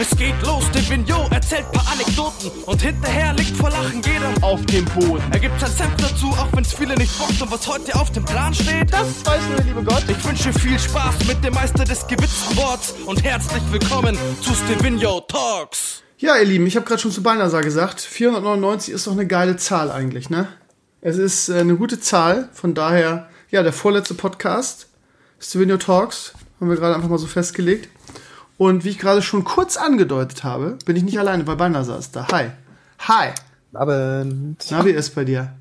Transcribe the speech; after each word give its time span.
Es 0.00 0.16
geht 0.16 0.34
los, 0.46 0.64
der 0.72 0.88
Vignot 0.88 1.30
erzählt 1.30 1.70
paar 1.72 1.86
Anekdoten 1.92 2.50
und 2.64 2.80
hinterher 2.80 3.34
liegt 3.34 3.54
vor 3.54 3.68
Lachen 3.68 4.00
jeder 4.00 4.32
auf 4.40 4.64
dem 4.64 4.86
Boden. 4.86 5.22
Er 5.30 5.38
gibt 5.38 5.60
sein 5.60 5.70
Senf 5.70 5.94
dazu, 5.98 6.28
auch 6.28 6.48
wenn's 6.54 6.72
viele 6.72 6.94
nicht 6.94 7.18
bockt 7.18 7.42
und 7.42 7.52
was 7.52 7.66
heute 7.66 7.94
auf 7.94 8.10
dem 8.10 8.24
Plan 8.24 8.54
steht, 8.54 8.90
das 8.90 9.26
weiß 9.26 9.42
nur 9.48 9.56
der 9.56 9.64
liebe 9.66 9.84
Gott. 9.84 10.02
Ich 10.08 10.24
wünsche 10.24 10.54
viel 10.54 10.78
Spaß 10.78 11.26
mit 11.26 11.44
dem 11.44 11.52
Meister 11.52 11.84
des 11.84 12.06
gewitzten 12.06 12.56
Worts 12.56 12.94
und 13.04 13.22
herzlich 13.22 13.62
willkommen 13.70 14.16
zu 14.40 14.54
Stevino 14.54 15.20
Talks. 15.20 16.02
Ja, 16.16 16.38
ihr 16.38 16.46
Lieben, 16.46 16.66
ich 16.66 16.76
habe 16.76 16.86
gerade 16.86 17.02
schon 17.02 17.12
zu 17.12 17.22
Balnasar 17.22 17.60
gesagt, 17.60 18.00
499 18.00 18.94
ist 18.94 19.06
doch 19.06 19.12
eine 19.12 19.26
geile 19.26 19.58
Zahl 19.58 19.90
eigentlich, 19.90 20.30
ne? 20.30 20.48
Es 21.02 21.18
ist 21.18 21.50
äh, 21.50 21.58
eine 21.58 21.76
gute 21.76 22.00
Zahl, 22.00 22.48
von 22.54 22.72
daher, 22.72 23.28
ja, 23.50 23.62
der 23.62 23.74
vorletzte 23.74 24.14
Podcast, 24.14 24.88
Stevino 25.38 25.76
Talks, 25.76 26.32
haben 26.58 26.70
wir 26.70 26.76
gerade 26.76 26.94
einfach 26.94 27.10
mal 27.10 27.18
so 27.18 27.26
festgelegt. 27.26 27.90
Und 28.60 28.84
wie 28.84 28.90
ich 28.90 28.98
gerade 28.98 29.22
schon 29.22 29.42
kurz 29.42 29.78
angedeutet 29.78 30.44
habe, 30.44 30.76
bin 30.84 30.94
ich 30.94 31.02
nicht 31.02 31.18
alleine, 31.18 31.46
weil 31.46 31.56
Balnasar 31.56 31.98
ist 31.98 32.14
da. 32.14 32.28
Hi. 32.30 32.50
Hi. 32.98 33.30
Abend. 33.72 34.62
Na, 34.70 34.84
wie 34.84 34.90
ist 34.90 35.14
bei 35.14 35.24
dir? 35.24 35.54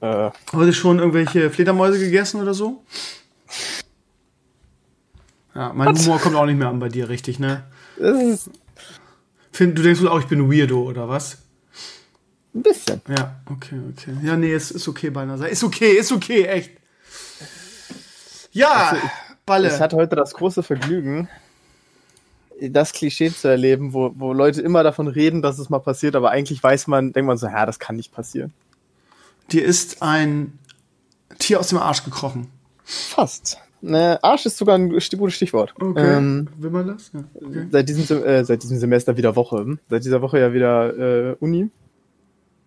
Äh, 0.00 0.30
Heute 0.52 0.72
schon 0.72 1.00
irgendwelche 1.00 1.50
Fledermäuse 1.50 1.98
gegessen 1.98 2.40
oder 2.40 2.54
so? 2.54 2.84
Ja, 5.52 5.72
mein 5.74 5.98
Humor 5.98 6.20
kommt 6.20 6.36
auch 6.36 6.46
nicht 6.46 6.56
mehr 6.58 6.68
an 6.68 6.78
bei 6.78 6.88
dir, 6.88 7.08
richtig, 7.08 7.40
ne? 7.40 7.64
das 7.98 8.22
ist 8.22 8.50
Find, 9.50 9.76
du 9.76 9.82
denkst 9.82 10.00
wohl 10.00 10.08
auch, 10.10 10.20
ich 10.20 10.28
bin 10.28 10.48
Weirdo, 10.48 10.80
oder 10.80 11.08
was? 11.08 11.38
ein 12.54 12.62
bisschen. 12.62 13.00
Ja, 13.08 13.40
okay, 13.46 13.80
okay. 13.90 14.14
Ja, 14.22 14.36
nee, 14.36 14.52
es 14.54 14.70
ist 14.70 14.86
okay, 14.86 15.10
Balnasar. 15.10 15.48
Ist 15.48 15.64
okay, 15.64 15.90
ist 15.90 16.12
okay, 16.12 16.44
echt. 16.44 16.70
Ja, 18.52 18.96
Balle. 19.46 19.68
Ich 19.68 19.80
hatte 19.80 19.96
heute 19.96 20.16
das 20.16 20.34
große 20.34 20.62
Vergnügen, 20.62 21.28
das 22.60 22.92
Klischee 22.92 23.30
zu 23.30 23.48
erleben, 23.48 23.92
wo, 23.92 24.12
wo 24.16 24.32
Leute 24.32 24.60
immer 24.62 24.82
davon 24.82 25.08
reden, 25.08 25.42
dass 25.42 25.58
es 25.58 25.70
mal 25.70 25.78
passiert, 25.78 26.14
aber 26.14 26.30
eigentlich 26.30 26.62
weiß 26.62 26.86
man, 26.86 27.12
denkt 27.12 27.26
man 27.26 27.36
so, 27.36 27.46
ja, 27.46 27.66
das 27.66 27.78
kann 27.78 27.96
nicht 27.96 28.12
passieren. 28.12 28.52
Dir 29.50 29.64
ist 29.64 30.02
ein 30.02 30.58
Tier 31.38 31.58
aus 31.58 31.68
dem 31.68 31.78
Arsch 31.78 32.04
gekrochen. 32.04 32.48
Fast. 32.84 33.58
Ne, 33.82 34.18
Arsch 34.22 34.44
ist 34.44 34.58
sogar 34.58 34.76
ein 34.76 34.90
gutes 34.90 35.34
Stichwort. 35.34 35.72
Okay. 35.80 36.16
Ähm, 36.16 36.48
Will 36.58 36.70
man 36.70 36.86
das? 36.86 37.10
Ja. 37.14 37.24
Okay. 37.34 37.66
seit, 37.70 37.88
diesem, 37.88 38.04
Sem- 38.04 38.22
äh, 38.24 38.44
seit 38.44 38.62
diesem 38.62 38.78
Semester 38.78 39.16
wieder 39.16 39.36
Woche. 39.36 39.78
Seit 39.88 40.04
dieser 40.04 40.20
Woche 40.20 40.38
ja 40.38 40.52
wieder 40.52 41.30
äh, 41.30 41.36
Uni. 41.40 41.70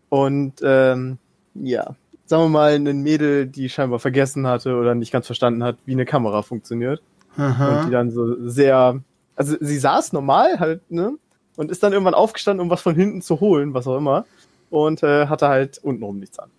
Und 0.09 0.53
ähm, 0.63 1.19
ja, 1.53 1.95
sagen 2.33 2.45
wir 2.45 2.49
mal, 2.49 2.73
ein 2.73 3.03
Mädel, 3.03 3.45
die 3.45 3.69
scheinbar 3.69 3.99
vergessen 3.99 4.47
hatte 4.47 4.75
oder 4.75 4.95
nicht 4.95 5.13
ganz 5.13 5.27
verstanden 5.27 5.63
hat, 5.63 5.77
wie 5.85 5.91
eine 5.91 6.05
Kamera 6.05 6.41
funktioniert. 6.41 7.03
Und 7.37 7.43
die 7.57 7.61
Aha. 7.61 7.89
dann 7.91 8.09
so 8.09 8.47
sehr, 8.49 8.99
also 9.35 9.55
sie 9.59 9.77
saß 9.77 10.13
normal 10.13 10.59
halt, 10.59 10.81
ne? 10.91 11.13
Und 11.57 11.69
ist 11.69 11.83
dann 11.83 11.93
irgendwann 11.93 12.15
aufgestanden, 12.15 12.63
um 12.63 12.71
was 12.71 12.81
von 12.81 12.95
hinten 12.95 13.21
zu 13.21 13.39
holen, 13.39 13.75
was 13.75 13.85
auch 13.85 13.97
immer. 13.97 14.25
Und 14.71 15.03
äh, 15.03 15.27
hatte 15.27 15.47
halt 15.47 15.77
untenrum 15.77 16.17
nichts 16.17 16.39
an. 16.39 16.49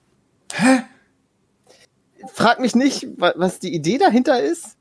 Hä? 0.53 0.83
Frag 2.33 2.61
mich 2.61 2.77
nicht, 2.77 3.09
wa- 3.21 3.35
was 3.37 3.59
die 3.59 3.75
Idee 3.75 3.99
dahinter 3.99 4.41
ist. 4.41 4.77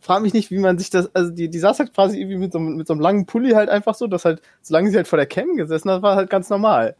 Frag 0.00 0.22
mich 0.22 0.32
nicht, 0.32 0.50
wie 0.50 0.58
man 0.58 0.78
sich 0.78 0.88
das, 0.88 1.14
also 1.14 1.30
die, 1.30 1.50
die 1.50 1.58
saß 1.58 1.78
halt 1.80 1.92
quasi 1.94 2.18
irgendwie 2.18 2.38
mit 2.38 2.52
so, 2.52 2.58
einem- 2.58 2.76
mit 2.76 2.86
so 2.86 2.94
einem 2.94 3.02
langen 3.02 3.26
Pulli 3.26 3.50
halt 3.50 3.68
einfach 3.68 3.94
so, 3.94 4.06
dass 4.06 4.24
halt, 4.24 4.40
solange 4.62 4.90
sie 4.90 4.96
halt 4.96 5.08
vor 5.08 5.18
der 5.18 5.26
Cam 5.26 5.56
gesessen 5.56 5.90
hat, 5.90 6.00
war 6.00 6.16
halt 6.16 6.30
ganz 6.30 6.48
normal. 6.48 6.96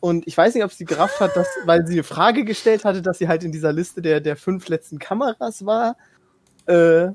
Und 0.00 0.26
ich 0.26 0.36
weiß 0.36 0.54
nicht, 0.54 0.64
ob 0.64 0.72
sie 0.72 0.86
gerafft 0.86 1.20
hat, 1.20 1.36
dass, 1.36 1.46
weil 1.66 1.86
sie 1.86 1.92
eine 1.94 2.02
Frage 2.02 2.44
gestellt 2.44 2.84
hatte, 2.84 3.02
dass 3.02 3.18
sie 3.18 3.28
halt 3.28 3.44
in 3.44 3.52
dieser 3.52 3.72
Liste 3.72 4.00
der, 4.00 4.20
der 4.20 4.36
fünf 4.36 4.68
letzten 4.68 4.98
Kameras 4.98 5.66
war, 5.66 5.96
äh, 6.66 7.08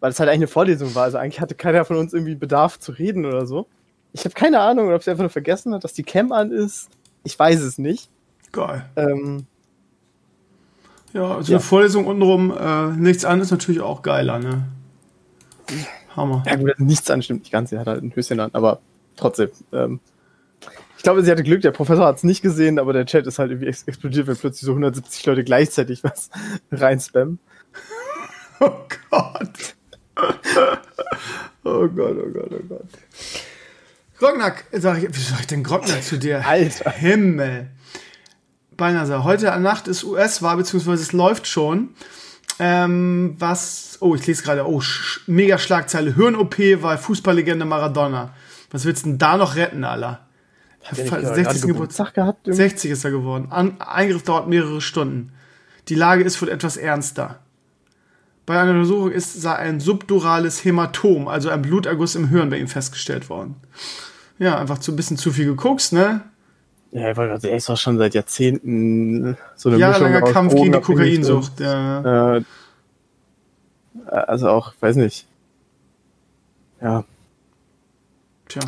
weil 0.00 0.10
es 0.10 0.18
halt 0.18 0.28
eigentlich 0.30 0.40
eine 0.40 0.46
Vorlesung 0.48 0.94
war. 0.94 1.04
Also 1.04 1.18
eigentlich 1.18 1.40
hatte 1.40 1.54
keiner 1.54 1.84
von 1.84 1.96
uns 1.96 2.14
irgendwie 2.14 2.34
Bedarf 2.34 2.78
zu 2.78 2.92
reden 2.92 3.26
oder 3.26 3.46
so. 3.46 3.66
Ich 4.14 4.24
habe 4.24 4.34
keine 4.34 4.60
Ahnung, 4.60 4.92
ob 4.92 5.02
sie 5.02 5.10
einfach 5.10 5.24
nur 5.24 5.30
vergessen 5.30 5.74
hat, 5.74 5.84
dass 5.84 5.92
die 5.92 6.04
Cam 6.04 6.32
an 6.32 6.52
ist. 6.52 6.88
Ich 7.22 7.38
weiß 7.38 7.60
es 7.60 7.78
nicht. 7.78 8.08
Geil. 8.52 8.84
Ähm, 8.96 9.46
Ja, 11.12 11.36
also 11.36 11.52
Ja. 11.52 11.58
eine 11.58 11.64
Vorlesung 11.64 12.06
untenrum, 12.06 12.50
äh, 12.56 12.88
nichts 12.96 13.24
an 13.24 13.40
ist 13.40 13.50
natürlich 13.52 13.80
auch 13.80 14.02
geiler, 14.02 14.38
ne? 14.40 14.64
Hammer. 16.16 16.42
Ja 16.46 16.56
gut, 16.56 16.78
nichts 16.78 17.08
an 17.10 17.22
stimmt 17.22 17.40
nicht 17.42 17.52
ganz. 17.52 17.70
Sie 17.70 17.78
hat 17.78 17.86
halt 17.86 18.02
ein 18.02 18.14
Höschen 18.14 18.40
an, 18.40 18.50
aber 18.52 18.80
trotzdem. 19.16 19.50
Ähm, 19.72 20.00
glaube, 21.04 21.22
sie 21.22 21.30
hatte 21.30 21.44
Glück, 21.44 21.60
der 21.60 21.70
Professor 21.70 22.06
hat 22.06 22.16
es 22.16 22.24
nicht 22.24 22.42
gesehen, 22.42 22.80
aber 22.80 22.92
der 22.92 23.06
Chat 23.06 23.26
ist 23.26 23.38
halt 23.38 23.50
irgendwie 23.50 23.68
ex 23.68 23.84
explodiert, 23.84 24.26
wenn 24.26 24.36
plötzlich 24.36 24.62
so 24.62 24.72
170 24.72 25.24
Leute 25.26 25.44
gleichzeitig 25.44 26.02
was 26.02 26.30
reinspammen. 26.72 27.38
Oh 28.58 28.72
Gott. 29.10 29.76
oh 31.64 31.88
Gott, 31.88 32.16
oh 32.18 32.30
Gott, 32.32 32.50
oh 32.50 32.62
Gott. 32.68 32.88
Grognack, 34.18 34.64
sag 34.72 35.02
ich, 35.02 35.08
wie 35.14 35.20
sag 35.20 35.40
ich 35.40 35.46
denn 35.46 35.62
Grognack 35.62 36.02
zu 36.02 36.18
dir? 36.18 36.46
Alter. 36.46 36.90
Himmel. 36.90 37.68
Balnasar, 38.76 39.22
heute 39.24 39.46
Nacht 39.60 39.86
ist 39.86 40.02
US-Wahl, 40.04 40.56
beziehungsweise 40.56 41.02
es 41.02 41.12
läuft 41.12 41.46
schon. 41.46 41.90
Ähm, 42.58 43.36
was, 43.38 43.98
oh, 44.00 44.14
ich 44.14 44.26
lese 44.26 44.42
gerade, 44.42 44.66
oh, 44.66 44.80
sch 44.80 45.22
mega 45.26 45.58
Schlagzeile, 45.58 46.14
Hirn-OP, 46.14 46.58
weil 46.58 46.98
Fußballlegende 46.98 47.64
Maradona. 47.64 48.34
Was 48.70 48.84
willst 48.84 49.04
du 49.04 49.10
denn 49.10 49.18
da 49.18 49.36
noch 49.36 49.56
retten, 49.56 49.84
Alter? 49.84 50.23
Hat 50.84 50.98
der 50.98 51.04
nicht 51.04 51.14
gerade 51.14 51.34
60. 51.34 51.62
Geburtstag. 51.62 52.14
Gehabt? 52.14 52.46
irgendwie? 52.46 52.62
60 52.62 52.90
ist 52.90 53.04
er 53.04 53.10
geworden. 53.10 53.48
An 53.50 53.80
Eingriff 53.80 54.22
dauert 54.22 54.48
mehrere 54.48 54.80
Stunden. 54.80 55.32
Die 55.88 55.94
Lage 55.94 56.24
ist 56.24 56.40
wohl 56.40 56.48
etwas 56.48 56.76
ernster. 56.76 57.40
Bei 58.46 58.60
einer 58.60 58.72
Untersuchung 58.72 59.10
ist 59.10 59.40
sei 59.40 59.54
ein 59.54 59.80
subdurales 59.80 60.64
Hämatom, 60.64 61.28
also 61.28 61.48
ein 61.48 61.62
Bluterguss 61.62 62.14
im 62.14 62.28
Hirn 62.28 62.50
bei 62.50 62.58
ihm 62.58 62.68
festgestellt 62.68 63.30
worden. 63.30 63.56
Ja, 64.38 64.58
einfach 64.58 64.78
zu 64.78 64.92
ein 64.92 64.96
bisschen 64.96 65.16
zu 65.16 65.32
viel 65.32 65.46
geguckt, 65.46 65.92
ne? 65.92 66.20
Ja, 66.92 67.10
ich 67.10 67.16
wollte 67.16 67.48
er 67.48 67.56
ist 67.56 67.68
doch 67.68 67.76
schon 67.76 67.98
seit 67.98 68.14
Jahrzehnten 68.14 69.36
so 69.56 69.68
eine 69.68 69.78
Jahrelanger 69.78 70.20
Mischung 70.20 70.32
Kampf 70.32 70.54
gegen 70.54 70.72
die. 70.72 70.80
Kokainsucht. 70.80 71.60
Ja. 71.60 72.36
Äh, 72.36 72.42
also 74.06 74.48
auch, 74.48 74.74
weiß 74.80 74.96
nicht. 74.96 75.26
Ja, 76.80 77.04
Tja. 78.48 78.60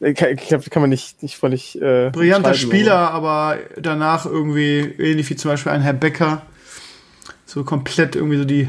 Kann, 0.00 0.36
kann, 0.36 0.60
kann 0.62 0.82
man 0.82 0.90
nicht, 0.90 1.22
nicht 1.22 1.36
völlig. 1.36 1.80
Äh, 1.80 2.10
Brillanter 2.10 2.54
Spieler, 2.54 3.10
aber 3.10 3.58
danach 3.76 4.26
irgendwie 4.26 4.78
ähnlich 4.98 5.28
wie 5.30 5.36
zum 5.36 5.50
Beispiel 5.50 5.72
ein 5.72 5.80
Herr 5.80 5.92
Becker. 5.92 6.42
So 7.46 7.64
komplett 7.64 8.14
irgendwie 8.14 8.36
so 8.38 8.44
die, 8.44 8.68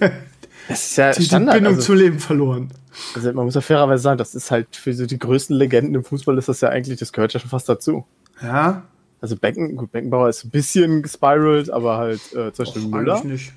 Das 0.68 0.82
ist 0.86 0.96
ja 0.96 1.12
die, 1.12 1.20
die 1.20 1.26
Standard. 1.26 1.56
Bindung 1.56 1.74
also, 1.74 1.86
zum 1.86 1.96
Leben 1.96 2.18
verloren. 2.18 2.70
also 3.14 3.32
man 3.32 3.44
muss 3.44 3.54
ja 3.54 3.60
fairerweise 3.60 4.02
sagen, 4.02 4.18
das 4.18 4.34
ist 4.34 4.50
halt 4.50 4.74
für 4.74 4.94
so 4.94 5.06
die 5.06 5.18
größten 5.18 5.54
Legenden 5.56 5.94
im 5.94 6.04
Fußball 6.04 6.36
ist 6.38 6.48
das 6.48 6.60
ja 6.60 6.70
eigentlich, 6.70 6.98
das 6.98 7.12
gehört 7.12 7.34
ja 7.34 7.40
schon 7.40 7.50
fast 7.50 7.68
dazu. 7.68 8.06
Ja, 8.42 8.82
Also 9.20 9.36
Becken, 9.36 9.76
gut, 9.76 9.92
Beckenbauer 9.92 10.28
ist 10.30 10.44
ein 10.44 10.50
bisschen 10.50 11.02
gespiralt, 11.02 11.70
aber 11.70 11.98
halt 11.98 12.20
äh, 12.32 12.52
zum 12.52 12.64
Beispiel 12.64 12.82
Och, 12.82 12.88
Müller. 12.90 13.14
eigentlich 13.16 13.32
nicht. 13.32 13.52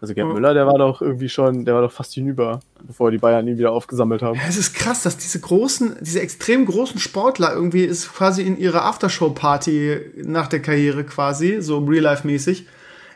Also 0.00 0.14
Gerd. 0.14 0.32
Müller, 0.32 0.52
der 0.52 0.66
war 0.66 0.78
doch 0.78 1.00
irgendwie 1.00 1.28
schon, 1.28 1.64
der 1.64 1.74
war 1.74 1.82
doch 1.82 1.92
fast 1.92 2.12
hinüber, 2.14 2.60
bevor 2.86 3.10
die 3.10 3.18
Bayern 3.18 3.48
ihn 3.48 3.58
wieder 3.58 3.72
aufgesammelt 3.72 4.22
haben. 4.22 4.36
Ja, 4.36 4.42
Es 4.48 4.56
ist 4.56 4.74
krass, 4.74 5.02
dass 5.02 5.16
diese 5.16 5.40
großen, 5.40 5.96
diese 6.00 6.20
extrem 6.20 6.66
großen 6.66 7.00
Sportler 7.00 7.54
irgendwie 7.54 7.84
ist 7.84 8.12
quasi 8.12 8.42
in 8.42 8.58
ihrer 8.58 8.84
Aftershow-Party 8.84 10.00
nach 10.24 10.48
der 10.48 10.60
Karriere 10.60 11.04
quasi, 11.04 11.62
so 11.62 11.78
Real-Life-mäßig, 11.78 12.66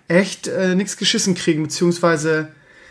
echt 0.08 0.48
äh, 0.48 0.74
nichts 0.74 0.96
geschissen 0.96 1.34
kriegen, 1.34 1.62
beziehungsweise, 1.62 2.48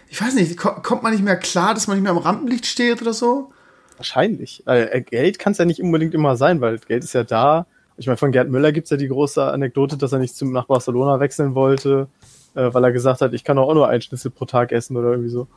ich 0.08 0.22
weiß 0.22 0.36
nicht, 0.36 0.56
ko 0.58 0.72
kommt 0.82 1.04
man 1.04 1.12
nicht 1.12 1.24
mehr 1.24 1.36
klar, 1.36 1.74
dass 1.74 1.88
man 1.88 1.98
nicht 1.98 2.04
mehr 2.04 2.12
am 2.12 2.18
Rampenlicht 2.20 2.68
steht 2.68 3.02
oder 3.02 3.14
so? 3.14 3.52
Wahrscheinlich. 3.98 4.64
Äh, 4.66 5.02
Geld 5.02 5.40
kann 5.40 5.52
es 5.52 5.58
ja 5.58 5.66
nicht 5.66 5.82
unbedingt 5.82 6.14
immer 6.14 6.38
sein, 6.38 6.62
weil 6.62 6.78
Geld 6.80 7.04
ist 7.04 7.14
ja 7.14 7.24
da. 7.24 7.66
Ich 7.98 8.08
meine, 8.08 8.16
von 8.16 8.32
Gerd 8.32 8.50
Müller 8.50 8.72
gibt's 8.72 8.92
ja 8.92 8.98
die 8.98 9.10
große 9.10 9.44
Anekdote, 9.44 9.98
dass 9.98 10.14
er 10.14 10.20
nicht 10.20 10.36
zum, 10.36 10.54
nach 10.54 10.68
Barcelona 10.68 11.20
wechseln 11.20 11.54
wollte, 11.54 12.08
äh, 12.56 12.74
weil 12.74 12.84
er 12.84 12.92
gesagt 12.92 13.22
hat, 13.22 13.34
ich 13.34 13.44
kann 13.44 13.58
auch 13.58 13.74
nur 13.74 13.88
einen 13.88 14.02
Schnitzel 14.02 14.32
pro 14.32 14.46
Tag 14.46 14.72
essen 14.72 14.98
oder 14.98 15.12
irgendwie 15.12 15.30
so. 15.30 15.48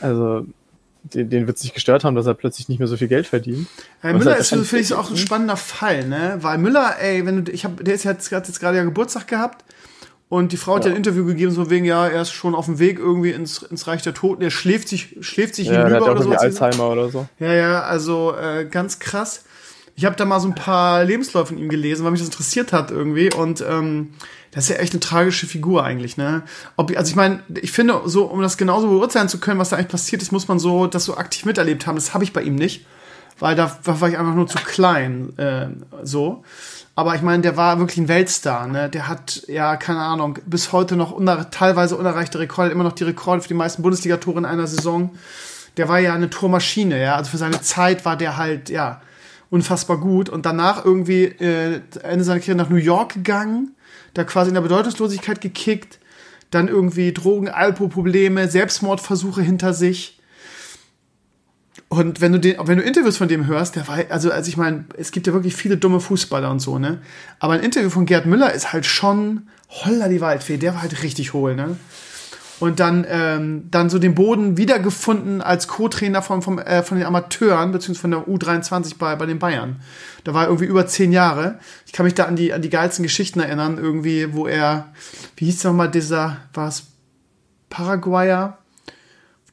Also, 0.00 0.46
den, 1.02 1.30
den 1.30 1.46
wird's 1.46 1.62
nicht 1.62 1.74
gestört 1.74 2.04
haben, 2.04 2.14
dass 2.14 2.26
er 2.26 2.34
plötzlich 2.34 2.68
nicht 2.68 2.78
mehr 2.78 2.88
so 2.88 2.96
viel 2.96 3.08
Geld 3.08 3.26
verdient. 3.26 3.66
Was 4.02 4.12
Müller 4.12 4.36
ist, 4.36 4.48
finde 4.48 4.80
ich, 4.80 4.94
auch 4.94 5.10
ein 5.10 5.16
spannender 5.16 5.56
Fall, 5.56 6.06
ne? 6.06 6.38
Weil 6.40 6.58
Müller, 6.58 6.96
ey, 7.00 7.24
wenn 7.26 7.44
du, 7.44 7.52
ich 7.52 7.64
hab, 7.64 7.82
der 7.82 7.94
ist 7.94 8.04
jetzt, 8.04 8.30
hat 8.32 8.48
jetzt 8.48 8.60
gerade 8.60 8.76
ja 8.76 8.84
Geburtstag 8.84 9.26
gehabt 9.26 9.64
und 10.28 10.52
die 10.52 10.56
Frau 10.56 10.76
hat 10.76 10.84
ja 10.84 10.90
ein 10.90 10.96
Interview 10.96 11.24
gegeben, 11.24 11.52
so 11.52 11.70
wegen, 11.70 11.84
ja, 11.84 12.06
er 12.06 12.22
ist 12.22 12.32
schon 12.32 12.54
auf 12.54 12.66
dem 12.66 12.78
Weg 12.78 12.98
irgendwie 12.98 13.30
ins, 13.30 13.62
ins 13.62 13.86
Reich 13.86 14.02
der 14.02 14.14
Toten, 14.14 14.42
er 14.42 14.50
schläft 14.50 14.88
sich, 14.88 15.16
schläft 15.20 15.54
sich 15.54 15.68
Ja, 15.68 15.86
hinüber 15.86 16.10
oder 16.10 16.22
so. 16.22 16.32
Alzheimer 16.32 16.90
oder 16.90 17.08
so. 17.08 17.26
Ja, 17.38 17.52
ja, 17.52 17.82
also 17.82 18.34
äh, 18.36 18.66
ganz 18.66 18.98
krass. 18.98 19.44
Ich 19.96 20.04
habe 20.04 20.16
da 20.16 20.24
mal 20.24 20.40
so 20.40 20.48
ein 20.48 20.54
paar 20.54 21.04
Lebensläufe 21.04 21.48
von 21.48 21.58
ihm 21.58 21.68
gelesen, 21.68 22.04
weil 22.04 22.12
mich 22.12 22.20
das 22.20 22.28
interessiert 22.28 22.72
hat 22.72 22.90
irgendwie. 22.90 23.30
Und 23.34 23.62
ähm, 23.68 24.14
das 24.52 24.64
ist 24.64 24.70
ja 24.70 24.76
echt 24.76 24.92
eine 24.92 25.00
tragische 25.00 25.46
Figur 25.46 25.84
eigentlich, 25.84 26.16
ne? 26.16 26.42
Ob, 26.76 26.96
also 26.96 27.08
ich 27.08 27.16
meine, 27.16 27.42
ich 27.60 27.70
finde, 27.70 28.00
so 28.06 28.24
um 28.24 28.42
das 28.42 28.56
genauso 28.56 28.88
beurteilen 28.88 29.28
zu 29.28 29.38
können, 29.38 29.60
was 29.60 29.68
da 29.68 29.76
eigentlich 29.76 29.88
passiert 29.88 30.22
ist, 30.22 30.32
muss 30.32 30.48
man 30.48 30.58
so 30.58 30.86
das 30.86 31.04
so 31.04 31.16
aktiv 31.16 31.44
miterlebt 31.44 31.86
haben. 31.86 31.94
Das 31.94 32.14
habe 32.14 32.24
ich 32.24 32.32
bei 32.32 32.42
ihm 32.42 32.56
nicht, 32.56 32.84
weil 33.38 33.54
da, 33.54 33.78
war 33.84 34.08
ich 34.08 34.18
einfach 34.18 34.34
nur 34.34 34.48
zu 34.48 34.58
klein. 34.58 35.38
Äh, 35.38 35.68
so. 36.02 36.44
Aber 36.96 37.14
ich 37.14 37.22
meine, 37.22 37.42
der 37.42 37.56
war 37.56 37.78
wirklich 37.78 37.98
ein 37.98 38.08
Weltstar. 38.08 38.66
Ne? 38.66 38.90
Der 38.90 39.06
hat, 39.06 39.44
ja, 39.46 39.76
keine 39.76 40.00
Ahnung, 40.00 40.38
bis 40.46 40.72
heute 40.72 40.96
noch 40.96 41.12
uner 41.12 41.50
teilweise 41.50 41.96
unerreichte 41.96 42.40
Rekorde, 42.40 42.72
immer 42.72 42.84
noch 42.84 42.92
die 42.92 43.04
Rekorde 43.04 43.42
für 43.42 43.48
die 43.48 43.54
meisten 43.54 43.82
Bundesliga-Tore 43.82 44.38
in 44.38 44.44
einer 44.44 44.66
Saison. 44.66 45.10
Der 45.76 45.88
war 45.88 46.00
ja 46.00 46.12
eine 46.12 46.28
Tormaschine, 46.28 47.00
ja. 47.00 47.14
Also 47.14 47.30
für 47.30 47.38
seine 47.38 47.62
Zeit 47.62 48.04
war 48.04 48.16
der 48.16 48.36
halt, 48.36 48.68
ja, 48.68 49.00
unfassbar 49.48 49.98
gut. 49.98 50.28
Und 50.28 50.44
danach 50.44 50.84
irgendwie 50.84 51.24
äh, 51.24 51.80
Ende 52.02 52.24
seiner 52.24 52.40
Karriere 52.40 52.58
nach 52.58 52.68
New 52.68 52.76
York 52.76 53.14
gegangen, 53.14 53.76
da 54.14 54.24
quasi 54.24 54.48
in 54.48 54.54
der 54.54 54.60
Bedeutungslosigkeit 54.62 55.40
gekickt, 55.40 55.98
dann 56.50 56.68
irgendwie 56.68 57.12
Drogen, 57.12 57.48
Alkoholprobleme, 57.48 58.48
Selbstmordversuche 58.48 59.42
hinter 59.42 59.72
sich. 59.72 60.20
Und 61.88 62.20
wenn 62.20 62.32
du 62.32 62.38
den, 62.38 62.56
wenn 62.62 62.78
du 62.78 62.84
Interviews 62.84 63.16
von 63.16 63.28
dem 63.28 63.46
hörst, 63.46 63.76
der 63.76 63.88
war, 63.88 63.98
also, 64.10 64.30
also 64.30 64.48
ich 64.48 64.56
meine, 64.56 64.84
es 64.96 65.10
gibt 65.10 65.26
ja 65.26 65.32
wirklich 65.32 65.56
viele 65.56 65.76
dumme 65.76 66.00
Fußballer 66.00 66.50
und 66.50 66.60
so, 66.60 66.78
ne? 66.78 67.02
Aber 67.40 67.54
ein 67.54 67.60
Interview 67.60 67.90
von 67.90 68.06
Gerd 68.06 68.26
Müller 68.26 68.52
ist 68.52 68.72
halt 68.72 68.86
schon, 68.86 69.48
holla 69.68 70.08
die 70.08 70.20
Waldfee, 70.20 70.56
der 70.56 70.74
war 70.74 70.82
halt 70.82 71.02
richtig 71.02 71.32
hohl, 71.32 71.56
ne? 71.56 71.76
Und 72.60 72.78
dann, 72.78 73.06
ähm, 73.08 73.68
dann 73.70 73.90
so 73.90 73.98
den 73.98 74.14
Boden 74.14 74.56
wiedergefunden 74.56 75.40
als 75.40 75.66
Co-Trainer 75.66 76.22
von, 76.22 76.42
vom, 76.42 76.58
äh, 76.58 76.82
von 76.82 76.98
den 76.98 77.06
Amateuren, 77.06 77.72
beziehungsweise 77.72 78.00
von 78.02 78.10
der 78.10 78.26
U23 78.28 78.98
bei, 78.98 79.16
bei 79.16 79.26
den 79.26 79.38
Bayern. 79.38 79.80
Da 80.24 80.34
war 80.34 80.42
er 80.42 80.48
irgendwie 80.48 80.66
über 80.66 80.86
zehn 80.86 81.10
Jahre. 81.10 81.58
Ich 81.86 81.92
kann 81.92 82.04
mich 82.04 82.14
da 82.14 82.24
an 82.24 82.36
die, 82.36 82.52
an 82.52 82.62
die 82.62 82.70
geilsten 82.70 83.02
Geschichten 83.02 83.40
erinnern, 83.40 83.78
irgendwie, 83.78 84.34
wo 84.34 84.46
er, 84.46 84.92
wie 85.36 85.46
hieß 85.46 85.64
nochmal 85.64 85.90
dieser, 85.90 86.36
war 86.52 86.68
es 86.68 86.84
Paraguayer? 87.70 88.58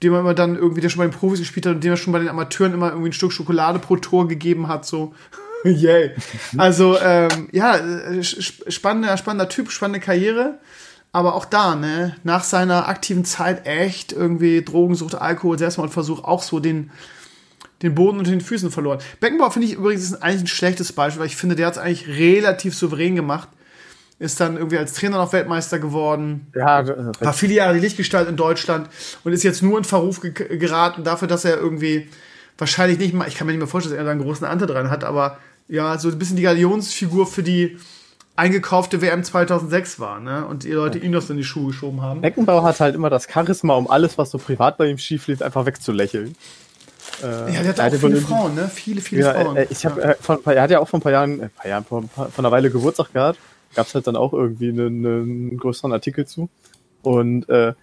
dem 0.03 0.13
er 0.13 0.19
immer 0.19 0.33
dann 0.33 0.56
irgendwie, 0.56 0.81
der 0.81 0.89
schon 0.89 1.00
bei 1.00 1.07
den 1.07 1.18
Profis 1.18 1.39
gespielt 1.39 1.65
hat 1.65 1.75
und 1.75 1.83
dem 1.83 1.92
er 1.92 1.98
schon 1.98 2.13
bei 2.13 2.19
den 2.19 2.30
Amateuren 2.30 2.74
immer 2.74 2.89
irgendwie 2.89 3.10
ein 3.10 3.13
Stück 3.13 3.31
Schokolade 3.31 3.80
pro 3.80 3.98
Tor 3.98 4.27
gegeben 4.27 4.68
hat, 4.68 4.86
so. 4.86 5.13
Yay. 5.63 6.12
Also, 6.56 7.00
ähm, 7.00 7.50
ja, 7.51 7.77
äh, 7.77 8.24
spannender, 8.24 9.18
spannender 9.18 9.50
Typ, 9.50 9.71
spannende 9.71 10.00
Karriere. 10.00 10.60
Aber 11.17 11.33
auch 11.33 11.45
da, 11.45 11.73
ne, 11.73 12.15
nach 12.23 12.43
seiner 12.43 12.87
aktiven 12.87 13.25
Zeit 13.25 13.65
echt 13.65 14.13
irgendwie 14.13 14.63
Drogensucht, 14.63 15.15
Alkohol, 15.15 15.57
Selbstmordversuch 15.57 16.23
auch 16.23 16.43
so 16.43 16.59
den, 16.59 16.91
den 17.81 17.95
Boden 17.95 18.19
unter 18.19 18.29
den 18.29 18.39
Füßen 18.39 18.69
verloren. 18.69 18.99
Beckenbauer 19.19 19.49
finde 19.49 19.67
ich 19.67 19.73
übrigens 19.73 20.03
ist 20.03 20.21
eigentlich 20.21 20.43
ein 20.43 20.47
schlechtes 20.47 20.93
Beispiel, 20.93 21.21
weil 21.21 21.25
ich 21.25 21.35
finde, 21.35 21.55
der 21.55 21.65
hat 21.65 21.73
es 21.73 21.79
eigentlich 21.79 22.07
relativ 22.07 22.75
souverän 22.75 23.15
gemacht 23.15 23.49
ist 24.19 24.39
dann 24.39 24.57
irgendwie 24.57 24.77
als 24.77 24.93
Trainer 24.93 25.17
noch 25.17 25.33
Weltmeister 25.33 25.79
geworden. 25.79 26.47
Ja, 26.55 26.81
äh, 26.81 27.11
war 27.19 27.33
viele 27.33 27.55
Jahre 27.55 27.73
die 27.73 27.79
Lichtgestalt 27.79 28.29
in 28.29 28.35
Deutschland 28.35 28.87
und 29.23 29.33
ist 29.33 29.43
jetzt 29.43 29.63
nur 29.63 29.77
in 29.77 29.85
Verruf 29.85 30.21
ge 30.21 30.31
geraten 30.31 31.03
dafür, 31.03 31.27
dass 31.27 31.45
er 31.45 31.57
irgendwie 31.57 32.09
wahrscheinlich 32.59 32.99
nicht 32.99 33.13
mal, 33.13 33.27
ich 33.27 33.35
kann 33.35 33.47
mir 33.47 33.53
nicht 33.53 33.59
mehr 33.59 33.67
vorstellen, 33.67 33.95
dass 33.95 34.01
er 34.01 34.05
da 34.05 34.11
einen 34.11 34.21
großen 34.21 34.45
Anteil 34.45 34.67
dran 34.67 34.91
hat, 34.91 35.03
aber 35.03 35.37
ja, 35.67 35.97
so 35.97 36.09
ein 36.09 36.17
bisschen 36.17 36.35
die 36.35 36.43
Galionsfigur 36.43 37.25
für 37.25 37.43
die 37.43 37.77
eingekaufte 38.38 39.01
WM 39.01 39.24
2006 39.24 40.00
war, 40.00 40.19
ne? 40.19 40.45
Und 40.45 40.63
die 40.63 40.72
Leute 40.72 41.00
ihm 41.00 41.12
das 41.12 41.30
in 41.30 41.38
die 41.38 41.44
Schuhe 41.44 41.68
geschoben 41.68 42.01
haben. 42.01 42.22
Beckenbauer 42.22 42.63
hat 42.63 42.80
halt 42.80 42.95
immer 42.95 43.10
das 43.10 43.28
Charisma, 43.28 43.75
um 43.75 43.89
alles, 43.89 44.18
was 44.18 44.31
so 44.31 44.38
privat 44.38 44.78
bei 44.78 44.88
ihm 44.88 44.98
schief 44.98 45.28
lief, 45.28 45.42
einfach 45.42 45.66
wegzulächeln. 45.66 46.36
Äh, 47.24 47.54
ja, 47.54 47.63
der 47.63 47.86
hat 47.86 47.94
auch 47.94 48.00
viele 48.00 48.22
Frauen, 48.22 48.56
ne? 48.56 48.69
Viele, 48.74 49.01
viele 49.01 49.22
ja, 49.24 49.34
Frauen. 49.34 49.57
Äh, 49.57 49.68
ich 49.69 49.86
hab, 49.86 49.98
äh, 49.98 50.16
von, 50.19 50.39
er 50.45 50.62
hat 50.62 50.72
ja 50.72 50.80
auch 50.80 50.88
vor 50.88 51.00
ein 51.00 51.04
paar 51.04 51.12
Jahren, 51.12 51.42
äh, 51.42 51.50
paar 51.50 51.68
Jahren, 51.68 51.84
vor, 51.84 52.04
vor 52.04 52.30
einer 52.38 52.51
Weile 52.51 52.69
Geburtstag 52.69 53.12
gehabt 53.13 53.39
gab 53.75 53.88
es 53.88 53.95
halt 53.95 54.07
dann 54.07 54.16
auch 54.16 54.34
irgendwie 54.34 54.69
einen, 54.69 55.06
einen 55.06 55.57
größeren 55.57 55.92
Artikel 55.92 56.25
zu. 56.25 56.50
Und 57.01 57.48
äh, 57.50 57.74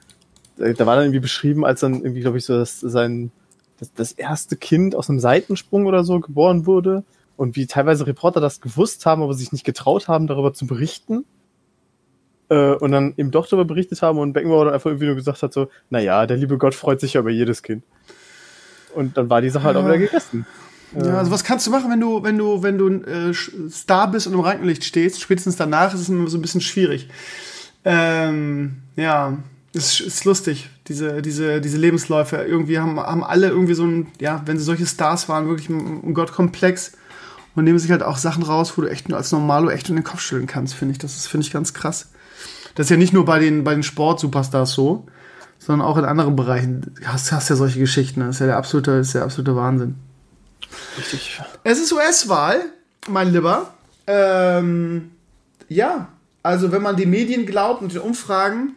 da 0.57 0.87
war 0.87 0.97
dann 0.97 1.05
irgendwie 1.05 1.21
beschrieben, 1.21 1.65
als 1.65 1.81
dann 1.81 2.03
irgendwie, 2.03 2.21
glaube 2.21 2.39
ich, 2.39 2.45
so 2.45 2.57
dass 2.59 2.81
sein 2.81 3.31
das, 3.79 3.93
das 3.95 4.13
erste 4.13 4.57
Kind 4.57 4.95
aus 4.95 5.09
einem 5.09 5.21
Seitensprung 5.21 5.87
oder 5.87 6.05
so 6.05 6.21
geboren 6.21 6.67
wurde 6.67 7.05
und 7.37 7.57
wie 7.57 7.67
teilweise 7.67 8.07
Reporter 8.07 8.41
das 8.41 8.61
gewusst 8.61 9.07
haben, 9.07 9.23
aber 9.23 9.35
sich 9.35 9.53
nicht 9.53 9.65
getraut 9.65 10.09
haben, 10.09 10.27
darüber 10.27 10.53
zu 10.53 10.67
berichten. 10.67 11.25
Äh, 12.49 12.75
und 12.75 12.93
dann 12.93 13.15
eben 13.17 13.31
doch 13.31 13.47
darüber 13.47 13.65
berichtet 13.65 14.03
haben 14.03 14.19
und 14.19 14.33
Beckenbauer 14.33 14.67
dann 14.67 14.75
einfach 14.75 14.91
irgendwie 14.91 15.07
nur 15.07 15.15
gesagt 15.15 15.43
hat, 15.43 15.53
so, 15.53 15.69
naja, 15.91 16.27
der 16.27 16.37
liebe 16.37 16.59
Gott 16.59 16.75
freut 16.75 17.01
sich 17.01 17.15
ja 17.15 17.21
über 17.21 17.31
jedes 17.31 17.63
Kind. 17.63 17.85
Und 18.95 19.17
dann 19.17 19.31
war 19.31 19.41
die 19.41 19.51
Sache 19.51 19.65
halt 19.65 19.77
auch 19.77 19.85
wieder 19.85 19.99
gegessen. 19.99 20.47
Ja, 20.95 21.19
also 21.19 21.31
was 21.31 21.43
kannst 21.43 21.67
du 21.67 21.71
machen, 21.71 21.91
wenn 21.91 22.01
du, 22.01 22.23
wenn 22.23 22.39
du, 22.39 22.63
wenn 22.63 22.79
du 22.79 22.89
ein 22.89 23.05
äh, 23.05 23.35
Star 23.71 24.11
bist 24.11 24.27
und 24.27 24.35
im 24.35 24.41
Rankenlicht 24.41 24.85
stehst? 24.85 25.21
Spätestens 25.21 25.57
danach 25.57 25.93
ist 25.93 26.01
es 26.01 26.09
immer 26.09 26.29
so 26.29 26.39
ein 26.39 26.43
bisschen 26.43 26.61
schwierig. 26.61 27.09
Ähm, 27.85 28.77
ja, 28.95 29.39
es 29.75 30.01
ist 30.01 30.25
lustig, 30.25 30.69
diese, 30.87 31.21
diese, 31.21 31.61
diese 31.61 31.79
Lebensläufe. 31.79 32.37
Irgendwie 32.37 32.79
haben, 32.79 33.01
haben 33.01 33.25
alle 33.25 33.49
irgendwie 33.49 33.75
so 33.75 33.85
ein, 33.85 34.07
ja, 34.21 34.43
wenn 34.47 34.57
sie 34.57 34.65
solche 34.65 34.87
Stars 34.87 35.29
waren, 35.29 35.49
wirklich 35.49 35.69
ein 35.69 36.15
Gottkomplex 36.15 36.93
und 37.55 37.65
nehmen 37.65 37.79
sich 37.79 37.91
halt 37.91 38.03
auch 38.03 38.17
Sachen 38.17 38.43
raus, 38.43 38.73
wo 38.77 38.83
du 38.83 38.89
echt 38.89 39.09
nur 39.09 39.19
als 39.19 39.33
Normalo 39.33 39.71
echt 39.71 39.89
in 39.89 39.97
den 39.97 40.05
Kopf 40.05 40.21
schütteln 40.21 40.47
kannst, 40.47 40.75
finde 40.75 40.93
ich. 40.93 40.99
Das 40.99 41.17
ist, 41.17 41.27
finde 41.27 41.47
ich, 41.47 41.53
ganz 41.53 41.75
krass. 41.75 42.11
Das 42.75 42.87
ist 42.87 42.91
ja 42.91 42.97
nicht 42.97 43.13
nur 43.13 43.25
bei 43.25 43.39
den, 43.39 43.65
bei 43.65 43.75
den 43.75 43.83
Sport-Superstars 43.83 44.73
so, 44.73 45.07
sondern 45.59 45.87
auch 45.87 45.97
in 45.97 46.05
anderen 46.05 46.37
Bereichen. 46.37 46.95
Hast, 47.05 47.31
hast 47.33 47.49
ja 47.49 47.57
solche 47.57 47.79
Geschichten. 47.79 48.21
Das 48.21 48.37
ist 48.37 48.41
ja 48.41 48.47
der 48.47 48.57
absolute, 48.57 48.93
ist 48.93 49.15
der 49.15 49.23
absolute 49.23 49.55
Wahnsinn. 49.55 49.95
Richtig. 50.99 51.41
Es 51.63 51.79
ist 51.79 51.93
US-Wahl, 51.93 52.61
mein 53.09 53.33
Lieber. 53.33 53.73
Ähm, 54.07 55.13
ja, 55.69 56.09
also 56.43 56.73
wenn 56.73 56.83
man 56.83 56.97
den 56.97 57.11
Medien 57.11 57.47
glaubt 57.47 57.83
und 57.83 57.93
den 57.93 58.01
Umfragen, 58.01 58.75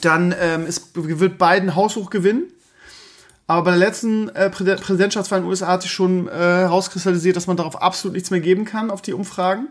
dann 0.00 0.34
ähm, 0.38 0.66
ist, 0.66 0.90
wird 0.94 1.38
Biden 1.38 1.76
haushoch 1.76 2.10
gewinnen. 2.10 2.44
Aber 3.52 3.64
bei 3.64 3.70
der 3.72 3.80
letzten 3.80 4.30
äh, 4.30 4.48
Präsidentschaftswahl 4.48 5.40
in 5.40 5.44
den 5.44 5.50
USA 5.50 5.66
hat 5.66 5.82
sich 5.82 5.92
schon 5.92 6.26
äh, 6.26 6.30
herauskristallisiert, 6.30 7.36
dass 7.36 7.46
man 7.46 7.58
darauf 7.58 7.82
absolut 7.82 8.14
nichts 8.14 8.30
mehr 8.30 8.40
geben 8.40 8.64
kann, 8.64 8.90
auf 8.90 9.02
die 9.02 9.12
Umfragen. 9.12 9.68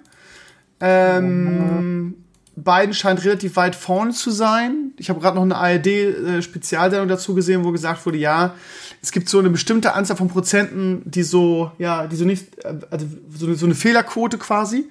Ähm, 0.79 2.13
Biden 2.55 2.93
scheint 2.93 3.23
relativ 3.23 3.55
weit 3.55 3.75
vorne 3.75 4.11
zu 4.11 4.29
sein. 4.29 4.91
Ich 4.97 5.09
habe 5.09 5.19
gerade 5.19 5.35
noch 5.35 5.43
eine 5.43 5.55
ARD-Spezialsendung 5.55 7.07
dazu 7.07 7.33
gesehen, 7.33 7.63
wo 7.63 7.71
gesagt 7.71 8.05
wurde, 8.05 8.19
ja, 8.19 8.53
es 9.01 9.11
gibt 9.11 9.29
so 9.29 9.39
eine 9.39 9.49
bestimmte 9.49 9.93
Anzahl 9.93 10.15
von 10.15 10.27
Prozenten, 10.27 11.01
die 11.05 11.23
so, 11.23 11.71
ja, 11.79 12.05
die 12.05 12.15
so 12.15 12.25
nicht, 12.25 12.63
äh, 12.63 12.75
also 12.91 13.07
so 13.35 13.47
eine, 13.47 13.55
so 13.55 13.65
eine 13.65 13.73
Fehlerquote 13.73 14.37
quasi. 14.37 14.89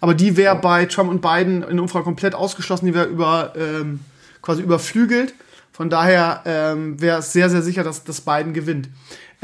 Aber 0.00 0.14
die 0.14 0.36
wäre 0.36 0.56
bei 0.56 0.86
Trump 0.86 1.10
und 1.10 1.22
Biden 1.22 1.62
in 1.62 1.76
der 1.76 1.82
Umfrage 1.82 2.04
komplett 2.04 2.34
ausgeschlossen, 2.34 2.86
die 2.86 2.94
wäre 2.94 3.06
über, 3.06 3.52
ähm, 3.56 4.00
quasi 4.40 4.62
überflügelt. 4.62 5.32
Von 5.72 5.90
daher 5.90 6.42
ähm, 6.44 7.00
wäre 7.00 7.18
es 7.18 7.32
sehr, 7.32 7.48
sehr 7.48 7.62
sicher, 7.62 7.82
dass, 7.82 8.04
dass 8.04 8.20
Biden 8.20 8.52
gewinnt. 8.52 8.88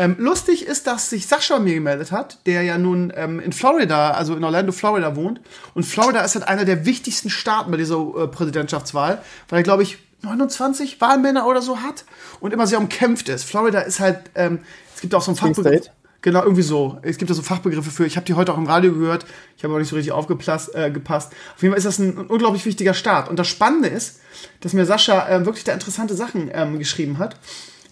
Ähm, 0.00 0.14
lustig 0.18 0.64
ist, 0.64 0.86
dass 0.86 1.10
sich 1.10 1.26
Sascha 1.26 1.58
mir 1.58 1.74
gemeldet 1.74 2.12
hat, 2.12 2.46
der 2.46 2.62
ja 2.62 2.78
nun 2.78 3.12
ähm, 3.16 3.40
in 3.40 3.52
Florida, 3.52 4.12
also 4.12 4.36
in 4.36 4.44
Orlando, 4.44 4.70
Florida 4.70 5.16
wohnt. 5.16 5.40
Und 5.74 5.84
Florida 5.84 6.20
ist 6.20 6.36
halt 6.36 6.46
einer 6.46 6.64
der 6.64 6.86
wichtigsten 6.86 7.30
Staaten 7.30 7.72
bei 7.72 7.76
dieser 7.76 7.96
äh, 7.96 8.28
Präsidentschaftswahl, 8.28 9.20
weil 9.48 9.60
er, 9.60 9.62
glaube 9.64 9.82
ich, 9.82 9.98
29 10.22 11.00
Wahlmänner 11.00 11.46
oder 11.46 11.62
so 11.62 11.80
hat 11.80 12.04
und 12.40 12.52
immer 12.52 12.66
sehr 12.66 12.78
umkämpft 12.78 13.28
ist. 13.28 13.44
Florida 13.44 13.80
ist 13.80 13.98
halt, 13.98 14.30
ähm, 14.36 14.60
es 14.94 15.00
gibt 15.00 15.14
auch 15.14 15.22
so 15.22 15.32
ein 15.32 15.36
Fachbegriff. 15.36 15.90
Genau, 16.20 16.42
irgendwie 16.42 16.62
so. 16.62 16.98
Es 17.02 17.16
gibt 17.16 17.30
da 17.30 17.34
so 17.34 17.42
Fachbegriffe 17.42 17.90
für. 17.90 18.04
Ich 18.04 18.16
habe 18.16 18.26
die 18.26 18.34
heute 18.34 18.52
auch 18.52 18.58
im 18.58 18.66
Radio 18.66 18.92
gehört. 18.92 19.24
Ich 19.56 19.62
habe 19.62 19.72
aber 19.72 19.80
nicht 19.80 19.88
so 19.88 19.96
richtig 19.96 20.12
aufgepasst. 20.12 20.74
Äh, 20.74 20.90
gepasst. 20.90 21.32
Auf 21.54 21.62
jeden 21.62 21.72
Fall 21.72 21.78
ist 21.78 21.84
das 21.84 21.98
ein, 21.98 22.16
unglaublich 22.26 22.66
wichtiger 22.66 22.94
Staat. 22.94 23.28
Und 23.28 23.38
das 23.38 23.46
Spannende 23.46 23.88
ist, 23.88 24.20
dass 24.60 24.72
mir 24.72 24.84
Sascha 24.84 25.28
äh, 25.28 25.46
wirklich 25.46 25.64
da 25.64 25.72
interessante 25.72 26.14
Sachen 26.14 26.50
ähm, 26.52 26.78
geschrieben 26.78 27.18
hat. 27.18 27.36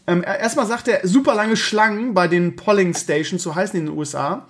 Ähm, 0.08 0.24
erstmal 0.24 0.66
sagt 0.66 0.88
er, 0.88 1.06
super 1.06 1.34
lange 1.34 1.56
Schlangen 1.56 2.14
bei 2.14 2.26
den 2.28 2.56
Polling 2.56 2.94
Stations, 2.94 3.42
so 3.42 3.54
heißen 3.54 3.72
die 3.74 3.80
in 3.80 3.86
den 3.86 3.98
USA. 3.98 4.46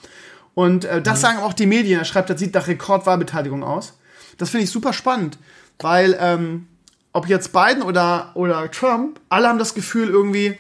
Und 0.55 0.87
äh, 0.87 1.03
das 1.03 1.19
mhm. 1.19 1.23
sagen 1.23 1.39
auch 1.41 1.53
die 1.53 1.67
Medien. 1.67 2.01
Er 2.01 2.05
schreibt, 2.07 2.31
das 2.31 2.41
sieht 2.41 2.55
nach 2.55 2.69
Rekordwahlbeteiligung 2.69 3.63
aus. 3.63 3.99
Das 4.39 4.51
finde 4.51 4.65
ich 4.65 4.71
super 4.71 4.93
spannend, 4.93 5.39
weil 5.79 6.17
ähm, 6.19 6.67
ob 7.13 7.29
jetzt 7.29 7.53
Biden 7.53 7.83
oder, 7.83 8.33
oder 8.35 8.71
Trump, 8.71 9.21
alle 9.31 9.49
haben 9.49 9.59
das 9.59 9.75
Gefühl 9.75 10.09
irgendwie, 10.09 10.59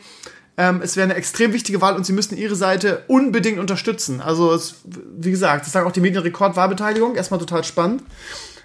ähm, 0.57 0.81
es 0.83 0.97
wäre 0.97 1.05
eine 1.05 1.15
extrem 1.15 1.53
wichtige 1.53 1.81
Wahl 1.81 1.97
und 1.97 2.07
sie 2.07 2.13
müssten 2.13 2.37
ihre 2.37 2.57
Seite 2.57 3.05
unbedingt 3.09 3.59
unterstützen. 3.59 4.21
Also, 4.21 4.53
es, 4.53 4.77
wie 4.85 5.31
gesagt, 5.31 5.67
das 5.67 5.73
sagen 5.73 5.87
auch 5.87 5.93
die 5.93 6.01
Medien 6.01 6.23
Rekordwahlbeteiligung. 6.23 7.15
Erstmal 7.15 7.41
total 7.41 7.65
spannend. 7.65 8.03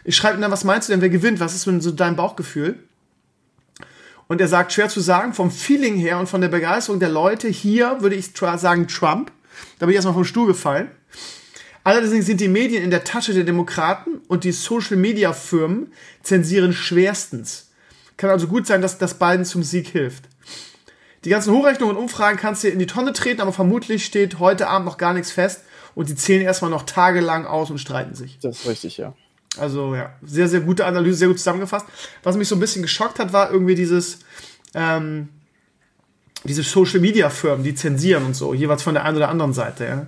Ich 0.03 0.15
schreibe 0.15 0.37
ihm 0.37 0.41
dann, 0.41 0.51
was 0.51 0.63
meinst 0.63 0.87
du 0.87 0.93
denn, 0.93 1.01
wer 1.01 1.09
gewinnt? 1.09 1.39
Was 1.39 1.53
ist 1.53 1.67
denn 1.67 1.81
so 1.81 1.91
dein 1.91 2.15
Bauchgefühl? 2.15 2.79
Und 4.27 4.39
er 4.39 4.47
sagt, 4.47 4.71
schwer 4.71 4.87
zu 4.87 5.01
sagen, 5.01 5.33
vom 5.33 5.51
Feeling 5.51 5.97
her 5.97 6.17
und 6.17 6.27
von 6.27 6.39
der 6.39 6.47
Begeisterung 6.47 7.01
der 7.01 7.09
Leute 7.09 7.49
hier 7.49 7.97
würde 7.99 8.15
ich 8.15 8.31
sagen 8.33 8.87
Trump. 8.87 9.31
Da 9.77 9.85
bin 9.85 9.89
ich 9.89 9.95
erstmal 9.95 10.13
vom 10.13 10.23
Stuhl 10.23 10.47
gefallen. 10.47 10.89
Allerdings 11.83 12.27
sind 12.27 12.39
die 12.39 12.47
Medien 12.47 12.83
in 12.83 12.91
der 12.91 13.03
Tasche 13.03 13.33
der 13.33 13.43
Demokraten 13.43 14.21
und 14.27 14.43
die 14.43 14.53
Social-Media-Firmen 14.53 15.91
zensieren 16.23 16.71
schwerstens. 16.73 17.71
Kann 18.15 18.29
also 18.29 18.47
gut 18.47 18.67
sein, 18.67 18.81
dass 18.81 18.97
das 18.97 19.15
beiden 19.15 19.45
zum 19.45 19.63
Sieg 19.63 19.87
hilft. 19.87 20.25
Die 21.23 21.29
ganzen 21.29 21.53
Hochrechnungen 21.53 21.95
und 21.95 22.01
Umfragen 22.01 22.37
kannst 22.37 22.63
du 22.63 22.69
in 22.69 22.79
die 22.79 22.87
Tonne 22.87 23.13
treten, 23.13 23.41
aber 23.41 23.53
vermutlich 23.53 24.05
steht 24.05 24.39
heute 24.39 24.67
Abend 24.67 24.87
noch 24.87 24.97
gar 24.97 25.13
nichts 25.13 25.31
fest 25.31 25.61
und 25.93 26.09
die 26.09 26.15
zählen 26.15 26.41
erstmal 26.41 26.71
noch 26.71 26.83
tagelang 26.83 27.45
aus 27.45 27.69
und 27.69 27.77
streiten 27.77 28.15
sich. 28.15 28.39
Das 28.41 28.61
ist 28.61 28.67
richtig, 28.67 28.97
ja. 28.97 29.13
Also 29.57 29.95
ja, 29.95 30.11
sehr, 30.23 30.47
sehr 30.47 30.61
gute 30.61 30.85
Analyse, 30.85 31.17
sehr 31.17 31.27
gut 31.27 31.37
zusammengefasst. 31.37 31.85
Was 32.23 32.37
mich 32.37 32.47
so 32.47 32.55
ein 32.55 32.59
bisschen 32.59 32.81
geschockt 32.81 33.19
hat, 33.19 33.33
war 33.33 33.51
irgendwie 33.51 33.75
dieses, 33.75 34.19
ähm, 34.73 35.29
diese 36.43 36.63
Social 36.63 36.99
Media 37.01 37.29
Firmen, 37.29 37.63
die 37.63 37.75
zensieren 37.75 38.25
und 38.25 38.35
so, 38.35 38.53
jeweils 38.53 38.81
von 38.81 38.93
der 38.93 39.05
einen 39.05 39.17
oder 39.17 39.29
anderen 39.29 39.53
Seite, 39.53 39.85
ja. 39.85 40.07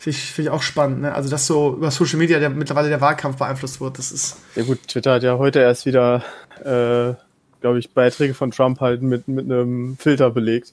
Finde 0.00 0.16
ich, 0.16 0.32
find 0.32 0.46
ich 0.46 0.50
auch 0.52 0.62
spannend, 0.62 1.00
ne? 1.00 1.12
Also, 1.12 1.28
dass 1.28 1.48
so 1.48 1.74
über 1.74 1.90
Social 1.90 2.18
Media 2.18 2.38
der, 2.38 2.50
mittlerweile 2.50 2.88
der 2.88 3.00
Wahlkampf 3.00 3.36
beeinflusst 3.36 3.80
wird, 3.80 3.98
das 3.98 4.12
ist. 4.12 4.36
Ja, 4.54 4.62
gut, 4.62 4.86
Twitter 4.86 5.14
hat 5.14 5.24
ja 5.24 5.38
heute 5.38 5.58
erst 5.58 5.86
wieder, 5.86 6.22
äh, 6.64 7.20
glaube 7.60 7.78
ich, 7.78 7.90
Beiträge 7.90 8.34
von 8.34 8.50
Trump 8.50 8.80
halt 8.80 9.02
mit, 9.02 9.28
mit 9.28 9.44
einem 9.44 9.96
Filter 9.98 10.30
belegt. 10.30 10.72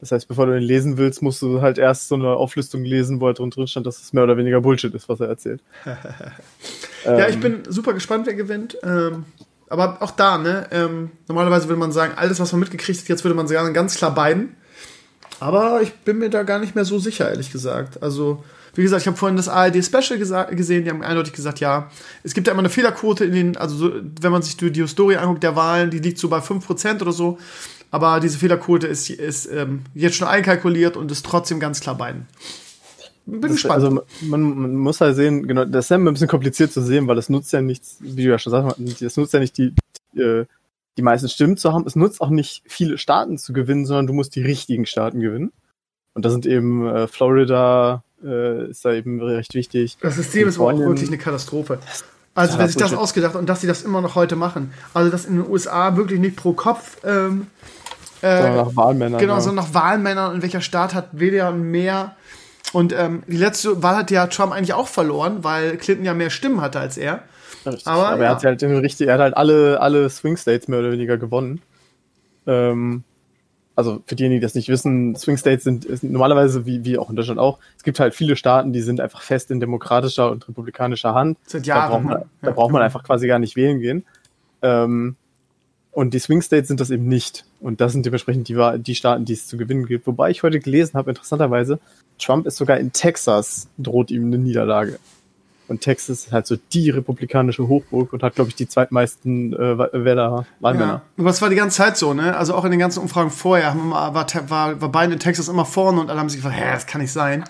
Das 0.00 0.12
heißt, 0.12 0.28
bevor 0.28 0.46
du 0.46 0.52
den 0.52 0.62
lesen 0.62 0.98
willst, 0.98 1.22
musst 1.22 1.40
du 1.40 1.62
halt 1.62 1.78
erst 1.78 2.08
so 2.08 2.14
eine 2.14 2.28
Auflistung 2.28 2.84
lesen, 2.84 3.20
wo 3.20 3.26
halt 3.26 3.38
drin 3.38 3.66
stand, 3.66 3.86
dass 3.86 4.02
es 4.02 4.12
mehr 4.12 4.24
oder 4.24 4.36
weniger 4.36 4.60
Bullshit 4.60 4.94
ist, 4.94 5.08
was 5.08 5.20
er 5.20 5.28
erzählt. 5.28 5.62
ja, 7.04 7.28
ich 7.28 7.36
ähm. 7.36 7.40
bin 7.40 7.62
super 7.68 7.94
gespannt, 7.94 8.26
wer 8.26 8.34
gewinnt. 8.34 8.76
Ähm, 8.82 9.24
aber 9.68 10.02
auch 10.02 10.10
da, 10.10 10.36
ne? 10.36 10.68
Ähm, 10.72 11.10
normalerweise 11.26 11.68
würde 11.68 11.80
man 11.80 11.92
sagen, 11.92 12.12
alles, 12.16 12.38
was 12.38 12.52
man 12.52 12.60
mitgekriegt 12.60 13.00
hat, 13.00 13.08
jetzt 13.08 13.24
würde 13.24 13.34
man 13.34 13.48
sagen, 13.48 13.72
ganz 13.72 13.96
klar 13.96 14.14
beiden. 14.14 14.56
Aber 15.40 15.80
ich 15.82 15.92
bin 15.94 16.18
mir 16.18 16.28
da 16.28 16.42
gar 16.42 16.58
nicht 16.58 16.74
mehr 16.74 16.84
so 16.84 16.98
sicher, 16.98 17.30
ehrlich 17.30 17.50
gesagt. 17.50 18.02
Also, 18.02 18.44
wie 18.74 18.82
gesagt, 18.82 19.02
ich 19.02 19.06
habe 19.06 19.16
vorhin 19.16 19.36
das 19.36 19.48
ARD-Special 19.48 20.18
gesehen, 20.50 20.84
die 20.84 20.90
haben 20.90 21.02
eindeutig 21.02 21.32
gesagt, 21.32 21.60
ja, 21.60 21.90
es 22.22 22.34
gibt 22.34 22.46
ja 22.46 22.52
immer 22.52 22.60
eine 22.60 22.70
Fehlerquote 22.70 23.24
in 23.24 23.32
den, 23.32 23.56
also 23.56 23.76
so, 23.76 23.92
wenn 24.20 24.32
man 24.32 24.42
sich 24.42 24.56
die, 24.56 24.70
die 24.70 24.82
Historie 24.82 25.16
anguckt 25.16 25.42
der 25.42 25.56
Wahlen, 25.56 25.90
die 25.90 25.98
liegt 25.98 26.18
so 26.18 26.28
bei 26.28 26.38
5% 26.38 27.02
oder 27.02 27.12
so. 27.12 27.38
Aber 27.90 28.18
diese 28.18 28.38
Fehlerquote 28.38 28.88
ist, 28.88 29.08
ist 29.08 29.46
ähm, 29.46 29.82
jetzt 29.94 30.16
schon 30.16 30.26
einkalkuliert 30.26 30.96
und 30.96 31.12
ist 31.12 31.24
trotzdem 31.24 31.60
ganz 31.60 31.80
klar 31.80 31.96
beiden. 31.96 32.26
Bin 33.26 33.40
das, 33.40 33.52
gespannt. 33.52 33.84
Also 33.84 34.02
man, 34.22 34.42
man, 34.42 34.74
muss 34.74 35.00
halt 35.00 35.16
sehen, 35.16 35.46
genau, 35.46 35.64
das 35.64 35.86
ist 35.86 35.90
ja 35.90 35.96
ein 35.96 36.04
bisschen 36.04 36.28
kompliziert 36.28 36.72
zu 36.72 36.82
sehen, 36.82 37.06
weil 37.06 37.16
das 37.16 37.28
nutzt 37.28 37.52
ja 37.52 37.62
nichts, 37.62 37.96
wie 38.00 38.24
du 38.24 38.30
ja 38.30 38.38
schon 38.38 38.50
sagst, 38.50 38.78
das 39.00 39.16
nutzt 39.16 39.32
ja 39.32 39.40
nicht 39.40 39.56
die, 39.56 39.74
die, 40.12 40.20
äh, 40.20 40.46
die 40.96 41.02
meisten 41.02 41.28
Stimmen 41.28 41.56
zu 41.56 41.72
haben. 41.72 41.86
Es 41.86 41.96
nutzt 41.96 42.20
auch 42.20 42.30
nicht 42.30 42.62
viele 42.66 42.98
Staaten 42.98 43.38
zu 43.38 43.52
gewinnen, 43.52 43.86
sondern 43.86 44.06
du 44.06 44.12
musst 44.12 44.34
die 44.34 44.42
richtigen 44.42 44.86
Staaten 44.86 45.20
gewinnen. 45.20 45.52
Und 46.14 46.24
da 46.24 46.30
sind 46.30 46.46
eben 46.46 46.86
äh, 46.86 47.06
Florida, 47.08 48.04
äh, 48.24 48.70
ist 48.70 48.84
da 48.84 48.92
eben 48.92 49.20
recht 49.22 49.54
wichtig. 49.54 49.96
Das 50.00 50.16
System 50.16 50.48
ist 50.48 50.58
auch 50.58 50.76
wirklich 50.76 51.08
eine 51.08 51.18
Katastrophe. 51.18 51.78
Also, 52.34 52.58
wer 52.58 52.66
sich 52.66 52.76
das 52.76 52.92
ausgedacht 52.94 53.36
und 53.36 53.48
dass 53.48 53.60
sie 53.60 53.68
das 53.68 53.82
immer 53.82 54.00
noch 54.00 54.16
heute 54.16 54.34
machen. 54.34 54.72
Also, 54.92 55.10
dass 55.10 55.24
in 55.24 55.36
den 55.36 55.50
USA 55.50 55.96
wirklich 55.96 56.18
nicht 56.18 56.36
pro 56.36 56.52
Kopf. 56.52 56.96
Ähm, 57.04 57.46
äh, 58.22 58.42
sondern 58.42 58.66
nach 58.66 58.76
Wahlmännern. 58.76 59.20
Genau, 59.20 59.34
ja. 59.34 59.40
sondern 59.40 59.64
nach 59.66 59.74
Wahlmännern. 59.74 60.34
Und 60.34 60.42
welcher 60.42 60.60
Staat 60.60 60.94
hat 60.94 61.08
weder 61.12 61.52
mehr. 61.52 62.16
Und 62.72 62.92
ähm, 62.92 63.22
die 63.28 63.36
letzte 63.36 63.82
Wahl 63.82 63.96
hat 63.96 64.10
ja 64.10 64.26
Trump 64.26 64.52
eigentlich 64.52 64.74
auch 64.74 64.88
verloren, 64.88 65.44
weil 65.44 65.76
Clinton 65.76 66.04
ja 66.04 66.14
mehr 66.14 66.30
Stimmen 66.30 66.60
hatte 66.60 66.80
als 66.80 66.96
er. 66.96 67.22
Richtig. 67.64 67.86
Aber, 67.86 68.08
Aber 68.08 68.22
ja. 68.22 68.30
er, 68.30 68.30
hat 68.30 68.44
halt 68.44 68.62
richtig, 68.62 69.06
er 69.06 69.14
hat 69.14 69.20
halt 69.20 69.36
alle, 69.36 69.80
alle 69.80 70.10
Swing 70.10 70.36
States 70.36 70.66
mehr 70.66 70.80
oder 70.80 70.90
weniger 70.90 71.16
gewonnen. 71.16 71.60
Ähm, 72.46 73.04
also 73.76 74.02
für 74.06 74.14
diejenigen, 74.14 74.40
die 74.40 74.44
das 74.44 74.54
nicht 74.54 74.68
wissen, 74.68 75.16
Swing 75.16 75.36
States 75.36 75.64
sind, 75.64 75.84
sind 75.84 76.12
normalerweise, 76.12 76.64
wie, 76.64 76.84
wie 76.84 76.98
auch 76.98 77.10
in 77.10 77.16
Deutschland 77.16 77.40
auch, 77.40 77.58
es 77.76 77.82
gibt 77.82 77.98
halt 77.98 78.14
viele 78.14 78.36
Staaten, 78.36 78.72
die 78.72 78.80
sind 78.80 79.00
einfach 79.00 79.22
fest 79.22 79.50
in 79.50 79.60
demokratischer 79.60 80.30
und 80.30 80.48
republikanischer 80.48 81.14
Hand. 81.14 81.38
Seit 81.46 81.66
Jahren. 81.66 81.80
Da 81.80 81.88
braucht 81.88 82.04
man, 82.04 82.30
da 82.42 82.50
braucht 82.52 82.72
man 82.72 82.82
einfach 82.82 83.02
quasi 83.02 83.26
gar 83.26 83.38
nicht 83.38 83.56
wählen 83.56 83.80
gehen. 83.80 84.04
Ähm, 84.62 85.16
und 85.90 86.12
die 86.12 86.18
Swing 86.18 86.42
States 86.42 86.68
sind 86.68 86.80
das 86.80 86.90
eben 86.90 87.06
nicht. 87.06 87.44
Und 87.60 87.80
das 87.80 87.92
sind 87.92 88.04
dementsprechend 88.04 88.48
die, 88.48 88.56
die 88.78 88.94
Staaten, 88.94 89.24
die 89.24 89.32
es 89.32 89.46
zu 89.46 89.56
gewinnen 89.56 89.86
gibt. 89.86 90.06
Wobei 90.06 90.30
ich 90.30 90.42
heute 90.42 90.58
gelesen 90.58 90.94
habe, 90.94 91.10
interessanterweise, 91.10 91.78
Trump 92.18 92.46
ist 92.46 92.56
sogar 92.56 92.78
in 92.78 92.92
Texas, 92.92 93.68
droht 93.78 94.10
ihm 94.10 94.26
eine 94.26 94.38
Niederlage. 94.38 94.98
Und 95.66 95.80
Texas 95.80 96.26
ist 96.26 96.32
halt 96.32 96.46
so 96.46 96.56
die 96.72 96.90
republikanische 96.90 97.66
Hochburg 97.68 98.12
und 98.12 98.22
hat, 98.22 98.34
glaube 98.34 98.50
ich, 98.50 98.56
die 98.56 98.68
zweitmeisten 98.68 99.54
äh, 99.54 99.78
Wähler, 100.04 100.46
Wahlmänner. 100.60 101.02
Ja. 101.16 101.22
Aber 101.22 101.30
es 101.30 101.40
war 101.40 101.48
die 101.48 101.56
ganze 101.56 101.78
Zeit 101.78 101.96
so, 101.96 102.12
ne? 102.12 102.36
Also 102.36 102.54
auch 102.54 102.64
in 102.64 102.70
den 102.70 102.80
ganzen 102.80 103.00
Umfragen 103.00 103.30
vorher 103.30 103.74
war, 103.74 104.14
war, 104.14 104.26
war, 104.48 104.80
war 104.80 104.92
Biden 104.92 105.12
in 105.12 105.18
Texas 105.18 105.48
immer 105.48 105.64
vorne 105.64 106.00
und 106.00 106.10
alle 106.10 106.20
haben 106.20 106.28
sich 106.28 106.42
gefragt, 106.42 106.60
hä, 106.60 106.72
das 106.72 106.86
kann 106.86 107.00
nicht 107.00 107.12
sein. 107.12 107.44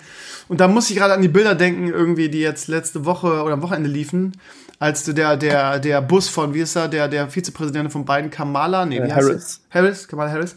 Und 0.47 0.61
da 0.61 0.67
muss 0.67 0.89
ich 0.89 0.95
gerade 0.95 1.13
an 1.13 1.21
die 1.21 1.27
Bilder 1.27 1.55
denken, 1.55 1.87
irgendwie, 1.87 2.29
die 2.29 2.39
jetzt 2.39 2.67
letzte 2.67 3.05
Woche 3.05 3.43
oder 3.43 3.53
am 3.53 3.61
Wochenende 3.61 3.89
liefen, 3.89 4.33
als 4.79 5.03
der, 5.03 5.37
der, 5.37 5.79
der 5.79 6.01
Bus 6.01 6.27
von, 6.27 6.53
wie 6.53 6.59
ist 6.59 6.75
er, 6.75 6.87
der, 6.87 7.07
der 7.07 7.29
Vizepräsident 7.29 7.91
von 7.91 8.05
Biden, 8.05 8.29
Kamala, 8.29 8.85
nee, 8.85 9.01
wie 9.01 9.07
äh, 9.07 9.11
Harris. 9.11 9.61
Harris, 9.69 10.07
Kamala 10.07 10.31
Harris, 10.31 10.55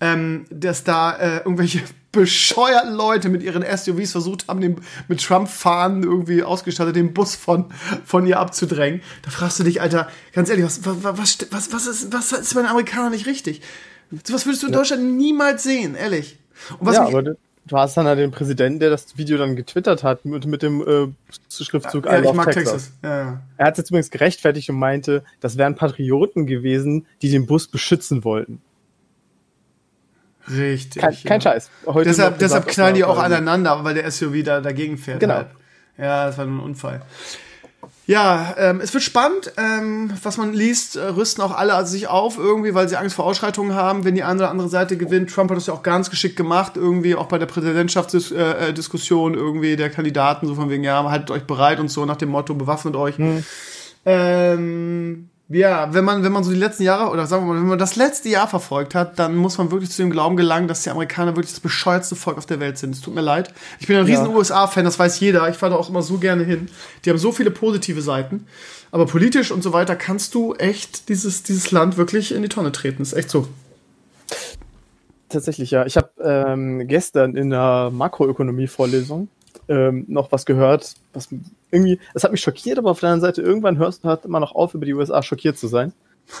ähm, 0.00 0.44
dass 0.50 0.84
da 0.84 1.16
äh, 1.16 1.38
irgendwelche 1.38 1.80
bescheuerten 2.12 2.92
Leute 2.92 3.28
mit 3.28 3.42
ihren 3.42 3.62
SUVs 3.62 4.10
versucht 4.10 4.48
haben, 4.48 4.60
den, 4.60 4.76
mit 5.06 5.22
Trump-Fahnen 5.22 6.02
irgendwie 6.02 6.42
ausgestattet, 6.42 6.96
den 6.96 7.14
Bus 7.14 7.36
von, 7.36 7.66
von 8.04 8.26
ihr 8.26 8.40
abzudrängen. 8.40 9.00
Da 9.22 9.30
fragst 9.30 9.60
du 9.60 9.62
dich, 9.62 9.80
Alter, 9.80 10.08
ganz 10.32 10.50
ehrlich, 10.50 10.64
was, 10.64 10.80
was, 10.84 11.38
was, 11.50 11.72
was, 11.72 11.86
ist, 11.86 12.12
was 12.12 12.32
ist 12.32 12.54
bei 12.54 12.62
den 12.62 12.70
Amerikanern 12.70 13.12
nicht 13.12 13.26
richtig? 13.26 13.62
Was 14.10 14.44
würdest 14.44 14.64
du 14.64 14.66
in 14.66 14.72
Deutschland 14.72 15.04
niemals 15.04 15.62
sehen, 15.62 15.94
ehrlich? 15.94 16.38
Und 16.80 16.86
was 16.88 16.96
ja, 16.96 17.04
mich, 17.04 17.36
du 17.66 17.76
hast 17.76 17.96
dann 17.96 18.06
halt 18.06 18.18
den 18.18 18.30
Präsidenten, 18.30 18.80
der 18.80 18.90
das 18.90 19.16
Video 19.16 19.38
dann 19.38 19.56
getwittert 19.56 20.02
hat 20.02 20.24
mit, 20.24 20.46
mit 20.46 20.62
dem 20.62 20.80
äh, 20.80 21.08
Schriftzug 21.50 22.06
ja, 22.06 22.20
ich 22.20 22.32
mag 22.32 22.52
Texas. 22.52 22.72
Texas. 22.72 22.92
Ja, 23.02 23.18
ja. 23.18 23.42
Er 23.56 23.66
hat 23.66 23.74
es 23.74 23.78
jetzt 23.78 23.90
übrigens 23.90 24.10
gerechtfertigt 24.10 24.70
und 24.70 24.76
meinte, 24.76 25.24
das 25.40 25.56
wären 25.56 25.74
Patrioten 25.74 26.46
gewesen, 26.46 27.06
die 27.22 27.30
den 27.30 27.46
Bus 27.46 27.68
beschützen 27.68 28.24
wollten. 28.24 28.60
Richtig. 30.48 31.02
Kein, 31.02 31.16
kein 31.24 31.40
Scheiß. 31.40 31.70
Heute 31.86 32.08
deshalb 32.08 32.38
deshalb 32.38 32.66
knallen 32.66 32.94
die 32.94 33.04
auch 33.04 33.18
aneinander, 33.18 33.84
weil 33.84 33.94
der 33.94 34.10
SUV 34.10 34.42
da 34.42 34.60
dagegen 34.60 34.98
fährt. 34.98 35.20
Genau. 35.20 35.34
Halt. 35.34 35.48
Ja, 35.98 36.26
das 36.26 36.38
war 36.38 36.46
nur 36.46 36.60
ein 36.60 36.64
Unfall. 36.64 37.02
Ja, 38.06 38.54
ähm, 38.58 38.80
es 38.80 38.92
wird 38.92 39.04
spannend. 39.04 39.52
Ähm, 39.56 40.12
was 40.22 40.36
man 40.36 40.52
liest, 40.52 40.96
äh, 40.96 41.00
rüsten 41.00 41.42
auch 41.42 41.56
alle 41.56 41.86
sich 41.86 42.08
auf 42.08 42.38
irgendwie, 42.38 42.74
weil 42.74 42.88
sie 42.88 42.96
Angst 42.96 43.14
vor 43.14 43.24
Ausschreitungen 43.24 43.74
haben, 43.74 44.04
wenn 44.04 44.16
die 44.16 44.24
eine 44.24 44.40
oder 44.40 44.50
andere 44.50 44.68
Seite 44.68 44.96
gewinnt. 44.96 45.30
Trump 45.30 45.50
hat 45.50 45.56
das 45.56 45.66
ja 45.66 45.74
auch 45.74 45.84
ganz 45.84 46.10
geschickt 46.10 46.36
gemacht, 46.36 46.72
irgendwie 46.76 47.14
auch 47.14 47.26
bei 47.26 47.38
der 47.38 47.46
Präsidentschaftsdiskussion 47.46 49.34
äh, 49.34 49.36
irgendwie 49.36 49.76
der 49.76 49.90
Kandidaten, 49.90 50.46
so 50.48 50.56
von 50.56 50.70
wegen, 50.70 50.82
ja, 50.82 51.08
haltet 51.08 51.30
euch 51.30 51.44
bereit 51.44 51.78
und 51.78 51.88
so 51.88 52.04
nach 52.04 52.16
dem 52.16 52.30
Motto, 52.30 52.54
bewaffnet 52.54 52.96
euch. 52.96 53.16
Hm. 53.16 53.44
Ähm, 54.04 55.29
ja, 55.52 55.92
wenn 55.92 56.04
man, 56.04 56.22
wenn 56.22 56.30
man 56.30 56.44
so 56.44 56.52
die 56.52 56.56
letzten 56.56 56.84
Jahre, 56.84 57.10
oder 57.10 57.26
sagen 57.26 57.44
wir 57.44 57.54
mal, 57.54 57.60
wenn 57.60 57.66
man 57.66 57.78
das 57.78 57.96
letzte 57.96 58.28
Jahr 58.28 58.46
verfolgt 58.46 58.94
hat, 58.94 59.18
dann 59.18 59.34
muss 59.34 59.58
man 59.58 59.72
wirklich 59.72 59.90
zu 59.90 60.00
dem 60.00 60.12
Glauben 60.12 60.36
gelangen, 60.36 60.68
dass 60.68 60.84
die 60.84 60.90
Amerikaner 60.90 61.34
wirklich 61.34 61.50
das 61.50 61.58
bescheuertste 61.58 62.14
Volk 62.14 62.38
auf 62.38 62.46
der 62.46 62.60
Welt 62.60 62.78
sind. 62.78 62.94
Es 62.94 63.00
tut 63.00 63.16
mir 63.16 63.20
leid. 63.20 63.52
Ich 63.80 63.88
bin 63.88 63.96
ein 63.96 64.04
riesen 64.04 64.26
ja. 64.26 64.32
USA-Fan, 64.32 64.84
das 64.84 64.96
weiß 64.96 65.18
jeder. 65.18 65.48
Ich 65.48 65.56
fahre 65.56 65.72
da 65.72 65.78
auch 65.78 65.88
immer 65.88 66.02
so 66.02 66.18
gerne 66.18 66.44
hin. 66.44 66.68
Die 67.04 67.10
haben 67.10 67.18
so 67.18 67.32
viele 67.32 67.50
positive 67.50 68.00
Seiten. 68.00 68.46
Aber 68.92 69.06
politisch 69.06 69.50
und 69.50 69.62
so 69.62 69.72
weiter 69.72 69.96
kannst 69.96 70.36
du 70.36 70.54
echt 70.54 71.08
dieses, 71.08 71.42
dieses 71.42 71.72
Land 71.72 71.96
wirklich 71.96 72.32
in 72.32 72.42
die 72.42 72.48
Tonne 72.48 72.70
treten. 72.70 73.02
ist 73.02 73.12
echt 73.12 73.30
so. 73.30 73.48
Tatsächlich, 75.28 75.72
ja. 75.72 75.84
Ich 75.84 75.96
habe 75.96 76.10
ähm, 76.22 76.86
gestern 76.86 77.34
in 77.34 77.50
der 77.50 77.90
Makroökonomie-Vorlesung 77.92 79.28
ähm, 79.68 80.04
noch 80.08 80.32
was 80.32 80.46
gehört, 80.46 80.94
was 81.12 81.28
irgendwie, 81.70 81.98
es 82.14 82.24
hat 82.24 82.32
mich 82.32 82.40
schockiert, 82.40 82.78
aber 82.78 82.90
auf 82.90 83.00
der 83.00 83.10
anderen 83.10 83.20
Seite, 83.20 83.42
irgendwann 83.42 83.78
hörst 83.78 84.04
du 84.04 84.08
halt 84.08 84.24
immer 84.24 84.40
noch 84.40 84.54
auf, 84.54 84.74
über 84.74 84.86
die 84.86 84.94
USA 84.94 85.22
schockiert 85.22 85.58
zu 85.58 85.68
sein. 85.68 85.92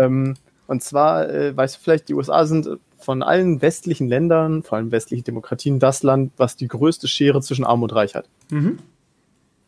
ähm, 0.00 0.34
und 0.66 0.82
zwar, 0.82 1.28
äh, 1.28 1.56
weißt 1.56 1.76
du 1.76 1.80
vielleicht, 1.80 2.08
die 2.08 2.14
USA 2.14 2.46
sind 2.46 2.68
von 2.98 3.22
allen 3.22 3.60
westlichen 3.62 4.08
Ländern, 4.08 4.62
vor 4.62 4.78
allem 4.78 4.92
westlichen 4.92 5.24
Demokratien, 5.24 5.78
das 5.78 6.02
Land, 6.02 6.32
was 6.36 6.56
die 6.56 6.68
größte 6.68 7.08
Schere 7.08 7.40
zwischen 7.40 7.64
Arm 7.64 7.82
und 7.82 7.94
Reich 7.94 8.14
hat. 8.14 8.26
Mhm. 8.50 8.78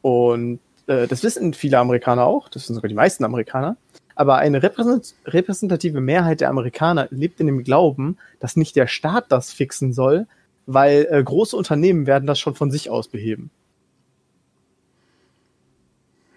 Und 0.03 0.61
äh, 0.87 1.07
das 1.07 1.23
wissen 1.23 1.55
viele 1.55 1.79
Amerikaner 1.79 2.25
auch, 2.25 2.49
das 2.49 2.67
sind 2.67 2.75
sogar 2.75 2.89
die 2.89 2.95
meisten 2.95 3.25
Amerikaner. 3.25 3.77
Aber 4.17 4.37
eine 4.37 4.63
repräsentative 4.63 6.01
Mehrheit 6.01 6.41
der 6.41 6.49
Amerikaner 6.49 7.09
lebt 7.11 7.41
in 7.41 7.47
dem 7.47 7.65
Glauben, 7.65 8.17
dass 8.39 8.55
nicht 8.55 8.77
der 8.77 8.87
Staat 8.87 9.27
das 9.31 9.53
fixen 9.53 9.93
soll, 9.93 10.27
weil 10.66 11.06
äh, 11.11 11.23
große 11.23 11.56
Unternehmen 11.56 12.06
werden 12.06 12.26
das 12.26 12.38
schon 12.38 12.54
von 12.54 12.71
sich 12.71 12.90
aus 12.90 13.09
beheben. 13.09 13.50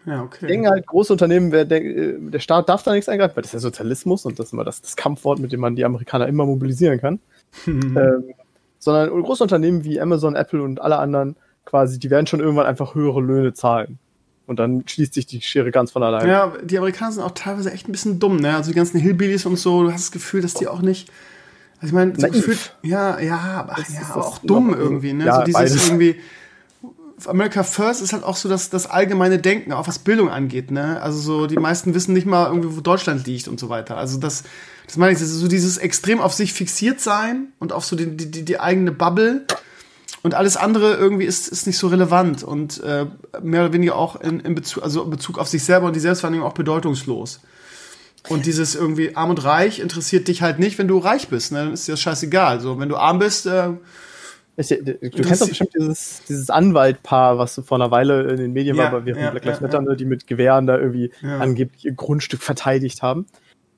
Ja, 0.05 0.23
okay. 0.23 0.37
Ich 0.41 0.47
denke 0.47 0.69
halt, 0.69 0.87
große 0.87 1.11
Unternehmen, 1.11 1.51
der, 1.51 1.65
der 1.65 2.39
Staat 2.39 2.69
darf 2.69 2.81
da 2.83 2.93
nichts 2.93 3.09
eingreifen, 3.09 3.35
weil 3.35 3.41
das 3.41 3.49
ist 3.49 3.55
ja 3.55 3.59
Sozialismus 3.59 4.25
und 4.25 4.39
das 4.39 4.47
ist 4.47 4.53
immer 4.53 4.63
das, 4.63 4.81
das 4.81 4.95
Kampfwort, 4.95 5.39
mit 5.39 5.51
dem 5.51 5.59
man 5.59 5.75
die 5.75 5.83
Amerikaner 5.83 6.27
immer 6.27 6.45
mobilisieren 6.45 6.99
kann. 6.99 7.19
ähm, 7.67 8.23
sondern 8.79 9.09
große 9.21 9.43
Unternehmen 9.43 9.83
wie 9.83 9.99
Amazon, 9.99 10.35
Apple 10.35 10.63
und 10.63 10.81
alle 10.81 10.97
anderen 10.97 11.35
quasi, 11.65 11.99
die 11.99 12.09
werden 12.09 12.25
schon 12.25 12.39
irgendwann 12.39 12.65
einfach 12.65 12.95
höhere 12.95 13.19
Löhne 13.19 13.53
zahlen. 13.53 13.99
Und 14.45 14.59
dann 14.59 14.87
schließt 14.87 15.13
sich 15.13 15.25
die 15.25 15.41
Schere 15.41 15.71
ganz 15.71 15.91
von 15.91 16.03
alleine. 16.03 16.29
Ja, 16.31 16.53
die 16.63 16.77
Amerikaner 16.77 17.11
sind 17.11 17.23
auch 17.23 17.31
teilweise 17.31 17.69
echt 17.71 17.89
ein 17.89 17.91
bisschen 17.91 18.17
dumm, 18.17 18.37
ne? 18.37 18.55
Also 18.55 18.71
die 18.71 18.77
ganzen 18.77 18.97
Hillbillies 18.97 19.45
und 19.45 19.57
so, 19.57 19.83
du 19.83 19.91
hast 19.91 20.05
das 20.05 20.11
Gefühl, 20.13 20.41
dass 20.41 20.53
die 20.53 20.69
auch 20.69 20.81
nicht. 20.81 21.11
Also 21.79 21.87
ich 21.87 21.93
meine, 21.93 22.19
so 22.19 22.27
gefühlt, 22.27 22.75
ja, 22.81 23.19
ja, 23.19 23.67
ach, 23.69 23.89
ja, 23.89 24.15
auch 24.15 24.39
dumm 24.39 24.73
irgendwie, 24.73 25.13
ne? 25.13 25.25
Ja, 25.25 25.35
so 25.37 25.43
dieses 25.43 25.53
beides. 25.53 25.87
irgendwie 25.87 26.15
America 27.25 27.63
First 27.63 28.01
ist 28.01 28.13
halt 28.13 28.23
auch 28.23 28.35
so 28.35 28.47
das, 28.47 28.69
das 28.69 28.85
allgemeine 28.85 29.39
Denken, 29.39 29.73
auch 29.73 29.87
was 29.87 29.97
Bildung 29.99 30.29
angeht, 30.29 30.69
ne? 30.69 31.01
Also 31.01 31.19
so, 31.19 31.47
die 31.47 31.55
meisten 31.55 31.95
wissen 31.95 32.13
nicht 32.13 32.27
mal 32.27 32.47
irgendwie, 32.47 32.75
wo 32.75 32.81
Deutschland 32.81 33.25
liegt 33.25 33.47
und 33.47 33.59
so 33.59 33.69
weiter. 33.69 33.97
Also 33.97 34.19
das, 34.19 34.43
das 34.85 34.97
meine 34.97 35.13
ich, 35.13 35.19
das 35.19 35.29
ist 35.29 35.39
so 35.39 35.47
dieses 35.47 35.77
extrem 35.77 36.19
auf 36.19 36.33
sich 36.33 36.53
fixiert 36.53 36.99
sein 36.99 37.47
und 37.59 37.73
auf 37.73 37.85
so 37.85 37.95
die, 37.95 38.15
die, 38.15 38.45
die 38.45 38.59
eigene 38.59 38.91
Bubble. 38.91 39.45
Und 40.21 40.35
alles 40.35 40.57
andere 40.57 40.95
irgendwie 40.95 41.25
ist, 41.25 41.47
ist 41.47 41.67
nicht 41.67 41.77
so 41.77 41.87
relevant 41.87 42.43
und 42.43 42.83
äh, 42.83 43.05
mehr 43.41 43.61
oder 43.63 43.73
weniger 43.73 43.95
auch 43.95 44.19
in, 44.19 44.39
in 44.41 44.55
Bezug, 44.55 44.83
also 44.83 45.03
in 45.03 45.09
Bezug 45.09 45.37
auf 45.39 45.47
sich 45.47 45.63
selber 45.63 45.87
und 45.87 45.95
die 45.95 45.99
Selbstwahrnehmung 45.99 46.45
auch 46.45 46.53
bedeutungslos. 46.53 47.39
Und 48.29 48.45
dieses 48.45 48.75
irgendwie 48.75 49.15
arm 49.15 49.29
und 49.29 49.43
reich 49.43 49.79
interessiert 49.79 50.27
dich 50.27 50.41
halt 50.41 50.59
nicht, 50.59 50.77
wenn 50.77 50.87
du 50.87 50.97
reich 50.97 51.29
bist. 51.29 51.51
Ne? 51.51 51.59
Dann 51.59 51.73
ist 51.73 51.87
dir 51.87 51.93
das 51.93 52.01
scheißegal. 52.01 52.59
So, 52.59 52.79
wenn 52.79 52.89
du 52.89 52.97
arm 52.97 53.19
bist, 53.19 53.45
äh, 53.45 53.73
ich, 54.57 54.69
du 54.69 55.21
kennst 55.21 55.41
doch 55.41 55.47
bestimmt 55.47 55.69
dieses, 55.77 56.23
dieses 56.27 56.49
Anwaltpaar, 56.49 57.37
was 57.37 57.61
vor 57.63 57.77
einer 57.77 57.91
Weile 57.91 58.23
in 58.23 58.37
den 58.37 58.53
Medien 58.53 58.75
ja, 58.75 58.91
war, 58.91 59.05
während 59.05 59.21
ja, 59.21 59.29
Black 59.29 59.45
Lives 59.45 59.61
Matter, 59.61 59.77
ja. 59.77 59.89
Ne, 59.89 59.95
die 59.95 60.05
mit 60.05 60.25
Gewehren 60.25 60.65
da 60.65 60.77
irgendwie 60.77 61.11
ja. 61.21 61.37
angeblich 61.37 61.85
ihr 61.85 61.93
Grundstück 61.93 62.41
verteidigt 62.41 63.03
haben. 63.03 63.27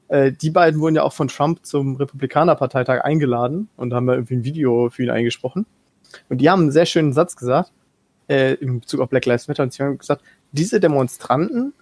Äh, 0.08 0.32
die 0.32 0.50
beiden 0.50 0.80
wurden 0.80 0.96
ja 0.96 1.04
auch 1.04 1.14
von 1.14 1.28
Trump 1.28 1.66
zum 1.66 1.98
Republikanerparteitag 1.98 3.04
eingeladen 3.04 3.68
und 3.76 3.94
haben 3.94 4.08
da 4.08 4.14
irgendwie 4.14 4.36
ein 4.36 4.44
Video 4.46 4.90
für 4.90 5.04
ihn 5.04 5.10
eingesprochen. 5.10 5.66
Und 6.30 6.40
die 6.40 6.50
haben 6.50 6.62
einen 6.62 6.72
sehr 6.72 6.86
schönen 6.86 7.12
Satz 7.12 7.36
gesagt, 7.36 7.72
äh, 8.30 8.54
im 8.56 8.80
Bezug 8.80 9.02
auf 9.02 9.10
Black 9.10 9.26
Lives 9.26 9.50
Matter, 9.50 9.64
und 9.64 9.74
sie 9.74 9.84
haben 9.84 9.98
gesagt, 9.98 10.24
diese 10.54 10.80
Demonstranten 10.80 11.74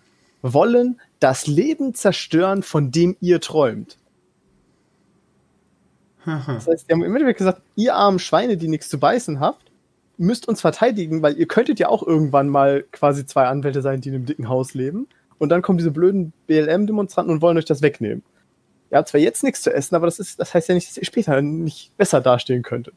wollen 0.42 1.00
das 1.20 1.48
Leben 1.48 1.94
zerstören, 1.94 2.64
von 2.64 2.92
dem 2.92 3.16
ihr 3.22 3.42
träumt. 3.42 3.98
Das 6.56 6.68
heißt, 6.68 6.90
die 6.90 6.94
haben 6.94 7.04
im 7.04 7.16
Endeffekt 7.16 7.38
gesagt, 7.38 7.62
ihr 7.76 7.96
armen 7.96 8.20
Schweine, 8.20 8.58
die 8.58 8.68
nichts 8.68 8.90
zu 8.90 9.00
beißen 9.00 9.40
habt, 9.40 9.72
müsst 10.18 10.48
uns 10.48 10.62
verteidigen, 10.62 11.22
weil 11.22 11.38
ihr 11.38 11.48
könntet 11.48 11.80
ja 11.80 11.88
auch 11.90 12.06
irgendwann 12.06 12.50
mal 12.50 12.84
quasi 12.92 13.26
zwei 13.26 13.46
Anwälte 13.46 13.82
sein, 13.82 14.02
die 14.02 14.10
in 14.10 14.16
einem 14.16 14.26
dicken 14.26 14.50
Haus 14.50 14.74
leben. 14.74 15.08
Und 15.38 15.50
dann 15.50 15.62
kommen 15.62 15.78
diese 15.78 15.92
blöden 15.92 16.34
BLM-Demonstranten 16.48 17.32
und 17.32 17.42
wollen 17.42 17.58
euch 17.58 17.66
das 17.66 17.82
wegnehmen. 17.82 18.24
Ihr 18.90 18.98
habt 18.98 19.10
zwar 19.10 19.22
jetzt 19.22 19.44
nichts 19.44 19.62
zu 19.62 19.74
essen, 19.74 19.96
aber 19.96 20.08
das, 20.08 20.20
ist, 20.20 20.40
das 20.40 20.54
heißt 20.54 20.70
ja 20.70 20.76
nicht, 20.76 20.88
dass 20.88 20.98
ihr 20.98 21.06
später 21.06 21.42
nicht 21.42 21.96
besser 21.98 22.22
dastehen 22.22 22.64
könntet. 22.64 22.96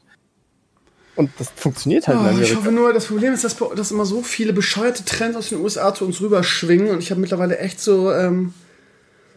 Und 1.17 1.31
das 1.39 1.51
funktioniert 1.55 2.09
halt 2.09 2.19
oh, 2.21 2.41
Ich 2.41 2.55
hoffe 2.55 2.73
nur, 2.73 2.93
das 2.93 3.07
Problem 3.07 3.35
ist, 3.35 3.45
dass, 3.45 3.57
dass 3.77 3.91
immer 3.91 4.07
so 4.07 4.23
viele 4.23 4.53
bescheuerte 4.53 5.05
Trends 5.05 5.37
aus 5.37 5.49
den 5.49 5.61
USA 5.61 5.93
zu 5.93 6.05
uns 6.05 6.21
rüberschwingen. 6.21 6.91
Und 6.91 7.01
ich 7.01 7.11
habe 7.11 7.21
mittlerweile 7.21 7.59
echt 7.59 7.81
so 7.81 8.13
ähm, 8.13 8.55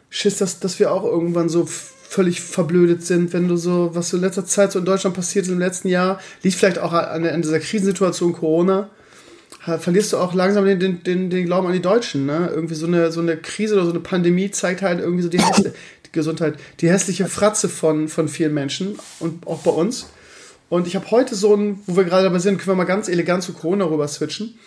Schiss, 0.09 0.37
dass, 0.37 0.59
dass 0.59 0.79
wir 0.79 0.91
auch 0.91 1.03
irgendwann 1.03 1.49
so 1.49 1.65
völlig 1.65 2.41
verblödet 2.41 3.03
sind, 3.03 3.33
wenn 3.33 3.47
du 3.47 3.57
so, 3.57 3.89
was 3.93 4.09
so 4.09 4.17
in 4.17 4.23
letzter 4.23 4.45
Zeit 4.45 4.71
so 4.71 4.79
in 4.79 4.85
Deutschland 4.85 5.15
passiert 5.15 5.45
ist 5.45 5.51
im 5.51 5.57
letzten 5.57 5.87
Jahr, 5.87 6.19
liegt 6.43 6.55
vielleicht 6.55 6.77
auch 6.77 6.93
an, 6.93 7.25
an 7.25 7.41
dieser 7.41 7.59
Krisensituation 7.59 8.33
Corona, 8.33 8.89
verlierst 9.79 10.13
du 10.13 10.17
auch 10.17 10.33
langsam 10.33 10.65
den, 10.65 10.79
den, 10.79 11.03
den, 11.03 11.29
den 11.29 11.45
Glauben 11.45 11.67
an 11.67 11.73
die 11.73 11.81
Deutschen. 11.81 12.25
Ne? 12.25 12.51
Irgendwie 12.53 12.75
so 12.75 12.85
eine, 12.85 13.11
so 13.11 13.21
eine 13.21 13.37
Krise 13.37 13.75
oder 13.75 13.85
so 13.85 13.91
eine 13.91 14.01
Pandemie 14.01 14.51
zeigt 14.51 14.81
halt 14.81 14.99
irgendwie 14.99 15.23
so 15.23 15.29
die, 15.29 15.39
hässliche, 15.39 15.73
die 16.05 16.11
Gesundheit, 16.11 16.55
die 16.81 16.89
hässliche 16.89 17.25
Fratze 17.25 17.69
von, 17.69 18.09
von 18.09 18.27
vielen 18.27 18.53
Menschen 18.53 18.99
und 19.19 19.47
auch 19.47 19.61
bei 19.61 19.71
uns. 19.71 20.07
Und 20.73 20.87
ich 20.87 20.95
habe 20.95 21.11
heute 21.11 21.35
so 21.35 21.55
ein, 21.55 21.79
wo 21.85 21.97
wir 21.97 22.03
gerade 22.03 22.23
dabei 22.23 22.39
sind, 22.39 22.57
können 22.57 22.69
wir 22.69 22.75
mal 22.75 22.85
ganz 22.85 23.07
elegant 23.07 23.43
zu 23.43 23.53
Corona 23.53 23.85
rüber 23.85 24.07
switchen. 24.07 24.57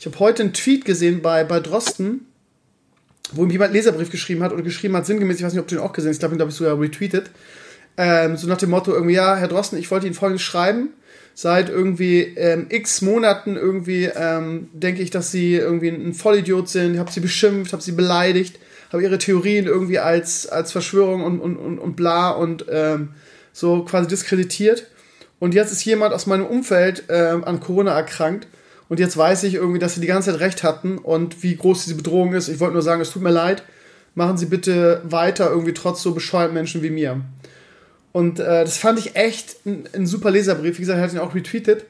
Ich 0.00 0.06
habe 0.06 0.18
heute 0.18 0.42
einen 0.42 0.54
Tweet 0.54 0.84
gesehen 0.84 1.22
bei, 1.22 1.44
bei 1.44 1.60
Drosten, 1.60 2.26
wo 3.30 3.44
ihm 3.44 3.50
jemand 3.50 3.68
einen 3.68 3.76
Leserbrief 3.76 4.10
geschrieben 4.10 4.42
hat 4.42 4.52
und 4.52 4.64
geschrieben 4.64 4.96
hat, 4.96 5.06
sinngemäß, 5.06 5.36
ich 5.36 5.44
weiß 5.44 5.52
nicht, 5.52 5.62
ob 5.62 5.68
du 5.68 5.76
den 5.76 5.84
auch 5.84 5.92
gesehen 5.92 6.08
hast, 6.08 6.16
ich 6.16 6.18
glaube, 6.18 6.34
den 6.34 6.40
habe 6.40 6.50
ich 6.50 6.56
sogar 6.56 6.80
retweetet, 6.80 7.30
ähm, 7.96 8.36
so 8.36 8.48
nach 8.48 8.56
dem 8.56 8.70
Motto 8.70 8.92
irgendwie, 8.92 9.14
ja, 9.14 9.36
Herr 9.36 9.46
Drosten, 9.46 9.78
ich 9.78 9.88
wollte 9.92 10.06
Ihnen 10.06 10.16
folgendes 10.16 10.42
schreiben, 10.42 10.88
seit 11.32 11.68
irgendwie 11.68 12.22
ähm, 12.22 12.66
x 12.68 13.00
Monaten 13.00 13.54
irgendwie 13.54 14.06
ähm, 14.06 14.68
denke 14.72 15.00
ich, 15.00 15.10
dass 15.10 15.30
Sie 15.30 15.54
irgendwie 15.54 15.90
ein 15.90 16.12
Vollidiot 16.12 16.70
sind, 16.70 16.98
habe 16.98 17.12
Sie 17.12 17.20
beschimpft, 17.20 17.72
habe 17.72 17.84
Sie 17.84 17.92
beleidigt, 17.92 18.58
habe 18.92 19.04
Ihre 19.04 19.18
Theorien 19.18 19.66
irgendwie 19.66 20.00
als, 20.00 20.48
als 20.48 20.72
Verschwörung 20.72 21.22
und, 21.22 21.38
und, 21.38 21.56
und, 21.56 21.78
und 21.78 21.94
bla 21.94 22.30
und 22.30 22.64
ähm, 22.68 23.10
so 23.52 23.84
quasi 23.84 24.08
diskreditiert. 24.08 24.88
Und 25.42 25.54
jetzt 25.54 25.72
ist 25.72 25.84
jemand 25.84 26.14
aus 26.14 26.26
meinem 26.26 26.46
Umfeld 26.46 27.02
ähm, 27.08 27.42
an 27.42 27.58
Corona 27.58 27.90
erkrankt 27.96 28.46
und 28.88 29.00
jetzt 29.00 29.16
weiß 29.16 29.42
ich 29.42 29.54
irgendwie, 29.54 29.80
dass 29.80 29.96
sie 29.96 30.00
die 30.00 30.06
ganze 30.06 30.30
Zeit 30.30 30.38
recht 30.38 30.62
hatten 30.62 30.98
und 30.98 31.42
wie 31.42 31.56
groß 31.56 31.82
diese 31.82 31.96
Bedrohung 31.96 32.32
ist. 32.32 32.46
Ich 32.46 32.60
wollte 32.60 32.74
nur 32.74 32.82
sagen, 32.82 33.00
es 33.00 33.10
tut 33.10 33.22
mir 33.22 33.32
leid. 33.32 33.64
Machen 34.14 34.38
Sie 34.38 34.46
bitte 34.46 35.00
weiter 35.02 35.50
irgendwie 35.50 35.74
trotz 35.74 36.00
so 36.00 36.14
bescheuerten 36.14 36.54
Menschen 36.54 36.80
wie 36.82 36.90
mir. 36.90 37.22
Und 38.12 38.38
äh, 38.38 38.62
das 38.62 38.76
fand 38.76 39.00
ich 39.00 39.16
echt 39.16 39.66
ein, 39.66 39.88
ein 39.92 40.06
super 40.06 40.30
Leserbrief. 40.30 40.78
Wie 40.78 40.82
gesagt, 40.82 41.00
er 41.00 41.02
hat 41.02 41.12
ihn 41.12 41.18
auch 41.18 41.34
retweetet, 41.34 41.86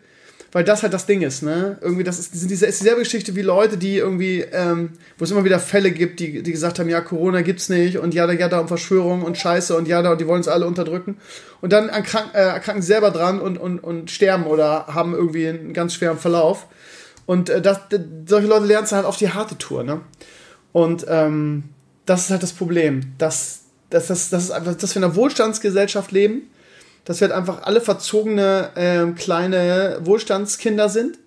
weil 0.52 0.64
das 0.64 0.82
halt 0.82 0.92
das 0.92 1.06
Ding 1.06 1.22
ist, 1.22 1.42
ne? 1.42 1.78
Irgendwie, 1.80 2.04
das 2.04 2.18
ist, 2.18 2.34
diese, 2.34 2.66
ist 2.66 2.80
dieselbe 2.80 3.00
Geschichte 3.00 3.34
wie 3.34 3.40
Leute, 3.40 3.78
die 3.78 3.96
irgendwie, 3.96 4.40
ähm, 4.52 4.90
wo 5.16 5.24
es 5.24 5.30
immer 5.30 5.44
wieder 5.44 5.58
Fälle 5.58 5.90
gibt, 5.90 6.20
die, 6.20 6.42
die 6.42 6.52
gesagt 6.52 6.78
haben, 6.78 6.90
ja, 6.90 7.00
Corona 7.00 7.40
gibt's 7.40 7.70
nicht 7.70 7.96
und 7.96 8.12
ja, 8.12 8.26
da 8.26 8.60
und 8.60 8.68
Verschwörung 8.68 9.22
und 9.22 9.38
Scheiße 9.38 9.74
und 9.74 9.88
ja, 9.88 10.02
da 10.02 10.12
und 10.12 10.20
die 10.20 10.26
wollen 10.26 10.38
uns 10.38 10.48
alle 10.48 10.66
unterdrücken. 10.66 11.16
Und 11.62 11.72
dann 11.72 11.88
erkrank, 11.88 12.34
äh, 12.34 12.42
erkranken 12.42 12.82
sie 12.82 12.88
selber 12.88 13.10
dran 13.10 13.40
und, 13.40 13.56
und, 13.56 13.78
und 13.78 14.10
sterben 14.10 14.44
oder 14.44 14.88
haben 14.88 15.14
irgendwie 15.14 15.48
einen 15.48 15.72
ganz 15.72 15.94
schweren 15.94 16.18
Verlauf. 16.18 16.66
Und 17.24 17.48
äh, 17.48 17.62
das, 17.62 17.80
solche 18.26 18.46
Leute 18.46 18.66
lernen 18.66 18.84
es 18.84 18.92
halt 18.92 19.06
auf 19.06 19.16
die 19.16 19.30
harte 19.30 19.56
Tour, 19.56 19.84
ne? 19.84 20.02
Und 20.72 21.06
ähm, 21.08 21.64
das 22.04 22.24
ist 22.24 22.30
halt 22.30 22.42
das 22.42 22.52
Problem, 22.52 23.14
dass, 23.16 23.60
dass, 23.88 24.08
dass, 24.08 24.28
dass, 24.28 24.48
dass 24.48 24.94
wir 24.94 24.96
in 24.96 25.04
einer 25.04 25.16
Wohlstandsgesellschaft 25.16 26.12
leben, 26.12 26.42
dass 27.04 27.20
wir 27.20 27.28
halt 27.28 27.36
einfach 27.36 27.62
alle 27.62 27.80
verzogene 27.80 28.70
äh, 28.74 29.12
kleine 29.12 29.98
Wohlstandskinder 30.02 30.88
sind 30.88 31.18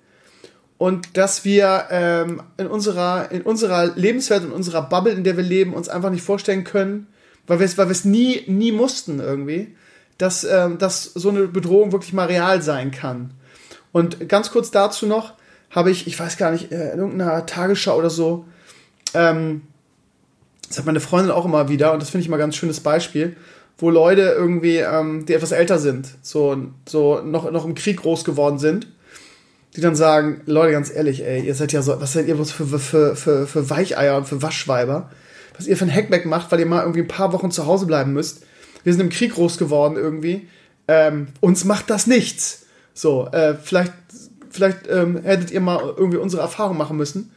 und 0.77 1.17
dass 1.17 1.45
wir 1.45 1.85
ähm, 1.89 2.41
in, 2.57 2.67
unserer, 2.67 3.31
in 3.31 3.41
unserer 3.41 3.95
Lebenswelt, 3.95 4.43
in 4.43 4.51
unserer 4.51 4.83
Bubble, 4.83 5.13
in 5.13 5.23
der 5.23 5.37
wir 5.37 5.43
leben, 5.43 5.73
uns 5.73 5.89
einfach 5.89 6.09
nicht 6.09 6.23
vorstellen 6.23 6.63
können, 6.63 7.07
weil 7.47 7.59
wir 7.59 7.65
es 7.65 7.77
weil 7.77 7.93
nie, 8.03 8.43
nie 8.47 8.71
mussten 8.71 9.19
irgendwie, 9.19 9.75
dass, 10.17 10.43
ähm, 10.43 10.77
dass 10.77 11.03
so 11.03 11.29
eine 11.29 11.47
Bedrohung 11.47 11.91
wirklich 11.91 12.13
mal 12.13 12.27
real 12.27 12.61
sein 12.61 12.91
kann. 12.91 13.31
Und 13.91 14.27
ganz 14.27 14.51
kurz 14.51 14.71
dazu 14.71 15.05
noch, 15.05 15.33
habe 15.71 15.91
ich, 15.91 16.07
ich 16.07 16.19
weiß 16.19 16.37
gar 16.37 16.51
nicht, 16.51 16.71
äh, 16.71 16.93
in 16.93 16.99
irgendeiner 16.99 17.45
Tagesschau 17.45 17.97
oder 17.97 18.09
so, 18.09 18.45
ähm, 19.13 19.61
das 20.67 20.79
hat 20.79 20.85
meine 20.85 20.99
Freundin 20.99 21.31
auch 21.31 21.45
immer 21.45 21.69
wieder, 21.69 21.93
und 21.93 22.01
das 22.01 22.09
finde 22.09 22.23
ich 22.23 22.29
mal 22.29 22.37
ein 22.37 22.39
ganz 22.39 22.55
schönes 22.55 22.79
Beispiel, 22.79 23.37
wo 23.77 23.89
Leute 23.89 24.21
irgendwie, 24.21 24.77
ähm, 24.77 25.25
die 25.25 25.33
etwas 25.33 25.51
älter 25.51 25.79
sind, 25.79 26.07
so, 26.21 26.57
so 26.87 27.21
noch, 27.21 27.51
noch 27.51 27.65
im 27.65 27.75
Krieg 27.75 27.97
groß 27.97 28.23
geworden 28.23 28.57
sind, 28.57 28.87
die 29.75 29.81
dann 29.81 29.95
sagen, 29.95 30.41
Leute, 30.45 30.71
ganz 30.71 30.93
ehrlich, 30.93 31.23
ey, 31.23 31.45
ihr 31.45 31.55
seid 31.55 31.73
ja 31.73 31.81
so, 31.81 31.99
was 31.99 32.13
seid 32.13 32.27
ihr 32.27 32.37
für, 32.37 32.79
für, 32.79 33.15
für, 33.15 33.47
für 33.47 33.69
Weicheier 33.69 34.17
und 34.17 34.27
für 34.27 34.41
Waschweiber? 34.41 35.09
Was 35.57 35.67
ihr 35.67 35.77
für 35.77 35.85
ein 35.85 35.93
Hackback 35.93 36.25
macht, 36.25 36.51
weil 36.51 36.59
ihr 36.59 36.65
mal 36.65 36.81
irgendwie 36.81 37.01
ein 37.01 37.07
paar 37.07 37.33
Wochen 37.33 37.51
zu 37.51 37.65
Hause 37.65 37.85
bleiben 37.85 38.13
müsst. 38.13 38.43
Wir 38.83 38.93
sind 38.93 39.01
im 39.01 39.09
Krieg 39.09 39.33
groß 39.33 39.57
geworden 39.57 39.95
irgendwie. 39.95 40.47
Ähm, 40.87 41.27
uns 41.39 41.65
macht 41.65 41.89
das 41.89 42.07
nichts. 42.07 42.65
So, 42.93 43.27
äh, 43.31 43.55
vielleicht 43.55 43.93
vielleicht 44.49 44.87
ähm, 44.89 45.21
hättet 45.23 45.51
ihr 45.51 45.61
mal 45.61 45.93
irgendwie 45.97 46.17
unsere 46.17 46.41
Erfahrung 46.41 46.77
machen 46.77 46.97
müssen 46.97 47.31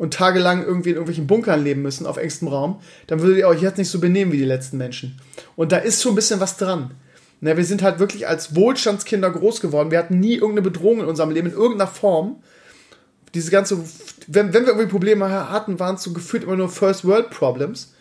und 0.00 0.14
tagelang 0.14 0.64
irgendwie 0.64 0.88
in 0.88 0.94
irgendwelchen 0.94 1.26
Bunkern 1.26 1.62
leben 1.62 1.82
müssen, 1.82 2.06
auf 2.06 2.16
engstem 2.16 2.48
Raum, 2.48 2.80
dann 3.06 3.20
würdet 3.20 3.36
ihr 3.36 3.46
euch 3.46 3.60
jetzt 3.60 3.76
nicht 3.76 3.90
so 3.90 4.00
benehmen 4.00 4.32
wie 4.32 4.38
die 4.38 4.46
letzten 4.46 4.78
Menschen. 4.78 5.20
Und 5.56 5.72
da 5.72 5.76
ist 5.76 6.00
schon 6.00 6.12
ein 6.12 6.14
bisschen 6.14 6.40
was 6.40 6.56
dran. 6.56 6.92
Na, 7.42 7.54
wir 7.54 7.66
sind 7.66 7.82
halt 7.82 7.98
wirklich 7.98 8.26
als 8.26 8.56
Wohlstandskinder 8.56 9.30
groß 9.30 9.60
geworden. 9.60 9.90
Wir 9.90 9.98
hatten 9.98 10.18
nie 10.18 10.36
irgendeine 10.36 10.62
Bedrohung 10.62 11.00
in 11.00 11.06
unserem 11.06 11.30
Leben, 11.30 11.48
in 11.48 11.52
irgendeiner 11.52 11.86
Form. 11.86 12.42
Diese 13.34 13.50
ganze, 13.50 13.76
wenn, 14.26 14.54
wenn 14.54 14.62
wir 14.62 14.68
irgendwie 14.70 14.88
Probleme 14.88 15.28
hatten, 15.50 15.78
waren 15.78 15.96
es 15.96 16.02
so 16.02 16.14
gefühlt 16.14 16.44
immer 16.44 16.56
nur 16.56 16.70
First 16.70 17.04
World 17.04 17.28
Problems. 17.28 17.92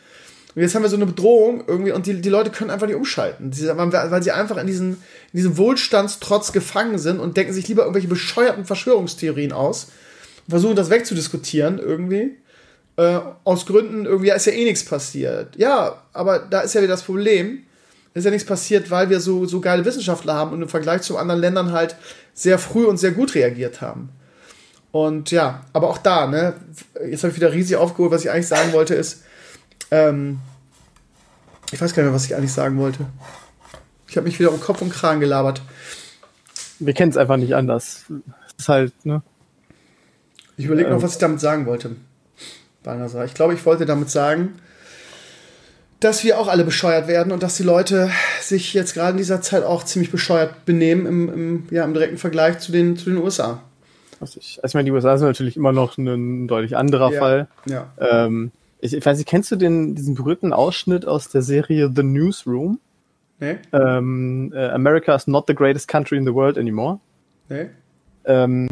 Und 0.56 0.62
jetzt 0.62 0.76
haben 0.76 0.84
wir 0.84 0.90
so 0.90 0.96
eine 0.96 1.06
Bedrohung 1.06 1.66
irgendwie 1.68 1.92
und 1.92 2.06
die, 2.06 2.22
die 2.22 2.30
Leute 2.30 2.50
können 2.50 2.70
einfach 2.70 2.88
nicht 2.88 2.96
umschalten, 2.96 3.52
weil 3.52 4.24
sie 4.24 4.32
einfach 4.32 4.56
in, 4.56 4.68
diesen, 4.68 4.92
in 4.92 5.38
diesem 5.38 5.58
Wohlstandstrotz 5.58 6.54
gefangen 6.54 6.98
sind 6.98 7.20
und 7.20 7.36
denken 7.36 7.52
sich 7.52 7.68
lieber 7.68 7.82
irgendwelche 7.82 8.08
bescheuerten 8.08 8.64
Verschwörungstheorien 8.64 9.52
aus 9.52 9.90
versuchen 10.50 10.76
das 10.76 10.90
wegzudiskutieren 10.90 11.80
irgendwie. 11.80 12.38
Äh, 12.98 13.20
aus 13.44 13.66
Gründen, 13.66 14.06
irgendwie 14.06 14.32
ist 14.32 14.46
ja 14.46 14.54
eh 14.54 14.66
nichts 14.66 14.84
passiert. 14.84 15.56
Ja, 15.56 16.04
aber 16.14 16.40
da 16.40 16.62
ist 16.62 16.74
ja 16.74 16.82
wieder 16.82 16.94
das 16.94 17.04
Problem. 17.04 17.64
Ist 18.14 18.26
ja 18.26 18.32
nichts 18.32 18.48
passiert, 18.48 18.92
weil 18.92 19.10
wir 19.10 19.20
so, 19.20 19.46
so 19.46 19.62
geile 19.62 19.86
Wissenschaftler 19.86 20.34
haben 20.34 20.52
und 20.52 20.62
im 20.62 20.68
Vergleich 20.68 21.04
zu 21.04 21.18
anderen 21.18 21.40
Ländern 21.40 21.72
halt 21.72 21.96
sehr 22.34 22.60
früh 22.60 22.86
und 22.86 22.98
sehr 22.98 23.12
gut 23.12 23.36
reagiert 23.36 23.82
haben. 23.82 24.10
Und 24.92 25.32
ja, 25.32 25.64
aber 25.74 25.90
auch 25.90 26.00
da, 26.00 26.28
ne, 26.28 26.56
jetzt 27.08 27.24
habe 27.24 27.32
ich 27.32 27.38
wieder 27.38 27.54
riesig 27.54 27.78
aufgeholt, 27.78 28.12
was 28.12 28.26
ich 28.26 28.32
eigentlich 28.32 28.48
sagen 28.48 28.74
wollte, 28.74 28.96
ist, 28.96 29.24
ähm, 29.92 30.40
ich 31.72 31.80
weiß 31.80 31.94
gar 31.94 32.02
nicht 32.02 32.10
mehr, 32.10 32.16
was 32.16 32.26
ich 32.26 32.36
eigentlich 32.36 32.54
sagen 32.54 32.78
wollte. 32.80 33.06
Ich 34.08 34.18
habe 34.18 34.26
mich 34.26 34.40
wieder 34.40 34.52
um 34.52 34.60
Kopf 34.60 34.82
und 34.82 34.90
Kragen 34.90 35.20
gelabert. 35.20 35.62
Wir 36.80 36.94
kennen 36.94 37.12
es 37.12 37.18
einfach 37.18 37.38
nicht 37.38 37.56
anders. 37.56 38.06
Das 38.08 38.54
ist 38.58 38.70
halt, 38.70 39.06
ne? 39.06 39.22
Ich 40.60 40.66
überlege 40.66 40.90
ähm. 40.90 40.96
noch, 40.96 41.02
was 41.02 41.14
ich 41.14 41.20
damit 41.20 41.40
sagen 41.40 41.66
wollte. 41.66 41.96
Balnasar. 42.84 43.24
Ich 43.24 43.34
glaube, 43.34 43.54
ich 43.54 43.66
wollte 43.66 43.86
damit 43.86 44.10
sagen, 44.10 44.56
dass 46.02 46.26
wir 46.26 46.38
auch 46.38 46.50
alle 46.50 46.66
bescheuert 46.66 47.08
werden 47.08 47.32
und 47.32 47.44
dass 47.44 47.56
die 47.56 47.64
Leute 47.64 48.12
sich 48.42 48.74
jetzt 48.74 48.94
gerade 48.94 49.12
in 49.12 49.18
dieser 49.18 49.42
Zeit 49.42 49.64
auch 49.64 49.84
ziemlich 49.86 50.12
bescheuert 50.12 50.66
benehmen 50.66 51.06
im, 51.06 51.34
im, 51.34 51.68
ja, 51.72 51.86
im 51.86 51.94
direkten 51.94 52.18
Vergleich 52.18 52.60
zu 52.60 52.74
den, 52.74 52.98
zu 52.98 53.10
den 53.10 53.20
USA. 53.20 53.64
Also 54.20 54.38
ich, 54.42 54.60
also 54.62 54.72
ich 54.72 54.74
meine, 54.74 54.86
die 54.86 54.92
USA 54.92 55.18
sind 55.18 55.30
natürlich 55.30 55.56
immer 55.56 55.72
noch 55.72 55.98
ein 55.98 56.50
deutlich 56.50 56.76
anderer 56.76 57.14
ja, 57.14 57.20
Fall. 57.20 57.48
Ja. 57.66 57.94
Ähm, 57.98 58.52
ich, 58.82 58.94
ich 58.94 59.06
weiß 59.06 59.18
nicht, 59.18 59.30
kennst 59.30 59.52
du 59.52 59.56
den, 59.56 59.96
diesen 59.96 60.16
berühmten 60.16 60.52
Ausschnitt 60.52 61.06
aus 61.06 61.30
der 61.30 61.42
Serie 61.42 61.90
The 61.96 62.04
Newsroom? 62.04 62.80
Nee. 63.40 63.60
Ähm, 63.72 64.52
äh, 64.54 64.68
America 64.72 65.16
is 65.16 65.26
not 65.26 65.46
the 65.48 65.56
greatest 65.56 65.88
country 65.88 66.18
in 66.18 66.26
the 66.26 66.34
world 66.34 66.58
anymore. 66.58 67.00
Nee. 67.48 67.68
Ähm, 68.26 68.68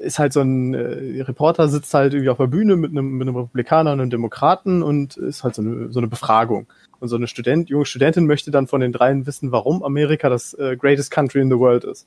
ist 0.00 0.18
halt 0.18 0.32
so 0.32 0.40
ein 0.40 0.74
äh, 0.74 1.22
Reporter 1.22 1.68
sitzt 1.68 1.92
halt 1.92 2.14
irgendwie 2.14 2.30
auf 2.30 2.38
der 2.38 2.46
Bühne 2.46 2.76
mit 2.76 2.90
einem, 2.90 3.18
mit 3.18 3.28
einem 3.28 3.36
Republikaner 3.36 3.92
und 3.92 4.00
einem 4.00 4.10
Demokraten 4.10 4.82
und 4.82 5.16
ist 5.18 5.44
halt 5.44 5.54
so 5.54 5.62
eine, 5.62 5.92
so 5.92 6.00
eine 6.00 6.08
Befragung. 6.08 6.66
Und 6.98 7.08
so 7.08 7.16
eine 7.16 7.26
Student, 7.26 7.68
junge 7.68 7.86
Studentin 7.86 8.26
möchte 8.26 8.50
dann 8.50 8.66
von 8.66 8.80
den 8.80 8.92
dreien 8.92 9.26
wissen, 9.26 9.52
warum 9.52 9.82
Amerika 9.82 10.28
das 10.28 10.54
äh, 10.54 10.76
greatest 10.76 11.10
country 11.10 11.40
in 11.40 11.50
the 11.50 11.58
world 11.58 11.84
ist. 11.84 12.06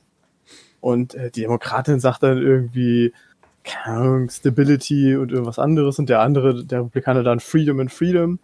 Und 0.80 1.14
äh, 1.14 1.30
die 1.30 1.42
Demokratin 1.42 2.00
sagt 2.00 2.22
dann 2.22 2.38
irgendwie, 2.38 3.12
Stability 4.28 5.16
und 5.16 5.32
irgendwas 5.32 5.58
anderes 5.58 5.98
und 5.98 6.08
der 6.08 6.20
andere, 6.20 6.64
der 6.64 6.80
Republikaner 6.80 7.22
dann 7.22 7.40
Freedom 7.40 7.80
and 7.80 7.92
Freedom. 7.92 8.38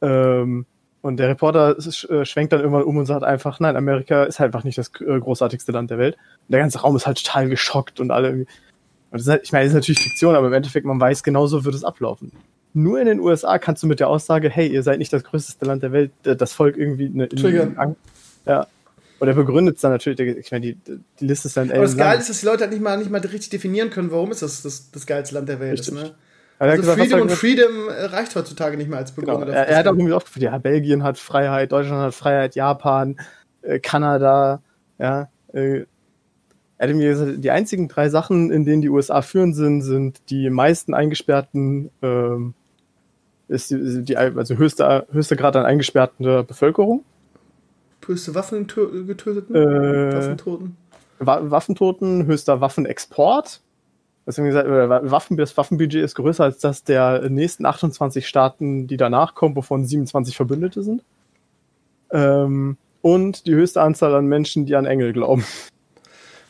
Ähm, 0.00 0.66
und 1.06 1.16
der 1.18 1.28
Reporter 1.28 1.76
äh, 1.78 2.24
schwenkt 2.24 2.52
dann 2.52 2.60
irgendwann 2.60 2.82
um 2.82 2.96
und 2.96 3.06
sagt 3.06 3.22
einfach, 3.22 3.60
nein, 3.60 3.76
Amerika 3.76 4.24
ist 4.24 4.40
halt 4.40 4.48
einfach 4.48 4.64
nicht 4.64 4.76
das 4.76 4.90
äh, 5.00 5.18
großartigste 5.18 5.72
Land 5.72 5.90
der 5.90 5.98
Welt. 5.98 6.14
Und 6.14 6.52
der 6.52 6.60
ganze 6.60 6.80
Raum 6.80 6.96
ist 6.96 7.06
halt 7.06 7.22
total 7.24 7.48
geschockt 7.48 8.00
und 8.00 8.10
alle 8.10 8.28
irgendwie. 8.28 8.50
Und 9.10 9.26
halt, 9.26 9.44
ich 9.44 9.52
meine, 9.52 9.64
das 9.64 9.72
ist 9.72 9.76
natürlich 9.76 10.00
Fiktion, 10.00 10.34
aber 10.34 10.48
im 10.48 10.52
Endeffekt, 10.52 10.84
man 10.84 11.00
weiß, 11.00 11.22
genauso 11.22 11.64
wird 11.64 11.74
es 11.74 11.84
ablaufen. 11.84 12.32
Nur 12.74 13.00
in 13.00 13.06
den 13.06 13.20
USA 13.20 13.58
kannst 13.58 13.82
du 13.82 13.86
mit 13.86 14.00
der 14.00 14.08
Aussage, 14.08 14.50
hey, 14.50 14.68
ihr 14.68 14.82
seid 14.82 14.98
nicht 14.98 15.12
das 15.12 15.24
größte 15.24 15.64
Land 15.64 15.82
der 15.82 15.92
Welt, 15.92 16.10
das 16.22 16.52
Volk 16.52 16.76
irgendwie 16.76 17.06
eine, 17.06 17.28
Triggern. 17.28 17.96
Ja. 18.44 18.66
Und 19.18 19.28
er 19.28 19.34
begründet 19.34 19.76
es 19.76 19.80
dann 19.80 19.92
natürlich, 19.92 20.20
ich 20.20 20.50
meine, 20.50 20.74
die, 20.74 20.76
die 21.20 21.24
Liste 21.24 21.48
ist 21.48 21.56
dann 21.56 21.70
Aber 21.70 21.80
das 21.80 21.96
Geile 21.96 22.20
ist, 22.20 22.28
dass 22.28 22.40
die 22.40 22.46
Leute 22.46 22.64
halt 22.64 22.72
nicht 22.72 22.82
mal, 22.82 22.98
nicht 22.98 23.10
mal 23.10 23.20
richtig 23.20 23.48
definieren 23.48 23.88
können, 23.88 24.10
warum 24.10 24.30
ist 24.30 24.42
das 24.42 24.60
das, 24.60 24.90
das 24.90 25.06
geilste 25.06 25.36
Land 25.36 25.48
der 25.48 25.58
Welt 25.58 25.80
ist, 25.80 25.92
ne? 25.92 26.14
Also 26.58 26.76
gesagt, 26.76 27.00
Freedom 27.00 27.20
und 27.20 27.32
Freedom 27.32 27.88
äh, 27.88 28.04
reicht 28.06 28.34
heutzutage 28.34 28.76
nicht 28.76 28.88
mehr 28.88 28.98
als 28.98 29.12
Begründung. 29.12 29.46
Genau. 29.46 29.52
Er, 29.52 29.68
er, 29.68 29.78
hat 29.78 29.86
auch 29.86 29.92
irgendwie 29.92 30.14
oft 30.14 30.34
ja, 30.36 30.56
Belgien 30.58 31.02
hat 31.02 31.18
Freiheit, 31.18 31.72
Deutschland 31.72 32.00
hat 32.00 32.14
Freiheit, 32.14 32.54
Japan, 32.54 33.16
äh, 33.62 33.78
Kanada, 33.78 34.62
ja. 34.98 35.28
Äh, 35.52 35.84
er 36.78 36.88
hat 36.88 36.94
mir 36.94 37.08
gesagt, 37.08 37.44
die 37.44 37.50
einzigen 37.50 37.88
drei 37.88 38.10
Sachen, 38.10 38.50
in 38.50 38.64
denen 38.64 38.82
die 38.82 38.90
USA 38.90 39.22
führen 39.22 39.54
sind, 39.54 39.82
sind 39.82 40.20
die 40.28 40.50
meisten 40.50 40.92
eingesperrten, 40.92 41.90
ähm, 42.02 42.54
ist 43.48 43.70
die, 43.70 44.02
die 44.02 44.16
also 44.16 44.56
höchste, 44.56 45.06
höchste 45.10 45.36
Grad 45.36 45.56
an 45.56 45.64
eingesperrter 45.64 46.42
Bevölkerung. 46.42 47.04
Höchste 48.04 48.34
Waffen 48.34 48.66
getöteten? 48.66 49.54
Äh, 49.54 50.14
Waffentoten? 50.14 50.76
Waffentoten, 51.18 52.26
höchster 52.26 52.60
Waffenexport 52.60 53.62
Deswegen 54.26 54.48
gesagt, 54.48 54.68
Waffen, 54.68 55.36
das 55.36 55.56
Waffenbudget 55.56 56.02
ist 56.02 56.16
größer 56.16 56.44
als 56.44 56.58
das 56.58 56.82
der 56.82 57.28
nächsten 57.30 57.64
28 57.64 58.26
Staaten, 58.26 58.88
die 58.88 58.96
danach 58.96 59.34
kommen, 59.34 59.54
wovon 59.54 59.86
27 59.86 60.36
Verbündete 60.36 60.82
sind. 60.82 61.04
Ähm, 62.10 62.76
und 63.02 63.46
die 63.46 63.54
höchste 63.54 63.82
Anzahl 63.82 64.14
an 64.14 64.26
Menschen, 64.26 64.66
die 64.66 64.74
an 64.74 64.84
Engel 64.84 65.12
glauben. 65.12 65.44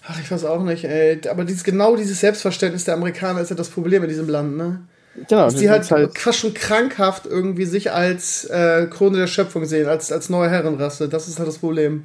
Ach, 0.09 0.19
ich 0.21 0.31
weiß 0.31 0.45
auch 0.47 0.62
nicht, 0.62 0.85
ey. 0.85 1.21
Aber 1.29 1.45
dieses, 1.45 1.65
genau 1.65 1.97
dieses 1.97 2.21
Selbstverständnis 2.21 2.85
der 2.85 2.95
Amerikaner 2.95 3.41
ist 3.41 3.51
ja 3.51 3.57
das 3.57 3.69
Problem 3.69 4.03
in 4.05 4.09
diesem 4.09 4.29
Land, 4.29 4.57
ne? 4.57 4.81
Genau. 5.29 5.45
Dass 5.45 5.57
die 5.57 5.69
halt, 5.69 5.91
halt 5.91 6.19
fast 6.19 6.39
schon 6.39 6.55
krankhaft 6.55 7.27
irgendwie 7.27 7.65
sich 7.65 7.91
als 7.91 8.45
äh, 8.45 8.87
Krone 8.87 9.19
der 9.19 9.27
Schöpfung 9.27 9.65
sehen, 9.65 9.89
als, 9.89 10.12
als 10.12 10.29
neue 10.29 10.51
Herrenrasse. 10.51 11.09
Das 11.09 11.27
ist 11.27 11.39
halt 11.39 11.49
das 11.49 11.59
Problem. 11.59 12.05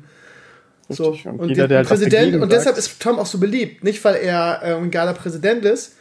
So. 0.91 1.17
Und, 1.25 1.39
und, 1.39 1.49
jeder, 1.49 1.67
der 1.67 1.77
halt 1.79 1.87
Präsident, 1.87 2.41
und 2.41 2.51
deshalb 2.51 2.77
ist 2.77 2.99
Trump 2.99 3.19
auch 3.19 3.25
so 3.25 3.37
beliebt. 3.37 3.83
Nicht, 3.83 4.03
weil 4.03 4.15
er 4.15 4.61
äh, 4.63 4.73
ein 4.75 4.91
geiler 4.91 5.13
Präsident 5.13 5.65
ist, 5.65 5.95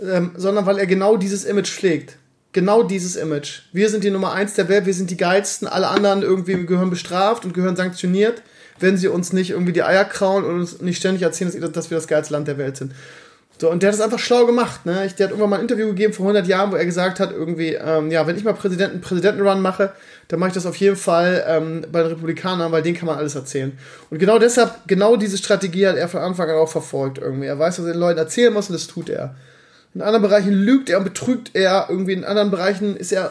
ähm, 0.00 0.32
sondern 0.36 0.66
weil 0.66 0.78
er 0.78 0.86
genau 0.86 1.16
dieses 1.16 1.44
Image 1.44 1.70
pflegt. 1.70 2.16
Genau 2.52 2.82
dieses 2.82 3.14
Image. 3.16 3.62
Wir 3.72 3.88
sind 3.88 4.02
die 4.02 4.10
Nummer 4.10 4.32
eins 4.32 4.54
der 4.54 4.68
Welt, 4.68 4.84
wir 4.84 4.94
sind 4.94 5.10
die 5.10 5.16
geilsten, 5.16 5.68
alle 5.68 5.88
anderen 5.88 6.22
irgendwie 6.22 6.66
gehören 6.66 6.90
bestraft 6.90 7.44
und 7.44 7.54
gehören 7.54 7.76
sanktioniert, 7.76 8.42
wenn 8.80 8.96
sie 8.96 9.06
uns 9.08 9.32
nicht 9.32 9.50
irgendwie 9.50 9.72
die 9.72 9.84
Eier 9.84 10.04
krauen 10.04 10.44
und 10.44 10.56
uns 10.56 10.80
nicht 10.80 10.96
ständig 10.96 11.22
erzählen, 11.22 11.72
dass 11.72 11.90
wir 11.90 11.96
das 11.96 12.08
geilste 12.08 12.32
Land 12.32 12.48
der 12.48 12.58
Welt 12.58 12.76
sind. 12.76 12.92
So, 13.60 13.70
und 13.70 13.82
der 13.82 13.88
hat 13.88 13.98
das 13.98 14.04
einfach 14.04 14.18
schlau 14.18 14.46
gemacht, 14.46 14.86
ne? 14.86 15.06
Der 15.18 15.26
hat 15.26 15.32
irgendwann 15.32 15.50
mal 15.50 15.56
ein 15.56 15.62
Interview 15.62 15.88
gegeben 15.88 16.14
vor 16.14 16.24
100 16.24 16.46
Jahren, 16.46 16.72
wo 16.72 16.76
er 16.76 16.86
gesagt 16.86 17.20
hat, 17.20 17.30
irgendwie, 17.30 17.74
ähm, 17.74 18.10
ja, 18.10 18.26
wenn 18.26 18.34
ich 18.34 18.42
mal 18.42 18.54
Präsidenten, 18.54 19.02
Präsidentenrun 19.02 19.60
mache, 19.60 19.92
dann 20.28 20.40
mache 20.40 20.48
ich 20.48 20.54
das 20.54 20.64
auf 20.64 20.76
jeden 20.76 20.96
Fall 20.96 21.44
ähm, 21.46 21.84
bei 21.92 22.02
den 22.02 22.12
Republikanern, 22.12 22.72
weil 22.72 22.80
denen 22.80 22.96
kann 22.96 23.06
man 23.06 23.18
alles 23.18 23.34
erzählen. 23.34 23.76
Und 24.08 24.18
genau 24.18 24.38
deshalb, 24.38 24.72
genau 24.86 25.16
diese 25.16 25.36
Strategie 25.36 25.86
hat 25.86 25.96
er 25.96 26.08
von 26.08 26.20
Anfang 26.20 26.48
an 26.48 26.56
auch 26.56 26.70
verfolgt 26.70 27.18
irgendwie. 27.18 27.48
Er 27.48 27.58
weiß, 27.58 27.80
was 27.80 27.84
er 27.84 27.92
den 27.92 28.00
Leuten 28.00 28.18
erzählen 28.18 28.50
muss 28.50 28.70
und 28.70 28.74
das 28.74 28.86
tut 28.86 29.10
er. 29.10 29.34
In 29.94 30.00
anderen 30.00 30.22
Bereichen 30.22 30.52
lügt 30.52 30.88
er 30.88 30.96
und 30.96 31.04
betrügt 31.04 31.50
er, 31.52 31.86
irgendwie 31.90 32.14
in 32.14 32.24
anderen 32.24 32.50
Bereichen 32.50 32.96
ist 32.96 33.12
er 33.12 33.30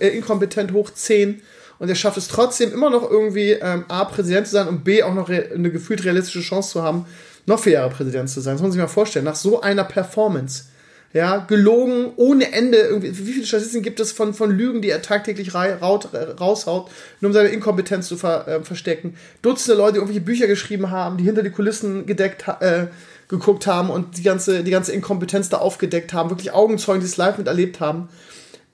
äh, 0.00 0.08
inkompetent 0.08 0.72
hoch 0.72 0.90
10 0.90 1.40
und 1.78 1.88
er 1.88 1.94
schafft 1.94 2.16
es 2.16 2.26
trotzdem 2.26 2.72
immer 2.72 2.90
noch 2.90 3.08
irgendwie 3.08 3.52
ähm, 3.52 3.84
A, 3.86 4.06
Präsident 4.06 4.48
zu 4.48 4.54
sein 4.54 4.66
und 4.66 4.82
B, 4.82 5.04
auch 5.04 5.14
noch 5.14 5.28
eine 5.28 5.70
gefühlt 5.70 6.04
realistische 6.04 6.40
Chance 6.40 6.70
zu 6.70 6.82
haben, 6.82 7.06
noch 7.46 7.60
vier 7.60 7.74
Jahre 7.74 7.90
Präsident 7.90 8.28
zu 8.28 8.40
sein. 8.40 8.54
Das 8.54 8.60
muss 8.60 8.68
man 8.68 8.72
sich 8.72 8.80
mal 8.80 8.88
vorstellen. 8.88 9.24
Nach 9.24 9.36
so 9.36 9.60
einer 9.60 9.84
Performance. 9.84 10.64
Ja, 11.12 11.38
gelogen 11.38 12.12
ohne 12.16 12.52
Ende. 12.52 12.76
Irgendwie, 12.78 13.16
wie 13.16 13.32
viele 13.32 13.46
Statistiken 13.46 13.82
gibt 13.82 14.00
es 14.00 14.12
von, 14.12 14.34
von 14.34 14.50
Lügen, 14.50 14.82
die 14.82 14.90
er 14.90 15.00
tagtäglich 15.00 15.54
raut, 15.54 16.08
raushaut, 16.38 16.90
nur 17.20 17.30
um 17.30 17.32
seine 17.32 17.48
Inkompetenz 17.48 18.08
zu 18.08 18.16
ver, 18.16 18.46
äh, 18.46 18.62
verstecken? 18.62 19.16
Dutzende 19.40 19.78
Leute, 19.78 19.92
die 19.94 19.98
irgendwelche 19.98 20.20
Bücher 20.20 20.46
geschrieben 20.46 20.90
haben, 20.90 21.16
die 21.16 21.24
hinter 21.24 21.42
die 21.42 21.50
Kulissen 21.50 22.04
gedeckt, 22.04 22.44
äh, 22.60 22.88
geguckt 23.28 23.66
haben 23.66 23.88
und 23.88 24.18
die 24.18 24.22
ganze, 24.22 24.62
die 24.62 24.70
ganze 24.70 24.92
Inkompetenz 24.92 25.48
da 25.48 25.58
aufgedeckt 25.58 26.12
haben, 26.12 26.30
wirklich 26.30 26.52
Augenzeugen, 26.52 27.00
die 27.00 27.06
es 27.06 27.16
live 27.16 27.38
miterlebt 27.38 27.80
haben. 27.80 28.08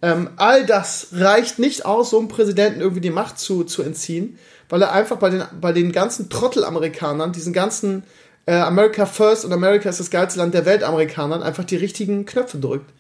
Ähm, 0.03 0.31
all 0.37 0.67
das 0.67 1.09
reicht 1.13 1.61
nicht 1.61 1.87
aus, 1.87 2.11
so 2.11 2.19
einem 2.19 2.29
Präsidenten 2.29 2.81
irgendwie 2.81 3.01
die 3.01 3.11
Macht 3.11 3.39
zu, 3.39 3.63
zu 3.63 3.83
entziehen, 3.83 4.37
weil 4.69 4.83
er 4.83 4.93
einfach 4.93 5.17
bei 5.19 5.31
den, 5.31 5.45
bei 5.61 5.73
den 5.73 5.93
ganzen 5.93 6.29
Trottelamerikanern, 6.29 7.33
diesen 7.33 7.53
ganzen 7.53 8.03
äh, 8.47 8.55
America 8.55 9.07
First 9.07 9.45
und 9.45 9.53
America 9.53 9.89
ist 9.89 10.01
das 10.01 10.11
geilste 10.11 10.39
Land 10.39 10.55
der 10.55 10.65
Welt 10.65 10.83
Amerikanern 10.83 11.43
einfach 11.43 11.65
die 11.65 11.77
richtigen 11.77 12.27
Knöpfe 12.27 12.59
drückt. 12.59 12.93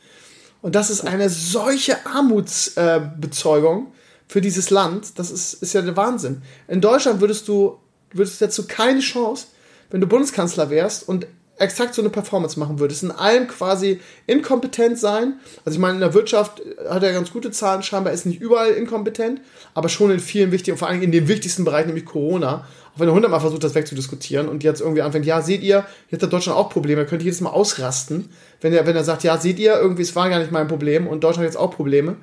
Und 0.60 0.76
das 0.76 0.90
ist 0.90 1.06
eine 1.06 1.28
solche 1.28 2.06
Armutsbezeugung 2.06 3.86
äh, 3.86 4.30
für 4.32 4.40
dieses 4.40 4.70
Land. 4.70 5.18
Das 5.18 5.30
ist, 5.30 5.54
ist 5.54 5.72
ja 5.72 5.82
der 5.82 5.96
Wahnsinn. 5.96 6.42
In 6.68 6.80
Deutschland 6.80 7.20
würdest 7.20 7.48
du, 7.48 7.78
würdest 8.12 8.40
du 8.40 8.44
dazu 8.44 8.66
keine 8.66 9.00
Chance, 9.00 9.46
wenn 9.90 10.00
du 10.00 10.06
Bundeskanzler 10.06 10.70
wärst 10.70 11.08
und 11.08 11.26
exakt 11.58 11.94
so 11.94 12.02
eine 12.02 12.10
Performance 12.10 12.58
machen 12.58 12.78
würdest. 12.78 13.02
In 13.02 13.10
allem 13.10 13.46
quasi 13.46 14.00
inkompetent 14.26 14.98
sein. 14.98 15.34
Also 15.64 15.76
ich 15.76 15.80
meine, 15.80 15.94
in 15.94 16.00
der 16.00 16.14
Wirtschaft 16.14 16.62
hat 16.88 17.02
er 17.02 17.12
ganz 17.12 17.32
gute 17.32 17.50
Zahlen, 17.50 17.82
scheinbar 17.82 18.12
ist 18.12 18.26
nicht 18.26 18.40
überall 18.40 18.70
inkompetent, 18.70 19.40
aber 19.74 19.88
schon 19.88 20.10
in 20.10 20.20
vielen 20.20 20.50
wichtigen, 20.50 20.76
vor 20.76 20.88
allem 20.88 21.02
in 21.02 21.12
dem 21.12 21.28
wichtigsten 21.28 21.64
Bereich, 21.64 21.86
nämlich 21.86 22.04
Corona, 22.04 22.66
auch 22.94 23.00
wenn 23.00 23.08
er 23.08 23.14
hundertmal 23.14 23.40
versucht, 23.40 23.64
das 23.64 23.74
wegzudiskutieren 23.74 24.48
und 24.48 24.64
jetzt 24.64 24.80
irgendwie 24.80 25.02
anfängt, 25.02 25.24
ja, 25.24 25.40
seht 25.40 25.62
ihr, 25.62 25.86
jetzt 26.10 26.22
hat 26.22 26.32
Deutschland 26.32 26.58
auch 26.58 26.68
Probleme, 26.68 27.06
könnte 27.06 27.22
ich 27.22 27.26
jedes 27.26 27.40
Mal 27.40 27.50
ausrasten, 27.50 28.30
wenn 28.60 28.72
er, 28.72 28.86
wenn 28.86 28.96
er 28.96 29.04
sagt, 29.04 29.22
ja, 29.22 29.38
seht 29.38 29.58
ihr, 29.58 29.78
irgendwie, 29.78 30.02
es 30.02 30.16
war 30.16 30.28
gar 30.28 30.40
nicht 30.40 30.52
mein 30.52 30.68
Problem 30.68 31.06
und 31.06 31.22
Deutschland 31.22 31.46
hat 31.46 31.54
jetzt 31.54 31.60
auch 31.60 31.74
Probleme. 31.74 32.16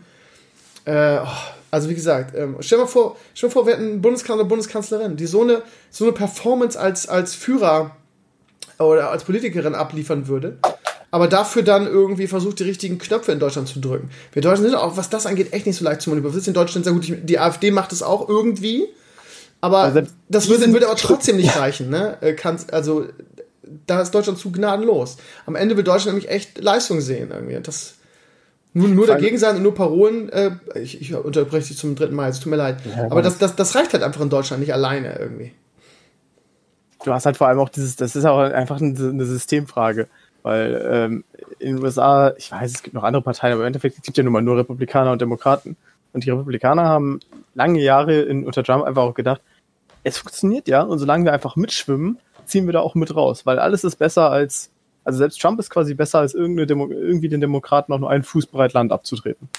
Äh, 0.86 1.20
oh, 1.24 1.28
also 1.72 1.90
wie 1.90 1.96
gesagt, 1.96 2.36
ähm, 2.36 2.58
stell 2.62 2.78
dir 2.78 2.86
mal 2.86 2.90
vor, 2.90 3.18
stell 3.34 3.50
dir 3.50 3.54
vor, 3.54 3.66
wir 3.66 3.74
hätten 3.74 3.86
einen 3.86 4.02
Bundeskanzler, 4.02 4.46
Bundeskanzlerin, 4.46 5.18
die 5.18 5.28
so 5.28 5.42
eine, 5.42 5.62
so 5.92 6.06
eine 6.06 6.14
Performance 6.14 6.80
als, 6.80 7.08
als 7.08 7.36
Führer 7.36 7.96
oder 8.80 9.12
als 9.12 9.24
Politikerin 9.24 9.76
abliefern 9.76 10.28
würde 10.28 10.58
aber 11.12 11.28
dafür 11.28 11.64
dann 11.64 11.88
irgendwie 11.88 12.28
versucht, 12.28 12.60
die 12.60 12.64
richtigen 12.64 12.98
Knöpfe 12.98 13.32
in 13.32 13.40
Deutschland 13.40 13.68
zu 13.68 13.80
drücken. 13.80 14.10
Wir 14.32 14.42
Deutschen 14.42 14.66
sind 14.66 14.76
auch, 14.76 14.96
was 14.98 15.10
das 15.10 15.26
angeht, 15.26 15.54
echt 15.54 15.66
nicht 15.66 15.78
so 15.78 15.84
leicht 15.84 16.02
zu 16.02 16.10
manipulieren. 16.10 16.36
Wir 16.36 16.42
sind 16.42 16.56
in 16.56 16.62
Deutschland 16.62 16.86
sehr 16.86 16.94
gut. 16.94 17.08
Die 17.24 17.40
AfD 17.40 17.72
macht 17.72 17.92
es 17.92 18.04
auch 18.04 18.30
irgendwie, 18.30 18.88
aber 19.62 19.80
also, 19.80 20.02
das 20.30 20.50
würde, 20.50 20.72
würde 20.72 20.88
aber 20.88 20.96
trotzdem 20.96 21.38
nicht 21.38 21.56
reichen, 21.60 21.90
ne? 21.90 22.18
Äh, 22.22 22.34
Kannst, 22.34 22.74
also, 22.74 23.06
da 23.86 24.02
ist 24.02 24.12
Deutschland 24.12 24.40
zu 24.40 24.52
gnadenlos. 24.52 25.18
Am 25.46 25.56
Ende 25.56 25.76
will 25.78 25.84
Deutschland 25.84 26.16
nämlich 26.16 26.32
echt 26.32 26.60
Leistung 26.62 27.02
sehen, 27.02 27.32
irgendwie. 27.34 27.60
Das, 27.62 27.96
nur, 28.74 28.88
nur 28.88 29.08
dagegen 29.08 29.38
sein 29.40 29.58
und 29.58 29.64
nur 29.64 29.74
Parolen, 29.74 30.30
äh, 30.30 30.52
ich, 30.76 31.02
ich 31.02 31.14
unterbreche 31.14 31.70
dich 31.70 31.78
zum 31.78 31.96
dritten 31.96 32.16
Mal, 32.16 32.30
es 32.30 32.40
tut 32.40 32.52
mir 32.52 32.56
leid. 32.56 32.78
Ja, 32.86 33.06
aber 33.06 33.22
das, 33.22 33.40
das, 33.40 33.56
das 33.56 33.76
reicht 33.76 33.94
halt 33.94 34.04
einfach 34.04 34.22
in 34.22 34.30
Deutschland 34.30 34.62
nicht 34.62 34.74
alleine 34.74 35.18
irgendwie. 35.20 35.54
Du 37.04 37.14
hast 37.14 37.26
halt 37.26 37.38
vor 37.38 37.48
allem 37.48 37.60
auch 37.60 37.70
dieses, 37.70 37.96
das 37.96 38.16
ist 38.16 38.26
auch 38.26 38.40
einfach 38.40 38.82
eine, 38.82 39.26
Systemfrage. 39.26 40.08
Weil 40.42 40.88
ähm, 40.90 41.24
in 41.60 41.76
den 41.76 41.84
USA, 41.84 42.34
ich 42.38 42.52
weiß, 42.52 42.72
es 42.72 42.84
gibt 42.84 42.94
noch 42.94 43.04
andere 43.04 43.22
Parteien, 43.22 43.54
aber 43.54 43.62
im 43.62 43.68
Endeffekt 43.68 43.96
gibt 43.96 44.10
es 44.10 44.16
ja 44.18 44.24
nun 44.24 44.34
mal 44.34 44.42
nur 44.42 44.58
Republikaner 44.58 45.12
und 45.12 45.22
Demokraten. 45.22 45.76
Und 46.14 46.26
die 46.26 46.30
Republikaner 46.30 46.86
haben 46.86 47.20
lange 47.56 47.82
Jahre 47.82 48.22
in, 48.22 48.46
unter 48.46 48.64
Trump 48.64 48.84
einfach 48.84 49.04
auch 49.04 49.14
gedacht, 49.14 49.42
es 50.04 50.18
funktioniert 50.18 50.68
ja 50.68 50.82
und 50.82 51.00
solange 51.00 51.26
wir 51.26 51.34
einfach 51.34 51.56
mitschwimmen, 51.56 52.18
ziehen 52.46 52.66
wir 52.66 52.74
da 52.74 52.80
auch 52.80 52.96
mit 52.96 53.16
raus, 53.16 53.46
weil 53.46 53.60
alles 53.60 53.84
ist 53.84 53.98
besser 53.98 54.32
als, 54.32 54.72
also 55.04 55.18
selbst 55.20 55.42
Trump 55.42 55.60
ist 55.60 55.70
quasi 55.70 55.94
besser 55.94 56.20
als 56.20 56.34
irgendeine 56.34 56.68
Demo, 56.68 56.90
irgendwie 56.90 57.30
den 57.30 57.42
Demokraten 57.42 57.94
auch 57.94 58.00
nur 58.00 58.10
einen 58.10 58.24
Fuß 58.24 58.48
breit 58.48 58.74
Land 58.74 58.92
abzutreten. 58.92 59.50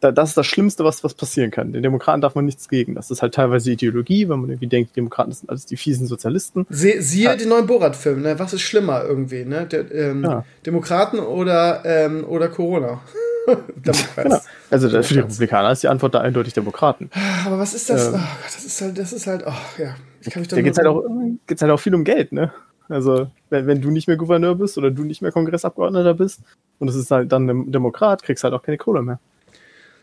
Da, 0.00 0.12
das 0.12 0.30
ist 0.30 0.38
das 0.38 0.46
Schlimmste, 0.46 0.84
was, 0.84 1.02
was 1.02 1.14
passieren 1.14 1.50
kann. 1.50 1.72
Den 1.72 1.82
Demokraten 1.82 2.20
darf 2.20 2.34
man 2.36 2.44
nichts 2.44 2.68
gegen. 2.68 2.94
Das 2.94 3.10
ist 3.10 3.20
halt 3.20 3.34
teilweise 3.34 3.72
Ideologie, 3.72 4.28
wenn 4.28 4.40
man 4.40 4.50
irgendwie 4.50 4.68
denkt, 4.68 4.90
die 4.90 4.94
Demokraten 4.94 5.32
sind 5.32 5.50
alles 5.50 5.66
die 5.66 5.76
fiesen 5.76 6.06
Sozialisten. 6.06 6.66
Sie, 6.70 7.00
siehe 7.00 7.24
ja. 7.24 7.36
den 7.36 7.48
neuen 7.48 7.66
Borat-Film, 7.66 8.22
ne? 8.22 8.38
Was 8.38 8.52
ist 8.52 8.62
schlimmer 8.62 9.04
irgendwie, 9.04 9.44
ne? 9.44 9.66
Der, 9.66 9.90
ähm, 9.92 10.22
ja. 10.22 10.44
Demokraten 10.64 11.18
oder, 11.18 11.82
ähm, 11.84 12.24
oder 12.28 12.48
Corona? 12.48 13.00
genau. 13.82 14.38
Also 14.70 14.88
für 14.88 15.14
die 15.14 15.20
Republikaner 15.20 15.72
ist 15.72 15.82
die 15.82 15.88
Antwort 15.88 16.14
da 16.14 16.20
eindeutig 16.20 16.54
Demokraten. 16.54 17.10
Aber 17.46 17.58
was 17.58 17.74
ist 17.74 17.90
das? 17.90 18.08
Ähm, 18.08 18.14
oh 18.14 18.18
Gott, 18.18 18.54
das 18.54 18.64
ist 18.64 18.80
halt, 18.80 18.98
das 18.98 19.12
ist 19.12 19.26
halt, 19.26 19.44
oh 19.46 19.82
ja. 19.82 19.96
Ich 20.20 20.30
kann 20.30 20.42
mich 20.42 20.48
da 20.48 20.60
geht's 20.60 20.78
halt, 20.78 20.88
auch, 20.88 21.04
geht's 21.46 21.62
halt 21.62 21.72
auch 21.72 21.80
viel 21.80 21.94
um 21.94 22.04
Geld, 22.04 22.32
ne? 22.32 22.52
Also, 22.88 23.28
wenn, 23.50 23.66
wenn 23.66 23.80
du 23.80 23.90
nicht 23.90 24.08
mehr 24.08 24.16
Gouverneur 24.16 24.54
bist 24.54 24.78
oder 24.78 24.90
du 24.90 25.04
nicht 25.04 25.22
mehr 25.22 25.32
Kongressabgeordneter 25.32 26.14
bist 26.14 26.40
und 26.78 26.88
es 26.88 26.94
ist 26.94 27.10
halt 27.10 27.32
dann 27.32 27.48
ein 27.48 27.72
Demokrat, 27.72 28.22
kriegst 28.22 28.44
halt 28.44 28.54
auch 28.54 28.62
keine 28.62 28.78
Kohle 28.78 29.02
mehr. 29.02 29.18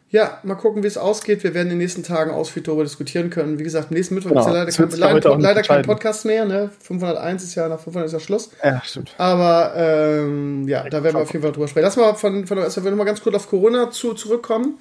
Ja, 0.10 0.39
mal 0.44 0.56
gucken, 0.56 0.84
wie 0.84 0.88
es 0.88 0.98
ausgeht. 0.98 1.44
Wir 1.44 1.54
werden 1.54 1.68
in 1.68 1.72
den 1.72 1.78
nächsten 1.80 2.04
Tagen 2.04 2.32
ausführlich 2.32 2.68
darüber 2.68 2.84
diskutieren 2.84 3.30
können. 3.30 3.60
Wie 3.60 3.63
gesagt, 3.63 3.91
nächsten 3.91 4.15
Mittwoch 4.15 4.30
genau. 4.30 4.41
ist 4.41 4.48
ja 4.48 4.54
leider, 4.54 4.72
kein, 4.72 5.00
leider, 5.00 5.38
leider 5.38 5.62
kein 5.63 5.82
Podcast 5.82 6.26
mehr. 6.26 6.46
Ne? 6.46 6.70
501 6.80 7.44
ist 7.44 7.56
ja 7.56 7.68
nach 7.68 7.80
500 7.80 8.08
ist 8.08 8.13
ja 8.13 8.20
Schluss. 8.20 8.52
Ja, 8.63 8.82
stimmt. 8.86 9.13
Aber 9.18 9.74
ähm, 9.76 10.68
ja, 10.68 10.88
da 10.88 11.04
werden 11.04 11.15
wir 11.15 11.22
auf 11.24 11.34
jeden 11.34 11.44
Fall 11.44 11.52
drüber 11.52 11.68
sprechen. 11.68 11.86
Lass 11.86 11.98
mal 11.98 12.13
von, 12.13 12.46
von 12.46 12.60
also 12.60 12.84
wir 12.84 12.91
mal 12.91 13.04
ganz 13.04 13.22
kurz 13.22 13.36
auf 13.36 13.50
Corona 13.50 13.89
zu, 13.89 14.13
zurückkommen. 14.13 14.78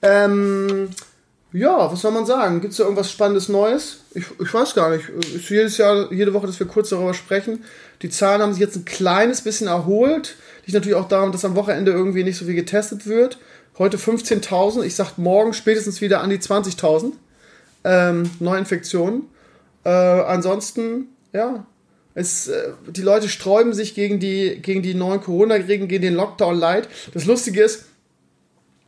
Ähm, 0.00 0.88
ja, 1.52 1.90
was 1.90 2.00
soll 2.00 2.12
man 2.12 2.26
sagen? 2.26 2.60
Gibt 2.60 2.72
es 2.72 2.76
da 2.76 2.84
irgendwas 2.84 3.10
Spannendes 3.10 3.48
Neues? 3.48 4.04
Ich, 4.14 4.26
ich 4.40 4.52
weiß 4.52 4.74
gar 4.74 4.90
nicht. 4.90 5.08
Ist 5.08 5.48
jedes 5.48 5.78
Jahr, 5.78 6.12
jede 6.12 6.34
Woche, 6.34 6.46
dass 6.46 6.60
wir 6.60 6.66
kurz 6.66 6.90
darüber 6.90 7.14
sprechen. 7.14 7.64
Die 8.02 8.10
Zahlen 8.10 8.42
haben 8.42 8.52
sich 8.52 8.60
jetzt 8.60 8.76
ein 8.76 8.84
kleines 8.84 9.40
bisschen 9.40 9.66
erholt. 9.66 10.36
Liegt 10.66 10.74
natürlich 10.74 10.96
auch 10.96 11.08
daran, 11.08 11.32
dass 11.32 11.44
am 11.44 11.56
Wochenende 11.56 11.90
irgendwie 11.90 12.22
nicht 12.22 12.36
so 12.36 12.44
viel 12.44 12.54
getestet 12.54 13.06
wird. 13.06 13.38
Heute 13.78 13.96
15.000. 13.96 14.82
Ich 14.82 14.96
sag 14.96 15.18
morgen 15.18 15.54
spätestens 15.54 16.00
wieder 16.00 16.20
an 16.20 16.30
die 16.30 16.38
20.000 16.38 17.12
ähm, 17.84 18.28
Neuinfektionen. 18.40 19.26
Äh, 19.84 19.90
ansonsten, 19.90 21.06
ja, 21.32 21.64
es, 22.14 22.48
äh, 22.48 22.72
die 22.88 23.02
Leute 23.02 23.28
sträuben 23.28 23.72
sich 23.74 23.94
gegen 23.94 24.18
die, 24.18 24.60
gegen 24.60 24.82
die 24.82 24.94
neuen 24.94 25.20
Corona-Regeln, 25.20 25.86
gegen 25.86 26.02
den 26.02 26.14
Lockdown 26.14 26.58
Light. 26.58 26.88
Das 27.14 27.24
Lustige 27.24 27.62
ist, 27.62 27.84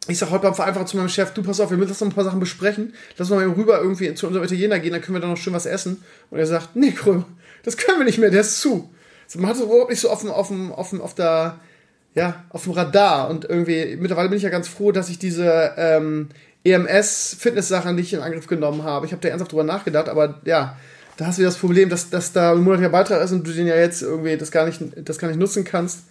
ich 0.09 0.19
sag 0.19 0.31
heute 0.31 0.43
beim 0.43 0.57
Vereinfacher 0.57 0.87
zu 0.87 0.97
meinem 0.97 1.09
Chef, 1.09 1.33
du 1.35 1.45
pass 1.45 1.61
auf, 1.61 1.71
wir 1.71 1.77
müssen 1.77 1.93
noch 1.93 2.01
ein 2.01 2.15
paar 2.15 2.25
Sachen 2.25 2.41
besprechen. 2.41 2.95
Lass 3.17 3.31
mal 3.31 3.47
rüber 3.47 3.81
irgendwie 3.81 4.13
zu 4.15 4.27
unserem 4.27 4.45
Italiener 4.45 4.81
gehen, 4.81 4.93
dann 4.93 5.03
können 5.03 5.15
wir 5.15 5.21
da 5.21 5.29
noch 5.29 5.37
schön 5.37 5.53
was 5.53 5.67
essen. 5.67 6.03
Und 6.31 6.41
er 6.41 6.47
sagt, 6.47 6.75
nee, 6.75 6.91
Krömer, 6.91 7.27
das 7.63 7.77
können 7.77 7.99
wir 7.99 8.07
nicht 8.07 8.19
mehr, 8.19 8.31
der 8.31 8.41
ist 8.41 8.61
zu. 8.61 8.91
Man 9.37 9.47
hat 9.47 9.57
es 9.57 9.63
überhaupt 9.63 9.91
nicht 9.91 10.01
so 10.01 10.11
offen, 10.11 10.31
offen, 10.31 10.73
offen 10.73 11.01
auf 11.01 11.15
der, 11.15 11.61
ja, 12.15 12.45
auf 12.51 12.65
dem 12.65 12.73
Radar. 12.73 13.31
Und 13.31 13.45
irgendwie, 13.45 13.97
mittlerweile 13.97 14.29
bin 14.29 14.37
ich 14.37 14.45
ja 14.45 14.51
ganz 14.51 14.69
froh, 14.69 14.93
dass 14.93 15.09
ich 15.09 15.19
diese 15.19 15.73
ähm, 15.77 16.29
EMS-Fitness-Sachen 16.65 17.95
nicht 17.95 18.13
in 18.13 18.21
Angriff 18.21 18.47
genommen 18.47 18.83
habe. 18.83 19.07
Ich 19.07 19.13
habe 19.13 19.23
da 19.23 19.29
ernsthaft 19.29 19.53
drüber 19.53 19.65
nachgedacht, 19.65 20.09
aber 20.09 20.41
ja, 20.45 20.77
da 21.17 21.27
hast 21.27 21.39
du 21.39 21.43
das 21.43 21.57
Problem, 21.57 21.89
dass, 21.89 22.11
dass 22.11 22.33
da 22.33 22.53
ein 22.53 22.63
monatlicher 22.63 22.91
Beitrag 22.91 23.23
ist 23.23 23.33
und 23.33 23.47
du 23.47 23.53
den 23.53 23.67
ja 23.67 23.77
jetzt 23.77 24.03
irgendwie 24.03 24.37
das 24.37 24.51
gar 24.51 24.67
nicht, 24.67 24.81
das 24.97 25.19
gar 25.19 25.29
nicht 25.29 25.39
nutzen 25.39 25.65
kannst. 25.65 26.05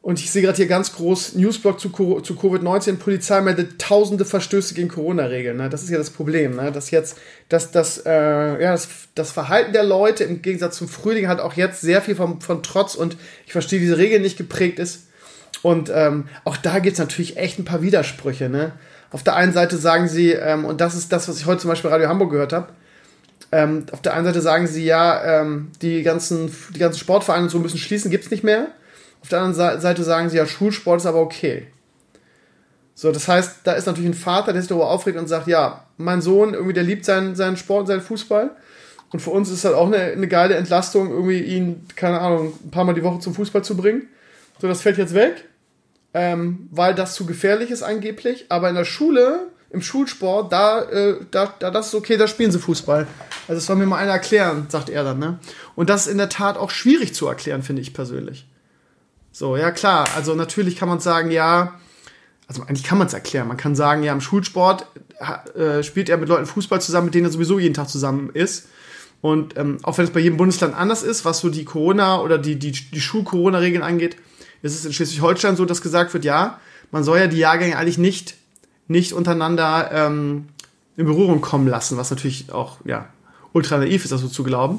Und 0.00 0.20
ich 0.20 0.30
sehe 0.30 0.42
gerade 0.42 0.56
hier 0.56 0.66
ganz 0.66 0.94
groß 0.94 1.34
Newsblog 1.34 1.80
zu, 1.80 1.90
zu 1.90 2.34
Covid-19. 2.34 2.96
Polizei 2.96 3.40
meldet 3.40 3.80
tausende 3.80 4.24
Verstöße 4.24 4.74
gegen 4.74 4.88
Corona-Regeln. 4.88 5.56
Ne? 5.56 5.68
Das 5.68 5.82
ist 5.82 5.90
ja 5.90 5.98
das 5.98 6.10
Problem, 6.10 6.56
ne? 6.56 6.70
dass 6.70 6.90
jetzt 6.90 7.18
dass 7.48 7.72
das, 7.72 8.02
äh, 8.06 8.62
ja, 8.62 8.72
das, 8.72 8.88
das 9.14 9.32
Verhalten 9.32 9.72
der 9.72 9.82
Leute 9.82 10.24
im 10.24 10.40
Gegensatz 10.40 10.76
zum 10.76 10.88
Frühling 10.88 11.28
hat 11.28 11.40
auch 11.40 11.54
jetzt 11.54 11.80
sehr 11.80 12.00
viel 12.00 12.14
von, 12.14 12.40
von 12.40 12.62
Trotz 12.62 12.94
und 12.94 13.16
ich 13.44 13.52
verstehe 13.52 13.80
diese 13.80 13.98
Regeln 13.98 14.22
nicht 14.22 14.38
geprägt 14.38 14.78
ist. 14.78 15.08
Und 15.62 15.90
ähm, 15.92 16.28
auch 16.44 16.56
da 16.56 16.78
gibt 16.78 16.94
es 16.94 16.98
natürlich 17.00 17.36
echt 17.36 17.58
ein 17.58 17.64
paar 17.64 17.82
Widersprüche. 17.82 18.48
Ne? 18.48 18.72
Auf 19.10 19.24
der 19.24 19.34
einen 19.34 19.52
Seite 19.52 19.76
sagen 19.76 20.08
sie, 20.08 20.30
ähm, 20.32 20.64
und 20.64 20.80
das 20.80 20.94
ist 20.94 21.12
das, 21.12 21.28
was 21.28 21.38
ich 21.38 21.46
heute 21.46 21.62
zum 21.62 21.68
Beispiel 21.68 21.90
Radio 21.90 22.08
Hamburg 22.08 22.30
gehört 22.30 22.52
habe, 22.52 22.68
ähm, 23.50 23.86
auf 23.92 24.02
der 24.02 24.14
einen 24.14 24.26
Seite 24.26 24.40
sagen 24.42 24.66
sie, 24.66 24.84
ja, 24.84 25.40
ähm, 25.40 25.72
die, 25.80 26.02
ganzen, 26.02 26.54
die 26.74 26.78
ganzen 26.78 26.98
Sportvereine 26.98 27.48
so 27.48 27.58
müssen 27.58 27.78
schließen, 27.78 28.10
gibt 28.10 28.24
es 28.24 28.30
nicht 28.30 28.44
mehr. 28.44 28.68
Auf 29.20 29.28
der 29.28 29.40
anderen 29.40 29.80
Seite 29.80 30.04
sagen 30.04 30.30
sie 30.30 30.36
ja, 30.36 30.46
Schulsport 30.46 31.00
ist 31.00 31.06
aber 31.06 31.20
okay. 31.20 31.66
So, 32.94 33.12
das 33.12 33.28
heißt, 33.28 33.60
da 33.62 33.74
ist 33.74 33.86
natürlich 33.86 34.10
ein 34.10 34.14
Vater, 34.14 34.52
der 34.52 34.60
sich 34.60 34.68
darüber 34.68 34.90
aufregt 34.90 35.18
und 35.18 35.28
sagt, 35.28 35.46
ja, 35.46 35.84
mein 35.98 36.20
Sohn, 36.20 36.54
irgendwie, 36.54 36.72
der 36.72 36.82
liebt 36.82 37.04
seinen, 37.04 37.36
seinen 37.36 37.56
Sport, 37.56 37.86
seinen 37.86 38.00
Fußball. 38.00 38.50
Und 39.12 39.20
für 39.20 39.30
uns 39.30 39.50
ist 39.50 39.64
das 39.64 39.72
auch 39.72 39.86
eine, 39.86 39.98
eine 39.98 40.28
geile 40.28 40.56
Entlastung, 40.56 41.10
irgendwie 41.10 41.40
ihn, 41.40 41.86
keine 41.94 42.20
Ahnung, 42.20 42.52
ein 42.64 42.70
paar 42.70 42.84
Mal 42.84 42.94
die 42.94 43.04
Woche 43.04 43.20
zum 43.20 43.34
Fußball 43.34 43.62
zu 43.62 43.76
bringen. 43.76 44.08
So, 44.60 44.66
das 44.66 44.82
fällt 44.82 44.98
jetzt 44.98 45.14
weg, 45.14 45.44
ähm, 46.12 46.68
weil 46.72 46.94
das 46.94 47.14
zu 47.14 47.24
gefährlich 47.24 47.70
ist 47.70 47.82
angeblich. 47.82 48.46
Aber 48.48 48.68
in 48.68 48.74
der 48.74 48.84
Schule, 48.84 49.46
im 49.70 49.80
Schulsport, 49.80 50.52
da, 50.52 50.82
äh, 50.82 51.16
da, 51.30 51.54
da, 51.58 51.70
das 51.70 51.88
ist 51.88 51.94
okay, 51.94 52.16
da 52.16 52.26
spielen 52.26 52.50
sie 52.50 52.58
Fußball. 52.58 53.06
Also 53.46 53.54
das 53.54 53.66
soll 53.66 53.76
mir 53.76 53.86
mal 53.86 53.98
einer 53.98 54.12
erklären, 54.12 54.66
sagt 54.70 54.90
er 54.90 55.04
dann, 55.04 55.18
ne? 55.18 55.38
Und 55.76 55.88
das 55.88 56.06
ist 56.06 56.12
in 56.12 56.18
der 56.18 56.28
Tat 56.28 56.56
auch 56.56 56.70
schwierig 56.70 57.14
zu 57.14 57.28
erklären, 57.28 57.62
finde 57.62 57.82
ich 57.82 57.94
persönlich. 57.94 58.46
So, 59.32 59.56
ja 59.56 59.70
klar, 59.70 60.08
also 60.16 60.34
natürlich 60.34 60.76
kann 60.76 60.88
man 60.88 61.00
sagen, 61.00 61.30
ja, 61.30 61.74
also 62.46 62.62
eigentlich 62.62 62.84
kann 62.84 62.98
man 62.98 63.06
es 63.06 63.12
erklären. 63.12 63.46
Man 63.46 63.58
kann 63.58 63.76
sagen, 63.76 64.02
ja, 64.02 64.12
im 64.12 64.20
Schulsport 64.20 64.86
äh, 65.54 65.82
spielt 65.82 66.08
er 66.08 66.16
mit 66.16 66.28
Leuten 66.28 66.46
Fußball 66.46 66.80
zusammen, 66.80 67.06
mit 67.06 67.14
denen 67.14 67.26
er 67.26 67.30
sowieso 67.30 67.58
jeden 67.58 67.74
Tag 67.74 67.88
zusammen 67.88 68.30
ist. 68.32 68.68
Und 69.20 69.56
ähm, 69.56 69.78
auch 69.82 69.98
wenn 69.98 70.04
es 70.04 70.12
bei 70.12 70.20
jedem 70.20 70.38
Bundesland 70.38 70.74
anders 70.74 71.02
ist, 71.02 71.24
was 71.24 71.40
so 71.40 71.50
die 71.50 71.64
Corona- 71.64 72.20
oder 72.20 72.38
die, 72.38 72.56
die, 72.56 72.72
die 72.72 73.00
Schul-Corona-Regeln 73.00 73.82
angeht, 73.82 74.16
ist 74.62 74.74
es 74.74 74.84
in 74.84 74.92
Schleswig-Holstein 74.92 75.56
so, 75.56 75.64
dass 75.64 75.82
gesagt 75.82 76.14
wird, 76.14 76.24
ja, 76.24 76.58
man 76.90 77.04
soll 77.04 77.18
ja 77.18 77.26
die 77.26 77.38
Jahrgänge 77.38 77.76
eigentlich 77.76 77.98
nicht, 77.98 78.34
nicht 78.86 79.12
untereinander 79.12 79.90
ähm, 79.92 80.48
in 80.96 81.04
Berührung 81.04 81.40
kommen 81.40 81.68
lassen, 81.68 81.96
was 81.96 82.10
natürlich 82.10 82.52
auch, 82.52 82.78
ja, 82.84 83.08
ultra 83.52 83.78
naiv 83.78 84.04
ist, 84.04 84.12
das 84.12 84.20
so 84.20 84.28
zu 84.28 84.42
glauben. 84.42 84.78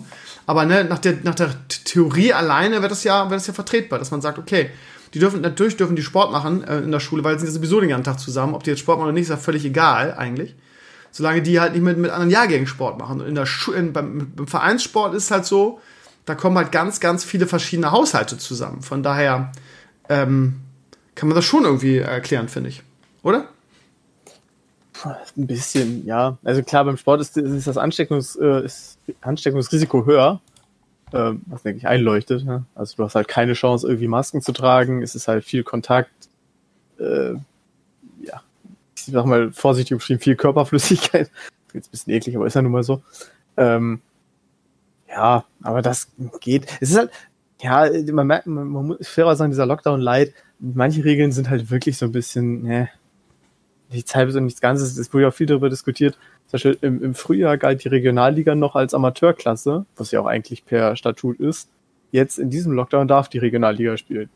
Aber 0.50 0.66
ne, 0.66 0.84
nach, 0.84 0.98
der, 0.98 1.18
nach 1.22 1.36
der 1.36 1.52
Theorie 1.68 2.34
alleine 2.34 2.82
wird 2.82 2.90
das, 2.90 3.04
ja, 3.04 3.30
wird 3.30 3.40
das 3.40 3.46
ja 3.46 3.54
vertretbar, 3.54 4.00
dass 4.00 4.10
man 4.10 4.20
sagt, 4.20 4.40
okay, 4.40 4.72
die 5.14 5.20
dürfen, 5.20 5.42
natürlich 5.42 5.78
dürfen 5.78 5.96
die 5.96 6.02
Sport 6.02 6.32
machen 6.32 6.64
äh, 6.64 6.80
in 6.80 6.92
der 6.92 7.00
Schule, 7.00 7.24
weil 7.24 7.36
sie 7.36 7.46
sind 7.46 7.50
ja 7.50 7.60
sowieso 7.60 7.80
den 7.80 7.90
ganzen 7.90 8.06
Tag 8.06 8.20
zusammen. 8.20 8.56
Ob 8.56 8.64
die 8.64 8.72
jetzt 8.72 8.80
Sport 8.80 8.98
machen 8.98 9.10
oder 9.10 9.14
nicht, 9.14 9.26
ist 9.26 9.30
ja 9.30 9.38
völlig 9.38 9.64
egal 9.64 10.16
eigentlich. 10.18 10.56
Solange 11.12 11.44
die 11.44 11.60
halt 11.60 11.74
nicht 11.74 11.84
mit, 11.84 12.00
mit 12.00 12.10
anderen 12.10 12.32
Jahrgängen 12.32 12.66
Sport 12.66 12.98
machen. 12.98 13.22
Und 13.22 13.28
in 13.28 13.36
der 13.36 13.46
Schu 13.46 13.74
in, 13.74 13.94
beim, 13.94 14.32
beim 14.36 14.48
Vereinssport 14.48 15.14
ist 15.14 15.26
es 15.26 15.32
halt 15.32 15.46
so, 15.46 15.82
da 16.26 16.34
kommen 16.34 16.58
halt 16.58 16.72
ganz, 16.72 17.00
ganz 17.00 17.24
viele 17.24 17.46
verschiedene 17.46 17.92
Haushalte 17.92 18.40
zusammen. 18.40 18.82
Von 18.82 19.04
daher 19.04 19.52
ähm, 20.10 20.62
kann 21.14 21.30
man 21.30 21.36
das 21.36 21.46
schon 21.46 21.64
irgendwie 21.64 22.00
erklären, 22.00 22.50
finde 22.50 22.70
ich. 22.70 22.82
Oder? 23.22 23.50
Ein 25.04 25.48
bisschen, 25.48 26.06
ja. 26.06 26.38
Also 26.44 26.64
klar, 26.64 26.86
beim 26.86 26.98
Sport 26.98 27.22
ist, 27.22 27.38
ist 27.38 27.68
das 27.68 27.78
Ansteckungs, 27.78 28.36
äh, 28.36 28.66
ist 28.66 28.98
Ansteckungsrisiko 29.22 30.06
höher, 30.06 30.42
äh, 31.12 31.34
was 31.46 31.64
denke 31.64 31.78
ich 31.78 31.88
einleuchtet. 31.88 32.46
Ne? 32.46 32.66
Also 32.76 32.98
du 32.98 33.04
hast 33.04 33.16
halt 33.16 33.28
keine 33.28 33.54
Chance, 33.54 33.88
irgendwie 33.88 34.08
Masken 34.08 34.42
zu 34.42 34.52
tragen. 34.52 35.02
Es 35.02 35.16
ist 35.16 35.28
halt 35.28 35.44
viel 35.44 35.64
Kontakt. 35.64 36.12
Äh, 37.00 37.34
ja, 38.22 38.42
ich 38.96 39.06
sag 39.06 39.26
mal 39.26 39.52
vorsichtig 39.52 39.94
umschrieben, 39.94 40.22
viel 40.22 40.36
Körperflüssigkeit. 40.36 41.32
Jetzt 41.74 41.88
ein 41.88 41.92
bisschen 41.92 42.14
eklig, 42.14 42.36
aber 42.36 42.48
ist 42.48 42.56
ja 42.56 42.62
nun 42.62 42.72
mal 42.72 42.84
so. 42.84 43.02
Ähm, 43.58 44.02
ja, 45.08 45.46
aber 45.62 45.82
das 45.82 46.10
geht. 46.40 46.68
Es 46.82 46.92
ist 46.92 46.98
halt, 46.98 47.12
ja, 47.62 47.90
man 48.12 48.28
merkt, 48.28 48.48
man, 48.48 48.68
muss 48.68 49.08
fairer 49.08 49.36
sagen, 49.36 49.52
dieser 49.52 49.66
Lockdown 49.66 50.00
Light, 50.00 50.34
manche 50.60 51.04
Regeln 51.04 51.32
sind 51.32 51.50
halt 51.50 51.70
wirklich 51.70 51.98
so 51.98 52.06
ein 52.06 52.12
bisschen, 52.12 52.64
ne, 52.64 52.90
nichts 53.92 54.16
halbes 54.16 54.36
und 54.36 54.46
nichts 54.46 54.62
Ganzes. 54.62 54.98
Es 54.98 55.14
wurde 55.14 55.24
ja 55.24 55.30
auch 55.30 55.34
viel 55.34 55.48
darüber 55.48 55.70
diskutiert. 55.70 56.18
Zum 56.48 56.52
Beispiel 56.54 56.78
im, 56.82 57.04
im 57.04 57.16
Frühjahr 57.16 57.58
galt 57.58 57.84
die 57.84 57.90
Regionalliga 57.90 58.56
noch 58.56 58.76
als 58.76 58.94
Amateurklasse, 58.94 59.86
was 59.96 60.12
ja 60.12 60.20
auch 60.22 60.26
eigentlich 60.26 60.66
per 60.66 60.96
Statut 60.96 61.40
ist. 61.40 61.70
Jetzt 62.12 62.40
in 62.40 62.50
diesem 62.50 62.74
Lockdown 62.74 63.08
darf 63.08 63.30
die 63.30 63.38
Regionalliga 63.38 63.98
spielen. 63.98 64.30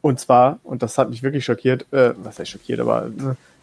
Und 0.00 0.20
zwar, 0.20 0.60
und 0.62 0.82
das 0.82 0.98
hat 0.98 1.10
mich 1.10 1.22
wirklich 1.22 1.44
schockiert, 1.44 1.86
äh, 1.92 2.12
was 2.18 2.38
heißt 2.38 2.50
schockiert, 2.50 2.78
aber 2.78 3.10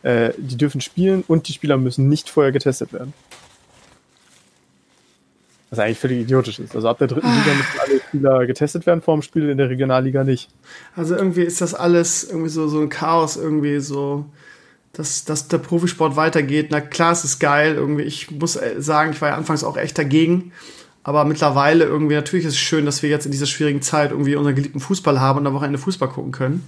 äh, 0.02 0.32
die 0.38 0.58
dürfen 0.58 0.82
spielen 0.82 1.24
und 1.28 1.48
die 1.48 1.54
Spieler 1.54 1.78
müssen 1.78 2.10
nicht 2.10 2.30
vorher 2.30 2.52
getestet 2.52 2.94
werden. 2.94 3.14
Was 5.72 5.80
eigentlich 5.80 6.00
völlig 6.00 6.20
idiotisch 6.20 6.60
ist. 6.60 6.76
Also 6.76 6.90
ab 6.90 6.98
der 6.98 7.08
dritten 7.08 7.28
Liga 7.28 7.54
müssen 7.54 7.80
alle 7.80 8.00
Spieler 8.02 8.46
getestet 8.46 8.86
werden 8.86 9.02
vor 9.02 9.16
dem 9.16 9.22
Spiel, 9.22 9.50
in 9.50 9.58
der 9.58 9.70
Regionalliga 9.70 10.26
nicht. 10.26 10.50
Also 10.98 11.16
irgendwie 11.16 11.44
ist 11.44 11.62
das 11.62 11.74
alles 11.74 12.26
irgendwie 12.26 12.50
so, 12.50 12.68
so 12.68 12.82
ein 12.82 12.90
Chaos, 12.90 13.38
irgendwie 13.38 13.80
so, 13.80 14.26
dass, 14.92 15.24
dass 15.24 15.48
der 15.48 15.60
Profisport 15.60 16.18
weitergeht. 16.18 16.68
Na 16.72 16.82
klar, 16.82 17.14
es 17.14 17.24
ist 17.24 17.40
geil. 17.40 17.76
Irgendwie, 17.76 18.04
ich 18.04 18.30
muss 18.32 18.58
äh, 18.58 18.82
sagen, 18.82 19.12
ich 19.12 19.22
war 19.22 19.30
ja 19.30 19.36
anfangs 19.36 19.64
auch 19.64 19.78
echt 19.78 19.98
dagegen. 19.98 20.52
Aber 21.04 21.24
mittlerweile 21.24 21.86
irgendwie, 21.86 22.16
natürlich 22.16 22.46
ist 22.46 22.56
es 22.56 22.60
schön, 22.60 22.86
dass 22.86 23.02
wir 23.02 23.10
jetzt 23.10 23.26
in 23.26 23.32
dieser 23.32 23.46
schwierigen 23.46 23.82
Zeit 23.82 24.12
irgendwie 24.12 24.36
unseren 24.36 24.56
geliebten 24.56 24.82
Fußball 24.82 25.22
haben 25.22 25.40
und 25.40 25.48
am 25.48 25.54
Wochenende 25.54 25.80
Fußball 25.80 26.10
gucken 26.10 26.34
können. 26.34 26.68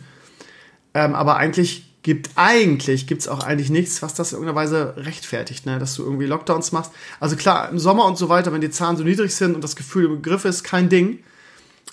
Ähm, 0.94 1.14
aber 1.14 1.36
eigentlich 1.36 1.93
gibt 2.04 2.32
eigentlich 2.36 3.08
gibt's 3.08 3.30
auch 3.30 3.44
eigentlich 3.44 3.70
nichts, 3.70 4.02
was 4.02 4.14
das 4.14 4.34
in 4.34 4.38
irgendeiner 4.38 4.60
Weise 4.60 4.94
rechtfertigt, 4.98 5.66
ne? 5.66 5.80
dass 5.80 5.96
du 5.96 6.04
irgendwie 6.04 6.26
Lockdowns 6.26 6.74
machst. 6.74 6.92
Also 7.20 7.38
klar, 7.38 7.70
im 7.70 7.80
Sommer 7.80 8.06
und 8.06 8.18
so 8.18 8.28
weiter, 8.28 8.52
wenn 8.52 8.62
die 8.62 8.70
Zahlen 8.70 8.98
so 8.98 9.04
niedrig 9.04 9.34
sind 9.34 9.56
und 9.56 9.64
das 9.64 9.76
Gefühl 9.76 10.06
im 10.06 10.16
Begriff 10.18 10.44
ist, 10.44 10.64
kein 10.64 10.90
Ding. 10.90 11.20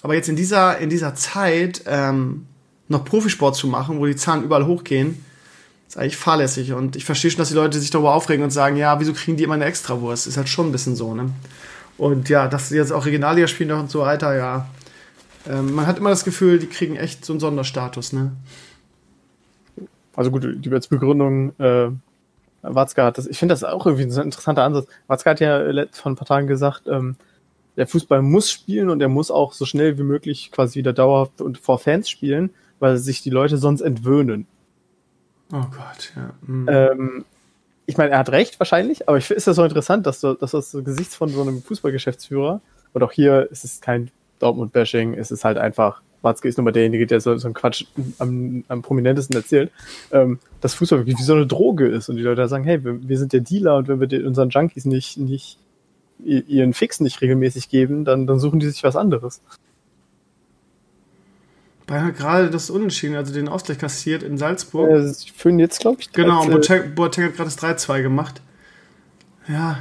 Aber 0.02 0.14
jetzt 0.14 0.28
in 0.28 0.36
dieser, 0.36 0.78
in 0.78 0.90
dieser 0.90 1.14
Zeit 1.14 1.82
ähm, 1.86 2.46
noch 2.88 3.04
Profisport 3.04 3.54
zu 3.54 3.68
machen, 3.68 4.00
wo 4.00 4.06
die 4.06 4.16
Zahlen 4.16 4.42
überall 4.42 4.66
hochgehen, 4.66 5.24
ist 5.88 5.96
eigentlich 5.96 6.16
fahrlässig. 6.16 6.72
Und 6.72 6.96
ich 6.96 7.04
verstehe 7.04 7.30
schon, 7.30 7.38
dass 7.38 7.48
die 7.48 7.54
Leute 7.54 7.78
sich 7.78 7.90
darüber 7.90 8.14
aufregen 8.14 8.42
und 8.42 8.50
sagen, 8.50 8.76
ja, 8.76 8.98
wieso 8.98 9.12
kriegen 9.12 9.36
die 9.36 9.44
immer 9.44 9.54
eine 9.54 9.64
Extrawurst? 9.64 10.26
Ist 10.26 10.36
halt 10.36 10.48
schon 10.48 10.68
ein 10.68 10.72
bisschen 10.72 10.96
so, 10.96 11.14
ne? 11.14 11.30
Und 11.98 12.28
ja, 12.28 12.48
dass 12.48 12.70
sie 12.70 12.76
jetzt 12.76 12.92
auch 12.92 13.04
Regionalliga 13.04 13.46
spielen 13.46 13.72
und 13.72 13.90
so 13.90 14.00
weiter, 14.00 14.34
ja. 14.34 14.68
Ähm, 15.48 15.74
man 15.74 15.86
hat 15.86 15.98
immer 15.98 16.10
das 16.10 16.24
Gefühl, 16.24 16.58
die 16.58 16.66
kriegen 16.66 16.96
echt 16.96 17.24
so 17.24 17.32
einen 17.32 17.40
Sonderstatus, 17.40 18.12
ne? 18.12 18.32
Also 20.16 20.30
gut, 20.30 20.44
die 20.44 20.68
Begründung, 20.68 21.58
äh, 21.58 21.90
Watzke 22.62 23.02
hat 23.02 23.16
das, 23.16 23.26
ich 23.26 23.38
finde 23.38 23.52
das 23.52 23.64
auch 23.64 23.86
irgendwie 23.86 24.04
ein 24.04 24.24
interessanter 24.24 24.64
Ansatz. 24.64 24.86
Watzke 25.06 25.30
hat 25.30 25.40
ja 25.40 25.86
vor 25.92 26.12
ein 26.12 26.16
paar 26.16 26.26
Tagen 26.26 26.46
gesagt, 26.46 26.82
ähm, 26.86 27.16
der 27.76 27.86
Fußball 27.86 28.20
muss 28.20 28.50
spielen 28.50 28.90
und 28.90 29.00
er 29.00 29.08
muss 29.08 29.30
auch 29.30 29.52
so 29.52 29.64
schnell 29.64 29.96
wie 29.98 30.02
möglich 30.02 30.50
quasi 30.52 30.78
wieder 30.78 30.92
dauerhaft 30.92 31.40
und 31.40 31.58
vor 31.58 31.78
Fans 31.78 32.10
spielen, 32.10 32.50
weil 32.78 32.98
sich 32.98 33.22
die 33.22 33.30
Leute 33.30 33.56
sonst 33.56 33.80
entwöhnen. 33.80 34.46
Oh 35.52 35.64
Gott, 35.70 36.12
ja. 36.16 36.34
Mhm. 36.42 36.68
Ähm, 36.68 37.24
ich 37.86 37.96
meine, 37.96 38.10
er 38.10 38.18
hat 38.18 38.30
recht 38.30 38.60
wahrscheinlich, 38.60 39.08
aber 39.08 39.18
ich 39.18 39.24
finde 39.24 39.38
es 39.38 39.46
ja 39.46 39.52
so 39.52 39.64
interessant, 39.64 40.06
dass, 40.06 40.20
du, 40.20 40.34
dass 40.34 40.52
das 40.52 40.70
so 40.70 40.82
Gesichts 40.82 41.16
von 41.16 41.28
so 41.28 41.40
einem 41.42 41.62
Fußballgeschäftsführer 41.62 42.60
und 42.92 43.02
auch 43.02 43.12
hier 43.12 43.50
ist 43.50 43.64
es 43.64 43.80
kein 43.80 44.10
Dortmund-Bashing, 44.38 45.14
es 45.14 45.30
ist 45.30 45.44
halt 45.44 45.58
einfach, 45.58 46.02
Watzke 46.22 46.48
ist 46.48 46.58
nun 46.58 46.64
mal 46.64 46.72
derjenige, 46.72 47.06
der 47.06 47.20
so, 47.20 47.36
so 47.36 47.46
einen 47.46 47.54
Quatsch 47.54 47.84
am, 48.18 48.64
am 48.68 48.82
prominentesten 48.82 49.36
erzählt, 49.36 49.70
ähm, 50.12 50.38
dass 50.60 50.74
Fußball 50.74 51.00
wirklich 51.00 51.18
wie 51.18 51.22
so 51.22 51.34
eine 51.34 51.46
Droge 51.46 51.86
ist 51.86 52.08
und 52.08 52.16
die 52.16 52.22
Leute 52.22 52.46
sagen, 52.48 52.64
hey, 52.64 52.84
wir, 52.84 53.08
wir 53.08 53.18
sind 53.18 53.32
der 53.32 53.40
Dealer 53.40 53.76
und 53.76 53.88
wenn 53.88 54.00
wir 54.00 54.26
unseren 54.26 54.50
Junkies 54.50 54.84
nicht, 54.84 55.16
nicht 55.18 55.58
ihren 56.22 56.74
Fix 56.74 57.00
nicht 57.00 57.20
regelmäßig 57.22 57.70
geben, 57.70 58.04
dann, 58.04 58.26
dann 58.26 58.38
suchen 58.38 58.60
die 58.60 58.68
sich 58.68 58.84
was 58.84 58.96
anderes. 58.96 59.40
Bayern 61.86 62.06
hat 62.06 62.16
gerade 62.16 62.50
das 62.50 62.70
Unentschieden, 62.70 63.16
also 63.16 63.32
den 63.32 63.48
Ausgleich 63.48 63.78
kassiert 63.78 64.22
in 64.22 64.38
Salzburg. 64.38 64.90
Äh, 64.90 65.12
führen 65.34 65.58
jetzt, 65.58 65.80
glaube 65.80 66.00
ich. 66.00 66.12
Genau, 66.12 66.42
und 66.42 66.50
Boateng, 66.50 66.94
Boateng 66.94 67.24
hat 67.24 67.36
gerade 67.36 67.50
das 67.50 67.58
3-2 67.58 68.02
gemacht. 68.02 68.42
Ja. 69.48 69.78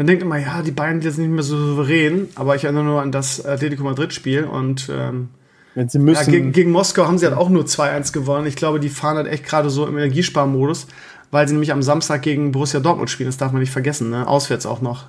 Man 0.00 0.06
denkt 0.06 0.22
immer, 0.22 0.38
ja, 0.38 0.62
die 0.62 0.70
Bayern 0.70 1.02
sind 1.02 1.18
nicht 1.18 1.28
mehr 1.28 1.42
so 1.42 1.58
souverän, 1.58 2.30
aber 2.34 2.56
ich 2.56 2.64
erinnere 2.64 2.84
nur 2.84 3.02
an 3.02 3.12
das 3.12 3.44
Atletico 3.44 3.84
Madrid-Spiel 3.84 4.44
und 4.44 4.88
ähm, 4.90 5.28
wenn 5.74 5.90
sie 5.90 5.98
müssen. 5.98 6.24
Ja, 6.24 6.38
gegen, 6.38 6.52
gegen, 6.52 6.70
Moskau 6.70 7.06
haben 7.06 7.18
sie 7.18 7.26
halt 7.26 7.36
auch 7.36 7.50
nur 7.50 7.64
2-1 7.64 8.14
gewonnen. 8.14 8.46
Ich 8.46 8.56
glaube, 8.56 8.80
die 8.80 8.88
fahren 8.88 9.18
halt 9.18 9.26
echt 9.26 9.44
gerade 9.44 9.68
so 9.68 9.86
im 9.86 9.98
Energiesparmodus, 9.98 10.86
weil 11.30 11.46
sie 11.46 11.52
nämlich 11.52 11.70
am 11.70 11.82
Samstag 11.82 12.22
gegen 12.22 12.50
Borussia 12.50 12.80
Dortmund 12.80 13.10
spielen. 13.10 13.28
Das 13.28 13.36
darf 13.36 13.52
man 13.52 13.60
nicht 13.60 13.72
vergessen, 13.72 14.08
ne? 14.08 14.26
Auswärts 14.26 14.64
auch 14.64 14.80
noch. 14.80 15.04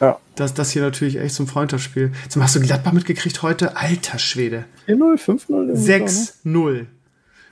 Ja. 0.00 0.20
Das, 0.36 0.54
das 0.54 0.70
hier 0.70 0.82
natürlich 0.82 1.18
echt 1.18 1.34
zum 1.34 1.48
Freundschaftsspiel. 1.48 2.12
Zum 2.28 2.40
hast 2.40 2.54
du 2.54 2.60
Gladbach 2.60 2.92
mitgekriegt 2.92 3.42
heute? 3.42 3.76
Alter 3.76 4.20
Schwede. 4.20 4.66
4-0, 4.86 5.48
5-0? 5.48 6.44
6-0. 6.44 6.86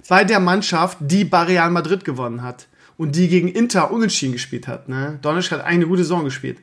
Bei 0.09 0.23
der 0.23 0.39
Mannschaft, 0.39 0.99
die 1.01 1.25
bei 1.25 1.43
Real 1.43 1.71
Madrid 1.71 2.05
gewonnen 2.05 2.45
hat 2.45 2.69
und 2.97 3.17
die 3.17 3.27
gegen 3.27 3.49
Inter 3.49 3.91
unentschieden 3.91 4.35
gespielt 4.35 4.69
hat. 4.69 4.89
Ne? 4.89 5.19
Donetsk 5.21 5.51
hat 5.51 5.65
eine 5.65 5.89
gute 5.89 6.05
Saison 6.05 6.23
gespielt. 6.23 6.59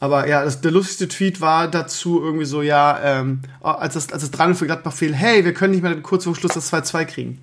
Aber 0.00 0.28
ja, 0.28 0.44
das, 0.44 0.60
der 0.60 0.70
lustigste 0.70 1.08
Tweet 1.08 1.40
war 1.40 1.68
dazu 1.68 2.22
irgendwie 2.22 2.44
so, 2.44 2.62
ja, 2.62 3.00
ähm, 3.02 3.40
als 3.60 3.94
das, 3.94 4.12
als 4.12 4.22
das 4.22 4.30
3 4.30 4.54
für 4.54 4.66
Gladbach 4.66 4.92
fiel, 4.92 5.14
hey, 5.14 5.44
wir 5.44 5.52
können 5.52 5.72
nicht 5.72 5.82
mehr 5.82 6.00
kurz 6.02 6.24
vor 6.24 6.36
Schluss 6.36 6.54
das 6.54 6.72
2-2 6.72 7.04
kriegen. 7.04 7.40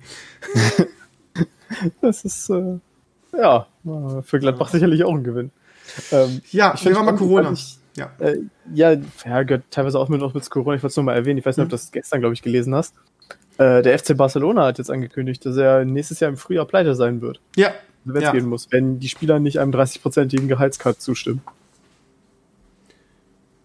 das 2.00 2.24
ist, 2.24 2.48
äh, 2.48 2.78
ja, 3.36 3.66
für 4.22 4.38
Gladbach 4.38 4.70
sicherlich 4.70 5.04
auch 5.04 5.14
ein 5.14 5.24
Gewinn. 5.24 5.50
Ähm, 6.10 6.40
ja, 6.50 6.72
ich 6.74 6.84
wir 6.84 6.96
haben 6.96 7.04
mal 7.04 7.16
Corona. 7.16 7.52
Ich, 7.52 7.78
ja. 7.96 8.10
Äh, 8.18 8.38
ja, 8.74 8.96
ja, 9.24 9.42
gehört 9.42 9.64
teilweise 9.70 9.98
auch 9.98 10.08
mit, 10.08 10.22
auch 10.22 10.32
mit 10.32 10.48
Corona. 10.48 10.76
Ich 10.76 10.82
wollte 10.82 10.92
es 10.92 10.96
nur 10.96 11.04
mal 11.04 11.14
erwähnen. 11.14 11.38
Ich 11.38 11.46
weiß 11.46 11.56
nicht, 11.56 11.64
mhm. 11.64 11.66
ob 11.66 11.70
du 11.70 11.76
das 11.76 11.92
gestern, 11.92 12.20
glaube 12.20 12.34
ich, 12.34 12.42
gelesen 12.42 12.74
hast. 12.74 12.94
Äh, 13.58 13.82
der 13.82 13.98
FC 13.98 14.16
Barcelona 14.16 14.66
hat 14.66 14.78
jetzt 14.78 14.90
angekündigt, 14.90 15.44
dass 15.44 15.56
er 15.56 15.84
nächstes 15.84 16.20
Jahr 16.20 16.30
im 16.30 16.36
Frühjahr 16.36 16.66
pleite 16.66 16.94
sein 16.94 17.20
wird. 17.20 17.40
Ja. 17.56 17.72
Wenn 18.04 18.16
es 18.16 18.22
ja. 18.22 18.32
gehen 18.32 18.46
muss, 18.46 18.68
wenn 18.70 19.00
die 19.00 19.08
Spieler 19.08 19.40
nicht 19.40 19.58
einem 19.58 19.72
30-prozentigen 19.72 20.46
Gehaltscut 20.46 21.00
zustimmen. 21.00 21.42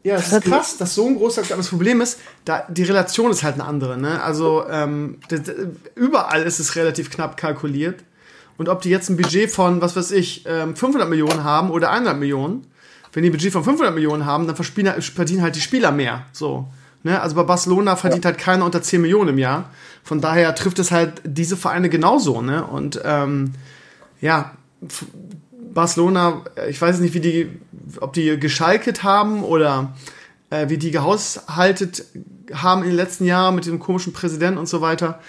Ja, 0.03 0.15
das 0.15 0.31
ist 0.31 0.43
krass, 0.43 0.77
dass 0.77 0.95
so 0.95 1.07
ein 1.07 1.15
großer. 1.15 1.41
Aber 1.43 1.57
das 1.57 1.69
Problem 1.69 2.01
ist, 2.01 2.19
da, 2.45 2.65
die 2.69 2.83
Relation 2.83 3.29
ist 3.29 3.43
halt 3.43 3.55
eine 3.55 3.65
andere. 3.65 3.97
Ne? 3.97 4.21
Also 4.21 4.65
ähm, 4.69 5.19
das, 5.29 5.41
überall 5.95 6.43
ist 6.43 6.59
es 6.59 6.75
relativ 6.75 7.11
knapp 7.11 7.37
kalkuliert. 7.37 8.03
Und 8.57 8.69
ob 8.69 8.81
die 8.81 8.89
jetzt 8.89 9.09
ein 9.09 9.17
Budget 9.17 9.51
von, 9.51 9.81
was 9.81 9.95
weiß 9.95 10.11
ich, 10.11 10.43
500 10.43 11.03
ähm, 11.03 11.09
Millionen 11.09 11.43
haben 11.43 11.71
oder 11.71 11.91
100 11.91 12.17
Millionen, 12.17 12.67
wenn 13.13 13.23
die 13.23 13.29
ein 13.29 13.31
Budget 13.31 13.51
von 13.53 13.63
500 13.63 13.93
Millionen 13.93 14.25
haben, 14.25 14.47
dann 14.47 14.55
verdienen 14.55 15.41
halt 15.41 15.55
die 15.55 15.61
Spieler 15.61 15.91
mehr. 15.91 16.25
So. 16.31 16.67
Ne? 17.03 17.19
Also 17.19 17.35
bei 17.35 17.43
Barcelona 17.43 17.95
verdient 17.95 18.23
ja. 18.23 18.31
halt 18.31 18.39
keiner 18.39 18.65
unter 18.65 18.81
10 18.81 19.01
Millionen 19.01 19.29
im 19.29 19.37
Jahr. 19.37 19.71
Von 20.03 20.21
daher 20.21 20.53
trifft 20.55 20.79
es 20.79 20.91
halt 20.91 21.21
diese 21.23 21.57
Vereine 21.57 21.89
genauso. 21.89 22.41
Ne? 22.41 22.63
Und 22.63 23.01
ähm, 23.03 23.53
ja, 24.19 24.51
Barcelona, 25.73 26.41
ich 26.69 26.81
weiß 26.81 26.99
nicht, 26.99 27.13
wie 27.13 27.19
die, 27.19 27.49
ob 27.99 28.13
die 28.13 28.39
geschalket 28.39 29.03
haben 29.03 29.43
oder 29.43 29.93
äh, 30.49 30.69
wie 30.69 30.77
die 30.77 30.91
gehaushaltet 30.91 32.05
haben 32.53 32.83
in 32.83 32.89
den 32.89 32.97
letzten 32.97 33.25
Jahren 33.25 33.55
mit 33.55 33.65
dem 33.65 33.79
komischen 33.79 34.13
Präsidenten 34.13 34.57
und 34.57 34.67
so 34.67 34.81
weiter 34.81 35.19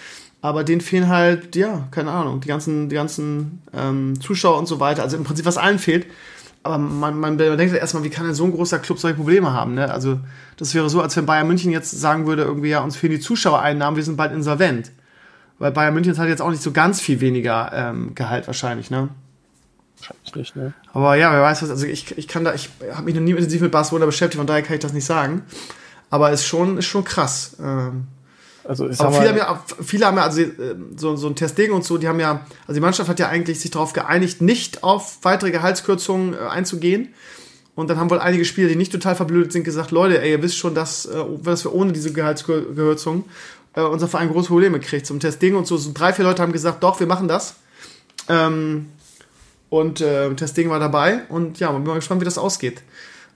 aber 0.42 0.64
denen 0.64 0.80
fehlen 0.80 1.08
halt, 1.08 1.54
ja, 1.54 1.86
keine 1.92 2.10
Ahnung, 2.10 2.40
die 2.40 2.48
ganzen, 2.48 2.88
die 2.88 2.96
ganzen 2.96 3.62
ähm, 3.72 4.20
Zuschauer 4.20 4.58
und 4.58 4.66
so 4.66 4.80
weiter. 4.80 5.02
Also 5.02 5.16
im 5.16 5.22
Prinzip, 5.22 5.46
was 5.46 5.56
allen 5.56 5.78
fehlt. 5.78 6.06
Aber 6.64 6.78
man, 6.78 7.18
man 7.18 7.38
denkt 7.38 7.60
ja 7.60 7.78
erstmal, 7.78 8.02
wie 8.02 8.10
kann 8.10 8.26
denn 8.26 8.34
so 8.34 8.44
ein 8.44 8.52
großer 8.52 8.80
Club 8.80 8.98
solche 8.98 9.16
Probleme 9.16 9.52
haben? 9.52 9.74
Ne? 9.74 9.90
Also 9.90 10.18
das 10.56 10.74
wäre 10.74 10.90
so, 10.90 11.00
als 11.00 11.16
wenn 11.16 11.26
Bayern 11.26 11.46
München 11.46 11.70
jetzt 11.70 11.92
sagen 11.92 12.26
würde, 12.26 12.42
irgendwie, 12.42 12.70
ja, 12.70 12.80
uns 12.80 12.96
fehlen 12.96 13.12
die 13.12 13.20
Zuschauereinnahmen, 13.20 13.96
wir 13.96 14.02
sind 14.02 14.16
bald 14.16 14.32
insolvent. 14.32 14.90
Weil 15.60 15.70
Bayern 15.70 15.94
München 15.94 16.18
hat 16.18 16.28
jetzt 16.28 16.42
auch 16.42 16.50
nicht 16.50 16.62
so 16.62 16.72
ganz 16.72 17.00
viel 17.00 17.20
weniger 17.20 17.70
ähm, 17.72 18.16
Gehalt 18.16 18.48
wahrscheinlich, 18.48 18.90
ne? 18.90 19.10
Wahrscheinlich 20.02 20.34
nicht, 20.34 20.56
ne? 20.56 20.74
Aber 20.92 21.14
ja, 21.14 21.32
wer 21.32 21.42
weiß 21.42 21.62
was, 21.62 21.70
also 21.70 21.86
ich, 21.86 22.16
ich 22.18 22.26
kann 22.26 22.44
da, 22.44 22.54
ich 22.54 22.70
habe 22.92 23.04
mich 23.04 23.14
noch 23.14 23.22
nie 23.22 23.30
intensiv 23.30 23.60
mit 23.60 23.70
Barcelona 23.70 24.06
beschäftigt, 24.06 24.38
von 24.38 24.46
daher 24.46 24.62
kann 24.62 24.74
ich 24.74 24.80
das 24.80 24.92
nicht 24.92 25.04
sagen. 25.04 25.42
Aber 26.10 26.30
ist 26.30 26.44
schon, 26.44 26.78
ist 26.78 26.86
schon 26.86 27.04
krass. 27.04 27.56
Ähm, 27.60 28.08
also 28.64 28.88
ich 28.88 29.00
Aber 29.00 29.12
viele 29.12 29.28
haben, 29.28 29.38
ja, 29.38 29.64
viele 29.82 30.06
haben 30.06 30.16
ja, 30.16 30.24
also 30.24 30.42
so, 30.96 31.16
so 31.16 31.26
ein 31.28 31.36
Testing 31.36 31.72
und 31.72 31.84
so, 31.84 31.98
die 31.98 32.08
haben 32.08 32.20
ja, 32.20 32.46
also 32.66 32.74
die 32.74 32.80
Mannschaft 32.80 33.08
hat 33.08 33.18
ja 33.18 33.28
eigentlich 33.28 33.60
sich 33.60 33.70
darauf 33.70 33.92
geeinigt, 33.92 34.40
nicht 34.40 34.82
auf 34.82 35.18
weitere 35.22 35.50
Gehaltskürzungen 35.50 36.34
äh, 36.34 36.38
einzugehen. 36.38 37.14
Und 37.74 37.88
dann 37.88 37.98
haben 37.98 38.10
wohl 38.10 38.18
einige 38.18 38.44
Spieler, 38.44 38.68
die 38.68 38.76
nicht 38.76 38.92
total 38.92 39.14
verblödet 39.16 39.52
sind, 39.52 39.64
gesagt, 39.64 39.92
Leute, 39.92 40.20
ey, 40.20 40.32
ihr 40.32 40.42
wisst 40.42 40.58
schon, 40.58 40.74
dass, 40.74 41.06
äh, 41.06 41.24
dass 41.42 41.64
wir 41.64 41.72
ohne 41.72 41.92
diese 41.92 42.12
Gehaltskürzung 42.12 43.24
äh, 43.74 43.80
unser 43.82 44.08
Verein 44.08 44.30
große 44.30 44.48
Probleme 44.48 44.80
kriegt. 44.80 45.06
Zum 45.06 45.20
Testing 45.20 45.54
und 45.54 45.66
so, 45.66 45.76
so 45.76 45.92
drei, 45.94 46.12
vier 46.12 46.24
Leute 46.24 46.42
haben 46.42 46.52
gesagt, 46.52 46.82
doch, 46.82 47.00
wir 47.00 47.06
machen 47.06 47.28
das. 47.28 47.54
Ähm, 48.28 48.88
und 49.72 50.02
äh, 50.02 50.34
Testing 50.34 50.68
war 50.68 50.78
dabei 50.78 51.22
und 51.30 51.58
ja, 51.58 51.72
man 51.72 51.82
bin 51.82 51.88
mal 51.88 51.94
gespannt, 51.94 52.20
wie 52.20 52.26
das 52.26 52.36
ausgeht. 52.36 52.82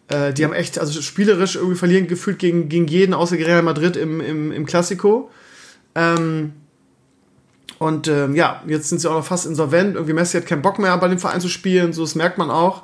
Äh, 0.09 0.35
die 0.35 0.45
haben 0.45 0.53
echt, 0.53 0.79
also 0.79 1.01
spielerisch 1.01 1.57
irgendwie 1.57 1.77
verlieren 1.77 2.09
gefühlt 2.09 2.39
gegen, 2.39 2.69
gegen 2.69 2.87
jeden 2.89 3.15
außer 3.15 3.37
Real 3.37 3.63
Madrid 3.63 3.97
im, 3.97 4.21
im, 4.21 4.53
im 4.53 4.67
Klassiko. 4.67 5.31
Ähm, 5.95 6.53
und 7.79 8.09
ähm, 8.09 8.35
ja, 8.35 8.63
jetzt 8.67 8.91
sind 8.91 9.01
sie 9.01 9.09
auch 9.09 9.15
noch 9.15 9.25
fast 9.25 9.47
insolvent. 9.47 9.95
Irgendwie 9.95 10.13
Messi 10.13 10.37
hat 10.37 10.45
keinen 10.45 10.61
Bock 10.61 10.79
mehr, 10.79 10.99
bei 10.99 11.09
dem 11.09 11.19
Verein 11.19 11.41
zu 11.41 11.49
spielen. 11.49 11.95
So, 11.95 12.03
das 12.03 12.15
merkt 12.15 12.37
man 12.37 12.51
auch. 12.51 12.83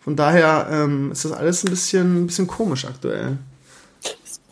Von 0.00 0.14
daher 0.14 0.68
ähm, 0.70 1.12
ist 1.12 1.24
das 1.24 1.32
alles 1.32 1.64
ein 1.64 1.70
bisschen, 1.70 2.24
ein 2.24 2.26
bisschen 2.26 2.46
komisch 2.46 2.84
aktuell 2.84 3.38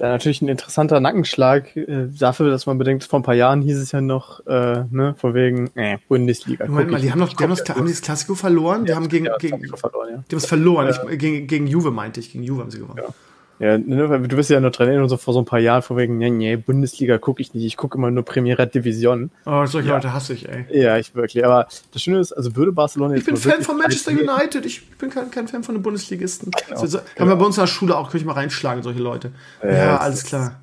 wäre 0.00 0.10
natürlich 0.10 0.42
ein 0.42 0.48
interessanter 0.48 0.98
Nackenschlag 1.00 1.76
äh, 1.76 2.08
dafür, 2.08 2.50
dass 2.50 2.66
man 2.66 2.78
bedenkt, 2.78 3.04
vor 3.04 3.20
ein 3.20 3.22
paar 3.22 3.34
Jahren 3.34 3.62
hieß 3.62 3.78
es 3.78 3.92
ja 3.92 4.00
noch, 4.00 4.44
äh, 4.46 4.84
ne, 4.90 5.14
von 5.18 5.34
wegen, 5.34 5.70
äh, 5.76 5.98
Bundesliga. 6.08 6.66
Moment 6.66 6.90
mal, 6.90 7.00
die 7.00 7.12
haben 7.12 7.18
noch, 7.18 7.32
die 7.32 7.42
haben, 7.44 7.50
das, 7.50 7.68
haben 7.68 7.86
die 7.86 7.92
das 7.92 8.02
Klassiko 8.02 8.34
verloren? 8.34 8.80
Ja, 8.80 8.86
die 8.86 8.94
haben 8.94 9.08
gegen, 9.08 9.28
gegen, 9.38 9.76
verloren, 9.76 10.08
ja. 10.10 10.24
die 10.28 10.34
haben 10.34 10.38
es 10.38 10.46
verloren. 10.46 10.88
Ja. 10.88 11.10
Ich, 11.10 11.18
gegen, 11.18 11.46
gegen 11.46 11.66
Juve 11.66 11.90
meinte 11.90 12.20
ich, 12.20 12.32
gegen 12.32 12.44
Juve 12.44 12.62
haben 12.62 12.70
sie 12.70 12.78
gewonnen. 12.78 12.98
Ja. 12.98 13.14
Ja, 13.61 13.77
ne, 13.77 14.27
du 14.27 14.37
bist 14.37 14.49
ja 14.49 14.59
nur 14.59 14.70
dran 14.70 15.03
und 15.03 15.11
so 15.11 15.18
vor 15.18 15.35
so 15.35 15.40
ein 15.40 15.44
paar 15.44 15.59
Jahren 15.59 15.83
von 15.83 15.99
wegen, 15.99 16.16
nee, 16.16 16.31
nee, 16.31 16.57
Bundesliga 16.57 17.18
gucke 17.18 17.42
ich 17.42 17.53
nicht, 17.53 17.66
ich 17.66 17.77
gucke 17.77 17.99
immer 17.99 18.11
nur 18.11 18.25
Primera 18.25 18.64
Division. 18.64 19.31
Oh, 19.44 19.66
solche 19.66 19.88
ja. 19.88 19.96
Leute 19.96 20.14
hasse 20.14 20.33
ich, 20.33 20.49
ey. 20.49 20.64
Ja, 20.70 20.96
ich 20.96 21.14
wirklich. 21.14 21.44
Aber 21.44 21.68
das 21.92 22.01
Schöne 22.01 22.20
ist, 22.20 22.33
also 22.33 22.57
würde 22.57 22.73
Barcelona 22.73 23.16
jetzt. 23.16 23.29
Ich 23.29 23.35
bin 23.35 23.37
Fan 23.37 23.61
von 23.61 23.77
Manchester 23.77 24.12
United, 24.12 24.64
ich 24.64 24.88
bin 24.92 25.11
kein, 25.11 25.31
kein 25.31 25.46
Fan 25.46 25.62
von 25.62 25.75
den 25.75 25.83
Bundesligisten. 25.83 26.51
Genau. 26.68 26.87
So, 26.87 27.01
haben 27.18 27.29
wir 27.29 27.37
bei 27.37 27.44
uns 27.44 27.59
in 27.59 27.62
der 27.62 27.66
Schule 27.66 27.99
auch, 27.99 28.05
könnte 28.05 28.18
ich 28.18 28.25
mal 28.25 28.33
reinschlagen, 28.33 28.83
solche 28.83 29.03
Leute. 29.03 29.33
Ja, 29.62 29.70
ja 29.70 29.96
alles 29.99 30.25
klar. 30.25 30.59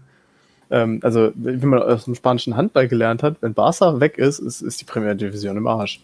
Ähm, 0.71 0.99
also, 1.03 1.31
wie 1.35 1.65
man 1.67 1.83
aus 1.83 2.05
dem 2.05 2.15
spanischen 2.15 2.57
Handball 2.57 2.87
gelernt 2.87 3.21
hat, 3.21 3.35
wenn 3.41 3.53
Barca 3.53 3.99
weg 3.99 4.17
ist, 4.17 4.39
ist, 4.39 4.61
ist 4.61 4.81
die 4.81 4.85
Primera 4.85 5.13
Division 5.13 5.55
im 5.55 5.67
Arsch. 5.67 6.01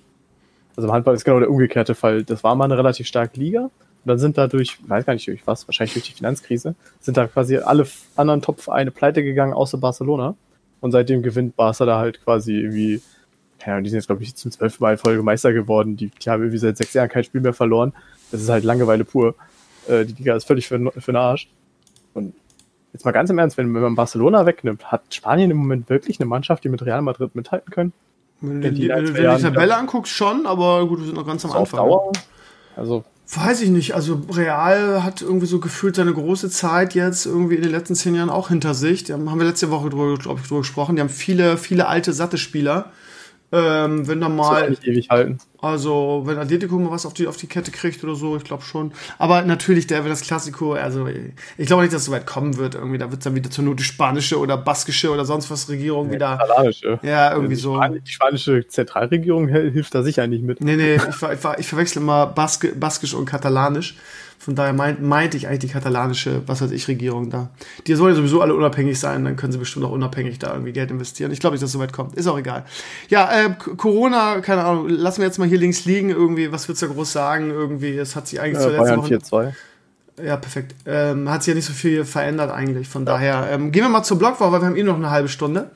Also 0.75 0.88
im 0.89 0.93
Handball 0.93 1.15
ist 1.15 1.25
genau 1.25 1.39
der 1.39 1.49
umgekehrte 1.49 1.95
Fall. 1.95 2.23
Das 2.23 2.43
war 2.43 2.53
mal 2.53 2.65
eine 2.65 2.77
relativ 2.77 3.08
starke 3.08 3.39
Liga 3.39 3.71
dann 4.05 4.19
sind 4.19 4.37
dadurch, 4.37 4.77
weiß 4.87 5.05
gar 5.05 5.13
nicht 5.13 5.27
durch 5.27 5.45
was, 5.45 5.67
wahrscheinlich 5.67 5.93
durch 5.93 6.05
die 6.05 6.13
Finanzkrise, 6.13 6.75
sind 6.99 7.17
da 7.17 7.27
quasi 7.27 7.57
alle 7.57 7.87
anderen 8.15 8.41
Top-Vereine 8.41 8.91
pleite 8.91 9.23
gegangen, 9.23 9.53
außer 9.53 9.77
Barcelona. 9.77 10.35
Und 10.81 10.91
seitdem 10.91 11.23
gewinnt 11.23 11.55
Barca 11.55 11.85
da 11.85 11.97
halt 11.97 12.23
quasi 12.23 12.53
irgendwie, 12.53 13.01
ja, 13.65 13.79
die 13.79 13.89
sind 13.89 13.97
jetzt, 13.97 14.07
glaube 14.07 14.23
ich, 14.23 14.35
zum 14.35 14.51
zwölften 14.51 14.83
Mal 14.83 14.93
in 14.93 14.97
Folge 14.97 15.23
Meister 15.23 15.53
geworden. 15.53 15.95
Die, 15.95 16.09
die 16.09 16.29
haben 16.29 16.41
irgendwie 16.41 16.57
seit 16.57 16.75
sechs 16.75 16.93
Jahren 16.93 17.07
kein 17.07 17.23
Spiel 17.23 17.39
mehr 17.39 17.53
verloren. 17.53 17.93
Das 18.31 18.41
ist 18.41 18.49
halt 18.49 18.65
Langeweile 18.65 19.05
pur. 19.05 19.35
Äh, 19.87 20.05
die 20.05 20.13
Liga 20.13 20.35
ist 20.35 20.45
völlig 20.45 20.67
für, 20.67 20.79
für 20.91 21.11
den 21.13 21.15
Arsch. 21.15 21.47
Und 22.13 22.33
jetzt 22.91 23.05
mal 23.05 23.11
ganz 23.11 23.29
im 23.29 23.39
Ernst, 23.39 23.57
wenn, 23.57 23.73
wenn 23.73 23.82
man 23.82 23.95
Barcelona 23.95 24.45
wegnimmt, 24.45 24.91
hat 24.91 25.13
Spanien 25.13 25.51
im 25.51 25.57
Moment 25.57 25.89
wirklich 25.89 26.19
eine 26.19 26.28
Mannschaft, 26.28 26.65
die 26.65 26.69
mit 26.69 26.86
Real 26.86 27.01
Madrid 27.01 27.34
mithalten 27.36 27.71
können? 27.71 27.93
Wenn 28.41 28.61
du 28.61 28.71
die, 28.71 28.82
die, 28.82 29.13
die 29.13 29.23
Tabelle 29.23 29.78
anguckst, 29.78 30.11
schon, 30.11 30.45
aber 30.45 30.86
gut, 30.86 30.99
wir 30.99 31.05
sind 31.05 31.15
noch 31.15 31.25
ganz 31.25 31.45
am 31.45 31.51
Anfang. 31.51 31.80
Auf 31.80 31.89
Dauer, 31.89 32.11
also 32.75 33.05
Weiß 33.32 33.61
ich 33.61 33.69
nicht. 33.69 33.95
Also 33.95 34.21
Real 34.32 35.03
hat 35.03 35.21
irgendwie 35.21 35.45
so 35.45 35.59
gefühlt 35.59 35.95
seine 35.95 36.13
große 36.13 36.49
Zeit 36.49 36.93
jetzt 36.93 37.26
irgendwie 37.26 37.55
in 37.55 37.61
den 37.61 37.71
letzten 37.71 37.95
zehn 37.95 38.15
Jahren 38.15 38.30
auch 38.30 38.49
hinter 38.49 38.74
sich. 38.74 39.05
Da 39.05 39.13
haben 39.13 39.39
wir 39.39 39.45
letzte 39.45 39.71
Woche 39.71 39.89
drüber, 39.89 40.17
glaube 40.17 40.41
ich, 40.41 40.47
drüber 40.47 40.61
gesprochen. 40.61 40.95
Die 40.95 41.01
haben 41.01 41.09
viele, 41.09 41.57
viele 41.57 41.88
alte, 41.88 42.11
satte 42.11 42.38
Spieler. 42.38 42.91
Ähm, 43.51 44.07
wenn 44.07 44.19
da 44.19 44.30
mal 44.30 44.69
nicht 44.69 44.84
ewig 44.84 45.09
halten. 45.09 45.38
Also, 45.64 46.24
wenn 46.26 46.38
Atletico 46.38 46.78
mal 46.78 46.91
was 46.91 47.05
auf 47.05 47.14
die, 47.14 47.26
auf 47.26 47.38
die 47.38 47.47
Kette 47.47 47.72
kriegt 47.72 48.03
oder 48.03 48.16
so, 48.16 48.36
ich 48.36 48.43
glaube 48.43 48.64
schon. 48.64 48.91
Aber 49.18 49.43
natürlich, 49.43 49.88
der 49.88 50.03
wird 50.03 50.11
das 50.11 50.22
Klassiko, 50.22 50.74
also 50.74 51.07
ich 51.57 51.68
glaube 51.68 51.84
nicht, 51.84 51.93
dass 51.93 52.01
es 52.01 52.07
so 52.07 52.11
weit 52.11 52.26
kommen 52.26 52.57
wird. 52.57 52.76
Irgendwie, 52.76 52.97
da 52.97 53.09
wird 53.09 53.22
es 53.22 53.24
dann 53.24 53.34
wieder 53.34 53.49
zur 53.49 53.64
Not 53.64 53.80
die 53.80 53.84
spanische 53.84 54.38
oder 54.39 54.57
baskische 54.57 55.09
oder 55.09 55.24
sonst 55.24 55.49
was 55.49 55.70
Regierung 55.70 56.07
ja, 56.07 56.14
wieder. 56.16 56.38
Katalanische. 56.38 56.99
Ja, 57.01 57.32
irgendwie 57.32 57.55
die 57.55 57.61
so. 57.61 57.80
die 57.80 58.11
spanische 58.11 58.68
Zentralregierung 58.68 59.47
hilft 59.47 59.95
da 59.95 60.03
sicher 60.03 60.28
nicht 60.28 60.43
mit. 60.43 60.59
Nee, 60.59 60.76
nee, 60.76 60.95
ich, 60.95 61.03
ich, 61.03 61.59
ich 61.59 61.68
verwechsel 61.68 62.01
immer 62.01 62.28
Baske, 62.28 62.74
baskisch 62.76 63.14
und 63.14 63.24
katalanisch. 63.24 63.95
Von 64.43 64.55
daher 64.55 64.73
meint, 64.73 65.01
meinte 65.01 65.37
ich 65.37 65.47
eigentlich 65.47 65.59
die 65.59 65.67
katalanische, 65.69 66.41
was 66.47 66.61
weiß 66.61 66.71
ich, 66.71 66.89
Regierung 66.89 67.29
da. 67.29 67.49
Die 67.87 67.95
sollen 67.95 68.11
ja 68.11 68.17
sowieso 68.17 68.41
alle 68.41 68.53
unabhängig 68.53 68.99
sein, 68.99 69.23
dann 69.23 69.37
können 69.37 69.53
sie 69.53 69.57
bestimmt 69.57 69.85
auch 69.85 69.91
unabhängig 69.91 70.37
da 70.37 70.51
irgendwie 70.51 70.73
Geld 70.73 70.91
investieren. 70.91 71.31
Ich 71.31 71.39
glaube 71.39 71.53
nicht, 71.53 71.63
dass 71.63 71.69
es 71.69 71.73
so 71.73 71.79
weit 71.79 71.93
kommt. 71.93 72.15
Ist 72.15 72.27
auch 72.27 72.37
egal. 72.37 72.65
Ja, 73.07 73.31
äh, 73.31 73.51
Corona, 73.77 74.41
keine 74.41 74.65
Ahnung, 74.65 74.89
lassen 74.89 75.21
wir 75.21 75.27
jetzt 75.27 75.39
mal 75.39 75.47
hier 75.47 75.59
links 75.59 75.85
liegen. 75.85 76.09
Irgendwie, 76.09 76.51
was 76.51 76.67
willst 76.67 76.81
du 76.81 76.87
da 76.87 76.93
groß 76.93 77.13
sagen? 77.13 77.51
Irgendwie, 77.51 77.97
es 77.97 78.17
hat 78.17 78.27
sich 78.27 78.41
eigentlich 78.41 78.59
zuletzt 78.59 78.83
Bayern 78.83 79.03
4 79.03 79.19
2 79.21 79.53
ja, 80.21 80.37
perfekt. 80.37 80.75
Ähm, 80.85 81.29
hat 81.29 81.43
sich 81.43 81.51
ja 81.51 81.55
nicht 81.55 81.65
so 81.65 81.73
viel 81.73 82.05
verändert 82.05 82.51
eigentlich. 82.51 82.87
Von 82.87 83.05
ja. 83.05 83.13
daher 83.13 83.49
ähm, 83.51 83.71
gehen 83.71 83.83
wir 83.83 83.89
mal 83.89 84.03
zur 84.03 84.19
Blogwoche, 84.19 84.51
weil 84.51 84.61
wir 84.61 84.67
haben 84.67 84.75
eh 84.75 84.83
noch 84.83 84.95
eine 84.95 85.09
halbe 85.09 85.29
Stunde. 85.29 85.71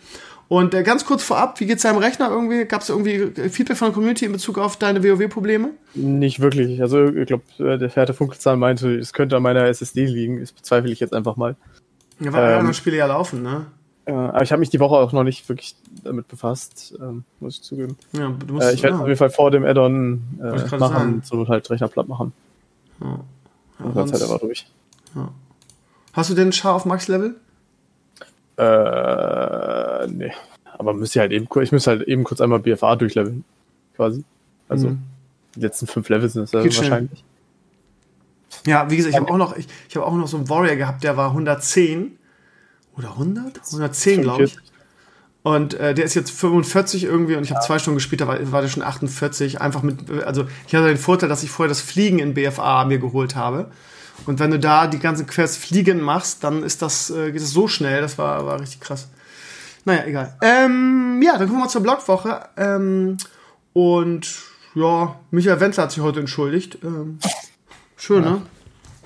Und 0.50 0.74
äh, 0.74 0.84
ganz 0.84 1.06
kurz 1.06 1.24
vorab, 1.24 1.60
wie 1.60 1.66
geht's 1.66 1.84
deinem 1.84 1.98
Rechner 1.98 2.30
irgendwie? 2.30 2.66
Gab 2.66 2.82
es 2.82 2.90
irgendwie 2.90 3.32
Feedback 3.50 3.76
von 3.76 3.90
der 3.90 3.94
Community 3.94 4.26
in 4.26 4.32
Bezug 4.32 4.58
auf 4.58 4.78
deine 4.78 5.04
WoW-Probleme? 5.04 5.72
Nicht 5.94 6.40
wirklich. 6.40 6.82
Also 6.82 7.06
ich 7.06 7.28
glaube, 7.28 7.44
äh, 7.60 7.78
der 7.78 7.90
Fährte 7.90 8.14
Funkelzahn 8.14 8.58
meinte, 8.58 8.96
es 8.96 9.12
könnte 9.12 9.36
an 9.36 9.44
meiner 9.44 9.66
SSD 9.66 10.06
liegen. 10.06 10.40
Das 10.40 10.54
bezweifle 10.54 10.92
ich 10.92 11.02
jetzt 11.02 11.14
einfach 11.14 11.36
mal. 11.36 11.56
Ja, 12.20 12.32
weil 12.32 12.54
ähm, 12.54 12.60
andere 12.60 12.74
Spiele 12.74 12.98
ja 12.98 13.08
laufen, 13.08 13.44
ne? 13.44 13.66
Äh, 14.06 14.14
aber 14.14 14.42
ich 14.42 14.52
habe 14.54 14.62
mich 14.62 14.70
die 14.70 14.80
Woche 14.80 14.96
auch 14.96 15.12
noch 15.12 15.24
nicht 15.24 15.48
wirklich 15.50 15.76
damit 16.04 16.30
befasst, 16.30 16.98
ähm, 17.02 17.26
muss 17.42 17.56
ich 17.56 17.64
zugeben. 17.64 17.98
Ja, 18.14 18.30
du 18.30 18.54
musst, 18.54 18.68
äh, 18.68 18.74
ich 18.74 18.82
werde 18.82 18.96
ja. 18.96 19.02
auf 19.02 19.08
jeden 19.08 19.18
Fall 19.18 19.30
vor 19.30 19.52
dem 19.52 19.66
Add-on 19.66 20.22
äh, 20.42 20.78
machen, 20.78 21.22
so 21.26 21.46
halt 21.50 21.70
Rechner 21.70 21.90
platt 21.90 22.08
machen. 22.08 22.32
Ja. 23.02 23.20
ja 23.80 23.86
Und 23.86 23.98
dann 23.98 24.08
Zeit 24.08 24.22
aber 24.22 24.40
durch. 24.40 24.66
Ja. 25.14 25.30
Hast 26.14 26.30
du 26.30 26.36
denn 26.36 26.54
Char 26.54 26.74
auf 26.74 26.86
Max-Level? 26.86 27.36
Äh, 28.56 28.64
nee. 30.08 30.32
Aber 30.78 30.94
müsste 30.94 31.20
halt 31.20 31.32
eben, 31.32 31.48
ich 31.62 31.72
müsste 31.72 31.92
halt 31.92 32.08
eben 32.08 32.24
kurz 32.24 32.42
einmal 32.42 32.60
BFA 32.60 32.96
durchleveln. 32.96 33.44
Quasi. 33.96 34.24
Also, 34.70 34.90
mhm. 34.90 35.00
die 35.56 35.62
letzten 35.62 35.88
fünf 35.88 36.10
Levels 36.10 36.34
sind 36.34 36.44
es 36.44 36.52
ja 36.52 36.64
wahrscheinlich. 36.64 37.24
Ja, 38.66 38.90
wie 38.90 38.98
gesagt, 38.98 39.14
ich 39.14 39.20
habe 39.20 39.32
auch 39.32 39.38
noch, 39.38 39.56
ich, 39.56 39.68
ich 39.90 39.96
habe 39.96 40.06
auch 40.06 40.14
noch 40.14 40.28
so 40.28 40.38
einen 40.38 40.50
Warrior 40.50 40.76
gehabt, 40.76 41.04
der 41.04 41.18
war 41.18 41.30
110 41.30 42.18
oder 42.98 43.12
100? 43.12 43.62
110, 43.66 44.22
glaube 44.22 44.46
ich. 44.46 44.58
Und 45.44 45.76
äh, 45.76 45.94
der 45.94 46.04
ist 46.04 46.14
jetzt 46.14 46.32
45 46.32 47.06
irgendwie 47.06 47.36
und 47.36 47.44
ich 47.44 47.52
habe 47.52 47.62
ja. 47.62 47.66
zwei 47.66 47.80
Stunden 47.80 47.98
gespielt, 47.98 48.20
da 48.20 48.28
war, 48.28 48.52
war 48.52 48.62
der 48.62 48.68
schon 48.68 48.84
48. 48.84 49.62
Einfach 49.62 49.82
mit, 49.82 50.12
also 50.26 50.46
ich 50.68 50.76
hatte 50.76 50.88
den 50.88 50.98
Vorteil, 50.98 51.30
dass 51.30 51.44
ich 51.44 51.50
vorher 51.50 51.70
das 51.70 51.80
Fliegen 51.80 52.20
in 52.20 52.34
BFA 52.34 52.84
mir 52.86 53.00
geholt 53.00 53.36
habe. 53.36 53.72
Und 54.26 54.40
wenn 54.40 54.52
du 54.52 54.60
da 54.60 54.88
die 54.88 55.00
ganzen 55.00 55.28
Quests 55.28 55.58
fliegen 55.58 56.02
machst, 56.02 56.44
dann 56.44 56.64
ist 56.64 56.82
das, 56.82 57.10
äh, 57.10 57.32
geht 57.32 57.42
es 57.42 57.52
so 57.52 57.68
schnell. 57.68 58.02
Das 58.02 58.18
war, 58.18 58.46
war 58.46 58.60
richtig 58.60 58.82
krass. 58.82 59.08
Naja, 59.88 60.04
egal. 60.06 60.34
Ähm, 60.42 61.22
ja, 61.24 61.38
dann 61.38 61.48
kommen 61.48 61.62
wir 61.62 61.70
zur 61.70 61.82
Blogwoche. 61.82 62.42
Ähm, 62.58 63.16
und 63.72 64.28
ja, 64.76 65.18
Michael 65.32 65.62
Wendler 65.62 65.84
hat 65.84 65.94
sich 65.94 66.04
heute 66.04 66.20
entschuldigt. 66.20 66.80
Ähm, 66.84 67.20
schön, 67.96 68.26
ja. 68.26 68.32
ne? 68.32 68.42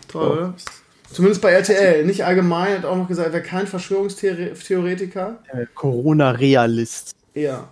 Toll, 0.07 0.55
oh. 0.55 1.13
Zumindest 1.13 1.39
bei 1.43 1.51
RTL, 1.51 2.03
nicht 2.03 2.25
allgemein, 2.25 2.79
hat 2.79 2.85
auch 2.85 2.97
noch 2.97 3.07
gesagt, 3.07 3.27
er 3.27 3.33
wäre 3.33 3.43
kein 3.43 3.67
Verschwörungstheoretiker. 3.67 5.43
Corona-Realist. 5.75 7.11
Ja. 7.35 7.67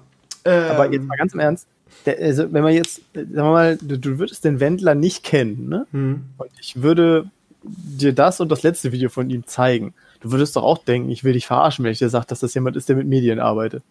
Ähm, 0.45 0.71
Aber 0.71 0.91
jetzt 0.91 1.07
mal 1.07 1.17
ganz 1.17 1.33
im 1.33 1.39
Ernst, 1.39 1.65
der, 2.05 2.19
also 2.19 2.53
wenn 2.53 2.61
man 2.61 2.73
jetzt, 2.73 3.01
sagen 3.15 3.33
wir 3.33 3.43
mal, 3.43 3.77
du, 3.81 3.97
du 3.97 4.19
würdest 4.19 4.45
den 4.45 4.59
Wendler 4.59 4.93
nicht 4.93 5.23
kennen, 5.23 5.67
ne? 5.67 5.87
Hm. 5.93 6.25
Und 6.37 6.51
ich 6.61 6.83
würde 6.83 7.31
dir 7.63 8.13
das 8.13 8.39
und 8.39 8.49
das 8.49 8.61
letzte 8.61 8.91
Video 8.91 9.09
von 9.09 9.31
ihm 9.31 9.47
zeigen. 9.47 9.95
Du 10.21 10.31
würdest 10.31 10.55
doch 10.55 10.63
auch 10.63 10.79
denken, 10.79 11.09
ich 11.09 11.23
will 11.23 11.33
dich 11.33 11.47
verarschen, 11.47 11.85
wenn 11.85 11.91
ich 11.91 11.99
dir 11.99 12.09
sage, 12.09 12.25
dass 12.27 12.39
das 12.39 12.53
jemand 12.53 12.75
ist, 12.75 12.89
der 12.89 12.95
mit 12.95 13.07
Medien 13.07 13.39
arbeitet. 13.39 13.83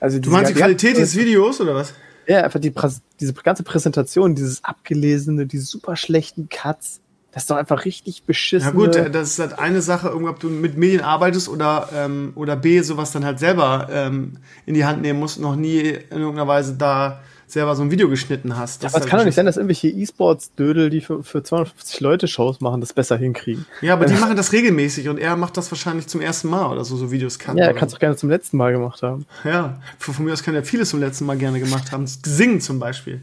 Also 0.00 0.18
du 0.18 0.30
meinst 0.30 0.50
die 0.50 0.54
Qualität 0.54 0.96
des 0.96 1.16
Videos 1.16 1.60
oder 1.60 1.74
was? 1.74 1.94
Ja, 2.26 2.42
einfach 2.42 2.60
die, 2.60 2.72
diese 3.20 3.32
ganze 3.34 3.62
Präsentation, 3.62 4.34
dieses 4.34 4.62
abgelesene, 4.64 5.46
diese 5.46 5.64
super 5.64 5.96
schlechten 5.96 6.48
Cuts. 6.48 7.00
Das 7.32 7.44
ist 7.44 7.50
doch 7.50 7.56
einfach 7.56 7.84
richtig 7.86 8.24
beschissen. 8.24 8.68
Ja 8.68 8.74
gut, 8.74 8.94
das 8.94 9.30
ist 9.30 9.38
halt 9.38 9.58
eine 9.58 9.80
Sache, 9.80 10.14
ob 10.14 10.38
du 10.38 10.50
mit 10.50 10.76
Medien 10.76 11.00
arbeitest 11.00 11.48
oder, 11.48 11.88
ähm, 11.94 12.32
oder 12.34 12.56
B, 12.56 12.80
sowas 12.82 13.10
dann 13.12 13.24
halt 13.24 13.38
selber 13.38 13.88
ähm, 13.90 14.34
in 14.66 14.74
die 14.74 14.84
Hand 14.84 15.00
nehmen 15.00 15.18
musst, 15.18 15.40
noch 15.40 15.56
nie 15.56 15.80
in 15.80 16.18
irgendeiner 16.18 16.46
Weise 16.46 16.74
da 16.74 17.20
selber 17.52 17.76
so 17.76 17.82
ein 17.82 17.90
Video 17.90 18.08
geschnitten 18.08 18.56
hast. 18.56 18.82
Ja, 18.82 18.88
aber 18.88 18.98
es 18.98 19.06
kann 19.06 19.18
doch 19.18 19.26
nicht 19.26 19.34
sein, 19.34 19.46
dass 19.46 19.56
irgendwelche 19.56 19.88
E-Sports-Dödel, 19.88 20.90
die 20.90 21.00
für, 21.00 21.22
für 21.22 21.42
250 21.42 22.00
Leute 22.00 22.28
Shows 22.28 22.60
machen, 22.60 22.80
das 22.80 22.92
besser 22.92 23.16
hinkriegen. 23.16 23.66
Ja, 23.80 23.94
aber 23.94 24.06
die 24.06 24.14
machen 24.14 24.36
das 24.36 24.52
regelmäßig 24.52 25.08
und 25.08 25.18
er 25.18 25.36
macht 25.36 25.56
das 25.56 25.70
wahrscheinlich 25.70 26.06
zum 26.06 26.20
ersten 26.20 26.48
Mal 26.48 26.70
oder 26.70 26.84
so, 26.84 26.96
so 26.96 27.10
Videos 27.10 27.38
kann. 27.38 27.56
Ja, 27.56 27.66
er 27.66 27.74
kann 27.74 27.88
es 27.88 27.94
auch 27.94 27.98
gerne 27.98 28.16
zum 28.16 28.30
letzten 28.30 28.56
Mal 28.56 28.72
gemacht 28.72 29.02
haben. 29.02 29.26
Ja, 29.44 29.80
von, 29.98 30.14
von 30.14 30.24
mir 30.24 30.32
aus 30.32 30.42
kann 30.42 30.54
er 30.54 30.64
vieles 30.64 30.90
zum 30.90 31.00
letzten 31.00 31.26
Mal 31.26 31.36
gerne 31.36 31.60
gemacht 31.60 31.92
haben. 31.92 32.06
Singen 32.06 32.60
zum 32.60 32.78
Beispiel. 32.78 33.20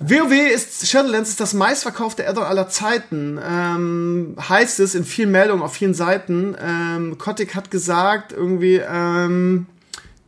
WoW 0.00 0.32
ist 0.32 0.88
Shadowlands 0.88 1.30
ist 1.30 1.40
das 1.40 1.54
meistverkaufte 1.54 2.26
Addon 2.26 2.44
aller 2.44 2.68
Zeiten. 2.68 3.38
Ähm, 3.42 4.36
heißt 4.48 4.80
es 4.80 4.94
in 4.94 5.04
vielen 5.04 5.30
Meldungen 5.30 5.62
auf 5.62 5.72
vielen 5.72 5.94
Seiten. 5.94 6.56
Ähm, 6.60 7.16
Kotick 7.18 7.54
hat 7.54 7.70
gesagt, 7.70 8.32
irgendwie, 8.32 8.76
ähm, 8.76 9.66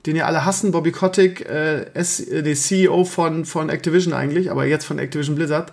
den 0.07 0.17
ihr 0.17 0.27
alle 0.27 0.45
hassen, 0.45 0.73
Bobby 0.73 0.93
Kotick, 0.93 1.49
äh, 1.49 1.83
äh 1.83 2.43
der 2.43 2.55
CEO 2.55 3.05
von, 3.05 3.45
von 3.45 3.69
Activision 3.69 4.15
eigentlich, 4.15 4.51
aber 4.51 4.65
jetzt 4.65 4.85
von 4.85 4.99
Activision 4.99 5.37
Blizzard, 5.37 5.73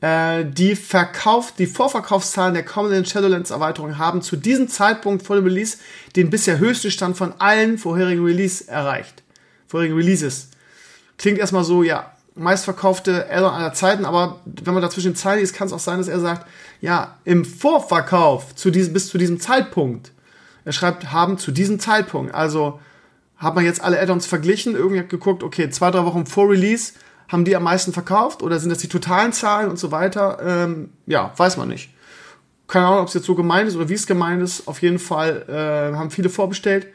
äh, 0.00 0.44
die 0.44 0.76
verkauft, 0.76 1.58
die 1.58 1.66
Vorverkaufszahlen 1.66 2.54
der 2.54 2.64
kommenden 2.64 3.04
Shadowlands-Erweiterung 3.04 3.98
haben 3.98 4.22
zu 4.22 4.36
diesem 4.36 4.68
Zeitpunkt 4.68 5.24
vor 5.24 5.36
dem 5.36 5.44
Release 5.44 5.78
den 6.16 6.30
bisher 6.30 6.58
höchsten 6.58 6.90
Stand 6.90 7.16
von 7.16 7.34
allen 7.38 7.78
vorherigen 7.78 8.24
Release 8.24 8.68
erreicht. 8.68 9.22
Vorherigen 9.66 9.96
Releases. 9.96 10.48
Klingt 11.18 11.38
erstmal 11.38 11.64
so, 11.64 11.82
ja, 11.82 12.12
meistverkaufte 12.34 13.30
Addon 13.30 13.52
aller 13.52 13.72
Zeiten, 13.72 14.04
aber 14.04 14.40
wenn 14.44 14.74
man 14.74 14.82
dazwischen 14.82 15.16
Zeilen 15.16 15.42
ist, 15.42 15.54
kann 15.54 15.66
es 15.66 15.72
auch 15.72 15.78
sein, 15.78 15.98
dass 15.98 16.08
er 16.08 16.20
sagt, 16.20 16.46
ja, 16.80 17.16
im 17.24 17.44
Vorverkauf 17.44 18.54
zu 18.54 18.70
diesem, 18.70 18.92
bis 18.92 19.08
zu 19.08 19.16
diesem 19.16 19.40
Zeitpunkt. 19.40 20.12
Er 20.66 20.72
schreibt, 20.72 21.12
haben 21.12 21.38
zu 21.38 21.52
diesem 21.52 21.80
Zeitpunkt. 21.80 22.34
Also 22.34 22.80
hat 23.38 23.54
man 23.54 23.64
jetzt 23.64 23.82
alle 23.82 24.00
Addons 24.00 24.26
verglichen, 24.26 24.74
irgendwie 24.74 25.00
hat 25.00 25.08
geguckt, 25.08 25.42
okay, 25.42 25.68
zwei, 25.70 25.90
drei 25.90 26.04
Wochen 26.04 26.26
vor 26.26 26.50
Release 26.50 26.94
haben 27.28 27.44
die 27.44 27.56
am 27.56 27.64
meisten 27.64 27.92
verkauft 27.92 28.42
oder 28.42 28.58
sind 28.58 28.70
das 28.70 28.78
die 28.78 28.88
totalen 28.88 29.32
Zahlen 29.32 29.68
und 29.68 29.78
so 29.78 29.90
weiter? 29.90 30.38
Ähm, 30.44 30.90
ja, 31.06 31.32
weiß 31.36 31.56
man 31.56 31.68
nicht. 31.68 31.90
Keine 32.68 32.86
Ahnung, 32.86 33.00
ob 33.00 33.08
es 33.08 33.14
jetzt 33.14 33.26
so 33.26 33.34
gemeint 33.34 33.68
ist 33.68 33.76
oder 33.76 33.88
wie 33.88 33.94
es 33.94 34.06
gemeint 34.06 34.42
ist. 34.42 34.66
Auf 34.66 34.82
jeden 34.82 34.98
Fall 34.98 35.44
äh, 35.48 35.96
haben 35.96 36.10
viele 36.10 36.28
vorbestellt. 36.28 36.88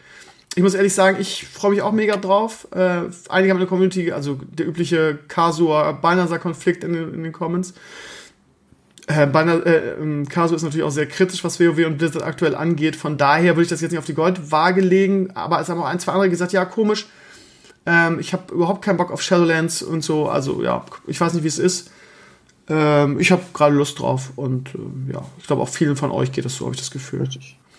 Ich 0.56 0.64
muss 0.64 0.74
ehrlich 0.74 0.94
sagen, 0.94 1.18
ich 1.20 1.48
freue 1.48 1.72
mich 1.72 1.82
auch 1.82 1.94
mega 1.94 2.18
drauf. 2.18 2.68
Äh, 2.72 3.04
einige 3.30 3.52
haben 3.52 3.58
in 3.58 3.60
der 3.60 3.68
Community, 3.68 4.12
also 4.12 4.38
der 4.52 4.68
übliche 4.68 5.18
Kasua-Balnasar-Konflikt 5.28 6.84
in, 6.84 6.94
in, 6.94 7.24
den 7.24 7.32
Comments. 7.32 7.74
Äh, 9.08 9.28
Balna, 9.28 9.56
äh, 9.60 9.96
ähm, 10.00 10.24
ist 10.24 10.36
natürlich 10.36 10.84
auch 10.84 10.92
sehr 10.92 11.08
kritisch, 11.08 11.44
was 11.44 11.60
WoW 11.60 11.86
und 11.86 11.98
Blizzard 11.98 12.24
aktuell 12.24 12.56
angeht. 12.56 12.96
Von 12.96 13.18
daher 13.18 13.56
würde 13.56 13.64
ich 13.64 13.70
das 13.70 13.82
jetzt 13.82 13.92
nicht 13.92 14.00
auf 14.00 14.06
die 14.06 14.14
Goldwaage 14.14 14.82
legen. 14.82 15.32
Aber 15.36 15.60
es 15.60 15.70
haben 15.70 15.80
auch 15.80 15.86
ein, 15.86 16.00
zwei 16.00 16.14
andere 16.14 16.30
gesagt, 16.30 16.54
ja, 16.54 16.66
komisch. 16.66 17.08
Ähm, 17.86 18.20
ich 18.20 18.34
habe 18.34 18.54
überhaupt 18.54 18.84
keinen 18.84 18.98
Bock 18.98 19.12
auf 19.12 19.22
Shadowlands 19.22 19.82
und 19.82 20.04
so. 20.04 20.30
Also 20.30 20.64
ja, 20.64 20.86
ich 21.08 21.20
weiß 21.20 21.34
nicht, 21.34 21.44
wie 21.44 21.48
es 21.48 21.60
ist. 21.60 21.90
Ähm, 22.70 23.20
ich 23.20 23.32
habe 23.32 23.42
gerade 23.54 23.76
Lust 23.76 24.00
drauf 24.00 24.34
und 24.36 24.70
äh, 24.76 25.14
ja, 25.14 25.26
ich 25.40 25.48
glaube 25.48 25.64
auch 25.64 25.70
vielen 25.70 25.96
von 25.96 26.12
euch 26.12 26.32
geht 26.32 26.46
es 26.46 26.56
so, 26.56 26.66
habe 26.66 26.76
ich 26.76 26.82
das 26.82 26.92
Gefühl. 26.92 27.28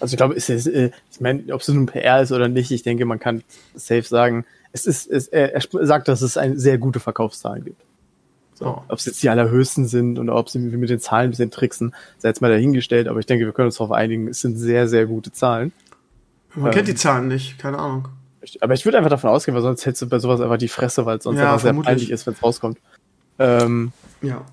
Also 0.01 0.15
ich 0.15 0.17
glaube, 0.17 0.35
es 0.35 0.49
ist, 0.49 0.67
äh, 0.67 0.91
ich 1.11 1.21
meine, 1.21 1.55
ob 1.55 1.61
es 1.61 1.69
nun 1.69 1.87
PR 1.87 2.21
ist 2.21 2.33
oder 2.33 2.49
nicht, 2.49 2.73
ich 2.73 2.83
denke, 2.83 3.05
man 3.05 3.21
kann 3.21 3.45
safe 3.75 4.03
sagen, 4.03 4.45
es 4.73 4.87
ist, 4.87 5.09
es, 5.09 5.29
er, 5.29 5.55
er 5.55 5.87
sagt, 5.87 6.09
dass 6.09 6.21
es 6.23 6.37
eine 6.37 6.59
sehr 6.59 6.79
gute 6.79 6.99
Verkaufszahlen 6.99 7.65
gibt. 7.65 7.81
So, 8.55 8.67
oh. 8.67 8.83
Ob 8.89 8.99
es 8.99 9.07
jetzt 9.07 9.23
die 9.23 9.29
allerhöchsten 9.29 9.87
sind 9.87 10.19
oder 10.19 10.37
ob 10.37 10.49
sie 10.49 10.59
mit 10.59 10.91
den 10.91 11.01
Zahlen 11.01 11.29
ein 11.29 11.31
bisschen 11.31 11.51
tricksen, 11.51 11.95
sei 12.19 12.29
jetzt 12.29 12.43
mal 12.43 12.51
dahingestellt, 12.51 13.09
aber 13.09 13.19
ich 13.19 13.27
denke, 13.27 13.45
wir 13.45 13.53
können 13.53 13.67
uns 13.67 13.77
darauf 13.77 13.93
einigen, 13.93 14.29
es 14.29 14.41
sind 14.41 14.57
sehr, 14.57 14.89
sehr 14.89 15.07
gute 15.07 15.33
Zahlen. 15.33 15.73
Man 16.55 16.67
ähm, 16.67 16.73
kennt 16.73 16.89
die 16.89 16.95
Zahlen 16.95 17.29
nicht, 17.29 17.59
keine 17.59 17.79
Ahnung. 17.79 18.09
Aber 18.61 18.75
ich 18.75 18.85
würde 18.85 18.99
einfach 18.99 19.11
davon 19.11 19.31
ausgehen, 19.31 19.55
weil 19.55 19.63
sonst 19.63 19.87
hättest 19.87 20.03
du 20.03 20.09
bei 20.09 20.19
sowas 20.19 20.41
einfach 20.41 20.59
die 20.59 20.69
Fresse, 20.69 21.07
weil 21.07 21.19
es 21.19 21.25
sonst 21.25 21.39
ja, 21.39 21.53
einfach 21.53 21.61
sehr 21.61 21.75
peinlich 21.75 22.11
ist, 22.11 22.27
wenn 22.27 22.35
es 22.35 22.43
rauskommt. 22.43 22.79
Ähm, 23.39 23.93
ja. 24.21 24.45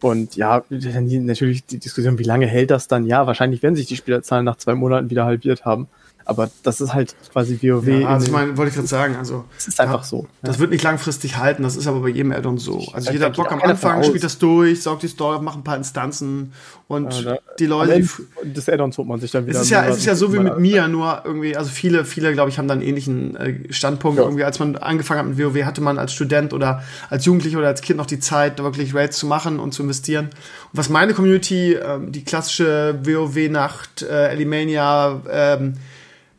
Und 0.00 0.36
ja, 0.36 0.62
natürlich 0.68 1.64
die 1.64 1.78
Diskussion, 1.78 2.18
wie 2.18 2.24
lange 2.24 2.46
hält 2.46 2.70
das 2.70 2.88
dann? 2.88 3.06
Ja, 3.06 3.26
wahrscheinlich 3.26 3.62
werden 3.62 3.76
sich 3.76 3.86
die 3.86 3.96
Spielerzahlen 3.96 4.44
nach 4.44 4.56
zwei 4.56 4.74
Monaten 4.74 5.10
wieder 5.10 5.24
halbiert 5.24 5.64
haben. 5.64 5.88
Aber 6.26 6.50
das 6.62 6.80
ist 6.80 6.94
halt 6.94 7.14
quasi 7.32 7.58
WoW. 7.60 7.86
Ja, 7.86 8.08
also 8.08 8.26
ich 8.26 8.32
meine, 8.32 8.56
wollte 8.56 8.70
ich 8.70 8.74
gerade 8.74 8.88
sagen, 8.88 9.16
also. 9.16 9.44
Es 9.58 9.68
ist 9.68 9.80
einfach 9.80 10.00
ja, 10.00 10.04
so. 10.04 10.26
Das 10.42 10.58
wird 10.58 10.70
nicht 10.70 10.82
langfristig 10.82 11.36
halten, 11.36 11.62
das 11.62 11.76
ist 11.76 11.86
aber 11.86 12.00
bei 12.00 12.08
jedem 12.08 12.32
Addon 12.32 12.56
so. 12.56 12.82
Also 12.92 13.12
jeder 13.12 13.26
hat 13.26 13.36
Bock 13.36 13.52
am 13.52 13.60
Anfang, 13.60 14.02
spielt 14.04 14.24
das 14.24 14.38
durch, 14.38 14.82
saugt 14.82 15.02
die 15.02 15.08
Story, 15.08 15.42
macht 15.42 15.58
ein 15.58 15.64
paar 15.64 15.76
Instanzen 15.76 16.52
und 16.88 17.24
ja, 17.24 17.38
die 17.58 17.66
Leute. 17.66 18.06
Das 18.42 18.68
Addons 18.68 18.96
holt 18.96 19.08
man 19.08 19.20
sich 19.20 19.30
dann 19.30 19.46
wieder. 19.46 19.58
Es 19.58 19.64
ist 19.64 19.70
ja, 19.70 19.84
es 19.86 19.98
ist 19.98 20.06
ja 20.06 20.14
so 20.14 20.32
wie 20.32 20.38
mit 20.38 20.58
mir, 20.58 20.88
nur 20.88 21.22
irgendwie, 21.24 21.56
also 21.56 21.70
viele, 21.70 22.04
viele, 22.04 22.32
glaube 22.32 22.50
ich, 22.50 22.58
haben 22.58 22.68
dann 22.68 22.78
einen 22.78 22.88
ähnlichen 22.88 23.36
äh, 23.36 23.72
Standpunkt. 23.72 24.18
Ja. 24.18 24.24
Irgendwie, 24.24 24.44
als 24.44 24.58
man 24.58 24.76
angefangen 24.76 25.20
hat 25.20 25.26
mit 25.26 25.38
WoW, 25.38 25.64
hatte 25.64 25.80
man 25.80 25.98
als 25.98 26.12
Student 26.12 26.52
oder 26.52 26.82
als 27.10 27.24
Jugendlicher 27.24 27.58
oder 27.58 27.68
als 27.68 27.82
Kind 27.82 27.98
noch 27.98 28.06
die 28.06 28.18
Zeit, 28.18 28.62
wirklich 28.62 28.94
Raids 28.94 29.18
zu 29.18 29.26
machen 29.26 29.60
und 29.60 29.72
zu 29.72 29.82
investieren. 29.82 30.26
Und 30.26 30.78
was 30.78 30.88
meine 30.88 31.12
Community, 31.12 31.74
ähm, 31.74 32.12
die 32.12 32.24
klassische 32.24 32.98
WoW-Nacht, 33.02 34.02
äh, 34.02 34.28
Elimania, 34.28 35.20
ähm, 35.30 35.74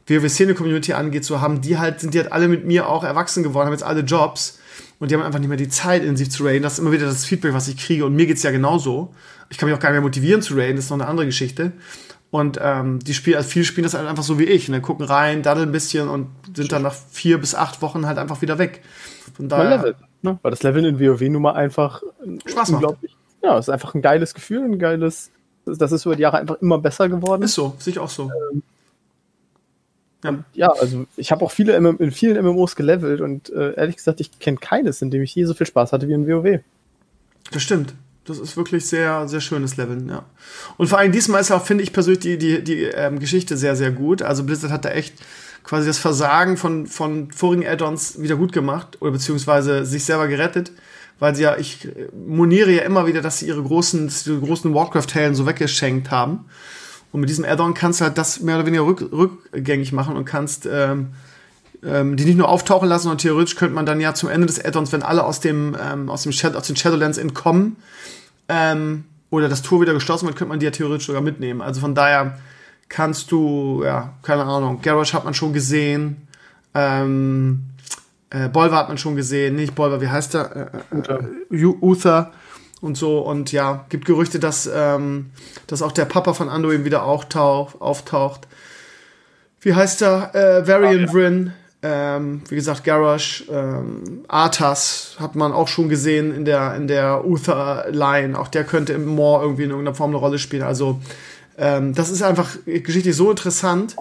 WoW-Szene-Community 0.07 0.93
angeht, 0.93 1.25
so 1.25 1.41
haben 1.41 1.61
die 1.61 1.77
halt, 1.77 1.99
sind 1.99 2.13
die 2.13 2.19
halt 2.19 2.31
alle 2.31 2.47
mit 2.47 2.65
mir 2.65 2.87
auch 2.87 3.03
erwachsen 3.03 3.43
geworden, 3.43 3.67
haben 3.67 3.73
jetzt 3.73 3.83
alle 3.83 4.01
Jobs 4.01 4.59
und 4.99 5.09
die 5.09 5.15
haben 5.15 5.23
einfach 5.23 5.39
nicht 5.39 5.49
mehr 5.49 5.57
die 5.57 5.69
Zeit, 5.69 6.01
intensiv 6.01 6.29
zu 6.29 6.43
raiden. 6.43 6.63
Das 6.63 6.73
ist 6.73 6.79
immer 6.79 6.91
wieder 6.91 7.05
das 7.05 7.25
Feedback, 7.25 7.53
was 7.53 7.67
ich 7.67 7.77
kriege. 7.77 8.05
Und 8.05 8.15
mir 8.15 8.27
geht's 8.27 8.43
ja 8.43 8.51
genauso. 8.51 9.13
Ich 9.49 9.57
kann 9.57 9.67
mich 9.67 9.75
auch 9.75 9.81
gar 9.81 9.89
nicht 9.89 9.95
mehr 9.95 10.01
motivieren 10.01 10.41
zu 10.41 10.55
raiden, 10.55 10.75
das 10.75 10.85
ist 10.85 10.91
noch 10.91 10.97
eine 10.97 11.07
andere 11.07 11.25
Geschichte. 11.25 11.71
Und 12.31 12.59
ähm, 12.61 12.99
die 12.99 13.13
spielen, 13.13 13.37
also 13.37 13.49
viele 13.49 13.65
spielen 13.65 13.83
das 13.83 13.93
halt 13.93 14.07
einfach 14.07 14.23
so 14.23 14.39
wie 14.39 14.43
ich. 14.43 14.67
Ne? 14.67 14.81
Gucken 14.81 15.05
rein, 15.05 15.41
daddeln 15.41 15.69
ein 15.69 15.71
bisschen 15.71 16.09
und 16.09 16.27
sind 16.53 16.71
dann 16.71 16.81
nach 16.81 16.93
vier 16.93 17.37
bis 17.37 17.55
acht 17.55 17.81
Wochen 17.81 18.05
halt 18.05 18.17
einfach 18.17 18.41
wieder 18.41 18.57
weg. 18.57 18.81
Von 19.35 19.47
daher, 19.47 19.77
Level, 19.77 19.95
ne? 20.21 20.39
Weil 20.41 20.51
das 20.51 20.63
Leveln 20.63 20.85
in 20.85 20.99
WoW 20.99 21.21
nun 21.29 21.41
mal 21.41 21.53
einfach 21.53 22.03
Spaß 22.45 22.71
macht. 22.71 22.83
unglaublich. 22.83 23.15
Ja, 23.41 23.57
es 23.57 23.67
ist 23.67 23.69
einfach 23.69 23.93
ein 23.93 24.01
geiles 24.01 24.33
Gefühl, 24.33 24.63
ein 24.63 24.79
geiles. 24.79 25.31
Das 25.65 25.91
ist 25.91 26.05
über 26.05 26.15
die 26.15 26.23
Jahre 26.23 26.39
einfach 26.39 26.55
immer 26.61 26.77
besser 26.77 27.09
geworden. 27.09 27.43
Ist 27.43 27.53
so, 27.53 27.75
sehe 27.79 27.91
ich 27.91 27.99
auch 27.99 28.09
so. 28.09 28.29
Ähm, 28.51 28.63
ja. 30.25 30.43
ja, 30.53 30.67
also 30.69 31.05
ich 31.15 31.31
habe 31.31 31.45
auch 31.45 31.51
viele 31.51 31.75
in 31.75 32.11
vielen 32.11 32.43
MMOs 32.43 32.75
gelevelt 32.75 33.21
und 33.21 33.49
äh, 33.49 33.75
ehrlich 33.75 33.97
gesagt, 33.97 34.19
ich 34.19 34.39
kenne 34.39 34.57
keines, 34.57 35.01
in 35.01 35.11
dem 35.11 35.21
ich 35.21 35.33
je 35.33 35.45
so 35.45 35.53
viel 35.53 35.67
Spaß 35.67 35.93
hatte 35.93 36.07
wie 36.07 36.13
in 36.13 36.27
WoW. 36.27 36.59
Das 37.51 37.61
stimmt. 37.61 37.93
Das 38.25 38.39
ist 38.39 38.57
wirklich 38.57 38.87
sehr, 38.87 39.27
sehr 39.27 39.39
schönes 39.39 39.77
Leveln, 39.77 40.09
ja. 40.09 40.23
Und 40.77 40.87
vor 40.87 40.97
allem 40.97 41.11
diesmal 41.11 41.41
ist 41.41 41.51
auch, 41.51 41.63
finde 41.63 41.83
ich 41.83 41.93
persönlich, 41.93 42.21
die, 42.21 42.37
die, 42.37 42.63
die 42.63 42.83
ähm, 42.83 43.19
Geschichte 43.19 43.55
sehr, 43.55 43.75
sehr 43.75 43.91
gut. 43.91 44.23
Also 44.23 44.43
Blizzard 44.43 44.71
hat 44.71 44.83
da 44.83 44.89
echt 44.89 45.13
quasi 45.63 45.87
das 45.87 45.99
Versagen 45.99 46.57
von, 46.57 46.87
von 46.87 47.31
vorigen 47.31 47.65
Add-ons 47.65 48.21
wieder 48.21 48.35
gut 48.35 48.51
gemacht 48.51 48.97
oder 49.01 49.11
beziehungsweise 49.11 49.85
sich 49.85 50.05
selber 50.05 50.27
gerettet. 50.27 50.71
Weil 51.19 51.35
sie 51.35 51.43
ja, 51.43 51.55
ich 51.55 51.87
moniere 52.13 52.71
ja 52.71 52.81
immer 52.81 53.07
wieder, 53.07 53.21
dass 53.21 53.39
sie 53.39 53.47
ihre 53.47 53.63
großen, 53.63 54.11
ihre 54.25 54.39
großen 54.39 54.73
Warcraft-Helden 54.73 55.35
so 55.35 55.45
weggeschenkt 55.45 56.11
haben. 56.11 56.45
Und 57.15 57.21
mit 57.21 57.29
diesem 57.29 57.45
Add-on 57.45 57.73
kannst 57.73 58.01
du 58.01 58.03
halt 58.03 58.17
das 58.17 58.41
mehr 58.41 58.57
oder 58.57 58.65
weniger 58.65 58.85
rück, 58.85 59.09
rückgängig 59.09 59.93
machen 59.93 60.17
und 60.17 60.25
kannst 60.25 60.67
ähm, 60.69 61.13
ähm, 61.81 62.17
die 62.17 62.25
nicht 62.25 62.37
nur 62.37 62.49
auftauchen 62.49 62.89
lassen, 62.89 63.03
sondern 63.03 63.19
theoretisch 63.19 63.55
könnte 63.55 63.73
man 63.73 63.85
dann 63.85 64.01
ja 64.01 64.13
zum 64.13 64.27
Ende 64.27 64.47
des 64.47 64.59
Add-ons, 64.59 64.91
wenn 64.91 65.01
alle 65.01 65.23
aus 65.23 65.39
dem, 65.39 65.77
ähm, 65.81 66.09
aus 66.09 66.23
dem 66.23 66.33
Shadow, 66.33 66.57
aus 66.57 66.67
den 66.67 66.75
Shadowlands 66.75 67.17
entkommen, 67.17 67.77
ähm, 68.49 69.05
oder 69.29 69.47
das 69.47 69.61
Tor 69.61 69.79
wieder 69.79 69.93
geschlossen 69.93 70.25
wird, 70.25 70.35
könnte 70.35 70.49
man 70.49 70.59
die 70.59 70.65
ja 70.65 70.71
theoretisch 70.71 71.07
sogar 71.07 71.21
mitnehmen. 71.21 71.61
Also 71.61 71.79
von 71.79 71.95
daher 71.95 72.37
kannst 72.89 73.31
du, 73.31 73.83
ja, 73.85 74.11
keine 74.21 74.43
Ahnung, 74.43 74.81
Garrosh 74.81 75.13
hat 75.13 75.23
man 75.23 75.33
schon 75.33 75.53
gesehen, 75.53 76.27
ähm, 76.73 77.63
äh, 78.29 78.49
Bolver 78.49 78.75
hat 78.75 78.89
man 78.89 78.97
schon 78.97 79.15
gesehen, 79.15 79.55
nicht 79.55 79.73
Bolver, 79.73 80.01
wie 80.01 80.09
heißt 80.09 80.33
der? 80.33 80.83
Äh, 80.91 81.55
äh, 81.55 81.65
Uther 81.81 82.33
und 82.85 82.95
so. 82.95 83.19
Und 83.19 83.51
ja, 83.51 83.85
gibt 83.89 84.05
Gerüchte, 84.05 84.39
dass, 84.39 84.69
ähm, 84.73 85.31
dass 85.67 85.81
auch 85.81 85.91
der 85.91 86.05
Papa 86.05 86.33
von 86.33 86.47
Anduin 86.47 86.85
wieder 86.85 87.03
auftaucht. 87.03 87.81
auftaucht. 87.81 88.47
Wie 89.59 89.73
heißt 89.73 90.03
er? 90.03 90.33
Äh, 90.35 90.67
Varian 90.67 91.07
ja. 91.07 91.51
Ähm, 91.87 92.41
wie 92.49 92.55
gesagt, 92.55 92.83
Garrosh, 92.83 93.43
ähm, 93.51 94.23
Arthas 94.27 95.17
hat 95.19 95.35
man 95.35 95.53
auch 95.53 95.67
schon 95.67 95.87
gesehen 95.87 96.33
in 96.33 96.43
der, 96.43 96.73
in 96.75 96.87
der 96.87 97.25
Uther-Line. 97.25 98.39
Auch 98.39 98.47
der 98.47 98.63
könnte 98.63 98.93
im 98.93 99.05
Moor 99.05 99.43
irgendwie 99.43 99.65
in 99.65 99.69
irgendeiner 99.69 99.95
Form 99.95 100.09
eine 100.09 100.17
Rolle 100.17 100.39
spielen. 100.39 100.63
Also, 100.63 100.99
ähm, 101.59 101.93
das 101.93 102.09
ist 102.09 102.23
einfach 102.23 102.57
geschichtlich 102.65 103.15
so 103.15 103.29
interessant. 103.29 103.95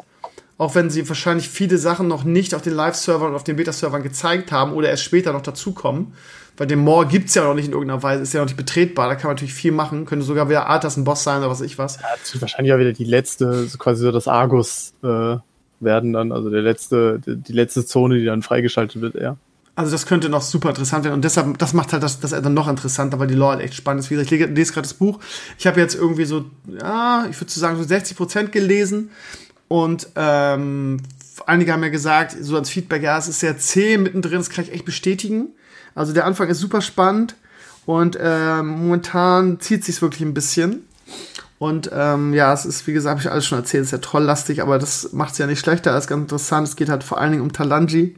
Auch 0.57 0.75
wenn 0.75 0.89
sie 0.89 1.07
wahrscheinlich 1.09 1.51
viele 1.51 1.77
Sachen 1.77 2.09
noch 2.09 2.25
nicht 2.25 2.55
auf 2.55 2.63
den 2.63 2.75
Live-Servern 2.75 3.31
und 3.31 3.35
auf 3.35 3.45
den 3.45 3.57
Beta-Servern 3.57 4.03
gezeigt 4.03 4.51
haben 4.51 4.73
oder 4.73 4.89
erst 4.89 5.03
später 5.03 5.33
noch 5.35 5.43
dazukommen. 5.43 6.15
Weil 6.57 6.69
den 6.69 6.79
Moor 6.79 7.07
gibt 7.09 7.29
es 7.29 7.35
ja 7.35 7.45
noch 7.45 7.55
nicht 7.55 7.67
in 7.67 7.73
irgendeiner 7.73 8.03
Weise, 8.03 8.23
ist 8.23 8.33
ja 8.33 8.41
noch 8.41 8.47
nicht 8.47 8.57
betretbar, 8.57 9.09
da 9.09 9.17
kann 9.17 9.29
man 9.29 9.35
natürlich 9.35 9.55
viel 9.55 9.73
machen, 9.73 10.05
könnte 10.05 10.25
sogar 10.25 10.49
wieder 10.49 10.67
Arthas 10.67 10.97
ein 10.97 11.05
Boss 11.05 11.25
sein 11.25 11.39
oder 11.39 11.51
was 11.51 11.61
ich 11.61 11.79
was. 11.79 11.97
Ja, 11.97 12.09
das 12.21 12.33
wird 12.33 12.43
wahrscheinlich 12.43 12.73
auch 12.73 12.79
wieder 12.79 12.93
die 12.93 13.05
letzte, 13.05 13.67
so 13.67 13.77
quasi 13.77 14.03
so 14.03 14.13
das 14.13 14.29
Argus 14.29 14.95
äh, 15.03 15.37
werden 15.81 16.13
dann, 16.13 16.31
also 16.31 16.51
der 16.51 16.63
letzte, 16.63 17.21
die, 17.27 17.53
letzte 17.53 17.85
Zone, 17.85 18.19
die 18.19 18.25
dann 18.25 18.43
freigeschaltet 18.43 19.03
wird, 19.03 19.15
ja. 19.17 19.37
Also 19.77 19.91
das 19.91 20.07
könnte 20.07 20.29
noch 20.29 20.43
super 20.43 20.69
interessant 20.69 21.05
werden 21.05 21.15
und 21.15 21.25
deshalb, 21.25 21.59
das 21.59 21.73
macht 21.73 21.93
halt 21.93 22.05
das, 22.05 22.21
das 22.21 22.31
dann 22.31 22.55
noch 22.55 22.69
interessanter, 22.69 23.19
weil 23.19 23.27
die 23.27 23.35
Lore 23.35 23.57
halt 23.57 23.65
echt 23.65 23.75
spannend 23.75 24.05
ist. 24.05 24.11
Wie 24.11 24.15
gesagt, 24.15 24.31
ich 24.31 24.39
lese, 24.39 24.53
lese 24.53 24.73
gerade 24.73 24.87
das 24.87 24.95
Buch. 24.95 25.19
Ich 25.59 25.67
habe 25.67 25.81
jetzt 25.81 25.97
irgendwie 25.97 26.27
so, 26.27 26.45
ja, 26.81 27.27
ich 27.29 27.41
würde 27.41 27.51
sagen, 27.51 27.77
so 27.77 27.83
60 27.83 28.17
Prozent 28.17 28.53
gelesen 28.53 29.11
und 29.67 30.07
ähm, 30.15 31.01
einige 31.47 31.73
haben 31.73 31.83
ja 31.83 31.89
gesagt, 31.89 32.37
so 32.41 32.57
als 32.57 32.71
Feedback, 32.71 33.03
ja, 33.03 33.19
es 33.19 33.27
ist 33.27 33.41
sehr 33.41 33.59
zäh 33.59 33.99
mittendrin, 33.99 34.39
das 34.39 34.51
kann 34.51 34.65
ich 34.65 34.73
echt 34.73 34.85
bestätigen. 34.85 35.49
Also 35.95 36.13
der 36.13 36.27
Anfang 36.27 36.49
ist 36.49 36.59
super 36.59 36.81
spannend 36.81 37.37
und 37.87 38.17
äh, 38.17 38.63
momentan 38.63 39.61
zieht 39.61 39.85
sich 39.85 40.01
wirklich 40.03 40.23
ein 40.23 40.35
bisschen. 40.35 40.85
Und 41.59 41.91
ähm, 41.93 42.35
ja, 42.35 42.53
es 42.53 42.67
ist, 42.67 42.87
wie 42.87 42.93
gesagt, 42.93 43.13
habe 43.13 43.21
ich 43.21 43.31
alles 43.31 43.47
schon 43.47 43.59
erzählt, 43.59 43.83
es 43.83 43.89
ist 43.89 43.93
ja 43.93 43.99
trolllastig, 43.99 44.61
aber 44.61 44.79
das 44.79 45.13
macht 45.13 45.33
es 45.33 45.39
ja 45.39 45.47
nicht 45.47 45.61
schlechter, 45.61 45.93
als 45.93 46.07
ganz 46.07 46.23
interessant. 46.23 46.69
Es 46.69 46.77
geht 46.77 46.89
halt 46.89 47.05
vor 47.05 47.19
allen 47.19 47.33
Dingen 47.33 47.43
um 47.43 47.53
Talanji 47.53 48.17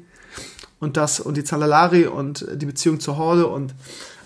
und 0.81 0.97
das 0.97 1.21
und 1.21 1.37
die 1.37 1.45
Zalalari 1.45 2.07
und 2.07 2.47
die 2.55 2.67
Beziehung 2.67 3.01
zur 3.01 3.17
Horde 3.19 3.47
und 3.47 3.75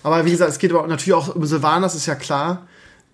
aber 0.03 0.25
wie 0.25 0.31
gesagt, 0.31 0.51
es 0.51 0.57
geht 0.57 0.73
aber 0.73 0.87
natürlich 0.87 1.13
auch 1.13 1.35
um 1.35 1.45
Sylvanas, 1.45 1.95
ist 1.95 2.07
ja 2.07 2.15
klar, 2.15 2.67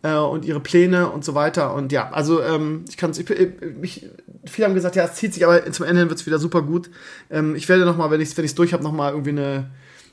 äh, 0.04 0.14
und 0.14 0.46
ihre 0.46 0.60
Pläne 0.60 1.10
und 1.10 1.26
so 1.26 1.36
weiter. 1.36 1.74
Und 1.74 1.92
ja, 1.92 2.10
also 2.12 2.42
ähm, 2.42 2.86
ich 2.88 2.98
kann 2.98 3.12
es, 3.12 3.18
viele 3.18 4.68
haben 4.68 4.74
gesagt, 4.74 4.96
ja, 4.96 5.06
es 5.06 5.16
zieht 5.16 5.34
sich, 5.34 5.46
aber 5.46 5.70
zum 5.72 5.86
Ende 5.86 6.08
wird 6.10 6.20
es 6.20 6.26
wieder 6.26 6.40
super 6.40 6.62
gut. 6.62 6.90
Ähm, 7.30 7.56
ich 7.56 7.68
werde 7.68 7.86
nochmal, 7.86 8.12
wenn 8.12 8.22
ich 8.22 8.30
es 8.30 8.38
wenn 8.38 8.48
durch 8.56 8.74
habe, 8.74 8.84
nochmal 8.84 9.12
irgendwie 9.12 9.32
eine 9.32 9.70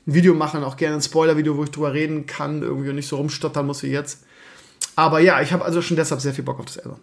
ein 0.07 0.13
Video 0.13 0.33
machen, 0.33 0.63
auch 0.63 0.77
gerne 0.77 0.95
ein 0.95 1.01
Spoiler-Video, 1.01 1.57
wo 1.57 1.63
ich 1.63 1.71
drüber 1.71 1.93
reden 1.93 2.25
kann, 2.25 2.61
irgendwie 2.61 2.89
und 2.89 2.95
nicht 2.95 3.07
so 3.07 3.17
rumstottern 3.17 3.65
muss 3.65 3.83
wie 3.83 3.87
jetzt. 3.87 4.23
Aber 4.95 5.19
ja, 5.19 5.41
ich 5.41 5.51
habe 5.51 5.65
also 5.65 5.81
schon 5.81 5.97
deshalb 5.97 6.21
sehr 6.21 6.33
viel 6.33 6.43
Bock 6.43 6.59
auf 6.59 6.65
das 6.65 6.79
Addon. 6.79 6.99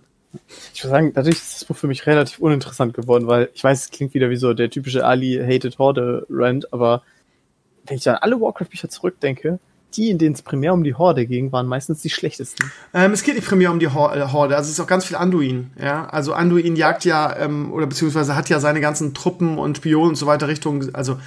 Ich 0.73 0.83
würde 0.83 0.91
sagen, 0.91 1.13
dadurch 1.13 1.37
ist 1.37 1.55
das 1.55 1.65
Buch 1.67 1.77
für 1.77 1.89
mich 1.89 2.07
relativ 2.07 2.39
uninteressant 2.39 2.95
geworden, 2.95 3.27
weil 3.27 3.51
ich 3.53 3.63
weiß, 3.63 3.85
es 3.85 3.91
klingt 3.91 4.15
wieder 4.15 4.31
wie 4.31 4.37
so 4.37 4.55
der 4.55 4.71
typische 4.71 5.05
Ali 5.05 5.39
Hated 5.39 5.79
Horde 5.79 6.27
Rant, 6.31 6.73
aber 6.73 7.03
wenn 7.87 7.99
ich 7.99 8.09
an 8.09 8.17
alle 8.17 8.41
Warcraft-Bücher 8.41 8.89
zurückdenke, 8.89 9.59
die, 9.97 10.09
in 10.09 10.17
denen 10.17 10.35
es 10.35 10.41
primär 10.41 10.73
um 10.73 10.85
die 10.85 10.95
Horde 10.95 11.27
ging, 11.27 11.53
waren 11.53 11.67
meistens 11.67 12.01
die 12.01 12.09
schlechtesten. 12.09 12.71
Ähm, 12.95 13.13
es 13.13 13.23
geht 13.23 13.35
nicht 13.35 13.47
primär 13.47 13.71
um 13.71 13.79
die 13.79 13.87
äh, 13.87 13.91
Horde, 13.91 14.57
also 14.57 14.69
es 14.69 14.71
ist 14.71 14.81
auch 14.81 14.87
ganz 14.87 15.05
viel 15.05 15.17
Anduin. 15.17 15.71
Ja? 15.79 16.07
Also 16.07 16.33
Anduin 16.33 16.77
jagt 16.77 17.05
ja, 17.05 17.37
ähm, 17.37 17.73
oder 17.73 17.87
beziehungsweise 17.87 18.35
hat 18.35 18.49
ja 18.49 18.59
seine 18.59 18.81
ganzen 18.81 19.13
Truppen 19.13 19.59
und 19.59 19.77
Spionen 19.77 20.11
und 20.11 20.17
so 20.17 20.27
weiter 20.27 20.49
Richtung, 20.49 20.95
also 20.95 21.19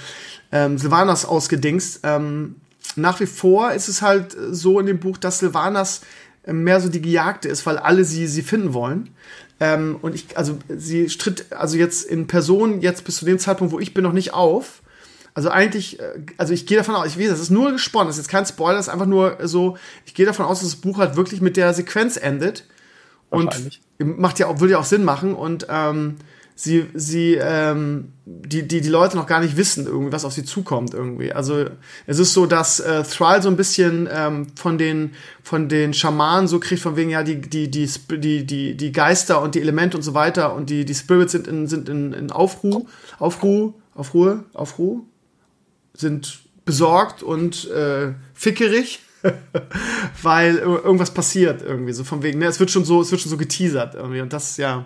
ähm, 0.52 0.78
Sylvanas 0.78 1.26
ausgedingst. 1.26 2.02
Ähm, 2.04 2.56
nach 2.96 3.20
wie 3.20 3.26
vor 3.26 3.72
ist 3.74 3.88
es 3.88 4.02
halt 4.02 4.36
so 4.52 4.80
in 4.80 4.86
dem 4.86 5.00
Buch, 5.00 5.18
dass 5.18 5.40
Sylvanas 5.40 6.02
äh, 6.44 6.54
mehr 6.54 6.80
so 6.82 6.90
die 6.90 7.02
Gejagte 7.02 7.50
ist, 7.50 7.66
weil 7.66 7.78
alle 7.78 8.06
sie, 8.06 8.28
sie 8.28 8.42
finden 8.42 8.74
wollen. 8.74 9.10
Ähm, 9.60 9.98
und 10.02 10.16
ich, 10.16 10.38
also 10.38 10.58
sie 10.70 11.10
stritt 11.10 11.52
also 11.52 11.78
jetzt 11.78 12.06
in 12.06 12.28
Person 12.28 12.82
jetzt 12.82 13.06
bis 13.06 13.18
zu 13.18 13.26
dem 13.26 13.40
Zeitpunkt, 13.40 13.74
wo 13.74 13.80
ich 13.80 13.94
bin, 13.94 14.04
noch 14.04 14.14
nicht 14.14 14.34
auf. 14.34 14.82
Also 15.34 15.50
eigentlich, 15.50 16.00
äh, 16.00 16.26
also 16.38 16.54
ich 16.54 16.66
gehe 16.66 16.78
davon 16.78 16.96
aus, 16.96 17.08
ich 17.08 17.20
weiß, 17.20 17.30
das 17.30 17.40
ist 17.40 17.52
nur 17.52 17.72
gesponnen, 17.72 18.08
das 18.08 18.18
ist 18.18 18.26
jetzt 18.26 18.32
kein 18.32 18.46
Spoiler, 18.46 18.78
das 18.78 18.88
ist 18.88 18.94
einfach 18.94 19.06
nur 19.06 19.38
so, 19.44 19.78
ich 20.06 20.14
gehe 20.14 20.26
davon 20.26 20.46
aus, 20.46 20.60
dass 20.60 20.70
das 20.70 20.82
Buch 20.82 20.98
halt 20.98 21.16
wirklich 21.16 21.42
mit 21.42 21.58
der 21.58 21.74
Sequenz 21.74 22.18
endet. 22.18 22.66
Und 23.30 23.82
macht 23.98 24.40
ja 24.40 24.48
auch, 24.48 24.60
würde 24.60 24.74
ja 24.74 24.80
auch 24.80 24.86
Sinn 24.86 25.04
machen. 25.04 25.34
Und 25.34 25.68
ähm, 25.70 26.16
sie, 26.56 26.90
sie, 26.94 27.36
ähm, 27.36 28.14
die, 28.26 28.68
die, 28.68 28.80
die 28.80 28.90
Leute 28.90 29.18
noch 29.18 29.28
gar 29.28 29.42
nicht 29.42 29.58
wissen, 29.58 29.86
irgendwie, 29.86 30.14
was 30.14 30.24
auf 30.24 30.32
sie 30.32 30.46
zukommt, 30.46 30.94
irgendwie. 30.94 31.34
Also 31.34 31.66
es 32.08 32.18
ist 32.18 32.34
so, 32.34 32.46
dass 32.46 32.80
äh, 32.80 33.04
Thrall 33.04 33.42
so 33.42 33.50
ein 33.50 33.58
bisschen 33.58 34.08
ähm, 34.12 34.48
von 34.56 34.78
den, 34.78 35.12
von 35.44 35.68
den 35.68 35.94
Schamanen 35.94 36.48
so 36.48 36.60
kriegt, 36.60 36.82
von 36.82 36.96
wegen, 36.96 37.10
ja, 37.10 37.24
die, 37.24 37.42
die, 37.42 37.70
die, 37.70 37.88
die, 38.10 38.46
die, 38.46 38.76
die 38.76 38.92
Geister 38.94 39.42
und 39.42 39.54
die 39.54 39.62
Elemente 39.62 39.98
und 39.98 40.04
so 40.04 40.14
weiter 40.14 40.56
und 40.56 40.70
die, 40.70 40.86
die 40.86 40.96
Spirits 40.96 41.34
sind 41.34 41.48
in, 41.48 41.68
sind 41.68 41.90
in, 41.90 42.14
in 42.14 42.32
Aufruhr, 42.32 42.86
Aufruhr, 43.20 43.74
Aufruhr, 43.94 44.46
Aufruhr, 44.54 45.02
sind 45.94 46.40
besorgt 46.64 47.22
und 47.22 47.70
äh, 47.70 48.14
fickerig. 48.34 49.02
weil 50.22 50.58
irgendwas 50.58 51.12
passiert 51.12 51.64
irgendwie 51.64 51.94
so 51.94 52.04
von 52.04 52.22
wegen 52.22 52.38
ne 52.38 52.46
es 52.46 52.60
wird 52.60 52.70
schon 52.70 52.86
so 52.86 53.02
es 53.02 53.10
wird 53.10 53.22
schon 53.22 53.32
so 53.32 53.38
geteasert 53.38 53.96
irgendwie 53.96 54.22
und 54.22 54.32
das 54.32 54.58
ja 54.58 54.86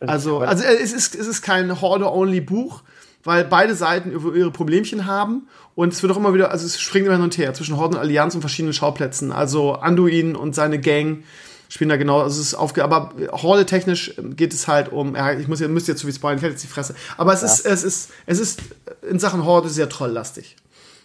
also, 0.00 0.38
also 0.38 0.64
äh, 0.64 0.76
es 0.82 0.92
ist, 0.92 1.14
es 1.14 1.26
ist 1.26 1.42
kein 1.42 1.80
Horde-only-Buch, 1.80 2.82
weil 3.24 3.44
beide 3.44 3.74
Seiten 3.74 4.12
ihre 4.12 4.50
Problemchen 4.50 5.06
haben 5.06 5.48
und 5.74 5.92
es 5.92 6.02
wird 6.02 6.12
auch 6.12 6.16
immer 6.16 6.34
wieder, 6.34 6.50
also 6.50 6.66
es 6.66 6.80
springt 6.80 7.06
immer 7.06 7.16
hin 7.16 7.24
und 7.24 7.36
her 7.36 7.52
zwischen 7.54 7.76
Horde 7.76 7.96
und 7.96 8.00
Allianz 8.00 8.34
und 8.34 8.40
verschiedenen 8.40 8.72
Schauplätzen. 8.72 9.32
Also 9.32 9.74
Anduin 9.74 10.36
und 10.36 10.54
seine 10.54 10.78
Gang 10.78 11.22
spielen 11.68 11.90
da 11.90 11.96
genau, 11.96 12.20
also 12.20 12.40
es 12.40 12.48
ist 12.48 12.54
aufge, 12.54 12.82
aber 12.82 13.12
horde-technisch 13.30 14.14
geht 14.36 14.52
es 14.52 14.66
halt 14.66 14.90
um, 14.90 15.14
ja, 15.14 15.32
ich 15.32 15.46
muss 15.46 15.60
ja, 15.60 15.68
müsste 15.68 15.92
jetzt 15.92 16.00
so 16.00 16.08
wie 16.08 16.12
spoilern, 16.12 16.38
ich 16.38 16.42
hätte 16.42 16.52
jetzt 16.52 16.64
die 16.64 16.68
Fresse. 16.68 16.94
Aber 17.16 17.32
es 17.32 17.42
ja. 17.42 17.46
ist, 17.46 17.66
es 17.66 17.84
ist, 17.84 18.10
es 18.26 18.40
ist 18.40 18.60
in 19.08 19.18
Sachen 19.18 19.44
Horde 19.44 19.68
sehr 19.68 19.88
trolllastig. 19.88 20.56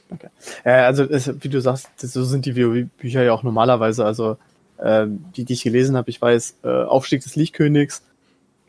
Okay. 0.10 0.30
Ja, 0.64 0.86
also 0.86 1.04
es, 1.04 1.32
wie 1.42 1.50
du 1.50 1.62
sagst, 1.62 1.88
so 1.98 2.24
sind 2.24 2.46
die 2.46 2.56
WoW-Bücher 2.56 3.24
ja 3.24 3.34
auch 3.34 3.44
normalerweise. 3.44 4.06
Also 4.06 4.38
äh, 4.78 5.06
die, 5.36 5.46
die 5.46 5.54
ich 5.54 5.64
gelesen 5.64 5.96
habe, 5.98 6.10
ich 6.10 6.22
weiß, 6.22 6.56
äh, 6.64 6.68
Aufstieg 6.68 7.22
des 7.24 7.36
Lichtkönigs 7.36 8.02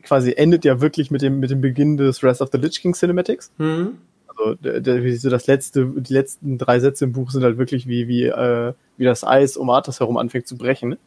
quasi 0.07 0.33
endet 0.33 0.65
ja 0.65 0.81
wirklich 0.81 1.11
mit 1.11 1.21
dem 1.21 1.39
mit 1.39 1.51
dem 1.51 1.61
Beginn 1.61 1.97
des 1.97 2.23
Rest 2.23 2.41
of 2.41 2.49
the 2.51 2.57
Lich 2.57 2.81
King 2.81 2.93
Cinematics. 2.93 3.51
Mhm. 3.57 3.97
Also 4.27 4.55
der, 4.55 4.79
der, 4.81 5.17
so 5.17 5.29
das 5.29 5.47
letzte, 5.47 5.85
die 5.85 6.13
letzten 6.13 6.57
drei 6.57 6.79
Sätze 6.79 7.05
im 7.05 7.11
Buch 7.11 7.31
sind 7.31 7.43
halt 7.43 7.57
wirklich 7.57 7.87
wie 7.87 8.07
wie 8.07 8.25
äh, 8.25 8.73
wie 8.97 9.05
das 9.05 9.23
Eis 9.23 9.57
um 9.57 9.69
Arthas 9.69 9.99
herum 9.99 10.17
anfängt 10.17 10.47
zu 10.47 10.57
brechen. 10.57 10.97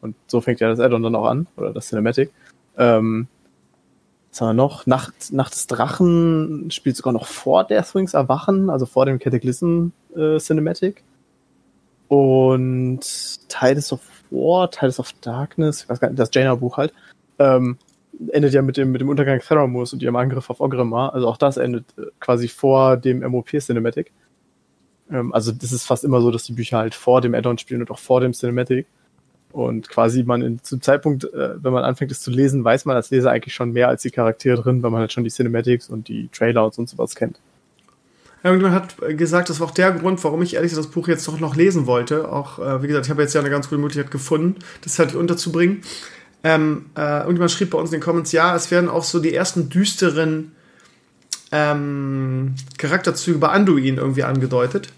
Und 0.00 0.14
so 0.26 0.40
fängt 0.40 0.60
ja 0.60 0.68
das 0.68 0.80
Addon 0.80 1.02
dann 1.02 1.14
auch 1.14 1.26
an 1.26 1.46
oder 1.56 1.72
das 1.72 1.88
Cinematic. 1.88 2.30
Ähm, 2.76 3.26
was 4.30 4.40
haben 4.40 4.48
wir 4.48 4.54
noch? 4.54 4.86
Nacht, 4.86 5.32
Nacht 5.32 5.54
des 5.54 5.66
Drachen 5.66 6.70
spielt 6.70 6.96
sogar 6.96 7.12
noch 7.12 7.26
vor 7.26 7.64
Deathwings 7.64 8.14
Erwachen, 8.14 8.68
also 8.68 8.84
vor 8.84 9.06
dem 9.06 9.18
Cataclysm 9.18 9.88
äh, 10.14 10.38
Cinematic. 10.38 11.04
Und 12.08 13.00
Tides 13.48 13.92
of 13.92 14.00
War, 14.30 14.70
Tides 14.70 14.98
of 14.98 15.12
Darkness, 15.20 15.84
ich 15.84 15.88
weiß 15.88 16.00
gar 16.00 16.08
nicht, 16.08 16.18
das 16.18 16.30
Jaina-Buch 16.32 16.76
halt, 16.76 16.92
ähm, 17.38 17.78
endet 18.28 18.54
ja 18.54 18.62
mit 18.62 18.76
dem, 18.76 18.92
mit 18.92 19.00
dem 19.00 19.08
Untergang 19.08 19.40
Theramus 19.40 19.92
und 19.92 20.02
ihrem 20.02 20.16
Angriff 20.16 20.50
auf 20.50 20.60
Ogrimmar. 20.60 21.14
Also 21.14 21.28
auch 21.28 21.36
das 21.36 21.56
endet 21.56 21.84
äh, 21.98 22.06
quasi 22.20 22.48
vor 22.48 22.96
dem 22.96 23.20
MOP-Cinematic. 23.20 24.12
Ähm, 25.10 25.32
also 25.32 25.52
das 25.52 25.72
ist 25.72 25.84
fast 25.84 26.04
immer 26.04 26.20
so, 26.20 26.30
dass 26.30 26.44
die 26.44 26.52
Bücher 26.52 26.78
halt 26.78 26.94
vor 26.94 27.20
dem 27.20 27.34
Add-on 27.34 27.58
spielen 27.58 27.80
und 27.80 27.90
auch 27.90 27.98
vor 27.98 28.20
dem 28.20 28.32
Cinematic. 28.32 28.86
Und 29.52 29.88
quasi 29.88 30.24
man 30.24 30.42
in, 30.42 30.62
zum 30.64 30.80
Zeitpunkt, 30.80 31.24
äh, 31.24 31.62
wenn 31.62 31.72
man 31.72 31.84
anfängt 31.84 32.10
es 32.10 32.20
zu 32.20 32.30
lesen, 32.30 32.64
weiß 32.64 32.86
man 32.86 32.96
als 32.96 33.10
Leser 33.10 33.30
eigentlich 33.30 33.54
schon 33.54 33.72
mehr 33.72 33.88
als 33.88 34.02
die 34.02 34.10
Charaktere 34.10 34.60
drin, 34.60 34.82
weil 34.82 34.90
man 34.90 35.00
halt 35.00 35.12
schon 35.12 35.24
die 35.24 35.30
Cinematics 35.30 35.88
und 35.88 36.08
die 36.08 36.28
Trailer 36.28 36.64
und 36.64 36.88
so 36.88 36.98
was 36.98 37.14
kennt. 37.14 37.38
Irgendjemand 38.42 38.74
hat 38.74 39.16
gesagt, 39.16 39.48
das 39.48 39.60
war 39.60 39.68
auch 39.68 39.70
der 39.70 39.92
Grund, 39.92 40.22
warum 40.22 40.42
ich 40.42 40.54
ehrlich 40.54 40.70
gesagt 40.70 40.88
das 40.88 40.92
Buch 40.92 41.08
jetzt 41.08 41.26
doch 41.26 41.40
noch 41.40 41.56
lesen 41.56 41.86
wollte. 41.86 42.30
Auch, 42.30 42.58
äh, 42.58 42.82
wie 42.82 42.88
gesagt, 42.88 43.06
ich 43.06 43.10
habe 43.10 43.22
jetzt 43.22 43.32
ja 43.32 43.40
eine 43.40 43.48
ganz 43.48 43.70
gute 43.70 43.80
Möglichkeit 43.80 44.10
gefunden, 44.10 44.56
das 44.82 44.98
halt 44.98 45.14
unterzubringen. 45.14 45.82
Ähm, 46.44 46.86
äh, 46.96 47.20
irgendjemand 47.20 47.50
schrieb 47.50 47.70
bei 47.70 47.78
uns 47.78 47.90
in 47.90 47.98
den 47.98 48.04
Comments, 48.04 48.30
ja, 48.30 48.54
es 48.54 48.70
werden 48.70 48.90
auch 48.90 49.02
so 49.02 49.18
die 49.18 49.34
ersten 49.34 49.70
düsteren 49.70 50.52
ähm, 51.50 52.54
Charakterzüge 52.76 53.38
bei 53.38 53.48
Anduin 53.48 53.96
irgendwie 53.96 54.24
angedeutet. 54.24 54.88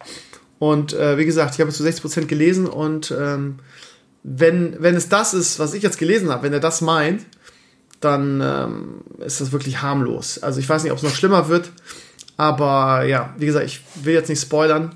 Und 0.59 0.92
äh, 0.92 1.18
wie 1.18 1.24
gesagt, 1.24 1.55
ich 1.55 1.61
habe 1.61 1.70
es 1.70 1.76
zu 1.76 1.84
60% 1.84 2.26
gelesen 2.26 2.66
und 2.66 3.14
ähm, 3.16 3.61
wenn, 4.22 4.82
wenn 4.82 4.97
es 4.97 5.09
das 5.09 5.34
ist, 5.34 5.61
was 5.61 5.72
ich 5.72 5.84
jetzt 5.84 5.99
gelesen 5.99 6.30
habe, 6.30 6.42
wenn 6.42 6.53
er 6.53 6.61
das 6.61 6.80
meint, 6.80 7.24
dann 8.01 8.40
ähm, 8.42 9.24
ist 9.24 9.40
das 9.40 9.53
wirklich 9.53 9.82
harmlos. 9.82 10.42
Also 10.42 10.59
ich 10.59 10.68
weiß 10.68 10.82
nicht, 10.82 10.92
ob 10.92 10.99
es 10.99 11.05
noch 11.05 11.14
schlimmer 11.14 11.49
wird, 11.49 11.70
aber 12.36 13.05
ja, 13.05 13.34
wie 13.38 13.47
gesagt, 13.47 13.66
ich 13.66 13.82
will 14.03 14.14
jetzt 14.14 14.28
nicht 14.28 14.40
spoilern. 14.40 14.94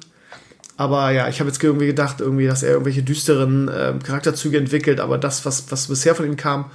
Aber 0.81 1.11
ja, 1.11 1.29
ich 1.29 1.41
habe 1.41 1.51
jetzt 1.51 1.63
irgendwie 1.63 1.89
gedacht, 1.89 2.23
irgendwie, 2.23 2.47
dass 2.47 2.63
er 2.63 2.71
irgendwelche 2.71 3.03
düsteren 3.03 3.69
äh, 3.69 3.93
Charakterzüge 4.03 4.57
entwickelt, 4.57 4.99
aber 4.99 5.19
das, 5.19 5.45
was, 5.45 5.71
was 5.71 5.89
bisher 5.89 6.15
von 6.15 6.25
ihm 6.25 6.39
kam, 6.39 6.71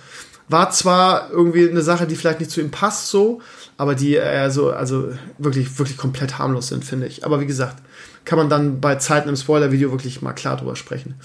war 0.47 0.69
zwar 0.69 1.31
irgendwie 1.31 1.67
eine 1.67 1.81
Sache, 1.81 2.05
die 2.05 2.15
vielleicht 2.15 2.39
nicht 2.39 2.51
zu 2.51 2.61
ihm 2.61 2.69
passt, 2.69 3.07
so, 3.07 3.41
aber 3.77 3.95
die 3.95 4.15
äh, 4.15 4.51
so, 4.51 4.69
also 4.69 5.11
wirklich, 5.39 5.79
wirklich 5.79 5.97
komplett 5.97 6.37
harmlos 6.37 6.67
sind, 6.67 6.85
finde 6.85 7.07
ich. 7.07 7.25
Aber 7.25 7.39
wie 7.39 7.47
gesagt, 7.47 7.77
kann 8.25 8.37
man 8.37 8.47
dann 8.47 8.79
bei 8.79 8.93
Zeiten 8.97 9.27
im 9.27 9.35
Spoiler-Video 9.35 9.89
wirklich 9.89 10.21
mal 10.21 10.33
klar 10.33 10.57
drüber 10.57 10.75
sprechen. 10.75 11.15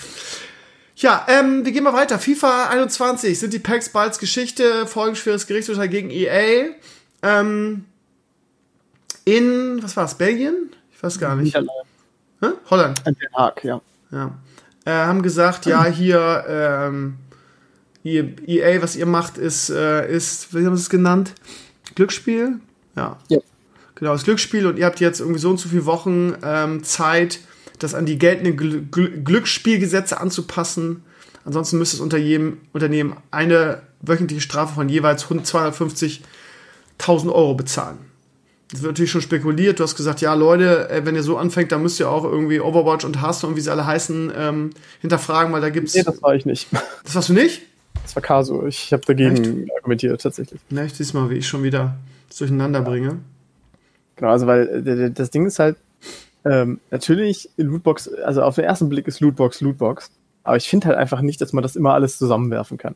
Ja, 0.97 1.27
ähm, 1.29 1.67
wir 1.67 1.73
gehen 1.73 1.85
mal 1.85 1.93
weiter. 1.93 2.19
FIFA 2.19 2.71
21 2.71 3.39
sind 3.39 3.53
die 3.53 3.59
Packs 3.59 3.91
Balls 3.91 4.19
Geschichte, 4.19 4.87
folgenschweres 4.87 5.47
Gerichtsurteil 5.47 5.91
gegen 5.91 6.09
EA. 6.09 6.71
Ähm, 7.21 7.85
in, 9.27 9.83
was 9.83 9.99
war 9.99 10.07
es, 10.07 10.15
Belgien? 10.15 10.71
Ich 10.95 11.03
weiß 11.03 11.19
gar 11.19 11.37
nicht. 11.37 11.55
Hm? 12.41 12.55
Holland. 12.71 13.07
Den 13.07 13.17
Haag, 13.35 13.65
ja. 13.65 13.81
ja. 14.11 14.39
Äh, 14.85 14.91
haben 14.91 15.23
gesagt, 15.23 15.67
ja, 15.67 15.85
hier, 15.85 16.45
ähm, 16.49 17.17
EA, 18.05 18.83
was 18.83 18.97
ihr 18.97 19.07
macht, 19.07 19.39
ist, 19.39 19.71
äh, 19.71 20.11
ist, 20.11 20.55
wie 20.55 20.65
haben 20.65 20.77
sie 20.77 20.83
es 20.83 20.91
genannt? 20.91 21.35
Glücksspiel? 21.95 22.61
Ja. 22.97 23.19
ja. 23.29 23.39
Genau, 23.95 24.13
das 24.13 24.25
Glücksspiel 24.25 24.67
und 24.67 24.79
ihr 24.79 24.87
habt 24.87 25.01
jetzt 25.01 25.21
irgendwie 25.21 25.41
so 25.41 25.51
und 25.51 25.61
so 25.61 25.69
viele 25.69 25.85
Wochen 25.85 26.35
ähm, 26.43 26.83
Zeit, 26.83 27.41
das 27.79 27.95
an 27.95 28.07
die 28.07 28.19
geltenden 28.19 28.57
Gl 28.57 28.87
Gl 28.91 29.23
Glücksspielgesetze 29.23 30.19
anzupassen. 30.19 31.03
Ansonsten 31.45 31.77
müsste 31.79 31.97
es 31.97 32.01
unter 32.01 32.17
jedem 32.17 32.59
Unternehmen 32.73 33.17
eine 33.31 33.83
wöchentliche 34.01 34.41
Strafe 34.41 34.75
von 34.75 34.89
jeweils 34.89 35.27
250.000 35.27 36.23
Euro 37.27 37.55
bezahlen. 37.55 37.99
Das 38.73 38.83
wird 38.83 38.93
natürlich 38.93 39.11
schon 39.11 39.21
spekuliert. 39.21 39.81
Du 39.81 39.83
hast 39.83 39.97
gesagt, 39.97 40.21
ja, 40.21 40.33
Leute, 40.35 40.89
wenn 41.03 41.17
ihr 41.17 41.25
so 41.25 41.37
anfängt, 41.37 41.73
dann 41.73 41.83
müsst 41.83 41.99
ihr 41.99 42.09
auch 42.09 42.25
irgendwie 42.25 42.61
Overwatch 42.61 43.05
und 43.05 43.21
Hearthstone 43.21 43.53
und 43.53 43.57
wie 43.57 43.63
sie 43.63 43.71
alle 43.71 43.85
heißen, 43.85 44.33
ähm, 44.37 44.71
hinterfragen, 45.01 45.53
weil 45.53 45.61
da 45.61 45.71
gibt's. 45.71 45.95
Nee, 45.95 46.05
das 46.05 46.23
war 46.23 46.35
ich 46.35 46.47
nicht. 46.47 46.69
Das 47.05 47.15
warst 47.15 47.29
du 47.31 47.33
nicht? 47.33 47.63
Das 48.03 48.15
war 48.15 48.23
Kaso. 48.23 48.67
Ich 48.67 48.93
habe 48.93 49.05
dagegen 49.05 49.63
Echt? 49.63 49.73
argumentiert, 49.77 50.21
tatsächlich. 50.21 50.61
Na, 50.71 50.85
ich 50.85 50.95
sieh's 50.95 51.13
mal, 51.13 51.29
wie 51.31 51.35
ich 51.35 51.49
schon 51.49 51.63
wieder 51.63 51.97
durcheinander 52.39 52.83
bringe. 52.83 53.19
Genau, 54.17 54.31
also 54.31 54.47
weil 54.47 54.87
äh, 54.87 55.11
das 55.11 55.31
Ding 55.31 55.47
ist 55.47 55.59
halt, 55.59 55.77
ähm, 56.45 56.81
natürlich, 56.91 57.51
Lootbox, 57.57 58.09
also 58.15 58.43
auf 58.43 58.55
den 58.55 58.65
ersten 58.65 58.89
Blick 58.89 59.09
ist 59.09 59.21
Lootbox 59.21 59.61
Lootbox, 59.61 60.11
aber 60.45 60.57
ich 60.57 60.69
finde 60.69 60.89
halt 60.89 60.97
einfach 60.97 61.21
nicht, 61.21 61.41
dass 61.41 61.53
man 61.53 61.63
das 61.63 61.77
immer 61.77 61.95
alles 61.95 62.19
zusammenwerfen 62.19 62.79
kann. 62.79 62.95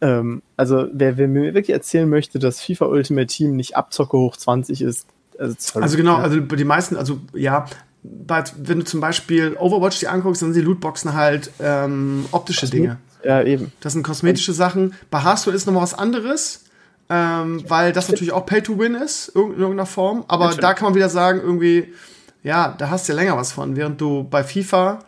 Ähm, 0.00 0.42
also, 0.56 0.86
wer, 0.92 1.18
wer, 1.18 1.28
mir 1.28 1.54
wirklich 1.54 1.74
erzählen 1.74 2.08
möchte, 2.08 2.38
dass 2.38 2.60
FIFA 2.60 2.86
Ultimate 2.86 3.26
Team 3.26 3.56
nicht 3.56 3.76
Abzocke 3.76 4.16
hoch 4.16 4.36
20 4.36 4.82
ist, 4.82 5.06
also, 5.38 5.80
also 5.80 5.96
genau, 5.96 6.16
also 6.16 6.38
die 6.38 6.64
meisten, 6.64 6.96
also 6.96 7.18
ja, 7.32 7.64
wenn 8.02 8.78
du 8.78 8.84
zum 8.84 9.00
Beispiel 9.00 9.56
Overwatch 9.58 9.98
die 10.00 10.08
anguckst, 10.08 10.42
dann 10.42 10.52
sind 10.52 10.62
die 10.62 10.66
Lootboxen 10.66 11.14
halt 11.14 11.50
ähm, 11.60 12.26
optische 12.30 12.60
Kosmet 12.60 12.72
Dinge. 12.72 12.98
Ja, 13.24 13.42
eben. 13.42 13.72
Das 13.80 13.92
sind 13.92 14.02
kosmetische 14.02 14.52
Sachen. 14.52 14.94
Bei 15.10 15.22
Hearthstone 15.22 15.56
ist 15.56 15.66
nochmal 15.66 15.82
was 15.82 15.94
anderes, 15.94 16.64
ähm, 17.10 17.62
weil 17.68 17.92
das 17.92 18.08
natürlich 18.08 18.32
auch 18.32 18.46
Pay 18.46 18.62
to 18.62 18.78
Win 18.78 18.94
ist, 18.94 19.28
in 19.30 19.42
irgendeiner 19.42 19.86
Form. 19.86 20.24
Aber 20.28 20.54
da 20.54 20.72
kann 20.74 20.86
man 20.86 20.94
wieder 20.94 21.10
sagen, 21.10 21.40
irgendwie, 21.40 21.92
ja, 22.42 22.74
da 22.78 22.88
hast 22.88 23.08
du 23.08 23.12
ja 23.12 23.16
länger 23.16 23.36
was 23.36 23.52
von, 23.52 23.76
während 23.76 24.00
du 24.00 24.24
bei 24.24 24.44
FIFA 24.44 25.00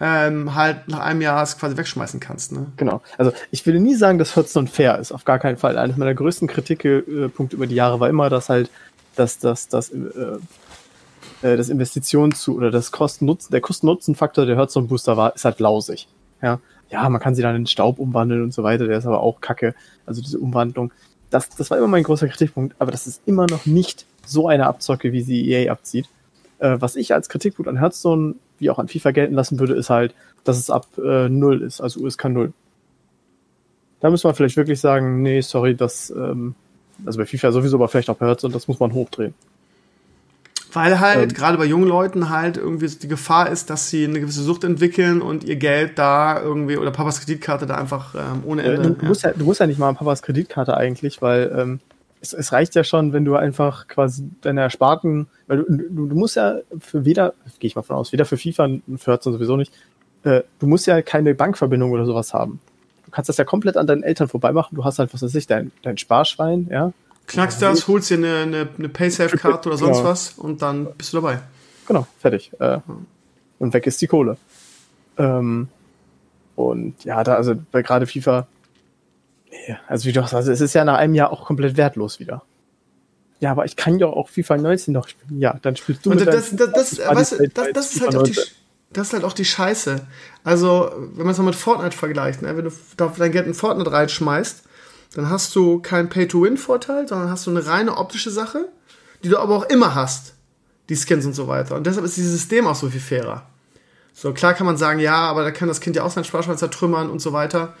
ähm, 0.00 0.54
halt 0.54 0.88
nach 0.88 1.00
einem 1.00 1.20
Jahr 1.20 1.42
es 1.42 1.58
quasi 1.58 1.76
wegschmeißen 1.76 2.20
kannst. 2.20 2.52
Ne? 2.52 2.66
Genau. 2.76 3.02
Also 3.16 3.32
ich 3.50 3.66
will 3.66 3.80
nie 3.80 3.94
sagen, 3.94 4.18
dass 4.18 4.36
Hearthstone 4.36 4.68
fair 4.68 4.98
ist, 4.98 5.12
auf 5.12 5.24
gar 5.24 5.38
keinen 5.38 5.56
Fall. 5.56 5.76
Eines 5.76 5.96
meiner 5.96 6.14
größten 6.14 6.48
Kritikpunkte 6.48 7.56
über 7.56 7.66
die 7.66 7.74
Jahre 7.74 8.00
war 8.00 8.08
immer, 8.08 8.30
dass 8.30 8.48
halt 8.48 8.70
dass 9.16 9.38
das, 9.38 9.68
das, 9.68 9.90
äh, 9.90 10.38
äh, 11.42 11.56
das 11.56 11.68
Investition 11.68 12.32
zu 12.32 12.56
oder 12.56 12.70
das 12.70 12.92
Kosten-Nutzen, 12.92 13.50
der 13.50 13.60
Kosten-Nutzen-Faktor 13.60 14.46
der 14.46 14.56
Hearthstone-Booster 14.56 15.16
war, 15.16 15.34
ist 15.34 15.44
halt 15.44 15.58
lausig. 15.58 16.06
Ja? 16.40 16.60
ja, 16.90 17.08
man 17.08 17.20
kann 17.20 17.34
sie 17.34 17.42
dann 17.42 17.56
in 17.56 17.66
Staub 17.66 17.98
umwandeln 17.98 18.42
und 18.42 18.54
so 18.54 18.62
weiter, 18.62 18.86
der 18.86 18.98
ist 18.98 19.06
aber 19.06 19.20
auch 19.20 19.40
kacke. 19.40 19.74
Also 20.06 20.22
diese 20.22 20.38
Umwandlung. 20.38 20.92
Das, 21.30 21.48
das 21.50 21.70
war 21.70 21.78
immer 21.78 21.88
mein 21.88 22.04
großer 22.04 22.28
Kritikpunkt, 22.28 22.76
aber 22.78 22.90
das 22.90 23.06
ist 23.06 23.22
immer 23.26 23.46
noch 23.46 23.66
nicht 23.66 24.06
so 24.24 24.48
eine 24.48 24.66
Abzocke, 24.66 25.12
wie 25.12 25.20
sie 25.20 25.50
EA 25.50 25.70
abzieht. 25.70 26.08
Äh, 26.58 26.76
was 26.80 26.96
ich 26.96 27.12
als 27.12 27.28
Kritikpunkt 27.28 27.68
an 27.68 27.78
Hearthstone 27.78 28.36
wie 28.58 28.70
auch 28.70 28.78
an 28.78 28.88
FIFA 28.88 29.10
gelten 29.12 29.34
lassen 29.34 29.58
würde, 29.58 29.74
ist 29.74 29.90
halt, 29.90 30.14
dass 30.44 30.58
es 30.58 30.70
ab 30.70 30.86
äh, 30.98 31.28
0 31.28 31.62
ist, 31.62 31.80
also 31.80 32.00
USK 32.00 32.24
0. 32.28 32.52
Da 34.00 34.10
muss 34.10 34.24
man 34.24 34.34
vielleicht 34.34 34.56
wirklich 34.56 34.80
sagen, 34.80 35.22
nee, 35.22 35.40
sorry, 35.40 35.74
das, 35.74 36.10
ähm, 36.10 36.54
also 37.04 37.18
bei 37.18 37.26
FIFA 37.26 37.52
sowieso, 37.52 37.76
aber 37.76 37.88
vielleicht 37.88 38.10
auch 38.10 38.16
bei 38.16 38.26
Hearthstone, 38.26 38.52
das 38.52 38.68
muss 38.68 38.78
man 38.78 38.92
hochdrehen. 38.92 39.34
Weil 40.72 41.00
halt 41.00 41.30
ähm, 41.30 41.36
gerade 41.36 41.56
bei 41.56 41.64
jungen 41.64 41.88
Leuten 41.88 42.28
halt 42.28 42.58
irgendwie 42.58 42.86
die 42.88 43.08
Gefahr 43.08 43.50
ist, 43.50 43.70
dass 43.70 43.88
sie 43.88 44.04
eine 44.04 44.20
gewisse 44.20 44.42
Sucht 44.42 44.64
entwickeln 44.64 45.22
und 45.22 45.44
ihr 45.44 45.56
Geld 45.56 45.98
da 45.98 46.40
irgendwie 46.40 46.76
oder 46.76 46.90
Papas 46.90 47.20
Kreditkarte 47.20 47.66
da 47.66 47.76
einfach 47.76 48.14
ähm, 48.14 48.42
ohne 48.44 48.62
Ende. 48.62 48.90
Du, 48.90 49.02
ja. 49.02 49.08
Musst 49.08 49.22
ja, 49.22 49.32
du 49.32 49.44
musst 49.44 49.60
ja 49.60 49.66
nicht 49.66 49.78
mal 49.78 49.94
Papas 49.94 50.20
Kreditkarte 50.20 50.76
eigentlich, 50.76 51.22
weil 51.22 51.50
ähm, 51.56 51.80
es, 52.20 52.32
es 52.32 52.52
reicht 52.52 52.74
ja 52.74 52.84
schon, 52.84 53.12
wenn 53.12 53.24
du 53.24 53.36
einfach 53.36 53.88
quasi 53.88 54.24
deine 54.40 54.62
Ersparten, 54.62 55.28
weil 55.46 55.58
du, 55.58 55.64
du, 55.68 56.06
du 56.06 56.14
musst 56.14 56.36
ja 56.36 56.58
für 56.78 57.04
weder, 57.04 57.34
gehe 57.58 57.68
ich 57.68 57.76
mal 57.76 57.82
von 57.82 57.96
aus, 57.96 58.12
weder 58.12 58.24
für 58.24 58.36
FIFA 58.36 58.64
und 58.64 58.98
für 58.98 59.12
Hearthstone 59.12 59.36
sowieso 59.36 59.56
nicht, 59.56 59.72
äh, 60.24 60.42
du 60.58 60.66
musst 60.66 60.86
ja 60.86 61.00
keine 61.02 61.34
Bankverbindung 61.34 61.92
oder 61.92 62.06
sowas 62.06 62.34
haben. 62.34 62.60
Du 63.04 63.10
kannst 63.10 63.28
das 63.28 63.36
ja 63.36 63.44
komplett 63.44 63.76
an 63.76 63.86
deinen 63.86 64.02
Eltern 64.02 64.28
vorbeimachen. 64.28 64.76
Du 64.76 64.84
hast 64.84 64.98
halt, 64.98 65.14
was 65.14 65.22
weiß 65.22 65.34
ich, 65.34 65.46
dein, 65.46 65.72
dein 65.82 65.96
Sparschwein, 65.96 66.68
ja. 66.70 66.92
Knackst 67.26 67.60
das, 67.60 67.86
holst 67.88 68.10
dir 68.10 68.16
eine, 68.16 68.36
eine, 68.38 68.68
eine 68.78 68.88
Paysafe-Karte 68.88 69.68
oder 69.68 69.78
sonst 69.78 69.98
genau. 69.98 70.08
was 70.08 70.32
und 70.32 70.62
dann 70.62 70.88
bist 70.96 71.12
du 71.12 71.18
dabei. 71.18 71.40
Genau, 71.86 72.06
fertig. 72.18 72.50
Äh, 72.58 72.78
und 73.58 73.74
weg 73.74 73.86
ist 73.86 74.00
die 74.00 74.06
Kohle. 74.06 74.36
Ähm, 75.16 75.68
und 76.56 77.04
ja, 77.04 77.22
da, 77.24 77.34
also 77.34 77.54
bei 77.70 77.82
gerade 77.82 78.06
FIFA, 78.06 78.46
also 79.86 80.06
wie 80.06 80.12
du 80.12 80.20
sagst, 80.20 80.34
also 80.34 80.52
es 80.52 80.60
ist 80.60 80.74
ja 80.74 80.84
nach 80.84 80.98
einem 80.98 81.14
Jahr 81.14 81.32
auch 81.32 81.44
komplett 81.46 81.76
wertlos 81.76 82.20
wieder. 82.20 82.42
Ja, 83.40 83.52
aber 83.52 83.64
ich 83.64 83.76
kann 83.76 83.98
ja 83.98 84.06
auch 84.06 84.28
FIFA 84.28 84.56
19 84.56 84.92
noch 84.92 85.08
spielen. 85.08 85.40
Ja, 85.40 85.58
dann 85.62 85.76
spielst 85.76 86.04
du 86.04 86.10
und 86.10 86.20
das, 86.26 86.50
das, 86.56 86.72
das, 86.72 86.98
weißt 86.98 87.32
du, 87.32 87.48
das, 87.48 87.68
das 87.72 87.94
ist 87.94 88.00
halt 88.00 88.16
auch 88.16 88.22
die, 88.24 88.36
das 88.92 89.08
ist 89.08 89.12
halt 89.12 89.24
auch 89.24 89.32
die 89.32 89.44
Scheiße. 89.44 90.06
Also, 90.44 90.90
wenn 91.14 91.24
man 91.24 91.32
es 91.32 91.38
mal 91.38 91.44
mit 91.44 91.54
Fortnite 91.54 91.96
vergleicht, 91.96 92.42
ne? 92.42 92.56
wenn 92.56 92.64
du 92.64 92.72
dein 92.96 93.32
Geld 93.32 93.46
in 93.46 93.54
Fortnite 93.54 93.92
reinschmeißt, 93.92 94.64
dann 95.14 95.30
hast 95.30 95.54
du 95.54 95.80
keinen 95.80 96.08
Pay-to-Win-Vorteil, 96.08 97.06
sondern 97.08 97.30
hast 97.30 97.46
du 97.46 97.50
eine 97.50 97.66
reine 97.66 97.96
optische 97.96 98.30
Sache, 98.30 98.68
die 99.22 99.28
du 99.28 99.38
aber 99.38 99.56
auch 99.56 99.64
immer 99.64 99.94
hast. 99.94 100.34
Die 100.88 100.96
Skins 100.96 101.26
und 101.26 101.34
so 101.34 101.48
weiter. 101.48 101.76
Und 101.76 101.86
deshalb 101.86 102.06
ist 102.06 102.16
dieses 102.16 102.32
System 102.32 102.66
auch 102.66 102.74
so 102.74 102.88
viel 102.88 103.00
fairer. 103.00 103.46
So, 104.14 104.32
klar 104.32 104.54
kann 104.54 104.66
man 104.66 104.78
sagen, 104.78 105.00
ja, 105.00 105.16
aber 105.16 105.44
da 105.44 105.50
kann 105.50 105.68
das 105.68 105.80
Kind 105.80 105.96
ja 105.96 106.02
auch 106.02 106.10
seinen 106.10 106.24
Sparschwein 106.24 106.56
zertrümmern 106.56 107.10
und 107.10 107.20
so 107.20 107.32
weiter. 107.32 107.74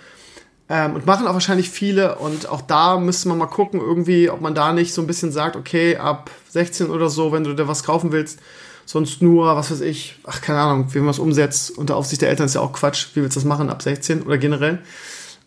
Ähm, 0.70 0.94
und 0.94 1.06
machen 1.06 1.26
auch 1.26 1.32
wahrscheinlich 1.32 1.70
viele. 1.70 2.16
Und 2.16 2.48
auch 2.48 2.60
da 2.60 2.98
müsste 2.98 3.28
man 3.28 3.38
mal 3.38 3.46
gucken, 3.46 3.80
irgendwie, 3.80 4.28
ob 4.28 4.40
man 4.40 4.54
da 4.54 4.72
nicht 4.72 4.92
so 4.92 5.00
ein 5.00 5.06
bisschen 5.06 5.32
sagt, 5.32 5.56
okay, 5.56 5.96
ab 5.96 6.30
16 6.50 6.90
oder 6.90 7.08
so, 7.08 7.32
wenn 7.32 7.44
du 7.44 7.54
dir 7.54 7.68
was 7.68 7.84
kaufen 7.84 8.12
willst, 8.12 8.38
sonst 8.84 9.22
nur, 9.22 9.56
was 9.56 9.70
weiß 9.70 9.80
ich, 9.80 10.18
ach, 10.24 10.40
keine 10.40 10.60
Ahnung, 10.60 10.94
wie 10.94 10.98
man 10.98 11.10
es 11.10 11.18
umsetzt, 11.18 11.76
unter 11.76 11.96
Aufsicht 11.96 12.22
der 12.22 12.28
Eltern 12.28 12.46
ist 12.46 12.54
ja 12.54 12.60
auch 12.60 12.72
Quatsch. 12.72 13.08
Wie 13.14 13.22
willst 13.22 13.36
du 13.36 13.40
das 13.40 13.46
machen 13.46 13.70
ab 13.70 13.82
16 13.82 14.22
oder 14.22 14.38
generell? 14.38 14.80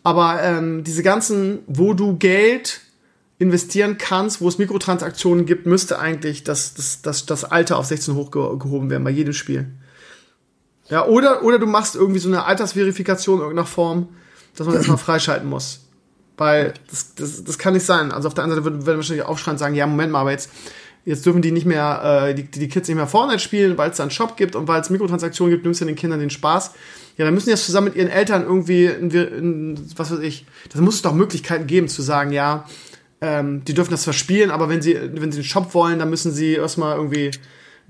Aber 0.02 0.42
ähm, 0.42 0.82
diese 0.82 1.02
ganzen, 1.02 1.60
wo 1.66 1.94
du 1.94 2.16
Geld 2.16 2.80
investieren 3.38 3.98
kannst, 3.98 4.40
wo 4.40 4.48
es 4.48 4.58
Mikrotransaktionen 4.58 5.46
gibt, 5.46 5.66
müsste 5.66 5.98
eigentlich 5.98 6.44
das, 6.44 6.74
das, 6.74 7.02
das, 7.02 7.26
das 7.26 7.44
Alter 7.44 7.78
auf 7.78 7.86
16 7.86 8.14
hochgehoben 8.14 8.90
werden 8.90 9.04
bei 9.04 9.10
jedem 9.10 9.32
Spiel. 9.32 9.66
Ja, 10.88 11.06
oder, 11.06 11.42
oder 11.42 11.58
du 11.58 11.66
machst 11.66 11.96
irgendwie 11.96 12.20
so 12.20 12.28
eine 12.28 12.44
Altersverifikation 12.44 13.36
in 13.36 13.42
irgendeiner 13.42 13.66
Form, 13.66 14.08
dass 14.56 14.66
man 14.66 14.76
erstmal 14.76 14.98
freischalten 14.98 15.48
muss. 15.48 15.80
Weil 16.36 16.74
das, 16.90 17.14
das, 17.14 17.44
das 17.44 17.58
kann 17.58 17.74
nicht 17.74 17.86
sein. 17.86 18.10
Also 18.10 18.28
auf 18.28 18.34
der 18.34 18.44
einen 18.44 18.52
Seite 18.52 18.64
würden 18.64 18.86
wahrscheinlich 18.86 19.24
aufschreien 19.24 19.54
und 19.54 19.58
sagen, 19.58 19.74
ja, 19.74 19.86
Moment 19.86 20.12
mal, 20.12 20.20
aber 20.20 20.32
jetzt, 20.32 20.50
jetzt 21.04 21.24
dürfen 21.26 21.42
die 21.42 21.52
nicht 21.52 21.66
mehr, 21.66 22.26
äh, 22.28 22.34
die, 22.34 22.44
die 22.44 22.68
Kids 22.68 22.88
nicht 22.88 22.96
mehr 22.96 23.06
Fortnite 23.06 23.40
spielen, 23.40 23.78
weil 23.78 23.90
es 23.90 23.98
da 23.98 24.04
einen 24.04 24.10
Shop 24.10 24.36
gibt 24.36 24.56
und 24.56 24.68
weil 24.68 24.80
es 24.80 24.90
Mikrotransaktionen 24.90 25.52
gibt, 25.52 25.64
nimmst 25.64 25.80
du 25.80 25.84
den 25.84 25.96
Kindern 25.96 26.20
den 26.20 26.30
Spaß. 26.30 26.72
Ja, 27.18 27.26
dann 27.26 27.34
müssen 27.34 27.46
die 27.46 27.52
das 27.52 27.66
zusammen 27.66 27.88
mit 27.88 27.96
ihren 27.96 28.08
Eltern 28.08 28.42
irgendwie, 28.42 28.86
in, 28.86 29.10
in, 29.10 29.90
was 29.96 30.10
weiß 30.10 30.20
ich, 30.20 30.46
da 30.72 30.80
muss 30.80 30.96
es 30.96 31.02
doch 31.02 31.12
Möglichkeiten 31.12 31.66
geben 31.66 31.88
zu 31.88 32.00
sagen, 32.02 32.32
ja, 32.32 32.64
ähm, 33.20 33.64
die 33.64 33.74
dürfen 33.74 33.90
das 33.90 34.02
zwar 34.02 34.14
spielen, 34.14 34.50
aber 34.50 34.68
wenn 34.68 34.82
sie, 34.82 34.98
wenn 35.14 35.30
sie 35.30 35.40
den 35.40 35.44
Shop 35.44 35.74
wollen, 35.74 35.98
dann 35.98 36.10
müssen 36.10 36.32
sie 36.32 36.54
erstmal 36.54 36.96
irgendwie 36.96 37.30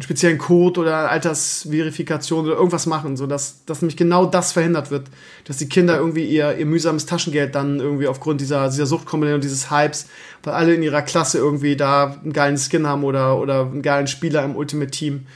einen 0.03 0.05
speziellen 0.05 0.39
Code 0.39 0.81
oder 0.81 1.11
Altersverifikation 1.11 2.47
oder 2.47 2.57
irgendwas 2.57 2.87
machen, 2.87 3.17
sodass 3.17 3.65
dass 3.67 3.83
nämlich 3.83 3.97
genau 3.97 4.27
das 4.27 4.53
verhindert 4.53 4.91
wird, 4.91 5.09
dass 5.45 5.59
die 5.59 5.69
Kinder 5.69 5.97
irgendwie 5.97 6.25
ihr, 6.25 6.57
ihr 6.59 6.67
mühsames 6.67 7.07
Taschengeld 7.07 7.55
dann 7.55 7.79
irgendwie 7.79 8.09
aufgrund 8.09 8.41
dieser, 8.41 8.69
dieser 8.69 8.87
Suchtkombination, 8.87 9.41
dieses 9.41 9.71
Hypes, 9.71 10.09
weil 10.43 10.55
alle 10.55 10.75
in 10.75 10.83
ihrer 10.83 11.03
Klasse 11.03 11.39
irgendwie 11.39 11.77
da 11.77 12.19
einen 12.23 12.33
geilen 12.33 12.59
Skin 12.59 12.87
haben 12.87 13.05
oder, 13.05 13.39
oder 13.39 13.61
einen 13.61 13.83
geilen 13.83 14.09
Spieler 14.09 14.45
im 14.45 14.57
Ultimate 14.57 14.91
Team. 14.91 15.27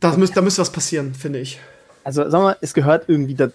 Das 0.00 0.16
müsst, 0.18 0.36
da 0.36 0.42
müsste 0.42 0.60
was 0.60 0.70
passieren, 0.70 1.14
finde 1.14 1.38
ich. 1.38 1.58
Also, 2.04 2.28
sag 2.28 2.40
mal, 2.40 2.56
es 2.60 2.74
gehört 2.74 3.08
irgendwie, 3.08 3.34
das 3.34 3.52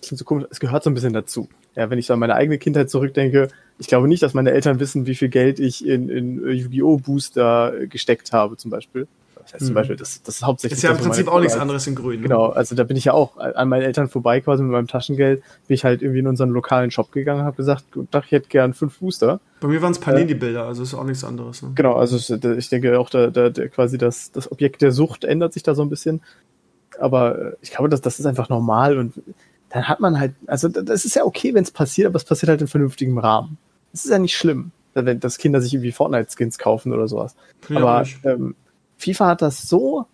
klingt 0.00 0.18
so 0.18 0.24
komisch, 0.24 0.46
es 0.50 0.60
gehört 0.60 0.84
so 0.84 0.90
ein 0.90 0.94
bisschen 0.94 1.12
dazu. 1.12 1.48
Ja, 1.74 1.90
wenn 1.90 1.98
ich 1.98 2.06
so 2.06 2.14
an 2.14 2.20
meine 2.20 2.34
eigene 2.34 2.58
Kindheit 2.58 2.88
zurückdenke, 2.88 3.48
ich 3.78 3.88
glaube 3.88 4.08
nicht, 4.08 4.22
dass 4.22 4.32
meine 4.32 4.52
Eltern 4.52 4.78
wissen, 4.80 5.06
wie 5.06 5.14
viel 5.14 5.28
Geld 5.28 5.58
ich 5.58 5.86
in, 5.86 6.08
in 6.08 6.50
Yu-Gi-Oh! 6.50 6.98
Booster 6.98 7.74
gesteckt 7.88 8.32
habe, 8.32 8.56
zum 8.56 8.70
Beispiel. 8.70 9.06
Das 9.42 9.54
heißt 9.54 9.64
zum 9.64 9.72
mhm. 9.72 9.74
Beispiel, 9.74 9.96
das, 9.96 10.22
das 10.22 10.36
ist 10.36 10.42
hauptsächlich. 10.42 10.78
Ist 10.78 10.82
ja 10.82 10.92
im 10.92 10.98
Prinzip 10.98 11.28
auch 11.28 11.40
nichts 11.40 11.56
anderes 11.56 11.86
in 11.86 11.94
Grün. 11.94 12.20
Ne? 12.20 12.28
Genau, 12.28 12.46
also 12.46 12.74
da 12.74 12.84
bin 12.84 12.96
ich 12.96 13.04
ja 13.04 13.12
auch 13.12 13.36
an 13.36 13.68
meinen 13.68 13.82
Eltern 13.82 14.08
vorbei, 14.08 14.40
quasi 14.40 14.62
mit 14.62 14.72
meinem 14.72 14.86
Taschengeld, 14.86 15.42
bin 15.66 15.74
ich 15.74 15.84
halt 15.84 16.02
irgendwie 16.02 16.20
in 16.20 16.26
unseren 16.26 16.50
lokalen 16.50 16.90
Shop 16.90 17.12
gegangen, 17.12 17.44
habe 17.44 17.56
gesagt, 17.56 17.84
ich 17.96 18.30
hätte 18.30 18.48
gern 18.48 18.74
fünf 18.74 18.98
Booster. 18.98 19.40
Bei 19.60 19.68
mir 19.68 19.82
waren 19.82 19.92
es 19.92 19.98
Panini-Bilder, 19.98 20.64
also 20.66 20.82
ist 20.82 20.94
auch 20.94 21.04
nichts 21.04 21.24
anderes. 21.24 21.62
Ne? 21.62 21.72
Genau, 21.74 21.94
also 21.94 22.16
ich 22.16 22.68
denke 22.68 22.98
auch, 22.98 23.10
da, 23.10 23.28
da, 23.28 23.50
da 23.50 23.68
quasi 23.68 23.98
das, 23.98 24.32
das 24.32 24.50
Objekt 24.50 24.82
der 24.82 24.92
Sucht 24.92 25.24
ändert 25.24 25.52
sich 25.52 25.62
da 25.62 25.74
so 25.74 25.82
ein 25.82 25.90
bisschen. 25.90 26.20
Aber 26.98 27.38
äh, 27.38 27.52
ich 27.60 27.70
glaube, 27.70 27.88
das, 27.88 28.00
das 28.00 28.18
ist 28.20 28.26
einfach 28.26 28.48
normal 28.48 28.98
und 28.98 29.14
dann 29.70 29.88
hat 29.88 30.00
man 30.00 30.18
halt, 30.18 30.34
also 30.46 30.68
das 30.68 31.04
ist 31.04 31.14
ja 31.14 31.24
okay, 31.24 31.54
wenn 31.54 31.62
es 31.62 31.70
passiert, 31.70 32.08
aber 32.08 32.16
es 32.16 32.24
passiert 32.24 32.50
halt 32.50 32.60
in 32.60 32.66
vernünftigem 32.66 33.18
Rahmen. 33.18 33.56
Das 33.92 34.04
ist 34.04 34.10
ja 34.10 34.18
nicht 34.18 34.36
schlimm, 34.36 34.72
wenn 34.94 35.20
dass 35.20 35.38
Kinder 35.38 35.60
sich 35.60 35.72
irgendwie 35.72 35.92
Fortnite-Skins 35.92 36.58
kaufen 36.58 36.92
oder 36.92 37.06
sowas. 37.08 37.36
Ja, 37.68 37.78
aber 37.78 38.06
ähm, 38.24 38.56
FIFA 39.00 39.28
hat 39.28 39.42
das 39.42 39.68
so 39.68 40.06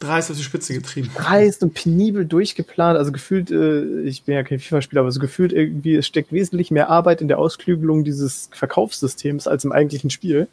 dreist 0.00 0.32
auf 0.32 0.36
die 0.36 0.42
Spitze 0.42 0.74
getrieben. 0.74 1.10
Dreist 1.14 1.62
und 1.62 1.74
penibel 1.74 2.24
durchgeplant. 2.24 2.98
Also 2.98 3.12
gefühlt, 3.12 3.52
äh, 3.52 4.00
ich 4.00 4.24
bin 4.24 4.34
ja 4.34 4.42
kein 4.42 4.58
FIFA-Spieler, 4.58 5.02
aber 5.02 5.12
so 5.12 5.20
gefühlt 5.20 5.52
irgendwie, 5.52 5.94
es 5.94 6.08
steckt 6.08 6.32
wesentlich 6.32 6.72
mehr 6.72 6.90
Arbeit 6.90 7.20
in 7.20 7.28
der 7.28 7.38
Ausklügelung 7.38 8.02
dieses 8.02 8.50
Verkaufssystems 8.52 9.46
als 9.46 9.64
im 9.64 9.70
eigentlichen 9.70 10.10
Spiel 10.10 10.48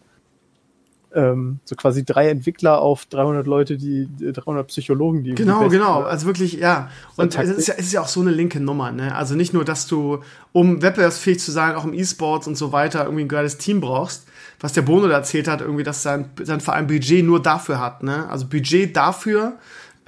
ähm, 1.14 1.60
so 1.66 1.76
quasi 1.76 2.06
drei 2.06 2.30
Entwickler 2.30 2.82
auf 2.82 3.06
300 3.06 3.48
Leute, 3.48 3.78
die 3.78 4.08
300 4.20 4.68
Psychologen, 4.68 5.24
die 5.24 5.36
genau, 5.36 5.68
genau, 5.70 6.02
also 6.04 6.28
wirklich 6.28 6.54
ja. 6.54 6.90
Und 7.16 7.36
es 7.38 7.50
ist 7.50 7.68
ja, 7.68 7.74
es 7.78 7.88
ist 7.88 7.94
ja 7.94 8.02
auch 8.02 8.08
so 8.08 8.22
eine 8.22 8.32
linke 8.32 8.60
Nummer, 8.60 8.92
ne? 8.92 9.16
Also 9.16 9.36
nicht 9.36 9.54
nur, 9.54 9.66
dass 9.66 9.88
du 9.88 10.20
um 10.52 10.82
wettbewerbsfähig 10.82 11.40
zu 11.40 11.52
sein, 11.52 11.76
auch 11.76 11.86
im 11.86 11.94
E-Sports 11.94 12.48
und 12.48 12.56
so 12.56 12.72
weiter 12.72 13.06
irgendwie 13.06 13.24
ein 13.24 13.30
geiles 13.30 13.58
Team 13.58 13.82
brauchst, 13.82 14.28
was 14.60 14.74
der 14.74 14.82
Bono 14.82 15.08
da 15.08 15.16
erzählt 15.16 15.48
hat, 15.48 15.62
irgendwie, 15.62 15.84
dass 15.84 16.04
sein 16.04 16.30
sein 16.44 16.60
Verein 16.60 16.88
Budget 16.88 17.26
nur 17.26 17.42
dafür 17.42 17.80
hat, 17.80 18.04
ne? 18.04 18.28
Also 18.30 18.46
Budget 18.48 18.96
dafür 18.96 19.58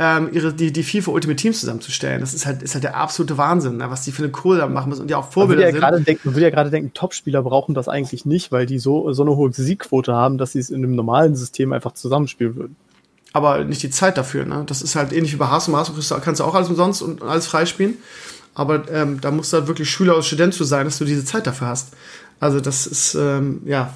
ähm, 0.02 0.30
ihre, 0.32 0.52
die, 0.52 0.72
die 0.72 0.82
FIFA 0.82 1.12
Ultimate 1.12 1.36
Teams 1.36 1.60
zusammenzustellen. 1.60 2.22
Das 2.22 2.34
ist 2.34 2.48
halt, 2.48 2.64
ist 2.64 2.74
halt 2.74 2.84
der 2.84 2.96
absolute 2.96 3.38
Wahnsinn, 3.38 3.78
ne? 3.78 3.92
was 3.92 4.04
die 4.04 4.12
für 4.12 4.24
eine 4.24 4.32
Kohle 4.32 4.58
da 4.58 4.68
machen 4.68 4.90
müssen 4.90 5.04
und 5.04 5.12
ja 5.12 5.18
auch 5.18 5.32
Vorbilder 5.32 5.72
man 5.72 5.80
ja 5.80 5.94
sind. 5.94 6.08
Denken, 6.08 6.22
man 6.26 6.36
würde 6.36 6.46
ja 6.46 6.50
gerade 6.50 6.72
denken, 6.72 6.92
Topspieler 6.96 7.44
brauchen 7.44 7.76
das 7.76 7.88
eigentlich 7.88 8.26
nicht, 8.26 8.52
weil 8.52 8.66
die 8.66 8.80
so, 8.80 9.14
so 9.14 9.22
eine 9.22 9.36
hohe 9.36 9.54
Siegquote 9.54 10.14
haben, 10.14 10.40
dass 10.40 10.54
sie 10.54 10.60
es 10.60 10.72
in 10.72 10.78
einem 10.78 10.96
normalen 10.96 11.36
System 11.36 11.72
einfach 11.72 11.92
zusammenspielen 11.92 12.56
würden. 12.56 12.76
Aber 13.34 13.64
nicht 13.64 13.84
die 13.84 13.92
Zeit 13.92 14.18
dafür, 14.18 14.46
ne? 14.46 14.64
Das 14.66 14.82
ist 14.82 14.96
halt 14.96 15.14
ähnlich 15.14 15.34
wie 15.34 15.38
bei 15.38 15.48
Haas 15.48 15.68
und 15.68 15.76
Haas 15.76 15.92
kannst 16.24 16.42
du 16.42 16.46
auch 16.46 16.56
alles 16.56 16.70
umsonst 16.70 17.04
und 17.04 17.22
alles 17.22 17.46
freispielen. 17.46 17.98
Aber 18.56 18.92
ähm, 18.92 19.22
da 19.22 19.30
musst 19.30 19.54
du 19.54 19.58
halt 19.58 19.68
wirklich 19.68 19.90
Schüler 19.90 20.14
oder 20.14 20.24
Student 20.24 20.56
zu 20.56 20.64
sein, 20.64 20.86
dass 20.86 20.98
du 20.98 21.06
diese 21.06 21.24
Zeit 21.24 21.46
dafür 21.46 21.68
hast. 21.68 21.94
Also 22.40 22.60
das 22.60 22.88
ist, 22.88 23.14
ähm, 23.14 23.62
ja, 23.66 23.94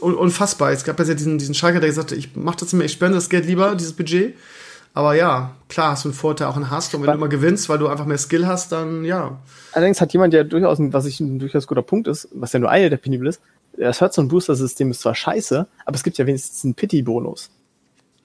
unfassbar. 0.00 0.72
Es 0.72 0.84
gab 0.84 0.98
ja 0.98 1.14
diesen, 1.14 1.38
diesen 1.38 1.54
Schalker, 1.54 1.80
der 1.80 1.88
gesagt 1.88 2.12
hat, 2.12 2.18
ich 2.18 2.34
mach 2.34 2.54
das 2.54 2.72
nicht 2.72 2.74
mehr, 2.74 2.86
ich 2.86 2.92
spende 2.92 3.16
das 3.16 3.28
Geld 3.28 3.46
lieber, 3.46 3.74
dieses 3.74 3.92
Budget. 3.92 4.34
Aber 4.94 5.14
ja, 5.14 5.54
klar 5.68 5.92
hast 5.92 6.04
du 6.04 6.08
einen 6.08 6.14
Vorteil 6.14 6.48
auch 6.48 6.56
in 6.56 6.70
Hast 6.70 6.94
und 6.94 7.02
wenn 7.02 7.08
du 7.08 7.14
immer 7.14 7.28
gewinnst, 7.28 7.68
weil 7.68 7.78
du 7.78 7.88
einfach 7.88 8.06
mehr 8.06 8.18
Skill 8.18 8.46
hast, 8.46 8.72
dann 8.72 9.04
ja. 9.04 9.38
Allerdings 9.72 10.00
hat 10.00 10.12
jemand, 10.12 10.32
der 10.32 10.44
durchaus, 10.44 10.78
was 10.80 11.06
ich 11.06 11.20
ein 11.20 11.38
durchaus 11.38 11.66
guter 11.66 11.82
Punkt 11.82 12.08
ist, 12.08 12.28
was 12.32 12.52
ja 12.52 12.58
nur 12.58 12.70
eine 12.70 12.90
der 12.90 12.96
penibel 12.96 13.28
ist, 13.28 13.40
das 13.76 13.98
so 13.98 14.22
ein 14.22 14.28
Booster-System 14.28 14.90
ist 14.90 15.00
zwar 15.00 15.14
scheiße, 15.14 15.66
aber 15.84 15.94
es 15.94 16.02
gibt 16.02 16.18
ja 16.18 16.26
wenigstens 16.26 16.64
einen 16.64 16.74
Pity-Bonus. 16.74 17.50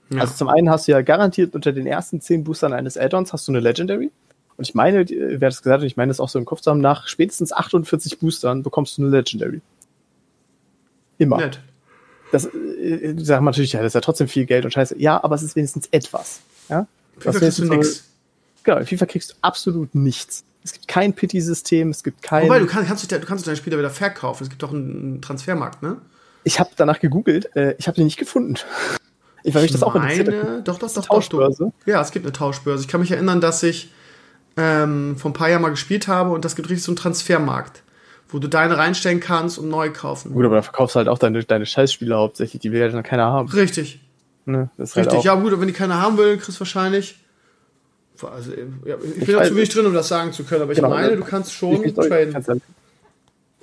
Ja. 0.09 0.21
Also 0.21 0.33
zum 0.33 0.47
einen 0.47 0.69
hast 0.69 0.87
du 0.87 0.93
ja 0.93 1.01
garantiert 1.01 1.53
unter 1.53 1.71
den 1.71 1.85
ersten 1.85 2.21
zehn 2.21 2.43
Boostern 2.43 2.73
eines 2.73 2.97
Addons 2.97 3.33
hast 3.33 3.47
du 3.47 3.51
eine 3.51 3.59
Legendary. 3.59 4.11
Und 4.57 4.67
ich 4.67 4.75
meine, 4.75 5.05
wer 5.07 5.49
das 5.49 5.61
gesagt 5.61 5.81
hat, 5.81 5.87
ich 5.87 5.97
meine 5.97 6.09
das 6.09 6.19
auch 6.19 6.29
so 6.29 6.37
im 6.37 6.45
Kopf 6.45 6.61
zu 6.61 6.69
haben, 6.69 6.81
nach 6.81 7.07
spätestens 7.07 7.51
48 7.51 8.19
Boostern 8.19 8.63
bekommst 8.63 8.97
du 8.97 9.03
eine 9.03 9.11
Legendary. 9.11 9.61
Immer. 11.23 11.37
Nett. 11.37 11.59
Das 12.31 12.45
äh, 12.45 13.13
sagt 13.17 13.41
man 13.41 13.51
natürlich, 13.51 13.73
ja, 13.73 13.79
das 13.81 13.91
ist 13.91 13.95
ja 13.95 14.01
trotzdem 14.01 14.27
viel 14.27 14.45
Geld 14.45 14.65
und 14.65 14.71
scheiße. 14.71 14.99
Ja, 14.99 15.23
aber 15.23 15.35
es 15.35 15.43
ist 15.43 15.55
wenigstens 15.55 15.87
etwas. 15.91 16.41
Ja? 16.69 16.87
FIFA 17.19 17.39
kriegst 17.39 17.59
du 17.59 17.65
nichts. 17.65 18.03
Genau, 18.63 18.77
in 18.77 18.85
FIFA 18.85 19.05
kriegst 19.05 19.31
du 19.31 19.35
absolut 19.41 19.93
nichts. 19.93 20.43
Es 20.63 20.71
gibt 20.71 20.87
kein 20.87 21.13
Pity-System, 21.13 21.89
es 21.89 22.03
gibt 22.03 22.21
kein. 22.21 22.45
Wobei, 22.45 22.59
du 22.59 22.65
kannst, 22.65 22.87
kannst, 22.87 23.11
du, 23.11 23.19
kannst 23.19 23.45
deine 23.45 23.57
Spieler 23.57 23.77
wieder 23.77 23.89
verkaufen. 23.89 24.43
Es 24.43 24.49
gibt 24.49 24.63
doch 24.63 24.71
einen 24.71 25.21
Transfermarkt, 25.21 25.83
ne? 25.83 25.97
Ich 26.45 26.59
habe 26.59 26.69
danach 26.75 26.99
gegoogelt, 26.99 27.55
äh, 27.55 27.75
ich 27.77 27.87
habe 27.87 27.95
den 27.95 28.05
nicht 28.05 28.17
gefunden. 28.17 28.55
Ich 29.45 29.53
weiß 29.53 29.63
nicht, 29.63 29.73
das 29.73 29.83
auch 29.83 29.93
interessiert. 29.93 30.29
Doch, 30.63 30.79
doch, 30.79 30.93
doch, 30.93 31.05
Tauschbörse. 31.05 31.65
Doch, 31.65 31.85
ja, 31.85 32.01
es 32.01 32.11
gibt 32.11 32.25
eine 32.25 32.31
Tauschbörse. 32.31 32.81
Ich 32.81 32.87
kann 32.87 33.01
mich 33.01 33.11
erinnern, 33.11 33.41
dass 33.41 33.61
ich 33.61 33.91
ähm, 34.55 35.17
vor 35.17 35.31
ein 35.31 35.33
paar 35.33 35.49
Jahren 35.49 35.61
mal 35.61 35.67
gespielt 35.67 36.07
habe 36.07 36.31
und 36.31 36.45
das 36.45 36.55
gibt 36.55 36.69
richtig 36.69 36.85
so 36.85 36.91
einen 36.91 36.95
Transfermarkt, 36.95 37.82
wo 38.33 38.39
du 38.39 38.49
deine 38.49 38.77
reinstellen 38.77 39.19
kannst 39.19 39.59
und 39.59 39.69
neu 39.69 39.91
kaufen. 39.91 40.33
Gut, 40.33 40.43
aber 40.43 40.55
da 40.55 40.61
verkaufst 40.63 40.95
du 40.95 40.97
halt 40.97 41.07
auch 41.07 41.19
deine, 41.19 41.43
deine 41.43 41.67
Scheißspieler 41.67 42.17
hauptsächlich, 42.17 42.61
die 42.61 42.71
will 42.71 42.81
ja 42.81 42.89
dann 42.89 43.03
keiner 43.03 43.25
haben. 43.25 43.47
Richtig. 43.49 44.01
Ne, 44.45 44.69
Richtig, 44.77 44.95
halt 45.07 45.23
ja 45.23 45.35
gut, 45.35 45.57
wenn 45.57 45.67
die 45.67 45.73
keine 45.73 46.01
haben 46.01 46.17
will, 46.17 46.37
kriegst 46.37 46.57
du 46.57 46.61
wahrscheinlich. 46.61 47.19
Also, 48.21 48.51
ja, 48.85 48.95
ich, 49.03 49.17
ich 49.17 49.25
bin 49.25 49.35
da 49.35 49.43
zu 49.43 49.55
wenig 49.55 49.69
drin, 49.69 49.85
um 49.85 49.93
das 49.93 50.07
sagen 50.07 50.33
zu 50.33 50.43
können, 50.43 50.63
aber 50.63 50.71
ich 50.71 50.77
genau, 50.77 50.89
meine, 50.89 51.15
du 51.15 51.23
kannst 51.23 51.53
schon 51.53 51.83
ich, 51.83 51.93
traden. 51.93 52.61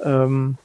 Ähm, 0.02 0.56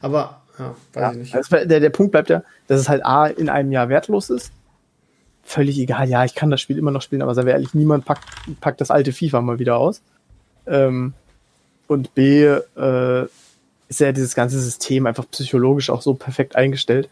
aber, 0.00 0.42
ja, 0.58 0.74
weiß 0.92 1.02
ja, 1.02 1.10
ich 1.10 1.18
nicht. 1.18 1.34
Also 1.34 1.64
der, 1.64 1.80
der 1.80 1.90
Punkt 1.90 2.12
bleibt 2.12 2.30
ja, 2.30 2.42
dass 2.68 2.80
es 2.80 2.88
halt 2.88 3.04
A, 3.04 3.26
in 3.26 3.48
einem 3.48 3.72
Jahr 3.72 3.88
wertlos 3.88 4.30
ist. 4.30 4.52
Völlig 5.42 5.78
egal, 5.78 6.08
ja, 6.08 6.24
ich 6.24 6.34
kann 6.34 6.50
das 6.50 6.60
Spiel 6.60 6.78
immer 6.78 6.92
noch 6.92 7.02
spielen, 7.02 7.22
aber 7.22 7.34
sei 7.34 7.42
ehrlich, 7.42 7.74
niemand 7.74 8.04
packt, 8.04 8.24
packt 8.60 8.80
das 8.80 8.90
alte 8.90 9.12
FIFA 9.12 9.40
mal 9.40 9.58
wieder 9.58 9.76
aus. 9.76 10.00
Ähm, 10.66 11.14
und 11.86 12.14
B, 12.14 12.44
äh, 12.44 13.26
ist 13.88 14.00
ja 14.00 14.12
dieses 14.12 14.34
ganze 14.34 14.58
System 14.58 15.06
einfach 15.06 15.28
psychologisch 15.30 15.90
auch 15.90 16.02
so 16.02 16.14
perfekt 16.14 16.56
eingestellt, 16.56 17.08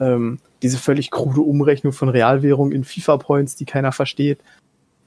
ähm, 0.00 0.38
diese 0.62 0.78
völlig 0.78 1.10
krude 1.10 1.40
Umrechnung 1.40 1.92
von 1.92 2.08
Realwährung 2.08 2.72
in 2.72 2.84
FIFA-Points, 2.84 3.56
die 3.56 3.64
keiner 3.64 3.92
versteht. 3.92 4.38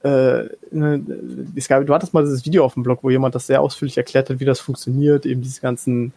Äh, 0.03 0.43
ne, 0.71 0.99
du 0.99 1.93
hattest 1.93 2.13
mal 2.13 2.23
dieses 2.23 2.45
Video 2.45 2.63
auf 2.63 2.75
dem 2.75 2.83
Blog, 2.83 2.99
wo 3.01 3.09
jemand 3.09 3.33
das 3.35 3.47
sehr 3.47 3.61
ausführlich 3.61 3.97
erklärt 3.97 4.29
hat, 4.29 4.39
wie 4.39 4.45
das 4.45 4.59
funktioniert, 4.59 5.25
eben 5.25 5.41
diese 5.41 5.61
ganzen 5.61 6.13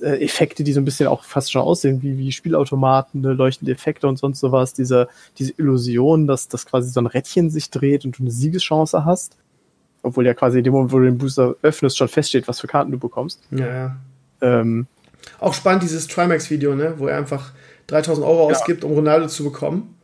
äh, 0.00 0.24
Effekte, 0.24 0.64
die 0.64 0.72
so 0.72 0.80
ein 0.80 0.84
bisschen 0.84 1.06
auch 1.06 1.24
fast 1.24 1.52
schon 1.52 1.62
aussehen, 1.62 2.02
wie, 2.02 2.18
wie 2.18 2.32
Spielautomaten, 2.32 3.20
ne, 3.20 3.32
leuchtende 3.34 3.72
Effekte 3.72 4.08
und 4.08 4.18
sonst 4.18 4.40
sowas, 4.40 4.72
diese, 4.72 5.08
diese 5.38 5.52
Illusion, 5.58 6.26
dass, 6.26 6.48
dass 6.48 6.66
quasi 6.66 6.90
so 6.90 7.00
ein 7.00 7.06
Rädchen 7.06 7.50
sich 7.50 7.70
dreht 7.70 8.04
und 8.04 8.18
du 8.18 8.22
eine 8.22 8.30
Siegeschance 8.30 9.04
hast. 9.04 9.36
Obwohl 10.02 10.26
ja 10.26 10.34
quasi 10.34 10.58
in 10.58 10.64
dem 10.64 10.72
Moment, 10.72 10.92
wo 10.92 10.98
du 10.98 11.04
den 11.04 11.18
Booster 11.18 11.54
öffnest, 11.62 11.96
schon 11.96 12.08
feststeht, 12.08 12.48
was 12.48 12.60
für 12.60 12.66
Karten 12.66 12.90
du 12.90 12.98
bekommst. 12.98 13.40
Ja, 13.50 13.66
ja. 13.66 13.96
Ähm, 14.40 14.86
auch 15.38 15.54
spannend 15.54 15.84
dieses 15.84 16.08
Trimax-Video, 16.08 16.74
ne, 16.74 16.94
wo 16.98 17.06
er 17.06 17.16
einfach 17.16 17.52
3000 17.86 18.26
Euro 18.26 18.50
ja. 18.50 18.56
ausgibt, 18.56 18.84
um 18.84 18.92
Ronaldo 18.92 19.28
zu 19.28 19.44
bekommen 19.44 19.94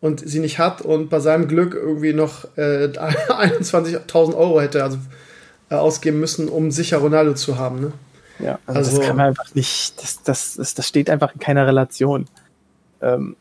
und 0.00 0.20
sie 0.26 0.40
nicht 0.40 0.58
hat 0.58 0.82
und 0.82 1.10
bei 1.10 1.20
seinem 1.20 1.48
Glück 1.48 1.74
irgendwie 1.74 2.12
noch 2.12 2.44
äh, 2.56 2.86
21.000 2.88 4.34
Euro 4.34 4.60
hätte 4.60 4.82
also, 4.82 4.98
äh, 5.70 5.74
ausgeben 5.74 6.20
müssen, 6.20 6.48
um 6.48 6.70
sicher 6.70 6.98
Ronaldo 6.98 7.34
zu 7.34 7.58
haben. 7.58 7.80
Ne? 7.80 7.92
Ja, 8.38 8.58
also, 8.66 8.78
also, 8.78 8.98
das 8.98 9.06
kann 9.06 9.16
man 9.16 9.26
einfach 9.26 9.54
nicht, 9.54 10.02
das, 10.02 10.22
das, 10.22 10.54
das, 10.56 10.74
das 10.74 10.88
steht 10.88 11.10
einfach 11.10 11.34
in 11.34 11.40
keiner 11.40 11.66
Relation. 11.66 12.26
Ähm, 13.02 13.36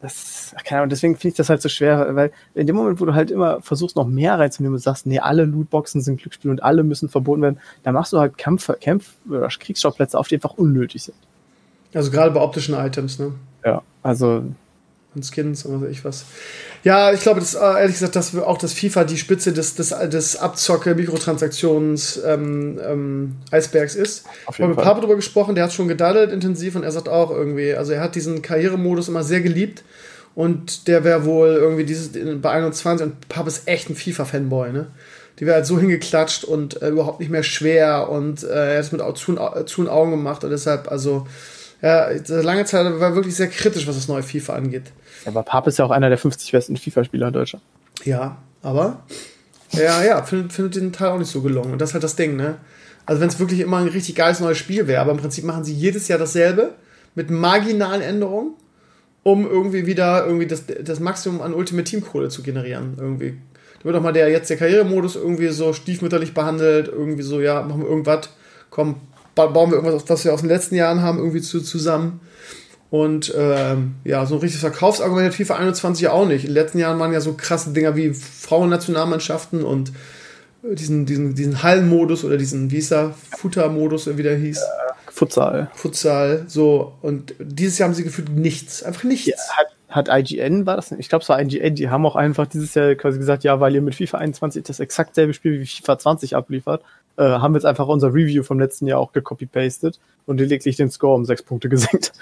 das, 0.00 0.54
keine 0.64 0.80
Ahnung, 0.80 0.90
deswegen 0.90 1.14
finde 1.14 1.28
ich 1.28 1.36
das 1.36 1.50
halt 1.50 1.60
so 1.60 1.68
schwer, 1.68 2.14
weil 2.16 2.32
in 2.54 2.66
dem 2.66 2.74
Moment, 2.74 3.00
wo 3.00 3.04
du 3.04 3.14
halt 3.14 3.30
immer 3.30 3.60
versuchst, 3.60 3.96
noch 3.96 4.06
mehr 4.06 4.38
reinzunehmen 4.38 4.74
und 4.74 4.80
sagst, 4.80 5.06
nee, 5.06 5.18
alle 5.18 5.44
Lootboxen 5.44 6.00
sind 6.00 6.20
Glücksspiel 6.20 6.50
und 6.50 6.62
alle 6.62 6.82
müssen 6.82 7.08
verboten 7.10 7.42
werden, 7.42 7.60
dann 7.82 7.94
machst 7.94 8.12
du 8.12 8.18
halt 8.18 8.38
Kampf, 8.38 8.70
Kämpf 8.80 9.12
oder 9.28 9.48
Kriegsschauplätze 9.48 10.18
auf, 10.18 10.28
die 10.28 10.36
einfach 10.36 10.54
unnötig 10.54 11.02
sind. 11.02 11.16
Also 11.92 12.10
gerade 12.10 12.30
bei 12.30 12.40
optischen 12.40 12.74
Items, 12.74 13.18
ne? 13.18 13.32
Ja, 13.64 13.82
also 14.02 14.44
und 15.14 15.24
Skins 15.24 15.64
und 15.64 15.74
was 15.74 15.82
weiß 15.82 15.90
ich 15.90 16.04
was. 16.04 16.24
Ja, 16.82 17.12
ich 17.12 17.20
glaube, 17.20 17.40
das, 17.40 17.54
äh, 17.54 17.58
ehrlich 17.58 17.96
gesagt, 17.96 18.16
dass 18.16 18.34
auch 18.36 18.56
das 18.56 18.72
FIFA 18.72 19.04
die 19.04 19.18
Spitze 19.18 19.52
des, 19.52 19.74
des, 19.74 19.90
des 19.90 20.36
Abzocke-Mikrotransaktions 20.36 22.20
ähm, 22.24 22.80
ähm, 22.82 23.36
Eisbergs 23.50 23.94
ist. 23.94 24.24
Ich 24.50 24.58
habe 24.58 24.68
mit 24.68 24.76
Papa 24.78 25.00
darüber 25.00 25.16
gesprochen, 25.16 25.54
der 25.54 25.64
hat 25.64 25.72
schon 25.72 25.88
gedaddelt 25.88 26.32
intensiv 26.32 26.76
und 26.76 26.82
er 26.82 26.92
sagt 26.92 27.08
auch 27.08 27.30
irgendwie, 27.30 27.74
also 27.74 27.92
er 27.92 28.00
hat 28.00 28.14
diesen 28.14 28.40
Karrieremodus 28.40 29.08
immer 29.08 29.24
sehr 29.24 29.42
geliebt 29.42 29.84
und 30.34 30.88
der 30.88 31.04
wäre 31.04 31.24
wohl 31.26 31.48
irgendwie 31.48 31.84
dieses 31.84 32.12
bei 32.40 32.50
21 32.50 33.06
und 33.06 33.28
Papa 33.28 33.48
ist 33.48 33.68
echt 33.68 33.90
ein 33.90 33.96
FIFA-Fanboy, 33.96 34.72
ne? 34.72 34.86
Die 35.38 35.46
wäre 35.46 35.56
halt 35.56 35.66
so 35.66 35.78
hingeklatscht 35.78 36.44
und 36.44 36.82
äh, 36.82 36.88
überhaupt 36.88 37.20
nicht 37.20 37.30
mehr 37.30 37.42
schwer 37.42 38.10
und 38.10 38.42
äh, 38.42 38.72
er 38.72 38.78
hat 38.78 38.84
es 38.84 38.92
mit 38.92 39.00
zu, 39.16 39.38
zu 39.64 39.90
Augen 39.90 40.10
gemacht 40.10 40.44
und 40.44 40.50
deshalb, 40.50 40.90
also 40.90 41.26
ja, 41.82 42.10
lange 42.28 42.64
Zeit 42.64 43.00
war 43.00 43.14
wirklich 43.14 43.34
sehr 43.34 43.48
kritisch, 43.48 43.86
was 43.86 43.96
das 43.96 44.08
neue 44.08 44.22
FIFA 44.22 44.54
angeht. 44.54 44.92
Aber 45.24 45.42
Pap 45.42 45.66
ist 45.66 45.78
ja 45.78 45.84
auch 45.84 45.90
einer 45.90 46.08
der 46.08 46.18
50 46.18 46.52
besten 46.52 46.76
FIFA-Spieler 46.76 47.28
in 47.28 47.32
Deutschland. 47.32 47.64
Ja, 48.04 48.38
aber 48.62 49.02
ja, 49.72 50.02
ja, 50.02 50.22
findet, 50.22 50.52
findet 50.52 50.76
den 50.76 50.92
Teil 50.92 51.08
auch 51.08 51.18
nicht 51.18 51.30
so 51.30 51.42
gelungen. 51.42 51.72
Und 51.72 51.80
das 51.80 51.90
ist 51.90 51.94
halt 51.94 52.04
das 52.04 52.16
Ding, 52.16 52.36
ne? 52.36 52.56
Also 53.06 53.20
wenn 53.20 53.28
es 53.28 53.38
wirklich 53.38 53.60
immer 53.60 53.78
ein 53.78 53.88
richtig 53.88 54.14
geiles 54.14 54.40
neues 54.40 54.58
Spiel 54.58 54.86
wäre, 54.86 55.00
aber 55.00 55.12
im 55.12 55.18
Prinzip 55.18 55.44
machen 55.44 55.64
sie 55.64 55.74
jedes 55.74 56.08
Jahr 56.08 56.18
dasselbe 56.18 56.74
mit 57.14 57.30
marginalen 57.30 58.02
Änderungen, 58.02 58.54
um 59.22 59.46
irgendwie 59.46 59.86
wieder 59.86 60.24
irgendwie 60.26 60.46
das, 60.46 60.64
das 60.66 61.00
Maximum 61.00 61.40
an 61.40 61.54
Ultimate 61.54 61.84
Team 61.84 62.02
Kohle 62.02 62.28
zu 62.28 62.42
generieren. 62.42 62.94
Irgendwie. 62.98 63.38
Da 63.78 63.84
wird 63.84 63.96
auch 63.96 64.02
mal 64.02 64.12
der 64.12 64.28
jetzt 64.28 64.50
der 64.50 64.58
Karrieremodus 64.58 65.16
irgendwie 65.16 65.48
so 65.48 65.72
stiefmütterlich 65.72 66.34
behandelt, 66.34 66.88
irgendwie 66.88 67.22
so, 67.22 67.40
ja, 67.40 67.62
machen 67.62 67.82
wir 67.82 67.88
irgendwas, 67.88 68.28
komm, 68.68 68.96
bauen 69.34 69.70
wir 69.70 69.78
irgendwas, 69.78 70.08
was 70.08 70.24
wir 70.24 70.34
aus 70.34 70.40
den 70.40 70.48
letzten 70.48 70.74
Jahren 70.74 71.02
haben, 71.02 71.18
irgendwie 71.18 71.40
zu, 71.40 71.60
zusammen. 71.60 72.20
Und 72.90 73.32
ähm, 73.36 73.94
ja, 74.04 74.26
so 74.26 74.34
ein 74.34 74.40
richtiges 74.40 74.62
Verkaufsargument 74.62 75.28
hat 75.28 75.34
FIFA 75.34 75.56
21 75.56 76.02
ja 76.02 76.12
auch 76.12 76.26
nicht. 76.26 76.42
In 76.42 76.50
den 76.50 76.54
letzten 76.54 76.78
Jahren 76.78 76.98
waren 76.98 77.12
ja 77.12 77.20
so 77.20 77.34
krasse 77.34 77.70
Dinger 77.70 77.94
wie 77.94 78.12
Frauennationalmannschaften 78.12 79.62
und 79.62 79.92
äh, 80.64 80.74
diesen, 80.74 81.06
diesen, 81.06 81.36
diesen 81.36 81.62
Hallenmodus 81.62 82.24
oder 82.24 82.36
diesen, 82.36 82.72
wie 82.72 82.78
ist 82.78 82.90
der, 82.90 83.14
Futter-Modus, 83.38 84.16
wie 84.16 84.22
der 84.22 84.36
hieß. 84.36 84.58
Äh, 84.58 85.12
Futsal. 85.12 85.70
Futsal, 85.74 86.44
so. 86.48 86.94
Und 87.00 87.34
dieses 87.38 87.78
Jahr 87.78 87.88
haben 87.88 87.94
sie 87.94 88.04
gefühlt 88.04 88.30
nichts. 88.30 88.82
Einfach 88.82 89.04
nichts. 89.04 89.28
Ja, 89.28 89.36
hat, 89.88 90.08
hat 90.08 90.30
IGN, 90.32 90.66
war 90.66 90.76
das? 90.76 90.90
Ich 90.92 91.08
glaube, 91.08 91.22
es 91.22 91.28
war 91.28 91.40
IGN, 91.40 91.76
die 91.76 91.90
haben 91.90 92.04
auch 92.06 92.16
einfach 92.16 92.46
dieses 92.46 92.74
Jahr 92.74 92.94
quasi 92.96 93.18
gesagt, 93.18 93.44
ja, 93.44 93.60
weil 93.60 93.74
ihr 93.74 93.82
mit 93.82 93.94
FIFA 93.94 94.18
21 94.18 94.64
das 94.64 94.80
exakt 94.80 95.14
selbe 95.14 95.32
Spiel 95.32 95.60
wie 95.60 95.66
FIFA 95.66 95.98
20 95.98 96.36
abliefert, 96.36 96.82
äh, 97.20 97.24
haben 97.24 97.52
wir 97.52 97.58
jetzt 97.58 97.66
einfach 97.66 97.86
unser 97.86 98.14
Review 98.14 98.42
vom 98.42 98.58
letzten 98.58 98.86
Jahr 98.86 98.98
auch 98.98 99.12
gecopy-pasted 99.12 100.00
und 100.26 100.40
lediglich 100.40 100.76
den 100.76 100.90
Score 100.90 101.14
um 101.14 101.26
sechs 101.26 101.42
Punkte 101.42 101.68
gesenkt. 101.68 102.12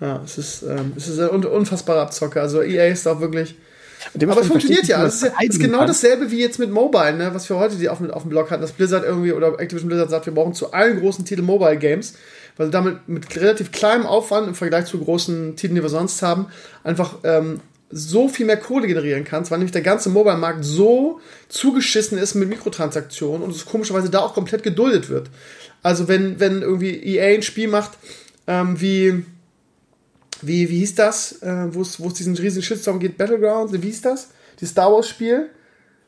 Ja, 0.00 0.22
es 0.24 0.38
ist, 0.38 0.62
ähm, 0.62 0.94
es 0.96 1.06
ist 1.08 1.20
ein 1.20 1.44
unfassbarer 1.44 2.02
Abzocker. 2.02 2.40
Also 2.40 2.62
EA 2.62 2.86
ist 2.86 3.06
auch 3.06 3.20
wirklich. 3.20 3.54
Aber 4.14 4.40
es 4.40 4.46
funktioniert 4.46 4.86
ja. 4.86 5.04
Es 5.04 5.16
ist, 5.16 5.24
ja, 5.24 5.32
ist 5.40 5.60
genau 5.60 5.78
kann. 5.78 5.88
dasselbe 5.88 6.30
wie 6.30 6.40
jetzt 6.40 6.58
mit 6.58 6.70
Mobile, 6.70 7.14
ne? 7.14 7.34
was 7.34 7.48
wir 7.48 7.56
heute 7.56 7.76
die 7.76 7.88
auf, 7.88 8.00
auf 8.10 8.22
dem 8.22 8.30
Blog 8.30 8.50
hatten, 8.50 8.62
dass 8.62 8.72
Blizzard 8.72 9.04
irgendwie 9.04 9.32
oder 9.32 9.58
Activision 9.58 9.88
Blizzard 9.88 10.10
sagt, 10.10 10.26
wir 10.26 10.34
brauchen 10.34 10.54
zu 10.54 10.72
allen 10.72 11.00
großen 11.00 11.24
Titeln 11.24 11.46
Mobile 11.46 11.76
Games, 11.76 12.14
weil 12.56 12.66
sie 12.66 12.72
damit 12.72 13.08
mit 13.08 13.34
relativ 13.36 13.72
kleinem 13.72 14.06
Aufwand 14.06 14.48
im 14.48 14.54
Vergleich 14.54 14.84
zu 14.86 14.98
großen 14.98 15.56
Titeln, 15.56 15.76
die 15.76 15.82
wir 15.82 15.88
sonst 15.88 16.22
haben, 16.22 16.46
einfach 16.84 17.16
ähm, 17.24 17.60
so 17.90 18.28
viel 18.28 18.46
mehr 18.46 18.56
Kohle 18.56 18.86
generieren 18.86 19.24
kannst, 19.24 19.50
weil 19.50 19.58
nämlich 19.58 19.72
der 19.72 19.82
ganze 19.82 20.08
Mobile-Markt 20.08 20.64
so 20.64 21.20
zugeschissen 21.48 22.18
ist 22.18 22.34
mit 22.34 22.48
Mikrotransaktionen 22.48 23.42
und 23.42 23.54
es 23.54 23.64
komischerweise 23.64 24.10
da 24.10 24.20
auch 24.20 24.34
komplett 24.34 24.62
geduldet 24.62 25.08
wird. 25.08 25.30
Also 25.82 26.08
wenn, 26.08 26.40
wenn 26.40 26.62
irgendwie 26.62 26.96
EA 26.96 27.34
ein 27.34 27.42
Spiel 27.42 27.68
macht, 27.68 27.92
ähm, 28.46 28.80
wie 28.80 29.24
wie, 30.42 30.68
wie 30.68 30.78
hieß 30.80 30.94
das, 30.96 31.40
äh, 31.42 31.66
wo 31.70 31.80
es 31.80 31.96
diesen 32.14 32.36
riesigen 32.36 32.62
Shitstorm 32.62 32.98
geht, 32.98 33.16
Battlegrounds, 33.16 33.72
wie 33.72 33.78
hieß 33.78 34.02
das? 34.02 34.30
Die 34.60 34.66
Star 34.66 34.92
Wars 34.92 35.08
Spiel? 35.08 35.50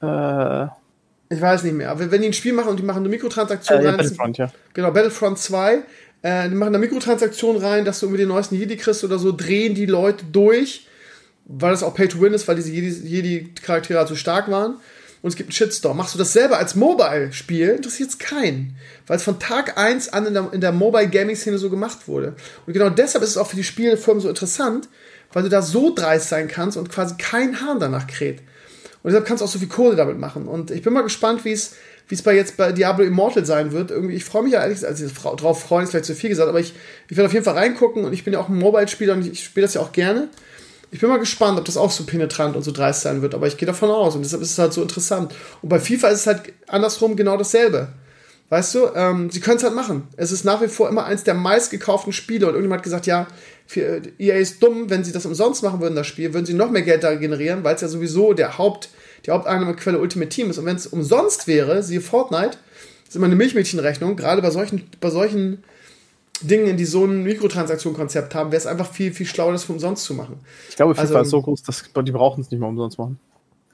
Äh. 0.03 0.67
Ich 1.31 1.41
weiß 1.41 1.63
nicht 1.65 1.75
mehr. 1.75 1.91
Aber 1.91 2.11
wenn 2.11 2.23
die 2.23 2.29
ein 2.29 2.33
Spiel 2.33 2.55
machen 2.55 2.69
und 2.69 2.79
die 2.79 2.83
machen 2.83 3.01
eine 3.01 3.09
Mikrotransaktion 3.11 3.81
äh, 3.81 3.85
ja, 3.85 3.91
rein. 3.91 3.99
Battlefront, 3.99 4.39
ja. 4.39 4.51
Genau, 4.73 4.91
Battlefront 4.93 5.39
2. 5.39 5.83
Äh, 6.23 6.49
die 6.49 6.55
machen 6.55 6.69
eine 6.69 6.79
Mikrotransaktion 6.79 7.57
rein, 7.59 7.85
dass 7.85 8.01
du 8.01 8.07
irgendwie 8.07 8.23
den 8.23 8.29
neuesten 8.29 8.57
Jedi 8.57 8.77
kriegst 8.77 9.05
oder 9.05 9.19
so, 9.19 9.33
drehen 9.33 9.75
die 9.75 9.87
Leute 9.87 10.25
durch, 10.33 10.87
weil 11.49 11.73
das 11.73 11.83
auch 11.83 11.95
Pay 11.95 12.09
to 12.09 12.21
Win 12.21 12.35
ist, 12.35 12.47
weil 12.47 12.57
diese 12.57 12.71
Jedi-Charaktere 12.71 13.99
halt 13.99 14.09
so 14.09 14.15
stark 14.15 14.51
waren 14.51 14.77
und 15.23 15.31
es 15.31 15.37
gibt 15.37 15.49
einen 15.49 15.55
Shitstorm. 15.55 15.97
Machst 15.97 16.15
du 16.15 16.19
das 16.19 16.33
selber 16.33 16.59
als 16.59 16.75
Mobile-Spiel, 16.77 17.71
interessiert 17.71 18.11
es 18.11 18.19
keinen. 18.19 18.77
Weil 19.07 19.17
es 19.17 19.25
von 19.25 19.41
Tag 19.41 19.77
1 19.77 20.13
an 20.13 20.27
in 20.27 20.35
der, 20.35 20.53
in 20.53 20.61
der 20.61 20.73
Mobile-Gaming-Szene 20.73 21.59
so 21.59 21.71
gemacht 21.71 22.07
wurde. 22.07 22.37
Und 22.67 22.75
genau 22.75 22.91
deshalb 22.91 23.25
ist 23.25 23.31
es 23.31 23.37
auch 23.37 23.49
für 23.49 23.57
die 23.57 23.65
Spielefirmen 23.65 24.21
so 24.21 24.29
interessant, 24.29 24.89
weil 25.33 25.43
du 25.43 25.49
da 25.49 25.63
so 25.63 25.93
dreist 25.95 26.29
sein 26.29 26.49
kannst 26.49 26.77
und 26.77 26.91
quasi 26.91 27.17
kein 27.19 27.61
Hahn 27.61 27.81
danach 27.81 28.07
kräht. 28.07 28.41
Und 29.03 29.11
deshalb 29.11 29.27
kannst 29.27 29.41
du 29.41 29.47
auch 29.47 29.51
so 29.51 29.59
viel 29.59 29.69
Kohle 29.69 29.97
damit 29.97 30.19
machen. 30.19 30.47
Und 30.47 30.71
ich 30.71 30.83
bin 30.83 30.93
mal 30.93 31.03
gespannt, 31.03 31.45
wie 31.45 31.53
es 31.53 31.75
wie 32.09 32.15
es 32.15 32.23
bei 32.23 32.35
jetzt 32.35 32.57
bei 32.57 32.73
Diablo 32.73 33.05
Immortal 33.05 33.45
sein 33.45 33.73
wird. 33.73 33.91
Irgendwie, 33.91 34.15
ich 34.15 34.25
freue 34.25 34.43
mich 34.43 34.53
ja 34.53 34.63
ehrlich, 34.63 34.87
also 34.87 35.07
drauf 35.37 35.63
freuen 35.63 35.85
ist 35.85 35.91
vielleicht 35.91 36.07
zu 36.07 36.15
viel 36.15 36.31
gesagt, 36.31 36.49
aber 36.49 36.59
ich, 36.59 36.73
ich 37.09 37.17
werde 37.17 37.27
auf 37.27 37.35
jeden 37.35 37.45
Fall 37.45 37.55
reingucken 37.55 38.05
und 38.05 38.15
ich 38.15 38.25
bin 38.25 38.33
ja 38.33 38.41
auch 38.41 38.49
ein 38.49 38.57
Mobile-Spieler 38.57 39.13
und 39.13 39.21
ich, 39.27 39.33
ich 39.33 39.45
spiele 39.45 39.67
das 39.67 39.75
ja 39.75 39.83
auch 39.83 39.93
gerne. 39.93 40.29
Ich 40.91 41.01
bin 41.01 41.11
mal 41.11 41.19
gespannt, 41.19 41.59
ob 41.59 41.65
das 41.65 41.77
auch 41.77 41.91
so 41.91 42.05
penetrant 42.05 42.57
und 42.57 42.63
so 42.63 42.73
dreist 42.73 43.03
sein 43.03 43.21
wird, 43.21 43.35
aber 43.35 43.47
ich 43.47 43.59
gehe 43.59 43.67
davon 43.67 43.91
aus 43.91 44.15
und 44.15 44.25
deshalb 44.25 44.43
ist 44.43 44.53
es 44.53 44.59
halt 44.59 44.73
so 44.73 44.81
interessant. 44.81 45.35
Und 45.61 45.69
bei 45.69 45.79
FIFA 45.79 46.09
ist 46.09 46.21
es 46.21 46.27
halt 46.27 46.53
andersrum 46.67 47.15
genau 47.15 47.37
dasselbe. 47.37 47.89
Weißt 48.49 48.75
du, 48.75 48.87
ähm, 48.95 49.31
sie 49.31 49.41
können 49.41 49.59
es 49.59 49.63
halt 49.63 49.75
machen. 49.75 50.09
Es 50.17 50.33
ist 50.33 50.45
nach 50.45 50.63
wie 50.63 50.69
vor 50.69 50.89
immer 50.89 51.05
eins 51.05 51.23
der 51.25 51.35
meistgekauften 51.35 52.15
Spiele 52.15 52.47
und 52.47 52.53
irgendjemand 52.53 52.79
hat 52.79 52.85
gesagt, 52.85 53.07
ja, 53.07 53.27
für, 53.67 54.01
EA 54.19 54.37
ist 54.37 54.63
dumm, 54.63 54.89
wenn 54.89 55.05
sie 55.05 55.13
das 55.13 55.27
umsonst 55.27 55.63
machen 55.63 55.81
würden, 55.83 55.95
das 55.95 56.07
Spiel, 56.07 56.33
würden 56.33 56.47
sie 56.47 56.55
noch 56.55 56.71
mehr 56.71 56.81
Geld 56.81 57.05
da 57.05 57.15
generieren, 57.15 57.63
weil 57.65 57.75
es 57.75 57.83
ja 57.83 57.89
sowieso 57.89 58.33
der 58.33 58.57
Haupt, 58.57 58.89
die 59.27 59.31
Haupteinnahmequelle 59.31 59.99
Ultimate 59.99 60.31
Team 60.31 60.49
ist. 60.49 60.57
Und 60.57 60.65
wenn 60.65 60.77
es 60.77 60.87
umsonst 60.87 61.47
wäre, 61.47 61.83
siehe 61.83 62.01
Fortnite, 62.01 62.57
ist 63.07 63.17
immer 63.17 63.27
eine 63.27 63.37
Milchmädchenrechnung, 63.37 64.17
gerade 64.17 64.41
bei 64.41 64.51
solchen, 64.51 64.89
bei 65.01 65.11
solchen 65.11 65.63
Dingen, 66.41 66.77
die 66.77 66.85
so 66.85 67.05
ein 67.05 67.23
Mikrotransaktion-Konzept 67.23 68.35
haben, 68.35 68.51
wäre 68.51 68.61
es 68.61 68.67
einfach 68.67 68.91
viel, 68.91 69.13
viel 69.13 69.27
schlauer, 69.27 69.53
das 69.53 69.65
für 69.65 69.73
umsonst 69.73 70.05
zu 70.05 70.15
machen. 70.15 70.41
Ich 70.69 70.77
glaube, 70.77 70.95
FIFA 70.95 71.03
also, 71.03 71.21
ist 71.21 71.31
so 71.31 71.43
groß, 71.43 71.63
dass 71.63 71.85
die 72.05 72.13
brauchen 72.13 72.43
es 72.43 72.51
nicht 72.51 72.61
mehr 72.61 72.69
umsonst 72.69 72.99
machen. 72.99 73.19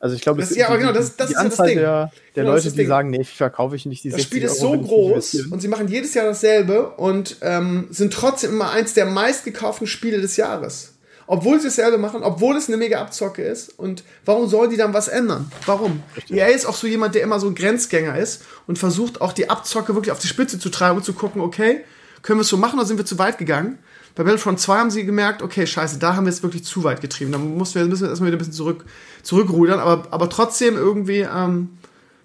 Also 0.05 0.17
ich 0.17 0.23
glaube, 0.23 0.41
das, 0.41 0.55
ja, 0.55 0.69
aber 0.69 0.77
genau, 0.77 0.93
das, 0.93 1.17
das 1.17 1.29
die 1.29 1.33
ist 1.33 1.39
Anzahl 1.39 1.71
ja 1.71 1.73
das 1.73 1.75
Ding. 1.75 1.79
der, 1.79 2.13
der 2.37 2.43
genau, 2.43 2.55
Leute, 2.55 2.71
die 2.71 2.85
sagen, 2.85 3.09
nee, 3.09 3.25
FIFA 3.25 3.49
kaufe 3.49 3.77
ich 3.77 3.87
nicht. 3.87 4.05
Die 4.05 4.11
das 4.11 4.23
Spiel 4.23 4.43
ist 4.43 4.59
so 4.61 4.79
groß 4.79 5.47
und 5.51 5.63
sie 5.63 5.69
machen 5.69 5.89
jedes 5.89 6.13
Jahr 6.13 6.27
dasselbe 6.27 6.91
und 6.91 7.39
ähm, 7.41 7.87
sind 7.89 8.13
trotzdem 8.13 8.51
immer 8.51 8.71
eins 8.71 8.93
der 8.93 9.07
meistgekauften 9.07 9.87
Spiele 9.87 10.21
des 10.21 10.37
Jahres. 10.37 10.95
Obwohl 11.27 11.59
sie 11.59 11.69
dasselbe 11.69 11.97
machen, 11.97 12.23
obwohl 12.23 12.55
es 12.55 12.69
eine 12.69 12.77
mega 12.77 13.01
Abzocke 13.01 13.43
ist. 13.43 13.79
Und 13.79 14.05
warum 14.27 14.47
sollen 14.47 14.69
die 14.69 14.77
dann 14.77 14.93
was 14.93 15.09
ändern? 15.09 15.51
Warum? 15.65 16.03
Richtig. 16.15 16.37
EA 16.37 16.49
ist 16.49 16.67
auch 16.67 16.75
so 16.75 16.87
jemand, 16.87 17.15
der 17.15 17.23
immer 17.23 17.41
so 17.41 17.47
ein 17.47 17.55
Grenzgänger 17.55 18.19
ist 18.19 18.43
und 18.67 18.79
versucht 18.79 19.23
auch 19.23 19.33
die 19.33 19.49
Abzocke 19.49 19.95
wirklich 19.95 20.13
auf 20.13 20.19
die 20.19 20.27
Spitze 20.27 20.59
zu 20.59 20.69
treiben 20.69 20.99
und 20.99 21.05
zu 21.05 21.15
gucken, 21.15 21.41
okay, 21.41 21.81
können 22.25 22.39
wir 22.39 22.43
es 22.43 22.49
so 22.49 22.57
machen 22.57 22.79
oder 22.79 22.89
sind 22.89 22.97
wir 22.97 23.05
zu 23.05 23.19
weit 23.19 23.37
gegangen? 23.37 23.79
Bei 24.15 24.23
Battlefront 24.23 24.59
2 24.59 24.79
haben 24.79 24.91
sie 24.91 25.05
gemerkt, 25.05 25.43
okay, 25.43 25.67
scheiße, 25.67 25.99
da 25.99 26.17
haben 26.17 26.25
wir 26.25 26.33
es 26.33 26.43
wirklich 26.43 26.65
zu 26.65 26.83
weit 26.83 27.01
getrieben. 27.01 27.33
Da 27.33 27.39
müssen 27.39 27.75
wir, 27.75 27.85
müssen 27.85 28.03
wir 28.03 28.09
erstmal 28.09 28.29
wieder 28.29 28.37
ein 28.37 28.39
bisschen 28.39 28.55
zurück, 28.55 28.85
zurückrudern, 29.23 29.79
aber, 29.79 30.09
aber 30.11 30.31
trotzdem 30.31 30.77
irgendwie, 30.77 31.21
ähm, 31.21 31.77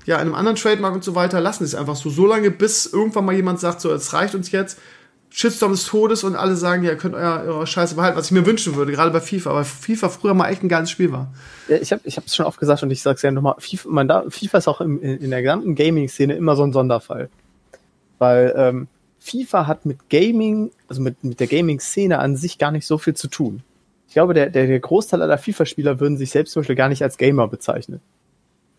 ja, 0.05 0.15
in 0.15 0.21
einem 0.21 0.35
anderen 0.35 0.55
Trademark 0.55 0.93
und 0.93 1.03
so 1.03 1.15
weiter 1.15 1.41
lassen 1.41 1.65
sie 1.65 1.73
es 1.73 1.75
einfach 1.75 1.97
so. 1.97 2.09
So 2.09 2.27
lange, 2.27 2.49
bis 2.49 2.85
irgendwann 2.85 3.25
mal 3.25 3.35
jemand 3.35 3.59
sagt, 3.59 3.81
so, 3.81 3.91
es 3.91 4.13
reicht 4.13 4.35
uns 4.35 4.51
jetzt. 4.51 4.79
Shitstorm 5.31 5.73
des 5.73 5.85
Todes 5.85 6.23
und 6.23 6.35
alle 6.35 6.55
sagen, 6.55 6.83
ja, 6.83 6.91
ihr 6.91 6.97
könnt 6.97 7.13
euer, 7.13 7.43
eure 7.45 7.67
Scheiße 7.67 7.95
behalten, 7.95 8.17
was 8.17 8.27
ich 8.27 8.31
mir 8.31 8.45
wünschen 8.45 8.75
würde, 8.75 8.93
gerade 8.93 9.11
bei 9.11 9.19
FIFA, 9.19 9.53
weil 9.53 9.63
FIFA 9.65 10.09
früher 10.09 10.33
mal 10.33 10.49
echt 10.49 10.63
ein 10.63 10.69
geiles 10.69 10.89
Spiel 10.89 11.11
war. 11.11 11.31
Ja, 11.67 11.75
ich 11.77 11.91
habe 11.91 12.01
es 12.05 12.35
schon 12.35 12.45
oft 12.45 12.59
gesagt 12.59 12.81
und 12.81 12.89
ich 12.89 13.01
sage 13.01 13.17
es 13.17 13.21
ja 13.21 13.31
nochmal, 13.31 13.55
FIFA, 13.59 13.89
man 13.89 14.07
da, 14.07 14.23
FIFA 14.27 14.57
ist 14.57 14.67
auch 14.67 14.81
im, 14.81 15.01
in 15.01 15.29
der 15.29 15.41
gesamten 15.41 15.75
Gaming-Szene 15.75 16.35
immer 16.35 16.55
so 16.55 16.63
ein 16.63 16.73
Sonderfall. 16.73 17.29
Weil 18.17 18.53
ähm, 18.57 18.87
FIFA 19.19 19.67
hat 19.67 19.85
mit 19.85 20.09
Gaming, 20.09 20.71
also 20.87 21.01
mit, 21.01 21.23
mit 21.23 21.39
der 21.39 21.47
Gaming-Szene 21.47 22.19
an 22.19 22.35
sich 22.35 22.57
gar 22.57 22.71
nicht 22.71 22.85
so 22.85 22.97
viel 22.97 23.13
zu 23.13 23.27
tun. 23.27 23.61
Ich 24.07 24.13
glaube, 24.13 24.33
der, 24.33 24.49
der, 24.49 24.65
der 24.65 24.79
Großteil 24.79 25.21
aller 25.21 25.37
FIFA-Spieler 25.37 25.99
würden 25.99 26.17
sich 26.17 26.31
selbst 26.31 26.53
zum 26.53 26.61
Beispiel 26.61 26.75
gar 26.75 26.89
nicht 26.89 27.03
als 27.03 27.17
Gamer 27.17 27.47
bezeichnen. 27.47 28.01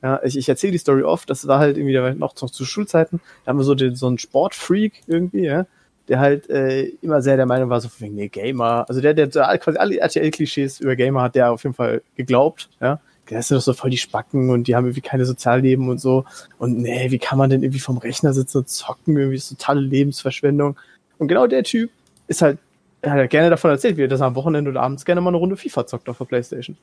Ja, 0.02 0.20
ich, 0.24 0.36
ich 0.36 0.48
erzähle 0.48 0.72
die 0.72 0.78
Story 0.78 1.02
oft, 1.02 1.28
das 1.28 1.46
war 1.46 1.58
halt 1.58 1.76
irgendwie 1.76 2.18
noch 2.18 2.34
zu, 2.34 2.46
zu 2.46 2.64
Schulzeiten, 2.64 3.20
da 3.44 3.50
haben 3.50 3.58
wir 3.58 3.64
so, 3.64 3.74
den, 3.74 3.94
so 3.94 4.06
einen 4.06 4.18
Sportfreak 4.18 5.02
irgendwie, 5.06 5.44
ja, 5.44 5.66
der 6.08 6.20
halt 6.20 6.48
äh, 6.48 6.84
immer 7.02 7.20
sehr 7.20 7.36
der 7.36 7.46
Meinung 7.46 7.68
war, 7.68 7.80
so 7.80 7.90
wegen, 7.98 8.14
nee, 8.14 8.28
Gamer, 8.28 8.86
also 8.88 9.00
der, 9.02 9.12
der 9.12 9.28
quasi 9.28 9.78
alle 9.78 9.98
RTL-Klischees 9.98 10.80
über 10.80 10.96
Gamer 10.96 11.22
hat 11.22 11.34
der 11.34 11.52
auf 11.52 11.62
jeden 11.64 11.74
Fall 11.74 12.02
geglaubt, 12.16 12.70
ja. 12.80 12.98
Das 13.36 13.48
sind 13.48 13.56
doch 13.56 13.62
so 13.62 13.72
voll 13.72 13.90
die 13.90 13.96
Spacken 13.96 14.50
und 14.50 14.66
die 14.66 14.74
haben 14.74 14.84
irgendwie 14.84 15.00
keine 15.00 15.24
Sozialleben 15.24 15.88
und 15.88 16.00
so. 16.00 16.24
Und 16.58 16.78
nee, 16.78 17.10
wie 17.10 17.18
kann 17.18 17.38
man 17.38 17.50
denn 17.50 17.62
irgendwie 17.62 17.80
vom 17.80 17.98
Rechner 17.98 18.32
sitzen 18.32 18.58
und 18.58 18.68
zocken? 18.68 19.16
Irgendwie 19.16 19.36
ist 19.36 19.48
totale 19.48 19.80
Lebensverschwendung. 19.80 20.76
Und 21.18 21.28
genau 21.28 21.46
der 21.46 21.62
Typ 21.62 21.90
ist 22.26 22.42
halt, 22.42 22.58
er 23.02 23.12
hat 23.12 23.18
halt 23.18 23.30
gerne 23.30 23.50
davon 23.50 23.70
erzählt, 23.70 23.96
wie 23.96 24.02
er 24.02 24.08
das 24.08 24.20
am 24.20 24.34
Wochenende 24.34 24.70
oder 24.70 24.82
abends 24.82 25.04
gerne 25.04 25.20
mal 25.20 25.28
eine 25.28 25.36
Runde 25.38 25.56
FIFA 25.56 25.86
zockt 25.86 26.08
auf 26.08 26.18
der 26.18 26.24
Playstation 26.24 26.76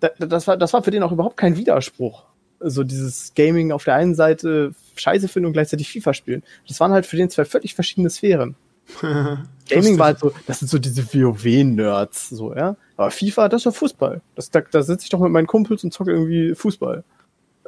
das, 0.00 0.46
war, 0.46 0.56
das 0.56 0.72
war 0.72 0.82
für 0.82 0.90
den 0.90 1.02
auch 1.02 1.12
überhaupt 1.12 1.36
kein 1.36 1.56
Widerspruch. 1.56 2.24
So 2.60 2.84
dieses 2.84 3.34
Gaming 3.34 3.72
auf 3.72 3.84
der 3.84 3.94
einen 3.94 4.14
Seite 4.14 4.72
Scheiße 4.96 5.28
finden 5.28 5.46
und 5.46 5.52
gleichzeitig 5.52 5.90
FIFA 5.90 6.14
spielen. 6.14 6.42
Das 6.66 6.80
waren 6.80 6.92
halt 6.92 7.06
für 7.06 7.16
den 7.16 7.30
zwei 7.30 7.44
völlig 7.44 7.74
verschiedene 7.74 8.10
Sphären. 8.10 8.56
Gaming 9.68 9.98
war 9.98 10.06
halt 10.06 10.20
so, 10.20 10.32
das 10.46 10.60
sind 10.60 10.68
so 10.68 10.78
diese 10.78 11.02
WoW-Nerds, 11.12 12.30
so, 12.30 12.54
ja. 12.54 12.76
Aber 12.96 13.10
FIFA, 13.10 13.48
das 13.48 13.62
ist 13.62 13.64
ja 13.66 13.70
Fußball. 13.72 14.20
Das, 14.34 14.50
da, 14.50 14.60
da 14.60 14.82
sitze 14.82 15.04
ich 15.04 15.10
doch 15.10 15.20
mit 15.20 15.30
meinen 15.30 15.46
Kumpels 15.46 15.84
und 15.84 15.92
zocke 15.92 16.12
irgendwie 16.12 16.54
Fußball. 16.54 17.04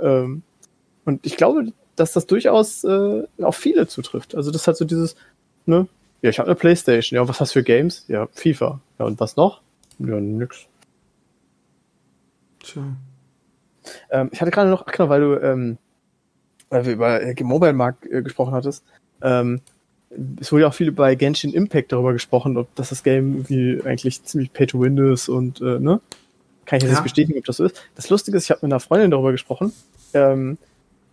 Ähm, 0.00 0.42
und 1.04 1.24
ich 1.26 1.36
glaube, 1.36 1.72
dass 1.96 2.12
das 2.12 2.26
durchaus 2.26 2.84
äh, 2.84 3.24
auf 3.42 3.56
viele 3.56 3.86
zutrifft. 3.86 4.34
Also 4.34 4.50
das 4.50 4.66
hat 4.66 4.76
so 4.76 4.84
dieses, 4.84 5.16
ne, 5.66 5.86
ja, 6.22 6.30
ich 6.30 6.38
habe 6.38 6.48
eine 6.48 6.56
Playstation, 6.56 7.16
ja, 7.16 7.28
was 7.28 7.40
hast 7.40 7.54
du 7.54 7.60
für 7.60 7.64
Games? 7.64 8.04
Ja, 8.08 8.28
FIFA. 8.32 8.80
Ja, 8.98 9.04
und 9.04 9.20
was 9.20 9.36
noch? 9.36 9.62
Ja, 9.98 10.20
nix. 10.20 10.66
Tja. 12.60 12.82
Ähm, 14.10 14.30
ich 14.32 14.40
hatte 14.40 14.50
gerade 14.50 14.70
noch, 14.70 14.86
ach 14.86 14.92
genau, 14.92 15.08
weil 15.08 15.20
du, 15.20 15.34
ähm, 15.42 15.78
weil 16.70 16.86
wir 16.86 16.92
über 16.92 17.22
äh, 17.22 17.34
Mobile 17.42 17.72
Markt 17.72 18.06
äh, 18.06 18.22
gesprochen 18.22 18.52
hattest, 18.52 18.84
ähm, 19.22 19.60
es 20.40 20.52
wurde 20.52 20.62
ja 20.62 20.68
auch 20.68 20.74
viel 20.74 20.92
bei 20.92 21.14
Genshin 21.14 21.52
Impact 21.52 21.92
darüber 21.92 22.12
gesprochen, 22.12 22.56
ob 22.56 22.74
das 22.74 22.90
das 22.90 23.02
Game 23.02 23.34
irgendwie 23.34 23.80
eigentlich 23.84 24.22
ziemlich 24.24 24.52
pay 24.52 24.66
to 24.66 24.80
win 24.80 24.96
ist 24.96 25.28
und 25.28 25.60
äh, 25.60 25.78
ne? 25.78 26.00
Kann 26.64 26.78
ich 26.78 26.82
jetzt 26.82 26.92
ja. 26.92 26.98
nicht 26.98 27.02
bestätigen, 27.02 27.38
ob 27.38 27.44
das 27.46 27.56
so 27.56 27.64
ist. 27.64 27.82
Das 27.94 28.10
Lustige 28.10 28.36
ist, 28.36 28.44
ich 28.44 28.50
habe 28.50 28.60
mit 28.62 28.72
einer 28.72 28.80
Freundin 28.80 29.10
darüber 29.10 29.32
gesprochen 29.32 29.72
ähm, 30.14 30.58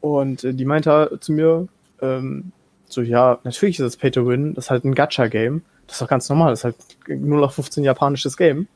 und 0.01 0.43
äh, 0.43 0.53
die 0.53 0.65
meinte 0.65 1.17
zu 1.21 1.31
mir, 1.31 1.67
ähm, 2.01 2.51
so 2.87 3.01
ja, 3.01 3.39
natürlich 3.43 3.79
ist 3.79 3.85
es 3.85 3.97
pay 3.97 4.11
to 4.11 4.27
win, 4.27 4.53
das 4.53 4.65
ist 4.65 4.71
halt 4.71 4.85
ein 4.85 4.95
Gacha-Game. 4.95 5.61
Das 5.87 5.95
ist 5.95 6.01
doch 6.01 6.07
ganz 6.07 6.29
normal, 6.29 6.51
das 6.51 6.59
ist 6.59 6.63
halt 6.65 6.75
nur 7.07 7.39
noch 7.39 7.53
15 7.53 7.83
japanisches 7.83 8.37
Game. 8.37 8.67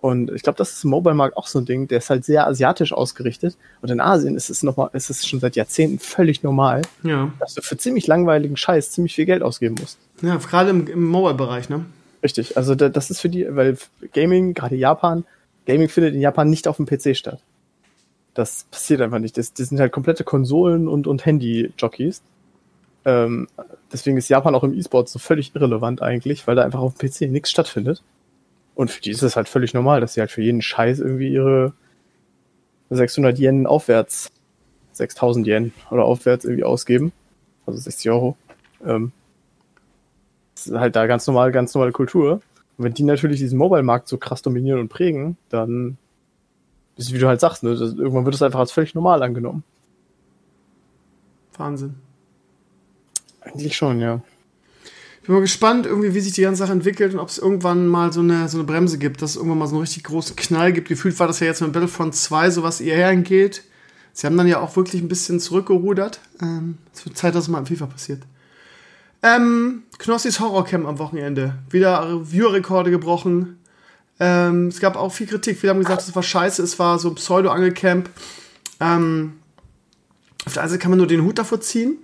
Und 0.00 0.30
ich 0.30 0.42
glaube, 0.42 0.56
das 0.56 0.72
ist 0.72 0.84
im 0.84 0.90
Mobile-Markt 0.90 1.36
auch 1.36 1.48
so 1.48 1.58
ein 1.58 1.64
Ding, 1.64 1.88
der 1.88 1.98
ist 1.98 2.08
halt 2.08 2.24
sehr 2.24 2.46
asiatisch 2.46 2.92
ausgerichtet. 2.92 3.56
Und 3.82 3.90
in 3.90 4.00
Asien 4.00 4.36
ist 4.36 4.48
es 4.48 4.62
nochmal, 4.62 4.90
ist 4.92 5.10
es 5.10 5.26
schon 5.26 5.40
seit 5.40 5.56
Jahrzehnten 5.56 5.98
völlig 5.98 6.44
normal, 6.44 6.82
ja. 7.02 7.32
dass 7.40 7.54
du 7.54 7.62
für 7.62 7.76
ziemlich 7.76 8.06
langweiligen 8.06 8.56
Scheiß 8.56 8.92
ziemlich 8.92 9.16
viel 9.16 9.26
Geld 9.26 9.42
ausgeben 9.42 9.74
musst. 9.80 9.98
Ja, 10.22 10.36
gerade 10.36 10.70
im, 10.70 10.86
im 10.86 11.04
Mobile-Bereich, 11.04 11.68
ne? 11.68 11.84
Richtig, 12.22 12.56
also 12.56 12.74
das 12.74 13.10
ist 13.10 13.20
für 13.20 13.28
die, 13.28 13.46
weil 13.48 13.76
Gaming, 14.12 14.54
gerade 14.54 14.76
Japan, 14.76 15.24
Gaming 15.66 15.88
findet 15.88 16.14
in 16.14 16.20
Japan 16.20 16.48
nicht 16.48 16.66
auf 16.66 16.76
dem 16.76 16.86
PC 16.86 17.16
statt. 17.16 17.40
Das 18.34 18.66
passiert 18.70 19.00
einfach 19.00 19.18
nicht. 19.18 19.36
Das, 19.36 19.52
das 19.52 19.68
sind 19.68 19.80
halt 19.80 19.92
komplette 19.92 20.24
Konsolen 20.24 20.88
und, 20.88 21.06
und 21.06 21.26
Handy-Jockeys. 21.26 22.22
Ähm, 23.04 23.48
deswegen 23.92 24.16
ist 24.16 24.28
Japan 24.28 24.54
auch 24.54 24.64
im 24.64 24.74
E-Sport 24.74 25.08
so 25.08 25.18
völlig 25.18 25.54
irrelevant 25.54 26.02
eigentlich, 26.02 26.46
weil 26.46 26.56
da 26.56 26.62
einfach 26.62 26.80
auf 26.80 26.94
dem 26.94 27.08
PC 27.08 27.30
nichts 27.30 27.50
stattfindet. 27.50 28.02
Und 28.78 28.92
für 28.92 29.00
die 29.00 29.10
ist 29.10 29.22
es 29.22 29.34
halt 29.34 29.48
völlig 29.48 29.74
normal, 29.74 30.00
dass 30.00 30.14
sie 30.14 30.20
halt 30.20 30.30
für 30.30 30.40
jeden 30.40 30.62
Scheiß 30.62 31.00
irgendwie 31.00 31.32
ihre 31.32 31.72
600 32.90 33.36
Yen 33.36 33.66
aufwärts, 33.66 34.30
6000 34.92 35.48
Yen 35.48 35.72
oder 35.90 36.04
aufwärts 36.04 36.44
irgendwie 36.44 36.62
ausgeben. 36.62 37.10
Also 37.66 37.80
60 37.80 38.08
Euro. 38.12 38.36
Ähm, 38.86 39.10
das 40.54 40.68
ist 40.68 40.78
halt 40.78 40.94
da 40.94 41.08
ganz 41.08 41.26
normal, 41.26 41.50
ganz 41.50 41.74
normale 41.74 41.90
Kultur. 41.90 42.34
Und 42.76 42.84
wenn 42.84 42.94
die 42.94 43.02
natürlich 43.02 43.40
diesen 43.40 43.58
Mobile-Markt 43.58 44.06
so 44.06 44.16
krass 44.16 44.42
dominieren 44.42 44.78
und 44.78 44.90
prägen, 44.90 45.36
dann 45.48 45.98
ist 46.96 47.12
wie 47.12 47.18
du 47.18 47.26
halt 47.26 47.40
sagst, 47.40 47.64
ne, 47.64 47.74
das, 47.74 47.94
irgendwann 47.94 48.26
wird 48.26 48.36
es 48.36 48.42
einfach 48.42 48.60
als 48.60 48.70
völlig 48.70 48.94
normal 48.94 49.24
angenommen. 49.24 49.64
Wahnsinn. 51.56 51.96
Eigentlich 53.40 53.76
schon, 53.76 53.98
ja 53.98 54.22
bin 55.28 55.34
mal 55.34 55.42
gespannt, 55.42 55.84
irgendwie, 55.84 56.14
wie 56.14 56.20
sich 56.20 56.32
die 56.32 56.40
ganze 56.40 56.60
Sache 56.60 56.72
entwickelt 56.72 57.12
und 57.12 57.20
ob 57.20 57.28
es 57.28 57.36
irgendwann 57.36 57.86
mal 57.86 58.14
so 58.14 58.20
eine, 58.20 58.48
so 58.48 58.56
eine 58.56 58.64
Bremse 58.66 58.96
gibt, 58.96 59.20
dass 59.20 59.32
es 59.32 59.36
irgendwann 59.36 59.58
mal 59.58 59.66
so 59.66 59.74
einen 59.74 59.82
richtig 59.82 60.04
großen 60.04 60.34
Knall 60.36 60.72
gibt. 60.72 60.88
Gefühlt 60.88 61.20
war 61.20 61.26
das 61.26 61.40
ja 61.40 61.46
jetzt 61.48 61.60
mit 61.60 61.70
Battlefront 61.70 62.14
2, 62.14 62.48
so 62.48 62.62
was 62.62 62.80
ihr 62.80 62.94
hergeht. 62.94 63.62
Sie 64.14 64.26
haben 64.26 64.38
dann 64.38 64.46
ja 64.46 64.58
auch 64.60 64.74
wirklich 64.74 65.02
ein 65.02 65.08
bisschen 65.08 65.38
zurückgerudert. 65.38 66.20
Ähm, 66.40 66.78
es 66.94 67.04
wird 67.04 67.18
Zeit, 67.18 67.34
dass 67.34 67.42
es 67.42 67.48
mal 67.48 67.58
im 67.58 67.66
FIFA 67.66 67.86
passiert. 67.88 68.22
Ähm, 69.22 69.82
Knossis 69.98 70.40
Horrorcamp 70.40 70.86
am 70.86 70.98
Wochenende. 70.98 71.58
Wieder 71.68 72.22
Viewerrekorde 72.24 72.90
gebrochen. 72.90 73.58
Ähm, 74.18 74.68
es 74.68 74.80
gab 74.80 74.96
auch 74.96 75.12
viel 75.12 75.26
Kritik. 75.26 75.58
Viele 75.58 75.74
haben 75.74 75.80
gesagt, 75.80 76.00
es 76.00 76.16
war 76.16 76.22
scheiße, 76.22 76.62
es 76.62 76.78
war 76.78 76.98
so 76.98 77.10
ein 77.10 77.16
Pseudo-Angelcamp. 77.16 78.08
Ähm, 78.80 79.34
auf 80.46 80.54
der 80.54 80.62
einen 80.62 80.70
Seite 80.70 80.80
kann 80.80 80.90
man 80.90 80.98
nur 80.98 81.06
den 81.06 81.22
Hut 81.22 81.38
davor 81.38 81.60
ziehen 81.60 81.98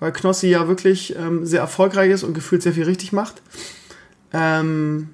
weil 0.00 0.12
Knossi 0.12 0.48
ja 0.48 0.68
wirklich 0.68 1.16
ähm, 1.16 1.44
sehr 1.44 1.60
erfolgreich 1.60 2.10
ist 2.10 2.22
und 2.22 2.34
gefühlt 2.34 2.62
sehr 2.62 2.72
viel 2.72 2.84
richtig 2.84 3.12
macht. 3.12 3.42
Ähm, 4.32 5.08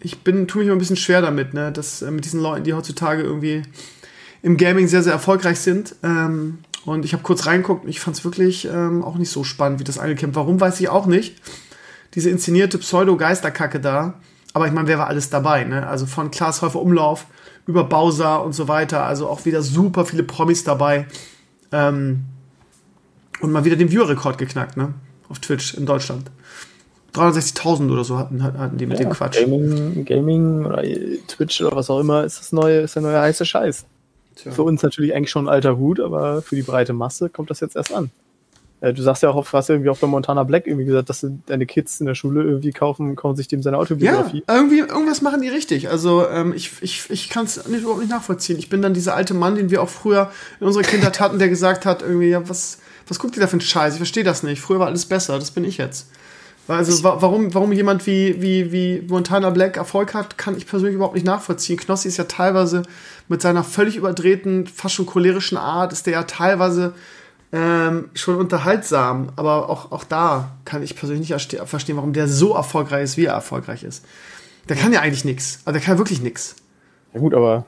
ich 0.00 0.22
bin, 0.22 0.46
tue 0.46 0.60
mich 0.60 0.66
immer 0.66 0.76
ein 0.76 0.80
bisschen 0.80 0.96
schwer 0.96 1.20
damit, 1.20 1.54
ne, 1.54 1.72
dass 1.72 2.02
äh, 2.02 2.10
mit 2.10 2.24
diesen 2.24 2.40
Leuten, 2.40 2.64
die 2.64 2.74
heutzutage 2.74 3.22
irgendwie 3.22 3.62
im 4.42 4.56
Gaming 4.56 4.86
sehr, 4.86 5.02
sehr 5.02 5.12
erfolgreich 5.12 5.58
sind. 5.60 5.96
Ähm, 6.02 6.58
und 6.84 7.04
ich 7.04 7.12
habe 7.12 7.22
kurz 7.22 7.46
reingeguckt 7.46 7.84
und 7.84 7.90
ich 7.90 8.00
fand 8.00 8.16
es 8.16 8.24
wirklich 8.24 8.66
ähm, 8.66 9.02
auch 9.04 9.16
nicht 9.16 9.30
so 9.30 9.44
spannend 9.44 9.80
wie 9.80 9.84
das 9.84 9.98
Angelcamp. 9.98 10.34
Warum, 10.36 10.60
weiß 10.60 10.80
ich 10.80 10.88
auch 10.88 11.06
nicht. 11.06 11.36
Diese 12.14 12.30
inszenierte 12.30 12.78
Pseudo-Geisterkacke 12.78 13.80
da. 13.80 14.14
Aber 14.54 14.66
ich 14.66 14.72
meine, 14.72 14.88
wer 14.88 14.98
war 14.98 15.08
alles 15.08 15.28
dabei? 15.28 15.64
Ne? 15.64 15.86
Also 15.86 16.06
von 16.06 16.30
Klaas 16.30 16.62
Häufer 16.62 16.80
Umlauf 16.80 17.26
über 17.66 17.84
Bowser 17.84 18.42
und 18.42 18.54
so 18.54 18.68
weiter. 18.68 19.04
Also 19.04 19.28
auch 19.28 19.44
wieder 19.44 19.60
super 19.60 20.06
viele 20.06 20.22
Promis 20.22 20.64
dabei. 20.64 21.06
Ähm, 21.72 22.24
und 23.40 23.52
mal 23.52 23.64
wieder 23.64 23.76
den 23.76 23.90
Viewer-Rekord 23.90 24.38
geknackt, 24.38 24.76
ne? 24.76 24.94
Auf 25.28 25.38
Twitch 25.38 25.74
in 25.74 25.86
Deutschland. 25.86 26.30
360.000 27.14 27.90
oder 27.90 28.04
so 28.04 28.18
hatten, 28.18 28.42
hatten 28.42 28.76
die 28.76 28.86
mit 28.86 28.98
ja, 28.98 29.06
dem 29.06 29.12
Quatsch. 29.12 29.40
Gaming, 29.40 30.04
Gaming 30.04 30.66
oder 30.66 30.82
Twitch 31.26 31.60
oder 31.60 31.74
was 31.74 31.90
auch 31.90 32.00
immer 32.00 32.24
ist 32.24 32.38
das 32.38 32.52
neue, 32.52 32.80
ist 32.80 32.94
der 32.94 33.02
neue 33.02 33.20
heiße 33.20 33.44
Scheiß. 33.44 33.86
Tja. 34.36 34.52
Für 34.52 34.62
uns 34.62 34.82
natürlich 34.82 35.14
eigentlich 35.14 35.30
schon 35.30 35.46
ein 35.46 35.52
alter 35.52 35.78
Hut, 35.78 36.00
aber 36.00 36.42
für 36.42 36.54
die 36.54 36.62
breite 36.62 36.92
Masse 36.92 37.28
kommt 37.28 37.50
das 37.50 37.60
jetzt 37.60 37.76
erst 37.76 37.92
an. 37.92 38.10
Äh, 38.80 38.92
du 38.92 39.02
sagst 39.02 39.22
ja 39.22 39.30
auch, 39.30 39.52
hast 39.52 39.68
ja 39.68 39.74
irgendwie 39.74 39.90
auch 39.90 39.98
bei 39.98 40.06
Montana 40.06 40.44
Black 40.44 40.66
irgendwie 40.66 40.84
gesagt, 40.84 41.08
dass 41.08 41.26
deine 41.46 41.66
Kids 41.66 41.98
in 42.00 42.06
der 42.06 42.14
Schule 42.14 42.44
irgendwie 42.44 42.70
kaufen, 42.70 43.16
kaufen 43.16 43.36
sich 43.36 43.48
dem 43.48 43.62
seine 43.62 43.78
Autobiografie. 43.78 44.44
Ja, 44.46 44.54
irgendwie, 44.54 44.78
irgendwas 44.78 45.22
machen 45.22 45.42
die 45.42 45.48
richtig. 45.48 45.90
Also 45.90 46.28
ähm, 46.28 46.52
ich, 46.54 46.72
ich, 46.82 47.10
ich 47.10 47.28
kann 47.30 47.46
es 47.46 47.56
überhaupt 47.66 48.00
nicht 48.00 48.10
nachvollziehen. 48.10 48.58
Ich 48.58 48.68
bin 48.68 48.82
dann 48.82 48.94
dieser 48.94 49.16
alte 49.16 49.34
Mann, 49.34 49.56
den 49.56 49.70
wir 49.70 49.82
auch 49.82 49.88
früher 49.88 50.30
in 50.60 50.66
unserer 50.66 50.84
Kindheit 50.84 51.18
hatten, 51.18 51.38
der 51.38 51.48
gesagt 51.48 51.86
hat, 51.86 52.02
irgendwie, 52.02 52.28
ja, 52.28 52.48
was, 52.48 52.78
was 53.08 53.18
guckt 53.18 53.36
ihr 53.36 53.40
da 53.40 53.46
für 53.46 53.52
einen 53.52 53.60
Scheiß? 53.60 53.94
Ich 53.94 53.98
verstehe 53.98 54.24
das 54.24 54.42
nicht. 54.42 54.60
Früher 54.60 54.78
war 54.78 54.86
alles 54.86 55.06
besser, 55.06 55.38
das 55.38 55.50
bin 55.50 55.64
ich 55.64 55.78
jetzt. 55.78 56.08
Also 56.68 57.02
warum, 57.02 57.54
warum 57.54 57.72
jemand 57.72 58.06
wie, 58.06 58.42
wie, 58.42 58.72
wie 58.72 59.02
Montana 59.08 59.48
Black 59.48 59.78
Erfolg 59.78 60.12
hat, 60.12 60.36
kann 60.36 60.54
ich 60.54 60.66
persönlich 60.66 60.96
überhaupt 60.96 61.14
nicht 61.14 61.24
nachvollziehen. 61.24 61.78
Knossi 61.78 62.08
ist 62.08 62.18
ja 62.18 62.24
teilweise 62.24 62.82
mit 63.26 63.40
seiner 63.40 63.64
völlig 63.64 63.96
überdrehten, 63.96 64.66
fast 64.66 64.94
schon 64.94 65.06
cholerischen 65.06 65.56
Art, 65.56 65.94
ist 65.94 66.04
der 66.04 66.12
ja 66.12 66.22
teilweise 66.24 66.92
ähm, 67.52 68.10
schon 68.12 68.36
unterhaltsam. 68.36 69.30
Aber 69.36 69.70
auch, 69.70 69.92
auch 69.92 70.04
da 70.04 70.56
kann 70.66 70.82
ich 70.82 70.94
persönlich 70.94 71.30
nicht 71.30 71.58
verstehen, 71.64 71.96
warum 71.96 72.12
der 72.12 72.28
so 72.28 72.54
erfolgreich 72.54 73.04
ist, 73.04 73.16
wie 73.16 73.24
er 73.24 73.32
erfolgreich 73.32 73.82
ist. 73.82 74.04
Der 74.68 74.76
kann 74.76 74.92
ja 74.92 75.00
eigentlich 75.00 75.24
nichts. 75.24 75.60
Also 75.64 75.78
der 75.78 75.80
kann 75.80 75.94
ja 75.94 75.98
wirklich 75.98 76.20
nichts. 76.20 76.56
Ja 77.14 77.20
gut, 77.20 77.32
aber 77.32 77.64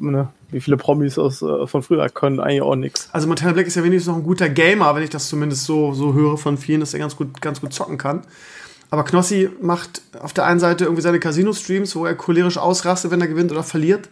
ne, 0.00 0.28
wie 0.54 0.60
viele 0.60 0.76
Promis 0.76 1.18
aus, 1.18 1.42
äh, 1.42 1.66
von 1.66 1.82
früher 1.82 2.08
können 2.08 2.40
eigentlich 2.40 2.62
auch 2.62 2.76
nichts. 2.76 3.08
Also 3.12 3.26
Montana 3.26 3.52
Black 3.52 3.66
ist 3.66 3.74
ja 3.74 3.84
wenigstens 3.84 4.10
noch 4.10 4.16
ein 4.16 4.24
guter 4.24 4.48
Gamer, 4.48 4.94
wenn 4.94 5.02
ich 5.02 5.10
das 5.10 5.28
zumindest 5.28 5.64
so, 5.64 5.92
so 5.92 6.14
höre 6.14 6.38
von 6.38 6.56
vielen, 6.56 6.80
dass 6.80 6.94
er 6.94 7.00
ganz 7.00 7.16
gut, 7.16 7.40
ganz 7.40 7.60
gut 7.60 7.72
zocken 7.72 7.98
kann. 7.98 8.22
Aber 8.90 9.04
Knossi 9.04 9.50
macht 9.60 10.02
auf 10.20 10.32
der 10.32 10.46
einen 10.46 10.60
Seite 10.60 10.84
irgendwie 10.84 11.02
seine 11.02 11.18
Casino-Streams, 11.18 11.96
wo 11.96 12.06
er 12.06 12.14
cholerisch 12.14 12.58
ausrastet, 12.58 13.10
wenn 13.10 13.20
er 13.20 13.26
gewinnt 13.26 13.50
oder 13.50 13.64
verliert. 13.64 14.08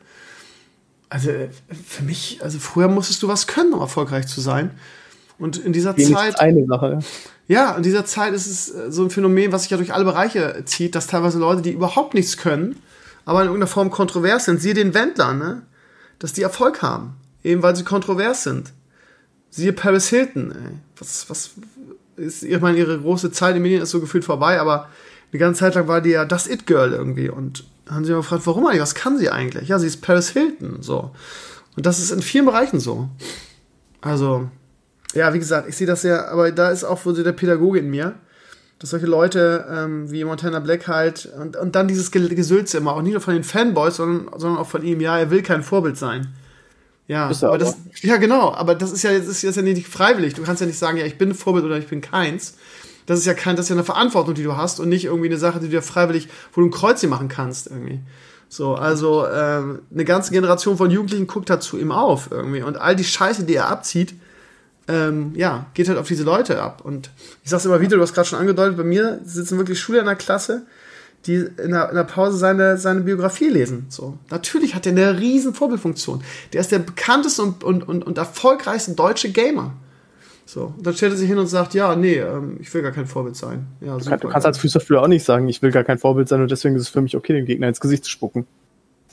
Also 1.08 1.30
äh, 1.30 1.48
für 1.86 2.02
mich, 2.02 2.40
also 2.42 2.58
früher 2.58 2.88
musstest 2.88 3.22
du 3.22 3.28
was 3.28 3.46
können, 3.46 3.72
um 3.72 3.80
erfolgreich 3.80 4.26
zu 4.26 4.40
sein. 4.40 4.72
Und 5.38 5.56
in 5.56 5.72
dieser 5.72 5.96
Wenigstens 5.96 6.18
Zeit. 6.18 6.40
Eine 6.40 6.66
Sache. 6.66 6.98
Ja, 7.48 7.76
in 7.76 7.82
dieser 7.82 8.04
Zeit 8.04 8.32
ist 8.32 8.46
es 8.46 8.74
äh, 8.74 8.90
so 8.90 9.04
ein 9.04 9.10
Phänomen, 9.10 9.52
was 9.52 9.62
sich 9.62 9.70
ja 9.70 9.76
durch 9.76 9.92
alle 9.92 10.04
Bereiche 10.04 10.62
zieht, 10.64 10.94
dass 10.94 11.06
teilweise 11.06 11.38
Leute, 11.38 11.62
die 11.62 11.72
überhaupt 11.72 12.14
nichts 12.14 12.36
können, 12.36 12.76
aber 13.24 13.40
in 13.42 13.46
irgendeiner 13.46 13.68
Form 13.68 13.90
kontrovers 13.90 14.46
sind. 14.46 14.60
Siehe 14.60 14.74
den 14.74 14.94
Wendler, 14.94 15.32
ne? 15.34 15.62
Dass 16.22 16.32
die 16.32 16.42
Erfolg 16.42 16.82
haben. 16.82 17.14
Eben 17.42 17.64
weil 17.64 17.74
sie 17.74 17.82
kontrovers 17.82 18.44
sind. 18.44 18.72
Siehe 19.50 19.72
Paris 19.72 20.08
Hilton, 20.08 20.52
ey. 20.52 20.78
Was, 20.96 21.28
was, 21.28 21.50
ist, 22.14 22.44
ich 22.44 22.60
meine, 22.60 22.78
ihre 22.78 23.00
große 23.00 23.32
Zeit 23.32 23.56
in 23.56 23.62
Medien 23.62 23.82
ist 23.82 23.90
so 23.90 23.98
gefühlt 23.98 24.24
vorbei, 24.24 24.60
aber 24.60 24.88
eine 25.32 25.40
ganze 25.40 25.60
Zeit 25.60 25.74
lang 25.74 25.88
war 25.88 26.00
die 26.00 26.10
ja 26.10 26.24
das 26.24 26.46
It-Girl 26.46 26.92
irgendwie. 26.92 27.28
Und 27.28 27.64
haben 27.90 28.04
sie 28.04 28.12
mal 28.12 28.18
gefragt, 28.18 28.46
warum 28.46 28.66
eigentlich? 28.66 28.82
Was 28.82 28.94
kann 28.94 29.18
sie 29.18 29.30
eigentlich? 29.30 29.68
Ja, 29.68 29.80
sie 29.80 29.88
ist 29.88 30.00
Paris 30.00 30.30
Hilton, 30.30 30.80
so. 30.80 31.10
Und 31.76 31.86
das 31.86 31.98
ist 31.98 32.12
in 32.12 32.22
vielen 32.22 32.44
Bereichen 32.44 32.78
so. 32.78 33.08
Also, 34.00 34.48
ja, 35.14 35.34
wie 35.34 35.40
gesagt, 35.40 35.68
ich 35.68 35.76
sehe 35.76 35.88
das 35.88 36.04
ja, 36.04 36.28
aber 36.28 36.52
da 36.52 36.70
ist 36.70 36.84
auch 36.84 37.04
wohl 37.04 37.16
so 37.16 37.24
der 37.24 37.32
Pädagoge 37.32 37.80
in 37.80 37.90
mir, 37.90 38.14
dass 38.82 38.90
solche 38.90 39.06
Leute 39.06 39.64
ähm, 39.70 40.10
wie 40.10 40.24
Montana 40.24 40.58
Black 40.58 40.88
halt 40.88 41.32
und, 41.40 41.56
und 41.56 41.76
dann 41.76 41.86
dieses 41.86 42.10
Gesülze 42.10 42.78
immer, 42.78 42.96
auch 42.96 43.02
nicht 43.02 43.12
nur 43.12 43.20
von 43.20 43.32
den 43.32 43.44
Fanboys, 43.44 43.96
sondern, 43.96 44.28
sondern 44.36 44.60
auch 44.60 44.66
von 44.66 44.82
ihm, 44.82 45.00
ja, 45.00 45.16
er 45.16 45.30
will 45.30 45.42
kein 45.42 45.62
Vorbild 45.62 45.96
sein. 45.96 46.34
Ja, 47.06 47.26
aber, 47.26 47.48
aber 47.48 47.58
das, 47.58 47.76
ja, 48.00 48.16
genau, 48.16 48.52
aber 48.52 48.74
das 48.74 48.90
ist 48.90 49.04
ja, 49.04 49.16
das 49.16 49.44
ist 49.44 49.56
ja 49.56 49.62
nicht 49.62 49.86
freiwillig. 49.86 50.34
Du 50.34 50.42
kannst 50.42 50.60
ja 50.60 50.66
nicht 50.66 50.80
sagen, 50.80 50.98
ja, 50.98 51.04
ich 51.04 51.16
bin 51.16 51.30
ein 51.30 51.34
Vorbild 51.36 51.64
oder 51.64 51.78
ich 51.78 51.86
bin 51.86 52.00
keins. 52.00 52.54
Das 53.06 53.20
ist 53.20 53.26
ja 53.26 53.34
kein, 53.34 53.54
das 53.54 53.66
ist 53.66 53.70
ja 53.70 53.76
eine 53.76 53.84
Verantwortung, 53.84 54.34
die 54.34 54.42
du 54.42 54.56
hast 54.56 54.80
und 54.80 54.88
nicht 54.88 55.04
irgendwie 55.04 55.28
eine 55.28 55.38
Sache, 55.38 55.60
die 55.60 55.66
du 55.66 55.70
dir 55.70 55.82
freiwillig, 55.82 56.28
wo 56.52 56.60
du 56.60 56.66
ein 56.66 56.72
Kreuzchen 56.72 57.08
machen 57.08 57.28
kannst 57.28 57.68
irgendwie. 57.68 58.00
So, 58.48 58.74
also 58.74 59.24
äh, 59.24 59.28
eine 59.30 60.04
ganze 60.04 60.32
Generation 60.32 60.76
von 60.76 60.90
Jugendlichen 60.90 61.28
guckt 61.28 61.48
dazu 61.48 61.78
ihm 61.78 61.92
auf 61.92 62.32
irgendwie 62.32 62.62
und 62.62 62.78
all 62.78 62.96
die 62.96 63.04
Scheiße, 63.04 63.44
die 63.44 63.54
er 63.54 63.68
abzieht, 63.68 64.14
ähm, 64.88 65.32
ja, 65.34 65.66
geht 65.74 65.88
halt 65.88 65.98
auf 65.98 66.08
diese 66.08 66.24
Leute 66.24 66.60
ab. 66.60 66.82
Und 66.84 67.10
ich 67.44 67.50
sag's 67.50 67.64
immer 67.64 67.80
wieder, 67.80 67.96
du 67.96 68.02
hast 68.02 68.14
gerade 68.14 68.28
schon 68.28 68.38
angedeutet, 68.38 68.76
bei 68.76 68.84
mir 68.84 69.20
sitzen 69.24 69.58
wirklich 69.58 69.80
Schüler 69.80 70.00
in 70.00 70.06
der 70.06 70.16
Klasse, 70.16 70.66
die 71.26 71.34
in 71.34 71.70
der, 71.70 71.90
in 71.90 71.94
der 71.94 72.04
Pause 72.04 72.36
seine, 72.36 72.76
seine 72.78 73.00
Biografie 73.00 73.48
lesen. 73.48 73.86
So. 73.88 74.18
Natürlich 74.30 74.74
hat 74.74 74.86
er 74.86 74.92
eine 74.92 75.20
riesen 75.20 75.54
Vorbildfunktion. 75.54 76.22
Der 76.52 76.60
ist 76.60 76.72
der 76.72 76.80
bekannteste 76.80 77.42
und, 77.42 77.62
und, 77.62 77.88
und, 77.88 78.04
und 78.04 78.18
erfolgreichste 78.18 78.92
deutsche 78.92 79.30
Gamer. 79.30 79.72
So, 80.44 80.74
und 80.76 80.84
dann 80.84 80.94
stellt 80.94 81.12
er 81.12 81.16
sich 81.16 81.28
hin 81.28 81.38
und 81.38 81.46
sagt, 81.46 81.72
ja, 81.72 81.94
nee, 81.94 82.16
ähm, 82.16 82.58
ich 82.60 82.74
will 82.74 82.82
gar 82.82 82.90
kein 82.90 83.06
Vorbild 83.06 83.36
sein. 83.36 83.68
Ja, 83.80 83.98
super. 84.00 84.16
Du 84.18 84.28
kannst 84.28 84.46
als 84.46 84.58
Fußballspieler 84.58 85.00
auch 85.00 85.08
nicht 85.08 85.24
sagen, 85.24 85.48
ich 85.48 85.62
will 85.62 85.70
gar 85.70 85.84
kein 85.84 85.98
Vorbild 85.98 86.28
sein 86.28 86.42
und 86.42 86.50
deswegen 86.50 86.74
ist 86.74 86.82
es 86.82 86.88
für 86.88 87.00
mich 87.00 87.16
okay, 87.16 87.32
dem 87.32 87.46
Gegner 87.46 87.68
ins 87.68 87.80
Gesicht 87.80 88.04
zu 88.04 88.10
spucken. 88.10 88.46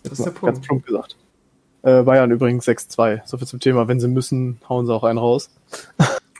Das, 0.01 0.11
das 0.11 0.19
ist 0.19 0.25
der 0.25 0.31
Punkt. 0.31 0.55
Ganz 0.55 0.67
plump 0.67 0.85
gesagt. 0.85 1.15
Äh, 1.81 2.03
Bayern 2.03 2.31
übrigens 2.31 2.67
6-2. 2.67 3.21
Soviel 3.25 3.47
zum 3.47 3.59
Thema. 3.59 3.87
Wenn 3.87 3.99
sie 3.99 4.07
müssen, 4.07 4.59
hauen 4.67 4.85
sie 4.85 4.93
auch 4.93 5.03
einen 5.03 5.19
raus. 5.19 5.49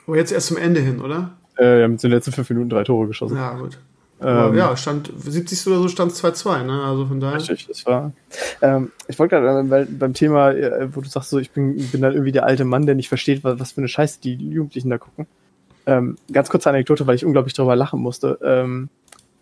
Aber 0.08 0.18
jetzt 0.18 0.32
erst 0.32 0.48
zum 0.48 0.58
Ende 0.58 0.82
hin, 0.82 1.02
oder? 1.02 1.32
Äh, 1.58 1.82
ja, 1.82 1.88
mit 1.88 2.02
den 2.02 2.12
letzten 2.12 2.32
fünf 2.32 2.50
Minuten 2.50 2.70
drei 2.70 2.84
Tore 2.84 3.08
geschossen. 3.08 3.38
Ja, 3.38 3.54
gut. 3.54 3.78
Ähm, 4.22 4.56
ja, 4.56 4.76
stand 4.76 5.12
70. 5.18 5.68
oder 5.68 5.78
so 5.78 5.88
stand 5.88 6.12
es 6.12 6.22
2-2, 6.22 6.64
ne? 6.64 6.84
Also 6.84 7.06
von 7.06 7.22
daher. 7.22 7.38
Richtig, 7.38 7.68
das 7.68 7.86
war. 7.86 8.12
Ähm, 8.62 8.92
ich 9.08 9.18
wollte 9.18 9.40
gerade 9.40 9.88
beim 9.90 10.14
Thema, 10.14 10.52
äh, 10.52 10.94
wo 10.94 11.00
du 11.00 11.08
sagst, 11.08 11.30
so, 11.30 11.40
ich 11.40 11.52
bin, 11.52 11.76
bin 11.92 12.02
dann 12.02 12.14
irgendwie 12.14 12.34
der 12.34 12.46
alte 12.46 12.66
Mann, 12.66 12.86
der 12.86 12.96
nicht 12.96 13.08
versteht, 13.08 13.44
was, 13.46 13.60
was 13.60 13.72
für 13.72 13.82
eine 13.82 13.88
Scheiße 13.88 14.20
die 14.22 14.34
Jugendlichen 14.36 14.90
da 14.90 14.98
gucken. 14.98 15.26
Ähm, 15.86 16.18
ganz 16.32 16.50
kurze 16.50 16.70
Anekdote, 16.70 17.08
weil 17.08 17.16
ich 17.16 17.26
unglaublich 17.26 17.54
darüber 17.54 17.78
lachen 17.78 18.02
musste. 18.02 18.38
Ähm, 18.44 18.90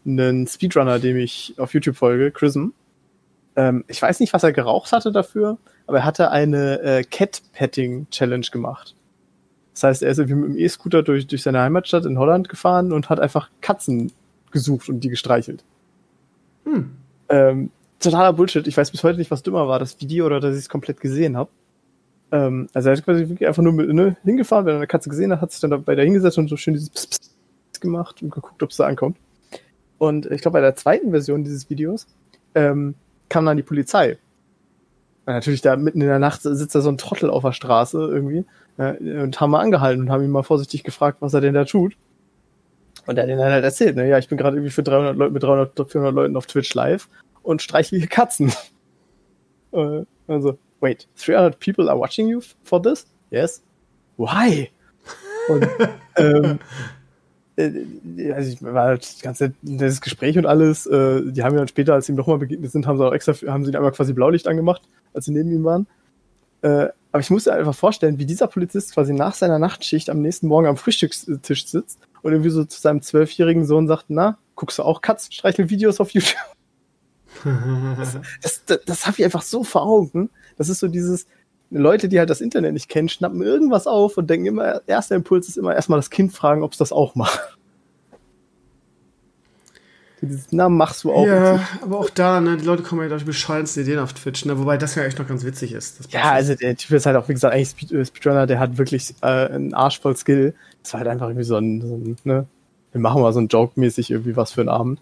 einen 0.06 0.48
Speedrunner, 0.48 1.00
dem 1.00 1.18
ich 1.18 1.56
auf 1.58 1.74
YouTube 1.74 1.98
folge, 1.98 2.32
Chrism. 2.32 2.68
Ähm, 3.58 3.84
ich 3.88 4.02
weiß 4.02 4.20
nicht, 4.22 4.32
was 4.32 4.44
er 4.44 4.54
geraucht 4.54 4.92
hatte 4.94 5.12
dafür, 5.12 5.58
aber 5.88 5.98
er 5.98 6.06
hatte 6.06 6.32
eine 6.32 6.80
äh, 6.82 7.04
Cat-Petting-Challenge 7.04 8.48
gemacht. 8.52 8.96
Das 9.74 9.84
heißt, 9.84 10.04
er 10.04 10.12
ist 10.12 10.20
irgendwie 10.20 10.36
mit 10.36 10.50
dem 10.52 10.58
E-Scooter 10.58 11.04
durch, 11.04 11.28
durch 11.28 11.44
seine 11.44 11.60
Heimatstadt 11.62 12.06
in 12.06 12.18
Holland 12.18 12.50
gefahren 12.50 12.94
und 12.94 13.10
hat 13.10 13.20
einfach 13.20 13.50
Katzen 13.62 14.12
gesucht 14.52 14.90
und 14.90 15.02
die 15.02 15.10
gestreichelt. 15.10 15.64
Hm. 16.66 16.92
Ähm, 17.30 17.72
totaler 18.00 18.34
Bullshit. 18.34 18.66
Ich 18.68 18.78
weiß 18.78 18.92
bis 18.92 19.04
heute 19.04 19.18
nicht, 19.18 19.32
was 19.32 19.44
dümmer 19.44 19.68
war, 19.68 19.80
das 19.80 20.00
Video 20.00 20.28
oder 20.28 20.40
dass 20.40 20.54
ich 20.54 20.62
es 20.62 20.70
komplett 20.70 21.00
gesehen 21.00 21.36
habe. 21.36 21.50
Ähm, 22.32 22.70
also 22.74 22.90
er 22.90 22.98
hat 22.98 23.06
quasi 23.06 23.28
wirklich 23.28 23.48
einfach 23.48 23.64
nur 23.64 23.74
mit, 23.74 23.90
ne, 23.90 24.18
hingefahren, 24.24 24.66
wenn 24.66 24.76
er 24.76 24.78
eine 24.78 24.88
Katze 24.88 25.10
gesehen 25.10 25.32
hat, 25.32 25.42
hat 25.42 25.52
sich 25.52 25.62
dann 25.62 25.72
dabei 25.72 25.96
da 25.96 26.04
hingesetzt 26.04 26.38
und 26.38 26.48
so 26.48 26.58
schön 26.58 26.74
dieses 26.74 26.90
Pss, 26.90 27.08
Pss 27.08 27.82
gemacht 27.82 28.22
und 28.22 28.32
geguckt, 28.32 28.62
ob 28.62 28.70
es 28.70 28.78
da 28.78 28.86
ankommt. 28.86 29.18
Und 29.98 30.28
ich 30.28 30.42
glaube, 30.42 30.58
bei 30.58 30.62
der 30.62 30.76
zweiten 30.76 31.12
Version 31.12 31.44
dieses 31.44 31.70
Videos 31.70 32.06
ähm, 32.54 32.96
kam 33.30 33.46
dann 33.46 33.58
die 33.58 33.64
Polizei. 33.64 34.18
Und 35.26 35.34
natürlich 35.34 35.62
da 35.62 35.76
mitten 35.76 36.02
in 36.02 36.08
der 36.08 36.20
Nacht 36.20 36.42
sitzt 36.42 36.74
da 36.74 36.82
so 36.82 36.90
ein 36.90 36.98
Trottel 36.98 37.30
auf 37.30 37.44
der 37.44 37.52
Straße 37.52 37.98
irgendwie 37.98 38.46
äh, 38.78 39.22
und 39.22 39.40
haben 39.42 39.52
mal 39.52 39.60
angehalten 39.60 40.04
und 40.04 40.10
haben 40.10 40.24
ihn 40.24 40.32
mal 40.32 40.44
vorsichtig 40.44 40.84
gefragt, 40.84 41.18
was 41.20 41.34
er 41.34 41.42
denn 41.42 41.54
da 41.54 41.66
tut. 41.66 41.98
Und 43.06 43.18
er 43.18 43.24
hat 43.24 43.30
ihnen 43.30 43.40
dann 43.40 43.52
halt 43.52 43.64
erzählt, 43.64 43.96
ne, 43.96 44.08
ja, 44.08 44.18
ich 44.18 44.28
bin 44.28 44.38
gerade 44.38 44.58
irgendwie 44.58 44.72
für 44.72 44.84
300 44.84 45.16
Leute, 45.16 45.34
mit 45.34 45.44
300, 45.44 45.92
400 45.92 46.14
Leuten 46.14 46.38
auf 46.38 46.46
Twitch 46.46 46.74
live 46.74 47.10
und 47.44 47.62
streichle 47.62 47.98
hier 47.98 48.08
Katzen. 48.08 48.54
äh, 49.72 50.04
also, 50.28 50.58
wait, 50.80 51.08
300 51.26 51.60
people 51.60 51.90
are 51.90 52.00
watching 52.00 52.28
you 52.28 52.42
for 52.64 52.82
this? 52.82 53.06
Yes. 53.32 53.64
Why? 54.18 54.70
Und, 55.48 55.68
ähm, 56.18 56.44
äh, 56.44 56.56
also 57.58 58.52
ich 58.52 58.62
war 58.62 58.84
halt 58.84 59.02
das 59.02 59.22
ganze 59.22 59.54
das 59.64 60.02
Gespräch 60.02 60.38
und 60.38 60.46
alles, 60.46 60.86
äh, 60.86 61.22
die 61.32 61.44
haben 61.44 61.54
ja 61.54 61.60
dann 61.60 61.68
später, 61.68 61.94
als 61.94 62.06
sie 62.06 62.14
ihm 62.14 62.16
nochmal 62.16 62.38
begegnet 62.38 62.72
sind, 62.72 62.86
haben 62.86 62.98
sie 62.98 63.06
auch 63.06 63.14
extra, 63.14 63.34
haben 63.48 63.66
sie 63.66 63.72
ihn 63.72 63.76
einmal 63.76 63.92
quasi 63.92 64.14
Blaulicht 64.14 64.48
angemacht, 64.48 64.84
als 65.14 65.26
sie 65.26 65.32
neben 65.32 65.52
ihm 65.52 65.64
waren. 65.64 65.88
Äh, 66.62 66.90
aber 67.12 67.22
ich 67.22 67.30
muss 67.32 67.46
mir 67.46 67.54
einfach 67.54 67.74
vorstellen, 67.74 68.20
wie 68.20 68.26
dieser 68.26 68.48
Polizist 68.48 68.94
quasi 68.94 69.14
nach 69.14 69.34
seiner 69.34 69.58
Nachtschicht 69.58 70.10
am 70.10 70.22
nächsten 70.22 70.48
Morgen 70.48 70.68
am 70.68 70.78
Frühstückstisch 70.78 71.68
sitzt 71.68 72.00
und 72.22 72.32
irgendwie 72.32 72.52
so 72.52 72.64
zu 72.64 72.80
seinem 72.80 73.02
zwölfjährigen 73.02 73.66
Sohn 73.66 73.88
sagt, 73.88 74.06
na, 74.10 74.38
guckst 74.56 74.78
du 74.78 74.84
auch 74.84 75.02
Katzenstreichelvideos 75.02 76.00
auf 76.00 76.12
YouTube? 76.12 76.38
das 77.44 78.18
das, 78.42 78.66
das, 78.66 78.80
das 78.86 79.08
habe 79.08 79.16
ich 79.18 79.26
einfach 79.26 79.42
so 79.42 79.64
vor 79.64 79.84
Augen. 79.84 80.30
Das 80.58 80.70
ist 80.70 80.80
so 80.80 80.88
dieses, 80.88 81.28
Leute, 81.70 82.08
die 82.08 82.20
halt 82.20 82.30
das 82.30 82.42
Internet 82.42 82.74
nicht 82.74 82.90
kennen, 82.90 83.10
schnappen 83.10 83.42
irgendwas 83.42 83.88
auf 83.88 84.18
und 84.18 84.30
denken 84.30 84.48
immer, 84.48 84.82
erster 84.88 85.16
Impuls 85.16 85.48
ist 85.48 85.58
immer 85.58 85.76
erstmal 85.76 86.00
das 86.00 86.10
Kind 86.10 86.34
fragen, 86.34 86.64
ob 86.64 86.72
es 86.72 86.78
das 86.78 86.92
auch 86.92 87.16
macht. 87.16 87.58
Dieses, 90.22 90.48
na, 90.50 90.68
machst 90.68 91.04
du 91.04 91.12
auch. 91.12 91.28
Ja, 91.28 91.60
aber 91.82 92.00
auch 92.00 92.10
da, 92.10 92.42
ne, 92.42 92.58
die 92.58 92.66
Leute 92.66 92.82
kommen 92.82 93.02
ja 93.04 93.10
durch 93.10 93.26
bescheuerndste 93.26 93.82
Ideen 93.82 94.00
auf 94.00 94.14
Twitch, 94.14 94.46
ne, 94.46 94.58
wobei 94.58 94.78
das 94.78 94.96
ja 94.96 95.04
echt 95.04 95.20
noch 95.20 95.28
ganz 95.28 95.44
witzig 95.44 95.74
ist. 95.74 96.12
Ja, 96.12 96.32
also 96.32 96.56
der 96.56 96.76
Typ 96.76 96.92
ist 96.92 97.06
halt 97.06 97.16
auch, 97.18 97.30
wie 97.30 97.34
gesagt, 97.34 97.54
eigentlich 97.54 97.92
äh, 97.92 98.04
Speedrunner, 98.04 98.48
der 98.48 98.60
hat 98.60 98.80
wirklich 98.80 99.14
äh, 99.22 99.28
einen 99.28 99.76
Arsch 99.76 100.00
voll 100.00 100.16
Skill. 100.18 100.56
Das 100.82 100.94
war 100.94 101.02
halt 101.02 101.10
einfach 101.10 101.28
irgendwie 101.28 101.44
so 101.44 101.58
ein, 101.58 101.82
so 101.82 101.96
ein 101.96 102.18
ne, 102.24 102.48
wir 102.94 103.02
machen 103.02 103.22
mal 103.22 103.32
so 103.32 103.40
ein 103.40 103.48
Joke-mäßig 103.48 104.10
irgendwie 104.10 104.36
was 104.36 104.52
für 104.52 104.62
einen 104.62 104.70
Abend. 104.70 105.00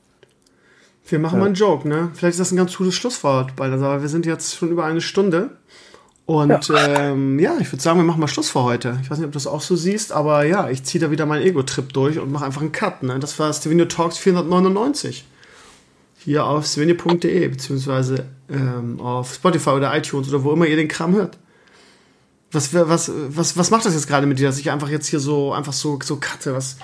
Wir 1.08 1.20
machen 1.20 1.36
ja. 1.36 1.40
mal 1.40 1.46
einen 1.46 1.56
Joke, 1.56 1.88
ne? 1.88 2.10
Vielleicht 2.14 2.34
ist 2.34 2.40
das 2.40 2.52
ein 2.52 2.58
ganz 2.58 2.76
gutes 2.76 2.96
Schlusswort 2.96 3.56
bei 3.56 3.70
der 3.70 3.80
Sache. 3.80 4.02
Wir 4.02 4.10
sind 4.10 4.26
jetzt 4.26 4.56
schon 4.56 4.70
über 4.70 4.86
eine 4.86 5.02
Stunde. 5.02 5.52
Und 6.26 6.70
ja, 6.70 6.88
ähm, 6.88 7.40
ja 7.40 7.58
ich 7.60 7.72
würde 7.72 7.84
sagen, 7.84 8.00
wir 8.00 8.04
machen 8.04 8.20
mal 8.20 8.28
Schluss 8.28 8.50
für 8.50 8.64
heute. 8.64 9.00
Ich 9.04 9.12
weiß 9.12 9.20
nicht, 9.20 9.28
ob 9.28 9.32
du 9.32 9.38
das 9.38 9.48
auch 9.48 9.62
so 9.62 9.76
siehst, 9.76 10.12
aber 10.12 10.44
ja, 10.44 10.70
ich 10.70 10.84
ziehe 10.84 11.04
da 11.04 11.12
wieder 11.12 11.26
meinen 11.26 11.46
Ego-Trip 11.46 11.94
durch 11.94 12.20
und 12.20 12.32
mache 12.32 12.46
einfach 12.46 12.62
einen 12.62 12.72
Cut. 12.72 13.04
Ne? 13.04 13.20
Das 13.20 13.38
war 13.38 13.54
Stevenio 13.54 13.86
Talks 13.86 14.18
499. 14.18 15.26
Hier 16.18 16.46
auf 16.46 16.66
stevenio.de, 16.66 17.48
beziehungsweise 17.48 18.26
ähm, 18.50 19.00
auf 19.00 19.36
Spotify 19.36 19.72
oder 19.72 19.96
iTunes 19.96 20.28
oder 20.30 20.44
wo 20.44 20.54
immer 20.54 20.66
ihr 20.66 20.76
den 20.76 20.88
Kram 20.88 21.14
hört. 21.14 21.38
Was, 22.52 22.74
was, 22.74 23.12
was, 23.28 23.58
was 23.58 23.70
macht 23.70 23.86
das 23.86 23.94
jetzt 23.94 24.08
gerade 24.08 24.26
mit 24.26 24.40
dir, 24.40 24.48
dass 24.48 24.58
ich 24.58 24.72
einfach 24.72 24.90
jetzt 24.90 25.08
hier 25.08 25.20
so 25.20 25.54
einfach 25.54 25.74
so, 25.74 26.00
so 26.02 26.16
cutte? 26.16 26.56
Was, 26.56 26.78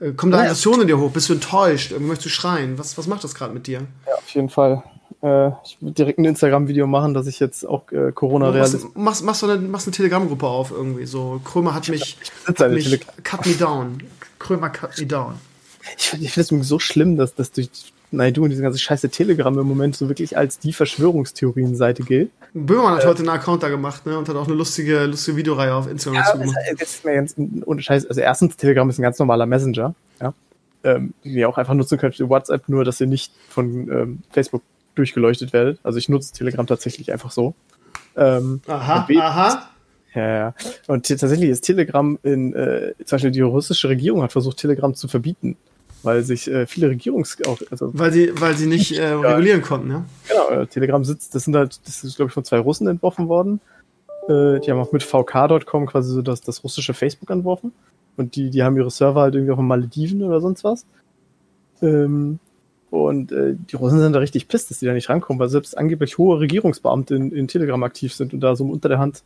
äh, 0.00 0.12
kommt 0.12 0.34
da 0.34 0.40
Aggression 0.40 0.80
in 0.80 0.86
dir 0.86 0.98
hoch? 0.98 1.10
Bist 1.10 1.28
du 1.28 1.34
enttäuscht? 1.34 1.92
Möchtest 1.98 2.26
du 2.26 2.28
schreien? 2.30 2.78
Was, 2.78 2.96
was 2.98 3.06
macht 3.06 3.24
das 3.24 3.34
gerade 3.34 3.54
mit 3.54 3.66
dir? 3.66 3.80
Ja, 4.06 4.14
auf 4.14 4.28
jeden 4.30 4.48
Fall. 4.48 4.82
Äh, 5.22 5.48
ich 5.64 5.78
würde 5.80 5.94
direkt 5.94 6.18
ein 6.18 6.24
Instagram-Video 6.24 6.86
machen, 6.86 7.14
dass 7.14 7.26
ich 7.26 7.40
jetzt 7.40 7.66
auch 7.66 7.90
äh, 7.92 8.12
corona 8.12 8.50
realist 8.50 8.94
machst, 8.96 9.24
machst, 9.24 9.42
du 9.42 9.48
eine, 9.48 9.60
machst 9.60 9.86
eine 9.86 9.96
Telegram-Gruppe 9.96 10.46
auf 10.46 10.70
irgendwie. 10.70 11.06
So, 11.06 11.40
Krömer 11.44 11.74
hat 11.74 11.88
mich, 11.88 12.18
hat 12.46 12.70
mich 12.70 13.00
cut 13.22 13.46
me 13.46 13.54
down. 13.54 14.02
Krömer 14.38 14.70
cut 14.70 14.98
me 14.98 15.06
down. 15.06 15.34
Ich 15.96 16.08
finde 16.08 16.40
es 16.40 16.48
find 16.48 16.64
so 16.64 16.78
schlimm, 16.78 17.16
dass, 17.16 17.34
dass 17.34 17.52
durch 17.52 17.70
Naidu 18.10 18.44
und 18.44 18.50
diese 18.50 18.62
ganze 18.62 18.78
scheiße 18.78 19.08
Telegram 19.10 19.56
im 19.58 19.66
Moment 19.66 19.96
so 19.96 20.08
wirklich 20.08 20.36
als 20.36 20.58
die 20.58 20.72
Verschwörungstheorien-Seite 20.72 22.02
gilt. 22.02 22.30
Böhmermann 22.54 22.94
hat 22.94 23.04
äh, 23.04 23.08
heute 23.08 23.20
einen 23.20 23.28
Account 23.30 23.62
da 23.62 23.68
gemacht, 23.68 24.06
ne? 24.06 24.18
Und 24.18 24.28
hat 24.28 24.36
auch 24.36 24.46
eine 24.46 24.56
lustige, 24.56 25.04
lustige 25.04 25.36
Videoreihe 25.36 25.74
auf 25.74 25.90
Instagram 25.90 26.22
ja, 26.22 26.32
gemacht. 26.32 26.56
Das 26.78 26.94
ist 26.94 27.04
mir 27.04 27.14
ganz 27.14 27.34
ohne 27.64 27.82
Scheiß. 27.82 28.06
Also 28.06 28.20
erstens, 28.20 28.56
Telegram 28.56 28.88
ist 28.88 28.98
ein 28.98 29.02
ganz 29.02 29.18
normaler 29.18 29.46
Messenger, 29.46 29.94
ja. 30.20 30.34
Ähm, 30.84 31.14
die 31.24 31.30
ihr 31.30 31.48
auch 31.48 31.58
einfach 31.58 31.74
nutzen 31.74 31.98
könnt 31.98 32.14
für 32.14 32.28
WhatsApp, 32.28 32.68
nur 32.68 32.84
dass 32.84 33.00
ihr 33.00 33.06
nicht 33.06 33.32
von 33.48 33.90
ähm, 33.90 34.18
Facebook 34.30 34.62
durchgeleuchtet 34.94 35.52
werdet. 35.52 35.80
Also 35.82 35.98
ich 35.98 36.08
nutze 36.08 36.32
Telegram 36.32 36.66
tatsächlich 36.66 37.12
einfach 37.12 37.30
so. 37.30 37.54
Ähm, 38.16 38.60
aha, 38.66 39.06
aha. 39.18 39.70
Ja, 40.14 40.28
ja. 40.28 40.54
Und 40.86 41.06
tatsächlich 41.06 41.50
ist 41.50 41.60
Telegram 41.60 42.18
in, 42.22 42.54
äh, 42.54 42.94
zum 43.04 43.16
Beispiel 43.16 43.30
die 43.30 43.42
russische 43.42 43.88
Regierung 43.90 44.22
hat 44.22 44.32
versucht, 44.32 44.56
Telegram 44.56 44.94
zu 44.94 45.08
verbieten, 45.08 45.56
weil 46.02 46.22
sich 46.22 46.48
äh, 46.50 46.66
viele 46.66 46.88
Regierungs... 46.90 47.38
Auch, 47.46 47.60
also 47.70 47.90
weil 47.92 48.12
sie, 48.12 48.32
weil 48.40 48.54
sie 48.54 48.66
nicht 48.66 48.98
äh, 48.98 49.06
regulieren 49.06 49.62
konnten, 49.62 49.90
ja? 49.90 50.04
Genau, 50.28 50.62
äh, 50.62 50.66
Telegram 50.66 51.04
sitzt, 51.04 51.34
das 51.34 51.44
sind 51.44 51.56
halt, 51.56 51.80
das 51.86 52.04
ist, 52.04 52.16
glaube 52.16 52.28
ich, 52.28 52.34
von 52.34 52.44
zwei 52.44 52.58
Russen 52.58 52.86
entworfen 52.86 53.28
worden. 53.28 53.60
Äh, 54.28 54.60
die 54.60 54.70
haben 54.70 54.78
auch 54.78 54.92
mit 54.92 55.02
vk.com 55.02 55.86
quasi 55.86 56.12
so 56.12 56.22
das, 56.22 56.40
das 56.40 56.62
russische 56.64 56.94
Facebook 56.94 57.30
entworfen. 57.30 57.72
Und 58.16 58.36
die, 58.36 58.50
die 58.50 58.62
haben 58.62 58.76
ihre 58.76 58.90
Server 58.90 59.20
halt 59.20 59.34
irgendwie 59.34 59.52
auf 59.52 59.58
den 59.58 59.66
Malediven 59.66 60.22
oder 60.22 60.40
sonst 60.40 60.64
was. 60.64 60.86
Ähm, 61.82 62.38
und 62.90 63.32
äh, 63.32 63.54
die 63.54 63.76
Russen 63.76 63.98
sind 63.98 64.12
da 64.12 64.20
richtig 64.20 64.48
pisst, 64.48 64.70
dass 64.70 64.78
die 64.78 64.86
da 64.86 64.92
nicht 64.92 65.08
rankommen, 65.08 65.38
weil 65.38 65.48
selbst 65.48 65.76
angeblich 65.76 66.18
hohe 66.18 66.40
Regierungsbeamte 66.40 67.14
in, 67.14 67.32
in 67.32 67.48
Telegram 67.48 67.82
aktiv 67.82 68.14
sind 68.14 68.32
und 68.32 68.40
da 68.40 68.56
so 68.56 68.64
unter 68.64 68.88
der 68.88 68.98
Hand 68.98 69.22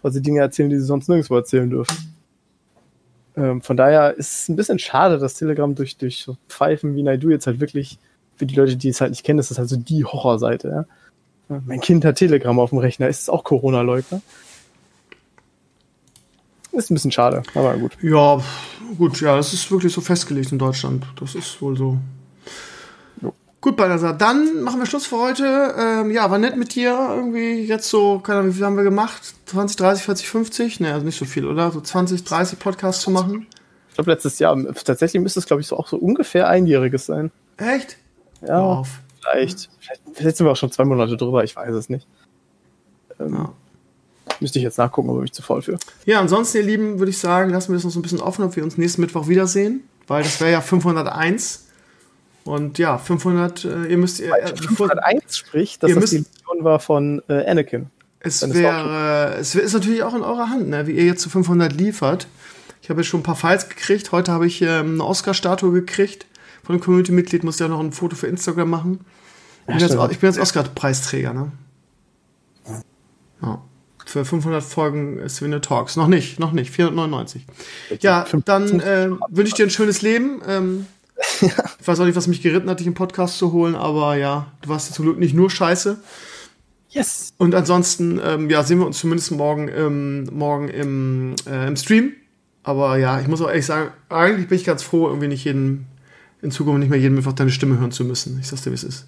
quasi 0.00 0.22
Dinge 0.22 0.40
erzählen, 0.40 0.70
die 0.70 0.78
sie 0.78 0.84
sonst 0.84 1.08
nirgendwo 1.08 1.36
erzählen 1.36 1.68
dürfen. 1.68 2.14
Ähm, 3.36 3.62
von 3.62 3.76
daher 3.76 4.14
ist 4.16 4.42
es 4.42 4.48
ein 4.48 4.56
bisschen 4.56 4.78
schade, 4.78 5.18
dass 5.18 5.34
Telegram 5.34 5.74
durch, 5.74 5.96
durch 5.96 6.18
so 6.18 6.36
Pfeifen 6.48 6.96
wie 6.96 7.02
Naidu 7.02 7.30
jetzt 7.30 7.46
halt 7.46 7.60
wirklich, 7.60 7.98
für 8.36 8.46
die 8.46 8.54
Leute, 8.54 8.76
die 8.76 8.88
es 8.88 9.00
halt 9.00 9.10
nicht 9.10 9.24
kennen, 9.24 9.36
das 9.36 9.50
ist 9.50 9.58
halt 9.58 9.68
so 9.68 9.76
die 9.76 10.04
Horrorseite. 10.04 10.86
Ja? 11.48 11.60
Mein 11.66 11.80
Kind 11.80 12.04
hat 12.04 12.16
Telegram 12.16 12.58
auf 12.58 12.70
dem 12.70 12.78
Rechner, 12.78 13.08
ist 13.08 13.22
es 13.22 13.28
auch 13.28 13.44
Corona-Leugner? 13.44 14.22
Ist 16.72 16.90
ein 16.90 16.94
bisschen 16.94 17.10
schade, 17.10 17.42
aber 17.54 17.76
gut. 17.76 17.98
Ja, 18.00 18.40
gut, 18.96 19.20
ja, 19.20 19.36
das 19.36 19.52
ist 19.52 19.70
wirklich 19.72 19.92
so 19.92 20.00
festgelegt 20.00 20.52
in 20.52 20.58
Deutschland. 20.58 21.04
Das 21.18 21.34
ist 21.34 21.60
wohl 21.60 21.76
so. 21.76 21.98
Gut, 23.60 23.76
Balthasar, 23.76 24.14
dann 24.14 24.62
machen 24.62 24.78
wir 24.78 24.86
Schluss 24.86 25.04
für 25.04 25.18
heute. 25.18 25.74
Ähm, 25.78 26.10
ja, 26.10 26.30
war 26.30 26.38
nett 26.38 26.56
mit 26.56 26.74
dir. 26.74 26.92
Irgendwie 27.14 27.62
jetzt 27.62 27.90
so, 27.90 28.18
keine 28.18 28.38
Ahnung, 28.38 28.52
wie 28.52 28.56
viel 28.56 28.64
haben 28.64 28.76
wir 28.76 28.84
gemacht? 28.84 29.34
20, 29.46 29.76
30, 29.76 30.04
40, 30.04 30.28
50? 30.28 30.80
Ne, 30.80 30.94
also 30.94 31.04
nicht 31.04 31.18
so 31.18 31.26
viel, 31.26 31.46
oder? 31.46 31.70
So 31.70 31.82
20, 31.82 32.24
30 32.24 32.58
Podcasts 32.58 33.02
zu 33.02 33.10
machen? 33.10 33.46
Ich 33.90 33.96
glaube, 33.96 34.12
letztes 34.12 34.38
Jahr, 34.38 34.56
tatsächlich 34.72 35.20
müsste 35.20 35.40
es, 35.40 35.46
glaube 35.46 35.60
ich, 35.60 35.66
so 35.66 35.76
auch 35.76 35.88
so 35.88 35.98
ungefähr 35.98 36.48
einjähriges 36.48 37.04
sein. 37.04 37.30
Echt? 37.58 37.98
Ja, 38.40 38.82
vielleicht, 39.20 39.68
vielleicht. 39.78 40.02
Vielleicht 40.14 40.36
sind 40.38 40.46
wir 40.46 40.52
auch 40.52 40.56
schon 40.56 40.72
zwei 40.72 40.84
Monate 40.84 41.18
drüber, 41.18 41.44
ich 41.44 41.54
weiß 41.54 41.74
es 41.74 41.90
nicht. 41.90 42.06
Ähm, 43.18 43.34
ja. 43.34 43.52
Müsste 44.40 44.58
ich 44.58 44.62
jetzt 44.62 44.78
nachgucken, 44.78 45.10
ob 45.10 45.16
ich 45.16 45.22
mich 45.22 45.32
zu 45.32 45.42
voll 45.42 45.60
für. 45.60 45.78
Ja, 46.06 46.18
ansonsten, 46.20 46.56
ihr 46.56 46.62
Lieben, 46.62 46.98
würde 46.98 47.10
ich 47.10 47.18
sagen, 47.18 47.50
lassen 47.50 47.68
wir 47.68 47.74
das 47.74 47.84
noch 47.84 47.90
so 47.90 47.98
ein 47.98 48.02
bisschen 48.02 48.22
offen, 48.22 48.42
ob 48.42 48.56
wir 48.56 48.64
uns 48.64 48.78
nächsten 48.78 49.02
Mittwoch 49.02 49.28
wiedersehen, 49.28 49.82
weil 50.06 50.22
das 50.22 50.40
wäre 50.40 50.50
ja 50.50 50.62
501. 50.62 51.66
Und 52.44 52.78
ja, 52.78 52.98
500, 52.98 53.64
äh, 53.64 53.84
ihr 53.86 53.98
müsst. 53.98 54.20
Äh, 54.20 54.56
501 54.56 55.36
spricht, 55.36 55.82
dass 55.82 55.90
das 55.90 56.00
müsst, 56.00 56.12
die 56.12 56.18
Mission 56.18 56.64
war 56.64 56.80
von 56.80 57.22
äh, 57.28 57.46
Anakin. 57.46 57.90
Es 58.20 58.52
wäre, 58.52 59.36
es 59.38 59.54
ist 59.54 59.72
natürlich 59.72 60.02
auch 60.02 60.14
in 60.14 60.22
eurer 60.22 60.50
Hand, 60.50 60.68
ne, 60.68 60.86
wie 60.86 60.92
ihr 60.92 61.04
jetzt 61.04 61.22
zu 61.22 61.30
500 61.30 61.72
liefert. 61.72 62.26
Ich 62.82 62.90
habe 62.90 63.00
jetzt 63.00 63.08
schon 63.08 63.20
ein 63.20 63.24
paar 63.24 63.36
Files 63.36 63.68
gekriegt. 63.68 64.12
Heute 64.12 64.32
habe 64.32 64.46
ich 64.46 64.60
ähm, 64.62 64.94
eine 64.94 65.04
Oscar-Statue 65.04 65.72
gekriegt 65.72 66.26
von 66.62 66.74
einem 66.74 66.82
Community-Mitglied. 66.82 67.44
Muss 67.44 67.58
ja 67.58 67.68
noch 67.68 67.80
ein 67.80 67.92
Foto 67.92 68.16
für 68.16 68.26
Instagram 68.26 68.68
machen. 68.68 69.04
Ja, 69.68 69.76
ich, 69.76 69.86
bin 69.86 69.98
jetzt, 69.98 70.12
ich 70.12 70.18
bin 70.18 70.30
jetzt 70.30 70.38
Oscar-Preisträger, 70.38 71.32
ne? 71.32 71.52
Ja 73.42 73.62
für 74.10 74.24
500 74.24 74.62
Folgen 74.62 75.28
Swinne 75.28 75.60
Talks. 75.60 75.96
Noch 75.96 76.08
nicht, 76.08 76.40
noch 76.40 76.52
nicht. 76.52 76.70
499. 76.70 77.46
Ja, 78.00 78.26
dann 78.44 78.80
äh, 78.80 79.10
wünsche 79.28 79.48
ich 79.48 79.54
dir 79.54 79.66
ein 79.66 79.70
schönes 79.70 80.02
Leben. 80.02 80.42
Ähm, 80.46 80.86
ich 81.40 81.86
weiß 81.86 82.00
auch 82.00 82.04
nicht, 82.04 82.16
was 82.16 82.26
mich 82.26 82.42
geritten 82.42 82.70
hat, 82.70 82.80
dich 82.80 82.86
im 82.86 82.94
Podcast 82.94 83.38
zu 83.38 83.52
holen, 83.52 83.74
aber 83.74 84.16
ja, 84.16 84.52
du 84.62 84.68
warst 84.68 84.92
zum 84.94 85.04
Glück 85.04 85.18
nicht 85.18 85.34
nur 85.34 85.50
scheiße. 85.50 85.98
Yes. 86.90 87.32
Und 87.38 87.54
ansonsten, 87.54 88.20
ähm, 88.22 88.50
ja, 88.50 88.64
sehen 88.64 88.78
wir 88.78 88.86
uns 88.86 88.98
zumindest 88.98 89.30
morgen, 89.30 89.68
ähm, 89.68 90.24
morgen 90.32 90.68
im, 90.68 91.36
äh, 91.46 91.68
im 91.68 91.76
Stream. 91.76 92.12
Aber 92.62 92.98
ja, 92.98 93.20
ich 93.20 93.28
muss 93.28 93.40
auch 93.40 93.48
ehrlich 93.48 93.66
sagen, 93.66 93.92
eigentlich 94.08 94.48
bin 94.48 94.58
ich 94.58 94.64
ganz 94.64 94.82
froh, 94.82 95.06
irgendwie 95.06 95.28
nicht 95.28 95.44
jeden, 95.44 95.86
in 96.42 96.50
Zukunft 96.50 96.80
nicht 96.80 96.90
mehr 96.90 96.98
jeden 96.98 97.14
Mittwoch 97.14 97.32
deine 97.32 97.50
Stimme 97.50 97.78
hören 97.78 97.92
zu 97.92 98.04
müssen. 98.04 98.38
Ich 98.40 98.48
sag's 98.48 98.62
dir, 98.62 98.70
wie 98.70 98.74
es 98.74 98.84
ist. 98.84 99.06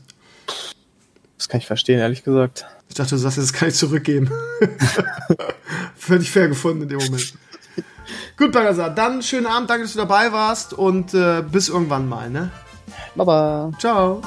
Das 1.39 1.49
kann 1.49 1.59
ich 1.59 1.67
verstehen, 1.67 1.99
ehrlich 1.99 2.23
gesagt. 2.23 2.67
Ich 2.89 2.95
dachte, 2.95 3.11
du 3.11 3.19
sagst, 3.19 3.39
das 3.39 3.53
kann 3.53 3.69
ich 3.69 3.75
zurückgeben. 3.75 4.31
Völlig 5.97 6.31
fair 6.31 6.49
gefunden 6.49 6.83
in 6.83 6.89
dem 6.89 6.99
Moment. 6.99 7.35
Gut, 8.37 8.53
Bagasa, 8.53 8.89
dann 8.89 9.23
schönen 9.23 9.47
Abend, 9.47 9.71
danke, 9.71 9.85
dass 9.85 9.93
du 9.93 9.99
dabei 9.99 10.33
warst 10.33 10.73
und 10.73 11.15
äh, 11.15 11.43
bis 11.43 11.69
irgendwann 11.69 12.09
mal, 12.09 12.31
ne? 12.31 12.51
Baba. 13.15 13.71
Ciao. 13.79 14.23